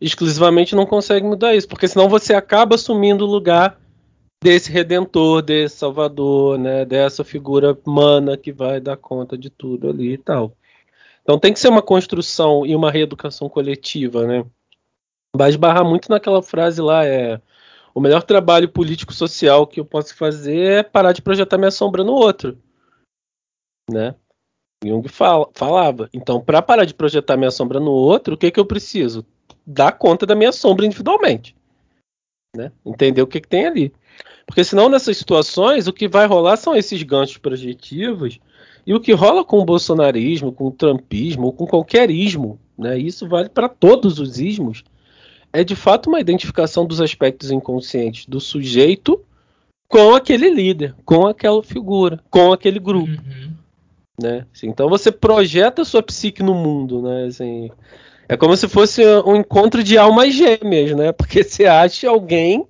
exclusivamente 0.00 0.74
não 0.74 0.84
consegue 0.84 1.24
mudar 1.24 1.54
isso, 1.54 1.68
porque 1.68 1.86
senão 1.86 2.08
você 2.08 2.34
acaba 2.34 2.74
assumindo 2.74 3.24
o 3.24 3.30
lugar 3.30 3.78
desse 4.42 4.72
redentor, 4.72 5.40
desse 5.40 5.76
salvador, 5.76 6.58
né, 6.58 6.84
dessa 6.84 7.22
figura 7.22 7.78
humana 7.86 8.36
que 8.36 8.52
vai 8.52 8.80
dar 8.80 8.96
conta 8.96 9.38
de 9.38 9.48
tudo 9.48 9.88
ali 9.88 10.14
e 10.14 10.18
tal. 10.18 10.56
Então 11.22 11.38
tem 11.38 11.52
que 11.52 11.60
ser 11.60 11.68
uma 11.68 11.82
construção 11.82 12.66
e 12.66 12.74
uma 12.74 12.90
reeducação 12.90 13.48
coletiva, 13.48 14.26
né? 14.26 14.44
Vai 15.34 15.50
esbarrar 15.50 15.84
muito 15.84 16.10
naquela 16.10 16.42
frase 16.42 16.82
lá, 16.82 17.06
é 17.06 17.40
o 17.94 18.00
melhor 18.00 18.22
trabalho 18.22 18.68
político-social 18.68 19.66
que 19.66 19.78
eu 19.78 19.84
posso 19.84 20.16
fazer 20.16 20.58
é 20.58 20.82
parar 20.82 21.12
de 21.12 21.22
projetar 21.22 21.58
minha 21.58 21.70
sombra 21.70 22.02
no 22.02 22.12
outro, 22.12 22.58
né? 23.88 24.14
Jung 24.84 25.08
fala, 25.08 25.48
falava. 25.54 26.08
Então, 26.12 26.40
para 26.40 26.60
parar 26.60 26.84
de 26.84 26.94
projetar 26.94 27.36
minha 27.36 27.50
sombra 27.50 27.78
no 27.78 27.90
outro, 27.90 28.34
o 28.34 28.36
que, 28.36 28.50
que 28.50 28.58
eu 28.58 28.66
preciso? 28.66 29.24
Dar 29.66 29.92
conta 29.92 30.26
da 30.26 30.34
minha 30.34 30.52
sombra 30.52 30.84
individualmente. 30.84 31.54
Né? 32.56 32.72
Entender 32.84 33.22
o 33.22 33.26
que, 33.26 33.40
que 33.40 33.48
tem 33.48 33.66
ali. 33.66 33.92
Porque 34.46 34.64
senão, 34.64 34.88
nessas 34.88 35.16
situações, 35.16 35.86
o 35.86 35.92
que 35.92 36.08
vai 36.08 36.26
rolar 36.26 36.56
são 36.56 36.74
esses 36.74 37.02
ganchos 37.02 37.38
projetivos. 37.38 38.40
E 38.86 38.92
o 38.92 39.00
que 39.00 39.12
rola 39.12 39.44
com 39.44 39.58
o 39.58 39.64
bolsonarismo, 39.64 40.52
com 40.52 40.66
o 40.66 40.72
trumpismo, 40.72 41.52
com 41.52 41.66
qualquer 41.66 42.10
ismo, 42.10 42.58
né? 42.76 42.98
isso 42.98 43.28
vale 43.28 43.48
para 43.48 43.68
todos 43.68 44.18
os 44.18 44.40
ismos, 44.40 44.82
é 45.52 45.62
de 45.62 45.76
fato 45.76 46.08
uma 46.08 46.18
identificação 46.18 46.84
dos 46.84 47.00
aspectos 47.00 47.52
inconscientes 47.52 48.26
do 48.26 48.40
sujeito 48.40 49.24
com 49.86 50.14
aquele 50.14 50.50
líder, 50.50 50.96
com 51.04 51.26
aquela 51.26 51.62
figura, 51.62 52.18
com 52.28 52.52
aquele 52.52 52.80
grupo. 52.80 53.12
Uhum 53.12 53.61
né? 54.20 54.46
Assim, 54.54 54.68
então 54.68 54.88
você 54.88 55.10
projeta 55.10 55.84
sua 55.84 56.02
psique 56.02 56.42
no 56.42 56.54
mundo, 56.54 57.02
né? 57.02 57.26
Assim, 57.26 57.70
é 58.28 58.36
como 58.36 58.56
se 58.56 58.68
fosse 58.68 59.02
um 59.26 59.36
encontro 59.36 59.82
de 59.82 59.96
almas 59.98 60.34
gêmeas, 60.34 60.96
né? 60.96 61.12
Porque 61.12 61.42
você 61.42 61.66
acha 61.66 62.08
alguém 62.08 62.66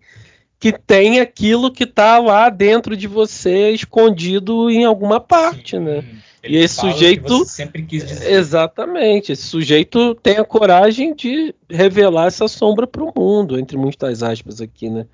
que 0.59 0.73
tem 0.73 1.19
aquilo 1.19 1.73
que 1.73 1.85
está 1.85 2.19
lá 2.19 2.49
dentro 2.49 2.97
de 2.97 3.09
você 3.09 3.71
escondido 3.71 4.71
em 4.71 4.85
alguma 4.85 5.19
parte, 5.19 5.77
Sim. 5.77 5.83
né? 5.83 6.05
Ele 6.43 6.59
e 6.59 6.61
esse 6.61 6.75
sujeito 6.75 7.45
sempre 7.45 7.83
quis 7.85 8.05
dizer. 8.05 8.33
exatamente, 8.33 9.31
esse 9.31 9.45
sujeito 9.45 10.13
tem 10.17 10.39
a 10.39 10.45
coragem 10.45 11.15
de 11.15 11.55
revelar 11.71 12.27
essa 12.27 12.49
sombra 12.49 12.85
para 12.85 13.05
o 13.05 13.13
mundo, 13.15 13.59
entre 13.59 13.77
muitas 13.77 14.25
aspas 14.25 14.61
aqui, 14.61 14.91
né? 14.91 15.07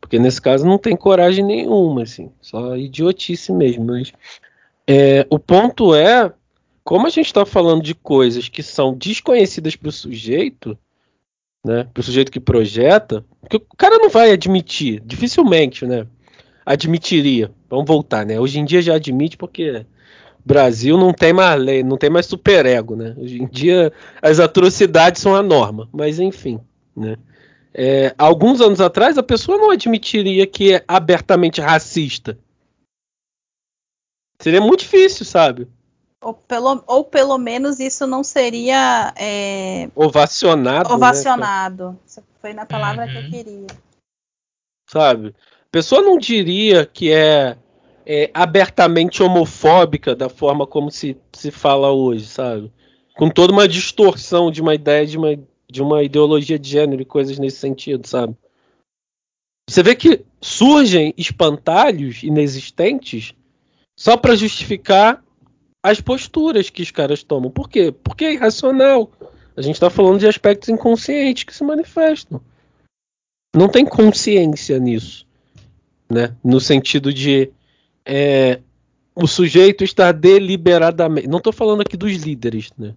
Porque 0.00 0.18
nesse 0.18 0.42
caso 0.42 0.66
não 0.66 0.78
tem 0.78 0.96
coragem 0.96 1.44
nenhuma, 1.44 2.02
assim, 2.02 2.32
só 2.40 2.76
idiotice 2.76 3.52
mesmo. 3.52 3.84
Mas 3.84 4.12
é, 4.86 5.26
o 5.30 5.38
ponto 5.38 5.94
é, 5.94 6.32
como 6.84 7.06
a 7.06 7.10
gente 7.10 7.26
está 7.26 7.46
falando 7.46 7.82
de 7.82 7.94
coisas 7.94 8.48
que 8.48 8.62
são 8.62 8.94
desconhecidas 8.94 9.76
para 9.76 9.88
o 9.88 9.92
sujeito, 9.92 10.76
né, 11.64 11.88
para 11.92 12.00
o 12.00 12.04
sujeito 12.04 12.32
que 12.32 12.40
projeta, 12.40 13.24
que 13.48 13.56
o 13.56 13.76
cara 13.76 13.98
não 13.98 14.10
vai 14.10 14.32
admitir, 14.32 15.00
dificilmente, 15.04 15.86
né, 15.86 16.06
admitiria. 16.66 17.52
Vamos 17.68 17.86
voltar, 17.86 18.26
né? 18.26 18.38
Hoje 18.38 18.58
em 18.58 18.64
dia 18.64 18.82
já 18.82 18.94
admite 18.94 19.36
porque 19.36 19.84
Brasil 20.44 20.98
não 20.98 21.12
tem 21.12 21.32
mais 21.32 21.60
lei, 21.60 21.82
não 21.82 21.96
tem 21.96 22.10
mais 22.10 22.26
superego, 22.26 22.96
né? 22.96 23.14
Hoje 23.16 23.42
em 23.42 23.46
dia 23.46 23.92
as 24.20 24.40
atrocidades 24.40 25.22
são 25.22 25.34
a 25.34 25.42
norma, 25.42 25.88
mas 25.92 26.18
enfim, 26.18 26.60
né? 26.96 27.16
É, 27.74 28.14
alguns 28.18 28.60
anos 28.60 28.80
atrás 28.80 29.16
a 29.16 29.22
pessoa 29.22 29.56
não 29.56 29.70
admitiria 29.70 30.46
que 30.46 30.74
é 30.74 30.84
abertamente 30.86 31.60
racista, 31.60 32.38
Seria 34.42 34.60
muito 34.60 34.80
difícil, 34.80 35.24
sabe? 35.24 35.68
Ou 36.20 36.34
pelo, 36.34 36.82
ou 36.86 37.04
pelo 37.04 37.38
menos 37.38 37.80
isso 37.80 38.06
não 38.06 38.22
seria. 38.24 39.12
É... 39.16 39.88
Ovacionado. 39.94 40.88
Né, 40.88 40.94
Ovacionado. 40.94 41.90
Né? 42.16 42.22
Foi 42.40 42.52
na 42.52 42.66
palavra 42.66 43.04
uhum. 43.04 43.10
que 43.10 43.16
eu 43.16 43.22
uhum. 43.22 43.30
queria. 43.30 43.66
Sabe? 44.88 45.28
A 45.28 45.70
pessoa 45.70 46.02
não 46.02 46.18
diria 46.18 46.84
que 46.84 47.12
é 47.12 47.56
é, 48.06 48.30
abertamente 48.34 49.22
homofóbica 49.22 50.14
da 50.14 50.28
forma 50.28 50.66
como 50.66 50.90
se, 50.90 51.16
se 51.32 51.50
fala 51.50 51.90
hoje, 51.92 52.26
sabe? 52.26 52.72
Com 53.16 53.30
toda 53.30 53.52
uma 53.52 53.68
distorção 53.68 54.50
de 54.50 54.60
uma 54.60 54.74
ideia 54.74 55.06
de 55.06 55.16
uma, 55.16 55.38
de 55.70 55.82
uma 55.82 56.02
ideologia 56.02 56.58
de 56.58 56.68
gênero 56.68 57.02
e 57.02 57.06
coisas 57.06 57.38
nesse 57.38 57.58
sentido, 57.58 58.06
sabe? 58.06 58.36
Você 59.68 59.82
vê 59.82 59.94
que 59.94 60.24
surgem 60.40 61.14
espantalhos 61.16 62.22
inexistentes 62.22 63.34
só 63.98 64.16
para 64.16 64.36
justificar 64.36 65.22
as 65.82 66.00
posturas 66.00 66.70
que 66.70 66.82
os 66.82 66.90
caras 66.90 67.22
tomam. 67.22 67.50
Por 67.50 67.68
quê? 67.68 67.92
Porque 67.92 68.24
é 68.24 68.34
irracional. 68.34 69.10
A 69.56 69.60
gente 69.60 69.74
está 69.74 69.90
falando 69.90 70.20
de 70.20 70.26
aspectos 70.26 70.68
inconscientes 70.68 71.44
que 71.44 71.54
se 71.54 71.64
manifestam. 71.64 72.40
Não 73.54 73.68
tem 73.68 73.84
consciência 73.84 74.78
nisso, 74.78 75.26
né? 76.10 76.34
No 76.42 76.58
sentido 76.58 77.12
de 77.12 77.50
é, 78.04 78.60
o 79.14 79.26
sujeito 79.26 79.84
estar 79.84 80.12
deliberadamente. 80.12 81.28
Não 81.28 81.38
estou 81.38 81.52
falando 81.52 81.82
aqui 81.82 81.96
dos 81.96 82.12
líderes, 82.12 82.70
né? 82.78 82.94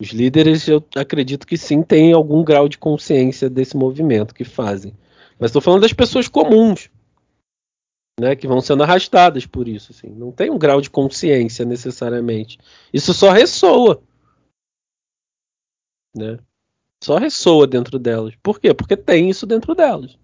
Os 0.00 0.10
líderes, 0.10 0.66
eu 0.68 0.84
acredito 0.96 1.46
que 1.46 1.56
sim, 1.56 1.82
têm 1.82 2.12
algum 2.12 2.42
grau 2.44 2.68
de 2.68 2.78
consciência 2.78 3.48
desse 3.48 3.76
movimento 3.76 4.34
que 4.34 4.44
fazem. 4.44 4.94
Mas 5.38 5.50
estou 5.50 5.62
falando 5.62 5.82
das 5.82 5.92
pessoas 5.92 6.28
comuns, 6.28 6.88
né, 8.18 8.36
que 8.36 8.46
vão 8.46 8.60
sendo 8.60 8.82
arrastadas 8.82 9.46
por 9.46 9.68
isso. 9.68 9.92
Assim. 9.92 10.08
Não 10.08 10.32
tem 10.32 10.50
um 10.50 10.58
grau 10.58 10.80
de 10.80 10.90
consciência 10.90 11.64
necessariamente. 11.64 12.58
Isso 12.92 13.12
só 13.14 13.30
ressoa. 13.30 14.02
Né? 16.14 16.38
Só 17.02 17.16
ressoa 17.18 17.66
dentro 17.66 17.98
delas. 17.98 18.34
Por 18.42 18.60
quê? 18.60 18.72
Porque 18.74 18.96
tem 18.96 19.30
isso 19.30 19.46
dentro 19.46 19.74
delas. 19.74 20.18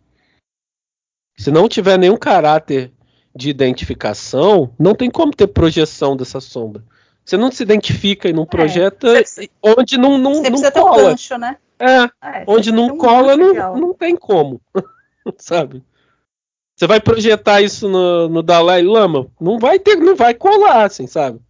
Se 1.37 1.51
não 1.51 1.69
tiver 1.69 1.99
nenhum 1.99 2.17
caráter 2.17 2.93
de 3.35 3.49
identificação, 3.49 4.75
não 4.79 4.95
tem 4.95 5.11
como 5.11 5.35
ter 5.35 5.47
projeção 5.47 6.17
dessa 6.17 6.41
sombra. 6.41 6.85
Você 7.25 7.37
não 7.37 7.53
se 7.53 7.63
identifica 7.63 8.29
e 8.29 8.33
não 8.33 8.45
é, 8.45 8.47
projeta 8.47 9.21
é, 9.21 9.23
onde 9.63 9.99
não, 9.99 10.19
não, 10.19 10.43
você 10.43 10.51
não 10.51 10.73
cola. 10.73 11.03
Um 11.03 11.07
gancho, 11.11 11.39
né? 11.39 11.57
É, 11.79 12.03
é 12.03 12.45
onde 12.47 12.73
não 12.73 12.87
um 12.87 12.99
cola, 12.99 13.37
não, 13.37 13.77
não 13.77 13.95
tem 13.95 14.17
como. 14.17 14.61
Sabe? 15.39 15.85
Você 16.79 16.87
vai 16.87 17.01
projetar 17.01 17.61
isso 17.61 17.89
no, 17.89 18.29
no 18.29 18.41
Dalai 18.41 18.83
Lama? 18.83 19.29
Não 19.41 19.59
vai 19.59 19.81
ter, 19.81 19.97
não 19.97 20.15
vai 20.15 20.33
colar, 20.33 20.85
assim, 20.85 21.09
sabe? 21.09 21.41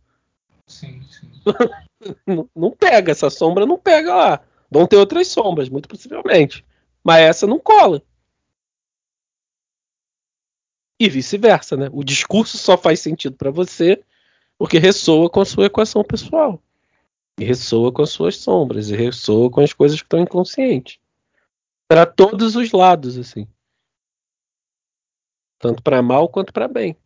Sim, 0.66 1.02
sim. 1.02 1.28
não, 2.26 2.48
não 2.56 2.70
pega, 2.70 3.12
essa 3.12 3.28
sombra 3.28 3.66
não 3.66 3.76
pega 3.76 4.14
lá. 4.14 4.40
Vão 4.70 4.86
ter 4.86 4.96
outras 4.96 5.28
sombras, 5.28 5.68
muito 5.68 5.86
possivelmente. 5.86 6.64
Mas 7.05 7.24
essa 7.24 7.46
não 7.46 7.59
cola. 7.59 8.02
E 10.98 11.10
vice-versa, 11.10 11.76
né? 11.76 11.90
O 11.92 12.02
discurso 12.02 12.56
só 12.56 12.78
faz 12.78 13.00
sentido 13.00 13.36
para 13.36 13.50
você 13.50 14.02
porque 14.56 14.78
ressoa 14.78 15.28
com 15.28 15.42
a 15.42 15.44
sua 15.44 15.66
equação 15.66 16.02
pessoal. 16.02 16.59
E 17.38 17.44
ressoa 17.44 17.92
com 17.92 18.00
as 18.00 18.09
suas 18.09 18.38
sombras. 18.38 18.88
E 18.88 18.96
ressoa 18.96 19.50
com 19.50 19.60
as 19.60 19.74
coisas 19.74 20.00
que 20.00 20.06
estão 20.06 20.20
inconscientes. 20.20 20.98
Para 21.86 22.06
todos 22.06 22.56
os 22.56 22.72
lados, 22.72 23.18
assim. 23.18 23.46
Tanto 25.59 25.82
para 25.82 26.02
mal 26.02 26.28
quanto 26.28 26.52
para 26.52 26.68
bem. 26.68 26.97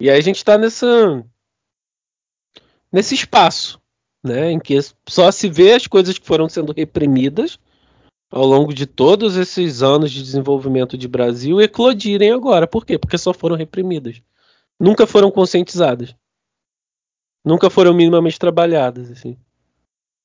E 0.00 0.08
aí 0.08 0.18
a 0.18 0.22
gente 0.22 0.36
está 0.36 0.56
nessa 0.56 1.24
nesse 2.90 3.14
espaço, 3.14 3.80
né, 4.24 4.50
em 4.50 4.58
que 4.58 4.78
só 5.08 5.30
se 5.30 5.48
vê 5.48 5.74
as 5.74 5.86
coisas 5.86 6.18
que 6.18 6.26
foram 6.26 6.48
sendo 6.48 6.72
reprimidas 6.72 7.58
ao 8.30 8.44
longo 8.44 8.72
de 8.72 8.86
todos 8.86 9.36
esses 9.36 9.82
anos 9.82 10.10
de 10.10 10.22
desenvolvimento 10.22 10.96
de 10.96 11.08
Brasil 11.08 11.60
eclodirem 11.60 12.30
agora. 12.30 12.66
Por 12.66 12.84
quê? 12.84 12.98
Porque 12.98 13.18
só 13.18 13.32
foram 13.32 13.56
reprimidas. 13.56 14.22
Nunca 14.78 15.06
foram 15.06 15.30
conscientizadas. 15.30 16.14
Nunca 17.44 17.70
foram 17.70 17.94
minimamente 17.94 18.38
trabalhadas. 18.38 19.10
Assim. 19.10 19.36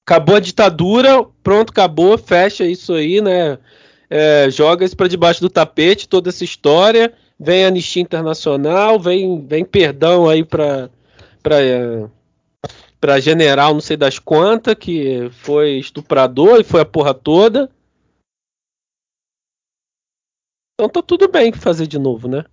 Acabou 0.06 0.36
a 0.36 0.40
ditadura, 0.40 1.24
pronto, 1.42 1.72
acabou, 1.72 2.18
fecha 2.18 2.66
isso 2.66 2.94
aí, 2.94 3.22
né? 3.22 3.58
É, 4.16 4.48
joga 4.52 4.86
isso 4.86 4.96
para 4.96 5.08
debaixo 5.08 5.42
do 5.42 5.50
tapete, 5.50 6.08
toda 6.08 6.30
essa 6.30 6.44
história. 6.44 7.12
Vem 7.40 7.66
a 7.66 7.70
Anistia 7.70 8.00
Internacional, 8.00 9.00
vem, 9.00 9.44
vem 9.44 9.66
perdão 9.66 10.30
aí 10.30 10.46
para 10.46 10.92
para 13.02 13.20
general, 13.20 13.74
não 13.74 13.82
sei 13.82 13.98
das 13.98 14.20
quantas, 14.20 14.76
que 14.76 15.30
foi 15.32 15.80
estuprador 15.80 16.60
e 16.60 16.64
foi 16.64 16.82
a 16.82 16.86
porra 16.86 17.12
toda. 17.12 17.72
Então 20.76 20.88
tá 20.88 21.02
tudo 21.02 21.28
bem 21.28 21.52
fazer 21.52 21.88
de 21.88 21.98
novo, 21.98 22.28
né? 22.28 22.46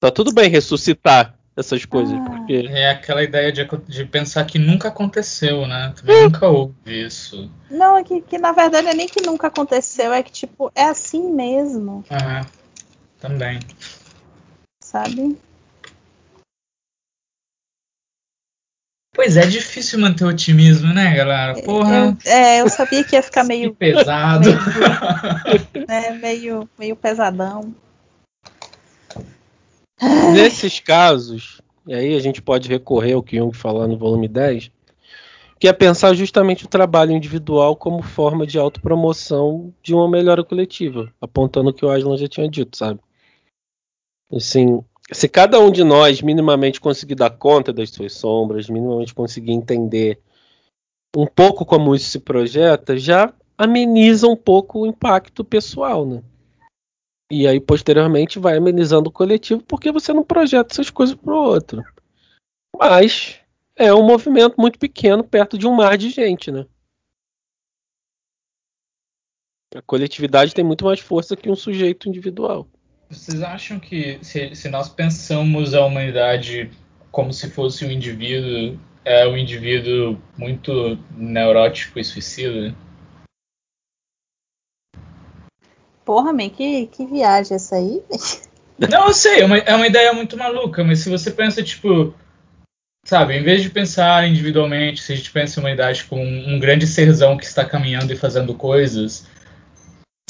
Tá 0.00 0.12
tudo 0.12 0.32
bem 0.32 0.48
ressuscitar 0.48 1.37
essas 1.58 1.84
coisas. 1.84 2.14
Ah. 2.14 2.24
Porque... 2.24 2.68
É 2.70 2.90
aquela 2.90 3.22
ideia 3.22 3.50
de, 3.50 3.66
de 3.86 4.04
pensar 4.04 4.44
que 4.44 4.58
nunca 4.58 4.88
aconteceu, 4.88 5.66
né? 5.66 5.92
Também 5.96 6.16
é. 6.16 6.22
nunca 6.22 6.48
houve 6.48 6.74
isso. 6.86 7.50
Não, 7.70 7.98
é 7.98 8.04
que, 8.04 8.20
que 8.20 8.38
na 8.38 8.52
verdade 8.52 8.86
é 8.86 8.94
nem 8.94 9.08
que 9.08 9.20
nunca 9.20 9.48
aconteceu, 9.48 10.12
é 10.12 10.22
que 10.22 10.30
tipo, 10.30 10.70
é 10.74 10.84
assim 10.84 11.32
mesmo. 11.32 12.04
Ah, 12.08 12.46
também. 13.20 13.58
Sabe? 14.82 15.36
Pois 19.12 19.36
é, 19.36 19.42
é 19.42 19.46
difícil 19.46 19.98
manter 19.98 20.24
o 20.24 20.28
otimismo, 20.28 20.94
né, 20.94 21.16
galera? 21.16 21.60
Porra. 21.62 22.16
Eu, 22.24 22.32
é, 22.32 22.60
eu 22.60 22.68
sabia 22.68 23.02
que 23.02 23.16
ia 23.16 23.22
ficar 23.22 23.42
meio. 23.44 23.74
pesado. 23.74 24.48
Meio, 25.74 25.86
né, 25.88 26.10
meio, 26.12 26.68
meio 26.78 26.94
pesadão. 26.94 27.74
Nesses 30.32 30.78
casos, 30.80 31.60
e 31.86 31.94
aí 31.94 32.14
a 32.14 32.20
gente 32.20 32.40
pode 32.40 32.68
recorrer 32.68 33.14
ao 33.14 33.22
que 33.22 33.36
Jung 33.36 33.54
falou 33.54 33.86
no 33.88 33.98
volume 33.98 34.28
10, 34.28 34.70
que 35.58 35.66
é 35.66 35.72
pensar 35.72 36.14
justamente 36.14 36.64
o 36.64 36.68
trabalho 36.68 37.12
individual 37.12 37.74
como 37.74 38.02
forma 38.02 38.46
de 38.46 38.58
autopromoção 38.58 39.74
de 39.82 39.92
uma 39.92 40.08
melhora 40.08 40.44
coletiva, 40.44 41.12
apontando 41.20 41.70
o 41.70 41.72
que 41.72 41.84
o 41.84 41.90
Aslan 41.90 42.16
já 42.16 42.28
tinha 42.28 42.48
dito, 42.48 42.76
sabe? 42.76 43.00
Assim, 44.32 44.84
se 45.10 45.28
cada 45.28 45.58
um 45.58 45.70
de 45.70 45.82
nós 45.82 46.22
minimamente 46.22 46.80
conseguir 46.80 47.16
dar 47.16 47.30
conta 47.30 47.72
das 47.72 47.90
suas 47.90 48.12
sombras, 48.12 48.68
minimamente 48.68 49.14
conseguir 49.14 49.52
entender 49.52 50.20
um 51.16 51.26
pouco 51.26 51.64
como 51.64 51.94
isso 51.94 52.10
se 52.10 52.20
projeta, 52.20 52.96
já 52.96 53.32
ameniza 53.56 54.28
um 54.28 54.36
pouco 54.36 54.80
o 54.80 54.86
impacto 54.86 55.42
pessoal, 55.44 56.06
né? 56.06 56.22
E 57.30 57.46
aí, 57.46 57.60
posteriormente, 57.60 58.38
vai 58.38 58.56
amenizando 58.56 59.10
o 59.10 59.12
coletivo 59.12 59.62
porque 59.62 59.92
você 59.92 60.12
não 60.12 60.24
projeta 60.24 60.72
essas 60.72 60.90
coisas 60.90 61.14
para 61.14 61.34
o 61.34 61.36
outro. 61.36 61.84
Mas 62.76 63.38
é 63.76 63.92
um 63.92 64.04
movimento 64.04 64.54
muito 64.58 64.78
pequeno 64.78 65.22
perto 65.22 65.58
de 65.58 65.66
um 65.66 65.74
mar 65.74 65.98
de 65.98 66.10
gente, 66.10 66.50
né? 66.50 66.66
A 69.74 69.82
coletividade 69.82 70.54
tem 70.54 70.64
muito 70.64 70.84
mais 70.84 71.00
força 71.00 71.36
que 71.36 71.50
um 71.50 71.56
sujeito 71.56 72.08
individual. 72.08 72.66
Vocês 73.10 73.42
acham 73.42 73.78
que 73.78 74.18
se, 74.22 74.54
se 74.54 74.68
nós 74.68 74.88
pensamos 74.88 75.74
a 75.74 75.84
humanidade 75.84 76.70
como 77.10 77.32
se 77.32 77.50
fosse 77.50 77.84
um 77.84 77.90
indivíduo, 77.90 78.78
é 79.04 79.26
um 79.26 79.36
indivíduo 79.36 80.20
muito 80.36 80.98
neurótico 81.16 81.98
e 81.98 82.04
suicida? 82.04 82.74
Porra, 86.08 86.32
man, 86.32 86.48
que, 86.48 86.86
que 86.86 87.04
viagem 87.04 87.54
essa 87.54 87.76
aí? 87.76 88.02
Não, 88.90 89.08
eu 89.08 89.12
sei, 89.12 89.42
é 89.42 89.44
uma, 89.44 89.58
é 89.58 89.74
uma 89.74 89.86
ideia 89.86 90.10
muito 90.14 90.38
maluca, 90.38 90.82
mas 90.82 91.00
se 91.00 91.10
você 91.10 91.30
pensa, 91.30 91.62
tipo, 91.62 92.14
sabe, 93.04 93.36
em 93.36 93.42
vez 93.42 93.60
de 93.60 93.68
pensar 93.68 94.26
individualmente, 94.26 95.02
se 95.02 95.12
a 95.12 95.16
gente 95.16 95.30
pensa 95.30 95.60
em 95.60 95.62
humanidade 95.62 96.04
como 96.04 96.22
um, 96.22 96.54
um 96.54 96.58
grande 96.58 96.86
serzão 96.86 97.36
que 97.36 97.44
está 97.44 97.62
caminhando 97.62 98.10
e 98.10 98.16
fazendo 98.16 98.54
coisas, 98.54 99.26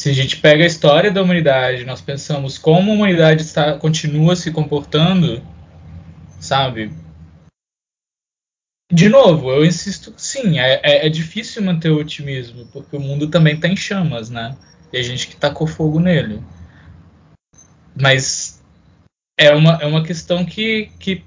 se 0.01 0.11
a 0.11 0.13
gente 0.13 0.39
pega 0.39 0.65
a 0.65 0.67
história 0.67 1.13
da 1.13 1.23
humanidade, 1.23 1.85
nós 1.85 2.01
pensamos 2.01 2.59
como 2.59 2.91
a 2.91 2.95
humanidade 2.95 3.43
está, 3.43 3.79
continua 3.79 4.35
se 4.35 4.51
comportando, 4.51 5.41
sabe? 6.41 6.91
De 8.93 9.09
novo, 9.09 9.53
eu 9.53 9.65
insisto, 9.65 10.13
sim, 10.17 10.59
é, 10.59 10.81
é, 10.83 11.07
é 11.07 11.09
difícil 11.09 11.63
manter 11.63 11.91
o 11.91 12.01
otimismo, 12.01 12.67
porque 12.73 12.97
o 12.97 13.01
mundo 13.01 13.29
também 13.29 13.55
está 13.55 13.69
em 13.69 13.77
chamas, 13.77 14.29
né? 14.29 14.57
E 14.93 14.99
a 14.99 15.03
gente 15.03 15.29
que 15.29 15.37
tacou 15.37 15.67
fogo 15.67 16.01
nele. 16.01 16.43
Mas 18.01 18.63
é 19.39 19.55
uma, 19.55 19.79
é 19.81 19.87
uma 19.87 20.03
questão 20.03 20.45
que, 20.45 20.91
que 20.99 21.25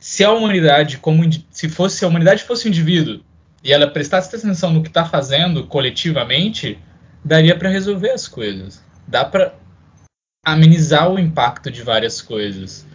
se 0.00 0.24
a 0.24 0.32
humanidade, 0.32 0.98
como 0.98 1.22
se 1.50 1.68
fosse 1.68 2.04
a 2.04 2.08
humanidade 2.08 2.44
fosse 2.44 2.66
um 2.66 2.70
indivíduo 2.70 3.20
e 3.62 3.72
ela 3.72 3.88
prestasse 3.88 4.34
atenção 4.34 4.72
no 4.72 4.82
que 4.82 4.88
está 4.88 5.04
fazendo 5.04 5.66
coletivamente, 5.66 6.78
daria 7.24 7.56
para 7.56 7.68
resolver 7.68 8.10
as 8.10 8.28
coisas. 8.28 8.82
Dá 9.06 9.24
para 9.24 9.54
amenizar 10.44 11.10
o 11.10 11.18
impacto 11.18 11.70
de 11.70 11.82
várias 11.82 12.22
coisas. 12.22 12.86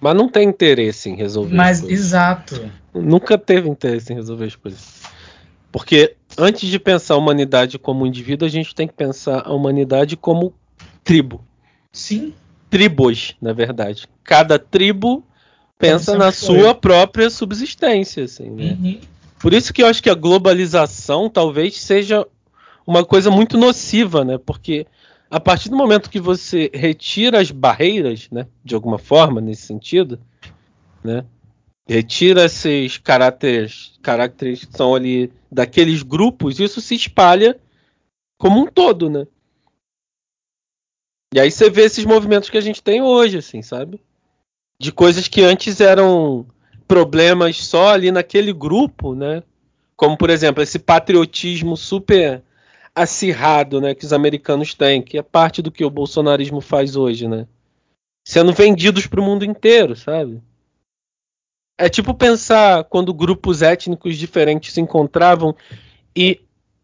Mas 0.00 0.14
não 0.14 0.28
tem 0.28 0.48
interesse 0.48 1.08
em 1.10 1.16
resolver 1.16 1.54
Mas, 1.54 1.82
exato. 1.82 2.70
Nunca 2.94 3.36
teve 3.36 3.68
interesse 3.68 4.12
em 4.12 4.16
resolver 4.16 4.46
as 4.46 4.56
coisas. 4.56 5.02
Porque 5.72 6.16
antes 6.38 6.68
de 6.68 6.78
pensar 6.78 7.14
a 7.14 7.18
humanidade 7.18 7.78
como 7.78 8.06
indivíduo, 8.06 8.46
a 8.46 8.50
gente 8.50 8.74
tem 8.74 8.86
que 8.86 8.94
pensar 8.94 9.42
a 9.44 9.52
humanidade 9.52 10.16
como 10.16 10.54
tribo. 11.04 11.44
Sim. 11.92 12.34
Tribos, 12.68 13.36
na 13.40 13.52
verdade. 13.52 14.06
Cada 14.24 14.58
tribo 14.58 15.24
pensa 15.78 16.16
na 16.16 16.32
sua 16.32 16.74
própria 16.74 17.30
subsistência, 17.30 18.24
assim, 18.24 18.50
né? 18.50 18.76
Uhum. 18.80 19.00
Por 19.38 19.52
isso 19.52 19.72
que 19.72 19.82
eu 19.82 19.86
acho 19.86 20.02
que 20.02 20.10
a 20.10 20.14
globalização 20.14 21.28
talvez 21.28 21.80
seja 21.80 22.26
uma 22.86 23.04
coisa 23.04 23.30
muito 23.30 23.58
nociva, 23.58 24.24
né? 24.24 24.38
Porque 24.38 24.86
a 25.30 25.40
partir 25.40 25.68
do 25.68 25.76
momento 25.76 26.10
que 26.10 26.20
você 26.20 26.70
retira 26.72 27.40
as 27.40 27.50
barreiras, 27.50 28.28
né, 28.30 28.46
de 28.64 28.74
alguma 28.74 28.98
forma 28.98 29.40
nesse 29.40 29.62
sentido, 29.62 30.20
né, 31.02 31.24
retira 31.86 32.46
esses 32.46 32.98
caracteres, 32.98 33.98
caracteres 34.02 34.64
que 34.64 34.76
são 34.76 34.94
ali 34.94 35.32
daqueles 35.50 36.02
grupos, 36.02 36.58
isso 36.58 36.80
se 36.80 36.94
espalha 36.94 37.58
como 38.38 38.60
um 38.60 38.66
todo, 38.66 39.08
né? 39.08 39.26
E 41.32 41.40
aí 41.40 41.50
você 41.50 41.70
vê 41.70 41.82
esses 41.82 42.04
movimentos 42.04 42.50
que 42.50 42.58
a 42.58 42.62
gente 42.62 42.82
tem 42.82 43.02
hoje, 43.02 43.38
assim, 43.38 43.62
sabe? 43.62 44.00
De 44.80 44.92
coisas 44.92 45.28
que 45.28 45.42
antes 45.42 45.80
eram 45.80 46.46
problemas 46.86 47.64
só 47.64 47.88
ali 47.88 48.10
naquele 48.10 48.52
grupo, 48.52 49.14
né? 49.14 49.42
Como, 49.96 50.16
por 50.16 50.30
exemplo, 50.30 50.62
esse 50.62 50.78
patriotismo 50.78 51.76
super 51.76 52.42
acirrado, 52.94 53.80
né, 53.80 53.94
que 53.94 54.06
os 54.06 54.12
americanos 54.12 54.72
têm, 54.72 55.02
que 55.02 55.18
é 55.18 55.22
parte 55.22 55.60
do 55.60 55.70
que 55.70 55.84
o 55.84 55.90
bolsonarismo 55.90 56.62
faz 56.62 56.96
hoje, 56.96 57.28
né? 57.28 57.46
Sendo 58.26 58.54
vendidos 58.54 59.06
para 59.06 59.20
o 59.20 59.24
mundo 59.24 59.44
inteiro, 59.44 59.94
sabe? 59.94 60.40
É 61.78 61.88
tipo 61.88 62.14
pensar 62.14 62.84
quando 62.84 63.12
grupos 63.12 63.60
étnicos 63.60 64.16
diferentes 64.16 64.72
se 64.72 64.80
encontravam 64.80 65.54
e 66.14 66.40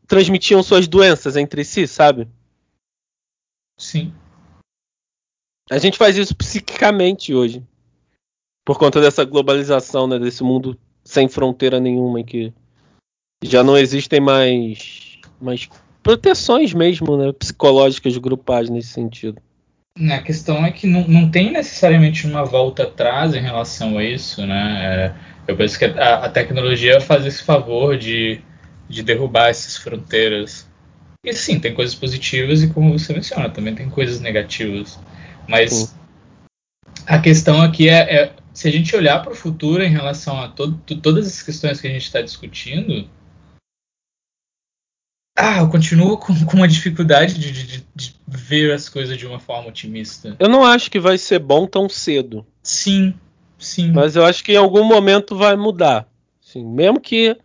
transmitiam 0.06 0.62
suas 0.62 0.86
doenças 0.86 1.36
entre 1.36 1.64
si, 1.64 1.86
sabe? 1.86 2.28
Sim. 3.78 4.12
A 5.70 5.78
gente 5.78 5.96
faz 5.96 6.16
isso 6.16 6.36
psiquicamente 6.36 7.34
hoje. 7.34 7.64
Por 8.64 8.78
conta 8.78 9.00
dessa 9.00 9.24
globalização, 9.24 10.06
né, 10.06 10.18
desse 10.18 10.42
mundo 10.42 10.78
sem 11.02 11.28
fronteira 11.28 11.80
nenhuma 11.80 12.20
em 12.20 12.24
que 12.24 12.52
já 13.42 13.64
não 13.64 13.76
existem 13.76 14.20
mais, 14.20 15.18
mais 15.40 15.68
proteções 16.02 16.74
mesmo, 16.74 17.16
né, 17.16 17.32
psicológicas 17.32 18.16
grupais 18.18 18.68
nesse 18.68 18.88
sentido. 18.88 19.40
A 19.98 20.22
questão 20.22 20.64
é 20.64 20.70
que 20.70 20.86
não, 20.86 21.06
não 21.06 21.30
tem 21.30 21.52
necessariamente 21.52 22.26
uma 22.26 22.44
volta 22.44 22.84
atrás 22.84 23.34
em 23.34 23.40
relação 23.40 23.98
a 23.98 24.04
isso, 24.04 24.46
né? 24.46 24.80
É, 24.84 25.14
eu 25.46 25.56
penso 25.56 25.78
que 25.78 25.84
a, 25.84 26.24
a, 26.24 26.28
tecnologia 26.30 26.98
faz 27.00 27.26
esse 27.26 27.42
favor 27.42 27.96
de, 27.98 28.40
de 28.88 29.02
derrubar 29.02 29.50
essas 29.50 29.76
fronteiras. 29.76 30.66
E 31.24 31.32
sim, 31.34 31.60
tem 31.60 31.74
coisas 31.74 31.94
positivas 31.94 32.62
e 32.62 32.68
como 32.68 32.98
você 32.98 33.12
menciona, 33.12 33.50
também 33.50 33.74
tem 33.74 33.88
coisas 33.90 34.18
negativas. 34.18 34.98
Mas 35.46 35.72
sim. 35.72 35.88
a 37.06 37.18
questão 37.18 37.60
aqui 37.60 37.88
é, 37.88 38.16
é, 38.16 38.32
se 38.54 38.68
a 38.68 38.72
gente 38.72 38.96
olhar 38.96 39.22
para 39.22 39.32
o 39.32 39.36
futuro 39.36 39.82
em 39.82 39.90
relação 39.90 40.40
a 40.40 40.48
todo, 40.48 40.78
todas 41.02 41.26
as 41.26 41.42
questões 41.42 41.80
que 41.80 41.86
a 41.86 41.90
gente 41.90 42.04
está 42.04 42.22
discutindo, 42.22 43.08
ah, 45.36 45.60
eu 45.60 45.68
continuo 45.68 46.18
com, 46.18 46.34
com 46.44 46.56
uma 46.58 46.68
dificuldade 46.68 47.34
de, 47.34 47.52
de, 47.52 47.86
de, 47.94 48.14
ver 48.26 48.72
as 48.72 48.88
coisas 48.88 49.16
de 49.16 49.26
uma 49.26 49.38
forma 49.38 49.68
otimista. 49.68 50.36
Eu 50.38 50.48
não 50.48 50.64
acho 50.64 50.90
que 50.90 51.00
vai 51.00 51.16
ser 51.16 51.38
bom 51.38 51.66
tão 51.66 51.88
cedo. 51.88 52.46
Sim, 52.62 53.14
sim. 53.58 53.92
Mas 53.92 54.14
eu 54.14 54.24
acho 54.24 54.44
que 54.44 54.52
em 54.52 54.56
algum 54.56 54.84
momento 54.84 55.36
vai 55.36 55.56
mudar. 55.56 56.06
Sim, 56.40 56.66
mesmo 56.66 57.00
que 57.00 57.36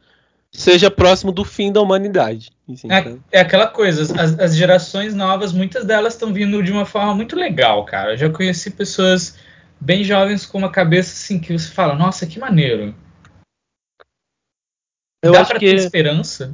seja 0.51 0.91
próximo 0.91 1.31
do 1.31 1.45
fim 1.45 1.72
da 1.72 1.81
humanidade. 1.81 2.49
Assim, 2.69 2.91
é, 2.91 3.15
é, 3.31 3.39
aquela 3.39 3.68
coisa, 3.68 4.01
as, 4.22 4.38
as, 4.38 4.55
gerações 4.55 5.14
novas, 5.14 5.53
muitas 5.53 5.85
delas 5.85 6.14
estão 6.14 6.34
vindo 6.34 6.61
de 6.61 6.72
uma 6.72 6.85
forma 6.85 7.15
muito 7.15 7.35
legal, 7.35 7.85
cara. 7.85 8.14
Eu 8.14 8.18
já 8.18 8.30
conheci 8.30 8.72
pessoas 8.72 9.38
bem 9.80 10.03
jovens 10.03 10.45
com 10.45 10.57
uma 10.57 10.72
cabeça 10.72 11.14
assim 11.14 11.39
que 11.39 11.57
você 11.57 11.72
fala, 11.72 11.95
nossa, 11.95 12.27
que 12.27 12.39
maneiro. 12.39 12.93
Eu 15.23 15.31
Dá 15.31 15.41
acho 15.41 15.51
pra 15.51 15.59
que... 15.59 15.68
ter 15.68 15.76
esperança? 15.76 16.53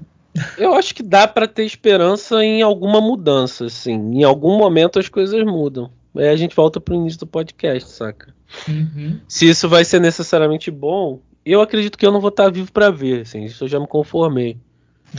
Eu 0.57 0.73
acho 0.73 0.95
que 0.95 1.03
dá 1.03 1.27
para 1.27 1.47
ter 1.47 1.63
esperança 1.63 2.43
em 2.43 2.61
alguma 2.61 2.99
mudança, 2.99 3.65
assim. 3.65 3.93
Em 3.93 4.23
algum 4.23 4.57
momento 4.57 4.99
as 4.99 5.07
coisas 5.07 5.43
mudam. 5.43 5.91
Aí 6.15 6.27
a 6.27 6.35
gente 6.35 6.55
volta 6.55 6.79
pro 6.79 6.95
início 6.95 7.19
do 7.19 7.27
podcast, 7.27 7.89
saca? 7.89 8.33
Uhum. 8.67 9.19
Se 9.27 9.49
isso 9.49 9.67
vai 9.67 9.83
ser 9.83 9.99
necessariamente 9.99 10.69
bom, 10.69 11.19
eu 11.45 11.61
acredito 11.61 11.97
que 11.97 12.05
eu 12.05 12.11
não 12.11 12.21
vou 12.21 12.29
estar 12.29 12.51
vivo 12.51 12.71
para 12.71 12.89
ver, 12.89 13.21
assim. 13.21 13.43
Isso 13.43 13.63
eu 13.63 13.67
já 13.67 13.79
me 13.79 13.87
conformei. 13.87 14.57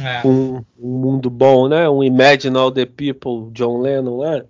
É. 0.01 0.27
Um, 0.27 0.65
um, 0.79 0.99
mundo 0.99 1.31
bom, 1.31 1.69
né? 1.69 1.89
Um 1.89 2.03
Imagine 2.03 2.57
All 2.57 2.73
the 2.73 2.87
People, 2.87 3.51
John 3.53 3.81
Lennon 3.81 4.19
lá. 4.19 4.45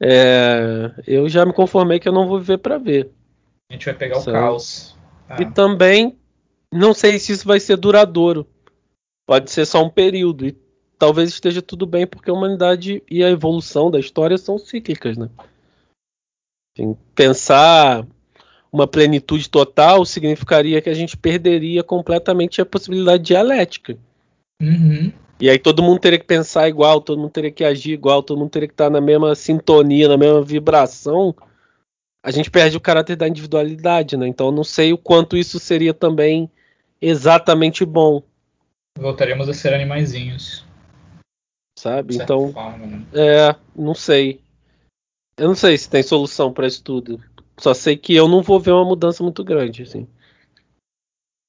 É, 0.00 0.90
eu 1.06 1.28
já 1.28 1.44
me 1.44 1.52
conformei 1.52 2.00
que 2.00 2.08
eu 2.08 2.12
não 2.12 2.26
vou 2.26 2.38
viver 2.38 2.58
para 2.58 2.78
ver. 2.78 3.10
A 3.70 3.74
gente 3.74 3.84
vai 3.84 3.94
pegar 3.94 4.20
sabe? 4.20 4.36
o 4.36 4.40
caos. 4.40 4.96
Ah. 5.28 5.40
E 5.40 5.46
também 5.46 6.16
não 6.72 6.94
sei 6.94 7.18
se 7.18 7.32
isso 7.32 7.46
vai 7.46 7.60
ser 7.60 7.76
duradouro. 7.76 8.46
Pode 9.26 9.50
ser 9.50 9.66
só 9.66 9.82
um 9.82 9.90
período. 9.90 10.46
E 10.46 10.56
talvez 10.98 11.30
esteja 11.30 11.60
tudo 11.60 11.86
bem, 11.86 12.06
porque 12.06 12.30
a 12.30 12.34
humanidade 12.34 13.02
e 13.10 13.24
a 13.24 13.30
evolução 13.30 13.90
da 13.90 13.98
história 13.98 14.38
são 14.38 14.58
cíclicas, 14.58 15.16
né? 15.16 15.28
Assim, 16.76 16.96
pensar 17.14 18.06
uma 18.72 18.86
plenitude 18.86 19.50
total 19.50 20.04
significaria 20.04 20.80
que 20.80 20.88
a 20.88 20.94
gente 20.94 21.16
perderia 21.16 21.82
completamente 21.82 22.60
a 22.60 22.66
possibilidade 22.66 23.22
dialética. 23.22 23.98
Uhum. 24.60 25.12
E 25.38 25.50
aí 25.50 25.58
todo 25.58 25.82
mundo 25.82 25.98
teria 25.98 26.18
que 26.18 26.24
pensar 26.24 26.68
igual, 26.68 27.00
todo 27.00 27.18
mundo 27.18 27.32
teria 27.32 27.50
que 27.50 27.64
agir 27.64 27.92
igual, 27.92 28.22
todo 28.22 28.38
mundo 28.38 28.50
teria 28.50 28.68
que 28.68 28.74
estar 28.74 28.88
na 28.88 29.00
mesma 29.00 29.34
sintonia, 29.34 30.08
na 30.08 30.16
mesma 30.16 30.40
vibração. 30.40 31.34
A 32.24 32.30
gente 32.30 32.50
perde 32.50 32.76
o 32.76 32.80
caráter 32.80 33.16
da 33.16 33.28
individualidade, 33.28 34.16
né? 34.16 34.28
Então 34.28 34.46
eu 34.46 34.52
não 34.52 34.62
sei 34.62 34.92
o 34.92 34.98
quanto 34.98 35.36
isso 35.36 35.58
seria 35.58 35.92
também 35.92 36.48
exatamente 37.00 37.84
bom. 37.84 38.22
Voltaremos 38.98 39.48
a 39.48 39.54
ser 39.54 39.74
animaizinhos. 39.74 40.64
Sabe? 41.78 42.16
Então. 42.16 42.52
Forma, 42.52 42.86
né? 42.86 43.02
É, 43.12 43.56
não 43.74 43.94
sei. 43.94 44.40
Eu 45.36 45.48
não 45.48 45.54
sei 45.54 45.76
se 45.76 45.88
tem 45.88 46.02
solução 46.02 46.52
para 46.52 46.66
isso 46.66 46.82
tudo. 46.82 47.20
Só 47.58 47.74
sei 47.74 47.96
que 47.96 48.14
eu 48.14 48.28
não 48.28 48.42
vou 48.42 48.60
ver 48.60 48.72
uma 48.72 48.84
mudança 48.84 49.22
muito 49.22 49.42
grande, 49.42 49.82
assim. 49.82 50.06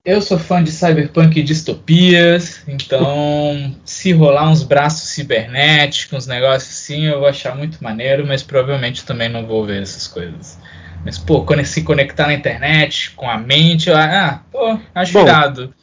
Eu 0.05 0.21
sou 0.21 0.37
fã 0.37 0.61
de 0.61 0.69
cyberpunk 0.69 1.39
e 1.39 1.43
distopias, 1.43 2.61
então 2.67 3.73
se 3.85 4.11
rolar 4.11 4.49
uns 4.49 4.61
braços 4.61 5.09
cibernéticos, 5.11 6.17
uns 6.17 6.27
negócios 6.27 6.73
assim, 6.73 7.05
eu 7.05 7.19
vou 7.19 7.27
achar 7.27 7.55
muito 7.55 7.81
maneiro, 7.81 8.27
mas 8.27 8.43
provavelmente 8.43 9.05
também 9.05 9.29
não 9.29 9.47
vou 9.47 9.65
ver 9.65 9.81
essas 9.81 10.05
coisas. 10.05 10.59
Mas, 11.05 11.17
pô, 11.17 11.45
quando 11.45 11.63
se 11.65 11.83
conectar 11.83 12.27
na 12.27 12.33
internet 12.33 13.11
com 13.11 13.29
a 13.29 13.37
mente, 13.37 13.89
eu, 13.89 13.95
ah, 13.95 14.43
pô, 14.51 14.77
acho 14.93 15.13
Bom, 15.13 15.21
irado 15.21 15.73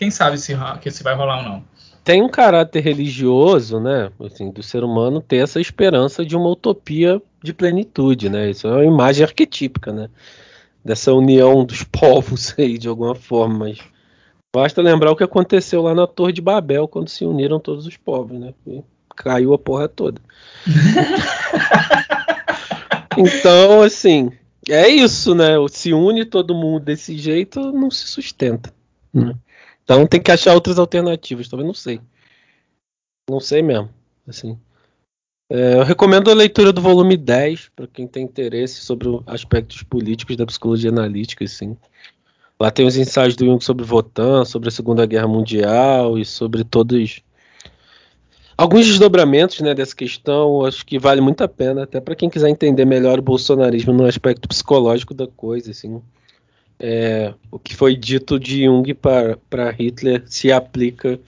quem 0.00 0.10
sabe 0.10 0.38
se, 0.38 0.56
que 0.80 0.90
se 0.90 1.02
vai 1.02 1.14
rolar 1.14 1.40
ou 1.40 1.44
não. 1.44 1.64
Tem 2.02 2.22
um 2.22 2.28
caráter 2.30 2.82
religioso, 2.82 3.78
né? 3.78 4.10
Assim, 4.18 4.50
do 4.50 4.62
ser 4.62 4.82
humano 4.82 5.20
ter 5.20 5.36
essa 5.36 5.60
esperança 5.60 6.24
de 6.24 6.34
uma 6.34 6.48
utopia 6.48 7.20
de 7.44 7.52
plenitude, 7.52 8.30
né? 8.30 8.48
Isso 8.48 8.66
é 8.66 8.70
uma 8.70 8.84
imagem 8.86 9.26
arquetípica, 9.26 9.92
né? 9.92 10.08
Dessa 10.82 11.12
união 11.12 11.66
dos 11.66 11.82
povos 11.84 12.54
aí, 12.58 12.78
de 12.78 12.88
alguma 12.88 13.14
forma. 13.14 13.58
Mas 13.58 13.78
basta 14.50 14.80
lembrar 14.80 15.10
o 15.10 15.16
que 15.16 15.22
aconteceu 15.22 15.82
lá 15.82 15.94
na 15.94 16.06
Torre 16.06 16.32
de 16.32 16.40
Babel, 16.40 16.88
quando 16.88 17.10
se 17.10 17.26
uniram 17.26 17.60
todos 17.60 17.86
os 17.86 17.98
povos, 17.98 18.40
né? 18.40 18.54
E 18.66 18.82
caiu 19.14 19.52
a 19.52 19.58
porra 19.58 19.86
toda. 19.86 20.18
então, 23.18 23.82
assim, 23.82 24.32
é 24.66 24.88
isso, 24.88 25.34
né? 25.34 25.56
Se 25.68 25.92
une 25.92 26.24
todo 26.24 26.54
mundo 26.54 26.86
desse 26.86 27.18
jeito, 27.18 27.70
não 27.70 27.90
se 27.90 28.06
sustenta. 28.06 28.72
Né? 29.12 29.34
Então 29.90 30.06
tem 30.06 30.22
que 30.22 30.30
achar 30.30 30.54
outras 30.54 30.78
alternativas, 30.78 31.48
talvez 31.48 31.66
não 31.66 31.74
sei. 31.74 32.00
Não 33.28 33.40
sei 33.40 33.60
mesmo. 33.60 33.90
Assim. 34.24 34.56
É, 35.50 35.74
eu 35.78 35.82
recomendo 35.82 36.30
a 36.30 36.34
leitura 36.34 36.72
do 36.72 36.80
volume 36.80 37.16
10 37.16 37.72
para 37.74 37.88
quem 37.88 38.06
tem 38.06 38.22
interesse 38.22 38.82
sobre 38.82 39.08
aspectos 39.26 39.82
políticos 39.82 40.36
da 40.36 40.46
psicologia 40.46 40.90
analítica, 40.90 41.44
assim. 41.44 41.76
Lá 42.60 42.70
tem 42.70 42.86
os 42.86 42.96
ensaios 42.96 43.34
do 43.34 43.44
Jung 43.44 43.60
sobre 43.60 43.84
Votan, 43.84 44.44
sobre 44.44 44.68
a 44.68 44.70
Segunda 44.70 45.04
Guerra 45.04 45.26
Mundial 45.26 46.16
e 46.16 46.24
sobre 46.24 46.62
todos 46.62 47.20
alguns 48.56 48.86
desdobramentos 48.86 49.58
né, 49.58 49.74
dessa 49.74 49.96
questão. 49.96 50.64
Acho 50.64 50.86
que 50.86 51.00
vale 51.00 51.20
muito 51.20 51.42
a 51.42 51.48
pena, 51.48 51.82
até 51.82 52.00
para 52.00 52.14
quem 52.14 52.30
quiser 52.30 52.48
entender 52.48 52.84
melhor 52.84 53.18
o 53.18 53.22
bolsonarismo 53.22 53.92
no 53.92 54.06
aspecto 54.06 54.46
psicológico 54.46 55.12
da 55.12 55.26
coisa, 55.26 55.72
assim 55.72 56.00
é, 56.80 57.34
o 57.50 57.58
que 57.58 57.76
foi 57.76 57.94
dito 57.94 58.40
de 58.40 58.64
Jung 58.64 58.94
para 58.94 59.70
Hitler 59.70 60.24
se 60.26 60.50
aplica 60.50 61.20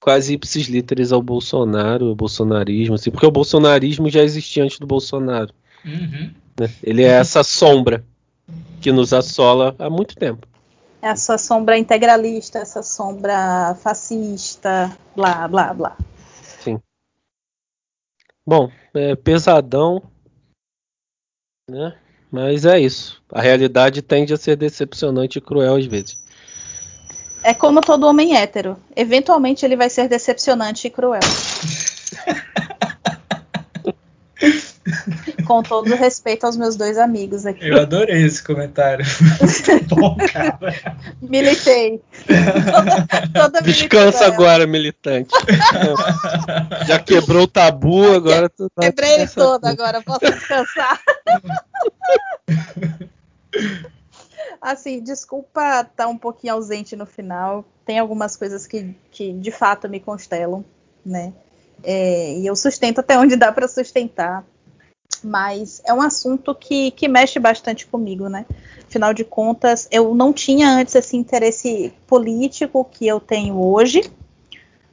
quase 0.00 0.34
ipsis 0.34 0.68
literis 0.68 1.10
ao 1.10 1.20
Bolsonaro, 1.20 2.06
ao 2.06 2.14
bolsonarismo, 2.14 2.94
assim, 2.94 3.10
porque 3.10 3.26
o 3.26 3.30
bolsonarismo 3.30 4.08
já 4.08 4.22
existia 4.22 4.62
antes 4.62 4.78
do 4.78 4.86
Bolsonaro. 4.86 5.52
Uhum. 5.84 6.32
Né? 6.60 6.72
Ele 6.82 7.02
é 7.02 7.08
essa 7.08 7.42
sombra 7.42 8.04
que 8.80 8.92
nos 8.92 9.12
assola 9.12 9.74
há 9.78 9.90
muito 9.90 10.14
tempo. 10.14 10.46
essa 11.02 11.36
sombra 11.36 11.76
integralista, 11.76 12.60
essa 12.60 12.82
sombra 12.82 13.74
fascista, 13.80 14.96
blá, 15.14 15.48
blá, 15.48 15.74
blá. 15.74 15.96
Sim. 16.60 16.80
Bom, 18.46 18.70
é 18.94 19.16
pesadão, 19.16 20.02
né? 21.68 21.96
Mas 22.30 22.64
é 22.64 22.80
isso. 22.80 23.22
A 23.32 23.40
realidade 23.40 24.02
tende 24.02 24.34
a 24.34 24.36
ser 24.36 24.56
decepcionante 24.56 25.38
e 25.38 25.40
cruel 25.40 25.76
às 25.76 25.86
vezes. 25.86 26.18
É 27.42 27.54
como 27.54 27.80
todo 27.80 28.06
homem 28.06 28.36
hétero. 28.36 28.76
Eventualmente 28.94 29.64
ele 29.64 29.76
vai 29.76 29.88
ser 29.88 30.08
decepcionante 30.08 30.88
e 30.88 30.90
cruel. 30.90 31.20
Com 35.46 35.62
todo 35.62 35.94
respeito 35.94 36.44
aos 36.44 36.56
meus 36.56 36.76
dois 36.76 36.98
amigos 36.98 37.46
aqui. 37.46 37.68
Eu 37.68 37.80
adorei 37.80 38.24
esse 38.24 38.42
comentário. 38.42 39.04
Bom, 39.88 40.16
cara. 40.32 40.58
Militei. 41.22 42.02
Toda, 42.26 43.06
toda 43.32 43.62
Descansa 43.62 44.26
agora, 44.26 44.66
militante. 44.66 45.30
Já 46.86 46.98
quebrou 46.98 47.42
o 47.42 47.46
tabu, 47.46 48.12
agora 48.12 48.48
tu 48.48 48.68
tá 48.70 48.82
Quebrei 48.82 49.18
descansando. 49.18 49.46
toda 49.52 49.70
agora, 49.70 50.02
posso 50.02 50.20
descansar. 50.20 51.00
assim, 54.60 55.00
desculpa 55.00 55.82
estar 55.82 56.08
um 56.08 56.18
pouquinho 56.18 56.54
ausente 56.54 56.96
no 56.96 57.06
final. 57.06 57.64
Tem 57.84 57.98
algumas 57.98 58.36
coisas 58.36 58.66
que, 58.66 58.96
que 59.12 59.32
de 59.32 59.52
fato 59.52 59.88
me 59.88 60.00
constelam, 60.00 60.64
né? 61.04 61.32
É, 61.84 62.38
e 62.38 62.46
eu 62.46 62.56
sustento 62.56 62.98
até 62.98 63.18
onde 63.18 63.36
dá 63.36 63.52
para 63.52 63.68
sustentar. 63.68 64.44
Mas 65.22 65.80
é 65.84 65.92
um 65.92 66.00
assunto 66.00 66.54
que, 66.54 66.90
que 66.92 67.08
mexe 67.08 67.38
bastante 67.38 67.86
comigo, 67.86 68.28
né? 68.28 68.46
Afinal 68.86 69.12
de 69.12 69.24
contas, 69.24 69.88
eu 69.90 70.14
não 70.14 70.32
tinha 70.32 70.70
antes 70.70 70.94
esse 70.94 71.16
interesse 71.16 71.92
político 72.06 72.84
que 72.90 73.06
eu 73.06 73.20
tenho 73.20 73.60
hoje. 73.60 74.10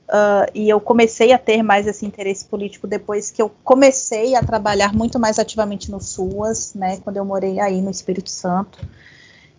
Uh, 0.09 0.45
e 0.53 0.69
eu 0.69 0.79
comecei 0.79 1.31
a 1.31 1.37
ter 1.37 1.63
mais 1.63 1.87
esse 1.87 2.05
interesse 2.05 2.45
político 2.45 2.85
depois 2.85 3.31
que 3.31 3.41
eu 3.41 3.49
comecei 3.63 4.35
a 4.35 4.43
trabalhar 4.43 4.93
muito 4.93 5.17
mais 5.17 5.39
ativamente 5.39 5.89
no 5.89 5.99
SUAS, 5.99 6.73
né, 6.75 6.97
quando 6.97 7.17
eu 7.17 7.25
morei 7.25 7.59
aí 7.59 7.81
no 7.81 7.89
Espírito 7.89 8.29
Santo. 8.29 8.79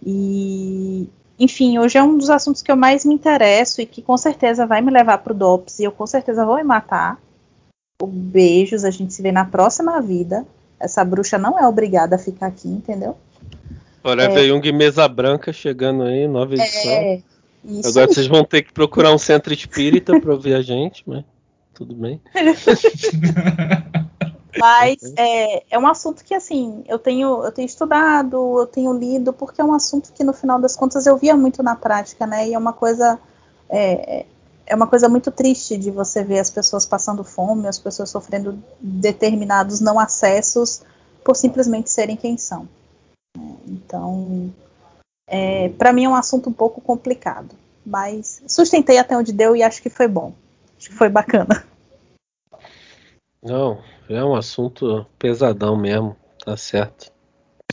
E, 0.04 1.08
enfim, 1.38 1.78
hoje 1.78 1.98
é 1.98 2.02
um 2.02 2.16
dos 2.16 2.30
assuntos 2.30 2.62
que 2.62 2.70
eu 2.70 2.76
mais 2.76 3.04
me 3.04 3.14
interesso 3.14 3.80
e 3.80 3.86
que 3.86 4.02
com 4.02 4.16
certeza 4.16 4.66
vai 4.66 4.80
me 4.80 4.90
levar 4.90 5.18
para 5.18 5.32
o 5.32 5.36
DOPS 5.36 5.78
e 5.80 5.84
eu 5.84 5.92
com 5.92 6.06
certeza 6.06 6.44
vou 6.44 6.56
me 6.56 6.62
matar. 6.62 7.18
Beijos, 8.02 8.84
a 8.84 8.90
gente 8.90 9.14
se 9.14 9.22
vê 9.22 9.30
na 9.30 9.44
próxima 9.44 10.00
vida. 10.00 10.44
Essa 10.80 11.04
bruxa 11.04 11.38
não 11.38 11.58
é 11.58 11.66
obrigada 11.66 12.16
a 12.16 12.18
ficar 12.18 12.48
aqui, 12.48 12.68
entendeu? 12.68 13.16
Forever 14.02 14.44
Young 14.44 14.72
Mesa 14.72 15.08
Branca 15.08 15.52
chegando 15.52 16.02
aí, 16.02 16.26
nova 16.26 16.54
edição. 16.54 16.90
É, 16.90 17.22
isso 17.64 17.88
Agora 17.88 18.06
aí. 18.06 18.14
vocês 18.14 18.26
vão 18.26 18.44
ter 18.44 18.62
que 18.62 18.72
procurar 18.72 19.12
um 19.12 19.18
centro 19.18 19.54
espírita 19.54 20.20
para 20.20 20.32
ouvir 20.32 20.54
a 20.54 20.60
gente, 20.60 21.02
mas 21.06 21.24
tudo 21.72 21.94
bem. 21.94 22.20
Mas 24.56 24.98
é, 25.16 25.64
é 25.68 25.78
um 25.78 25.86
assunto 25.86 26.24
que, 26.24 26.32
assim, 26.32 26.84
eu 26.86 26.98
tenho, 26.98 27.44
eu 27.44 27.50
tenho 27.50 27.66
estudado, 27.66 28.60
eu 28.60 28.66
tenho 28.66 28.92
lido, 28.92 29.32
porque 29.32 29.60
é 29.60 29.64
um 29.64 29.72
assunto 29.72 30.12
que, 30.12 30.22
no 30.22 30.32
final 30.32 30.60
das 30.60 30.76
contas, 30.76 31.06
eu 31.06 31.16
via 31.16 31.36
muito 31.36 31.62
na 31.62 31.74
prática, 31.74 32.26
né? 32.26 32.48
E 32.48 32.54
é 32.54 32.58
uma 32.58 32.72
coisa. 32.72 33.18
É, 33.68 34.26
é 34.66 34.74
uma 34.74 34.86
coisa 34.86 35.08
muito 35.08 35.30
triste 35.30 35.76
de 35.76 35.90
você 35.90 36.24
ver 36.24 36.38
as 36.38 36.50
pessoas 36.50 36.86
passando 36.86 37.22
fome, 37.22 37.68
as 37.68 37.78
pessoas 37.78 38.10
sofrendo 38.10 38.62
determinados 38.80 39.80
não 39.80 39.98
acessos 39.98 40.82
por 41.22 41.36
simplesmente 41.36 41.90
serem 41.90 42.16
quem 42.16 42.36
são. 42.36 42.68
Então, 43.66 44.52
é, 45.28 45.68
para 45.70 45.92
mim 45.92 46.04
é 46.04 46.08
um 46.08 46.14
assunto 46.14 46.48
um 46.48 46.52
pouco 46.52 46.80
complicado, 46.80 47.54
mas 47.84 48.42
sustentei 48.46 48.98
até 48.98 49.16
onde 49.16 49.32
deu 49.32 49.56
e 49.56 49.62
acho 49.62 49.82
que 49.82 49.90
foi 49.90 50.08
bom, 50.08 50.32
acho 50.78 50.90
que 50.90 50.94
foi 50.96 51.08
bacana. 51.08 51.64
Não, 53.42 53.82
é 54.08 54.24
um 54.24 54.34
assunto 54.34 55.06
pesadão 55.18 55.76
mesmo, 55.76 56.16
tá 56.44 56.56
certo. 56.56 57.12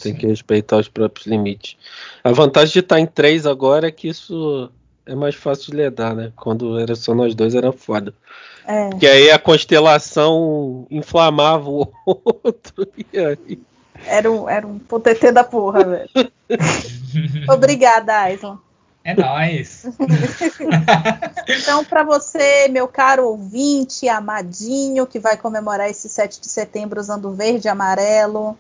Tem 0.02 0.16
que 0.16 0.26
respeitar 0.26 0.78
os 0.78 0.90
próprios 0.90 1.28
limites. 1.28 1.78
A 2.24 2.32
vantagem 2.32 2.74
de 2.74 2.80
estar 2.80 3.00
em 3.00 3.06
três 3.06 3.46
agora 3.46 3.88
é 3.88 3.92
que 3.92 4.08
isso 4.08 4.72
é 5.06 5.16
mais 5.16 5.36
fácil 5.36 5.72
de 5.72 5.78
lidar, 5.78 6.16
né? 6.16 6.32
Quando 6.36 6.80
era 6.80 6.96
só 6.96 7.14
nós 7.14 7.34
dois 7.36 7.56
era 7.56 7.72
foda. 7.72 8.14
É. 8.66 8.90
Que 8.92 9.08
aí 9.08 9.32
a 9.32 9.40
constelação 9.40 10.86
inflamava 10.90 11.70
o 11.70 11.92
outro. 12.06 12.88
E 13.14 13.20
aí... 13.20 13.60
Era 14.06 14.32
um, 14.32 14.50
era 14.50 14.66
um 14.66 14.80
PTT 14.80 15.32
da 15.32 15.44
porra, 15.44 15.84
velho. 15.84 16.10
Obrigada, 17.50 18.22
Aison. 18.22 18.58
É 19.04 19.16
nóis. 19.16 19.86
Então, 21.48 21.84
para 21.84 22.04
você, 22.04 22.68
meu 22.70 22.88
caro 22.88 23.28
ouvinte, 23.28 24.08
amadinho, 24.08 25.06
que 25.06 25.20
vai 25.20 25.36
comemorar 25.36 25.90
esse 25.90 26.08
7 26.08 26.40
de 26.40 26.48
setembro 26.48 27.00
usando 27.00 27.34
verde 27.34 27.68
e 27.68 27.70
amarelo, 27.70 28.58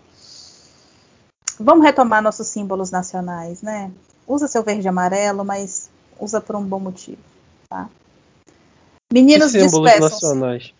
vamos 1.59 1.85
retomar 1.85 2.21
nossos 2.21 2.47
símbolos 2.47 2.91
nacionais, 2.91 3.61
né? 3.61 3.91
Usa 4.27 4.47
seu 4.47 4.63
verde 4.63 4.85
e 4.85 4.89
amarelo, 4.89 5.45
mas 5.45 5.89
usa 6.21 6.39
por 6.39 6.55
um 6.55 6.63
bom 6.63 6.79
motivo, 6.79 7.17
tá? 7.67 7.89
Meninos, 9.11 9.53
nacionais. 9.53 10.73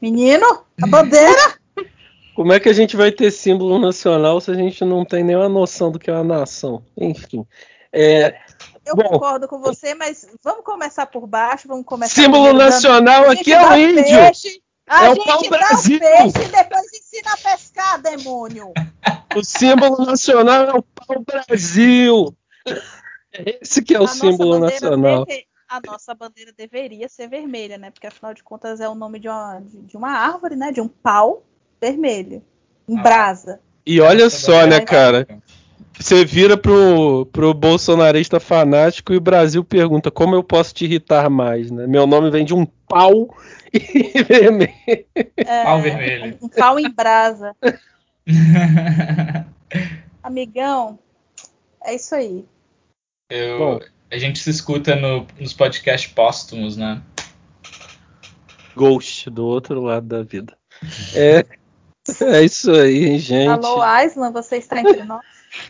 Menino, 0.00 0.64
a 0.82 0.86
bandeira! 0.86 1.58
Como 2.34 2.52
é 2.52 2.58
que 2.60 2.68
a 2.68 2.72
gente 2.72 2.96
vai 2.96 3.12
ter 3.12 3.30
símbolo 3.30 3.78
nacional 3.78 4.40
se 4.40 4.50
a 4.50 4.54
gente 4.54 4.84
não 4.84 5.04
tem 5.04 5.22
nenhuma 5.24 5.48
noção 5.48 5.90
do 5.90 5.98
que 5.98 6.10
é 6.10 6.12
uma 6.12 6.38
nação? 6.38 6.82
Enfim. 6.96 7.46
É, 7.92 8.38
Eu 8.84 8.94
Bom. 8.94 9.04
concordo 9.04 9.48
com 9.48 9.58
você, 9.58 9.94
mas 9.94 10.26
vamos 10.42 10.62
começar 10.64 11.06
por 11.06 11.26
baixo, 11.26 11.66
vamos 11.66 11.86
começar 11.86 12.20
símbolo 12.22 12.52
nacional 12.52 13.30
aqui 13.30 13.52
é 13.52 13.66
o 13.66 13.76
índio. 13.76 14.04
Peixe, 14.04 14.60
a 14.86 15.06
É 15.06 15.10
o 15.10 15.14
gente 15.14 15.24
pau 15.24 15.42
dá 15.42 15.48
Brasil. 15.48 15.96
o 15.96 16.00
peixe 16.00 16.42
e 16.42 16.48
depois 16.52 16.84
ensina 16.92 17.32
a 17.32 17.36
pescar, 17.36 18.02
demônio. 18.02 18.72
O 19.34 19.42
símbolo 19.44 20.04
nacional 20.04 20.64
é 20.66 20.72
o 20.74 20.82
pau 20.82 21.24
Brasil. 21.24 22.36
Esse 23.44 23.82
que 23.82 23.94
é 23.94 24.00
o 24.00 24.04
A 24.04 24.08
símbolo 24.08 24.58
nacional. 24.58 25.24
deve- 25.26 25.46
a 25.68 25.80
nossa 25.84 26.14
bandeira 26.14 26.52
deveria 26.56 27.08
ser 27.08 27.28
vermelha, 27.28 27.76
né? 27.76 27.90
Porque 27.90 28.06
afinal 28.06 28.32
de 28.32 28.42
contas 28.42 28.78
é 28.80 28.88
o 28.88 28.94
nome 28.94 29.18
de 29.18 29.28
uma, 29.28 29.58
de, 29.60 29.82
de 29.82 29.96
uma 29.96 30.10
árvore, 30.10 30.54
né? 30.54 30.70
De 30.70 30.80
um 30.80 30.86
pau 30.88 31.42
vermelho. 31.80 32.40
Em 32.88 32.96
Ah. 32.98 33.02
brasa. 33.02 33.60
E 33.84 34.00
olha 34.00 34.30
só, 34.30 34.58
né, 34.66 34.78
bandeira- 34.80 34.84
cara? 34.86 35.28
Você 35.98 36.24
vira 36.26 36.56
pro, 36.58 37.26
pro 37.32 37.52
bolsonarista 37.54 38.38
fanático 38.38 39.12
e 39.12 39.16
o 39.16 39.20
Brasil 39.20 39.64
pergunta 39.64 40.10
como 40.10 40.34
eu 40.34 40.44
posso 40.44 40.74
te 40.74 40.84
irritar 40.84 41.28
mais, 41.30 41.70
né? 41.70 41.86
Meu 41.86 42.06
nome 42.06 42.30
vem 42.30 42.44
de 42.44 42.52
um 42.54 42.66
pau 42.66 43.34
e 43.72 44.22
vermelho. 44.22 44.72
É, 45.36 45.64
Pau 45.64 45.80
vermelho. 45.80 46.38
Um, 46.42 46.46
um 46.46 46.48
pau 46.48 46.78
em 46.78 46.90
brasa. 46.90 47.56
Amigão, 50.22 50.98
é 51.82 51.94
isso 51.94 52.14
aí. 52.14 52.44
Eu- 53.28 53.58
Bom. 53.58 53.80
a 54.10 54.18
gente 54.18 54.38
se 54.38 54.50
escuta 54.50 54.94
no- 54.94 55.26
nos 55.38 55.52
podcasts 55.52 56.12
póstumos, 56.12 56.76
né? 56.76 57.02
Ghost 58.76 59.28
do 59.30 59.44
outro 59.46 59.80
lado 59.82 60.06
da 60.06 60.22
vida. 60.22 60.56
É, 61.14 61.44
é 62.22 62.42
isso 62.44 62.70
aí, 62.70 63.18
gente. 63.18 63.48
Alô, 63.48 63.80
Aislan, 63.82 64.30
você 64.30 64.58
está 64.58 64.78
entre 64.80 65.02
nós? 65.04 65.24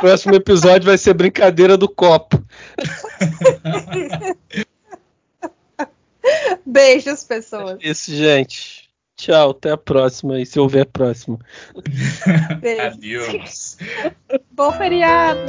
Próximo 0.00 0.34
episódio 0.34 0.86
vai 0.86 0.96
ser 0.96 1.12
brincadeira 1.14 1.76
do 1.76 1.88
copo. 1.88 2.42
Beijos, 6.64 7.24
pessoas. 7.24 7.78
Isso, 7.82 8.14
gente. 8.14 8.77
Tchau, 9.18 9.50
até 9.50 9.72
a 9.72 9.76
próxima. 9.76 10.40
E 10.40 10.46
se 10.46 10.58
houver 10.58 10.86
próxima. 10.86 11.38
Beijo. 12.62 12.82
Adeus. 12.82 13.76
Bom 14.52 14.72
feriado. 14.72 15.40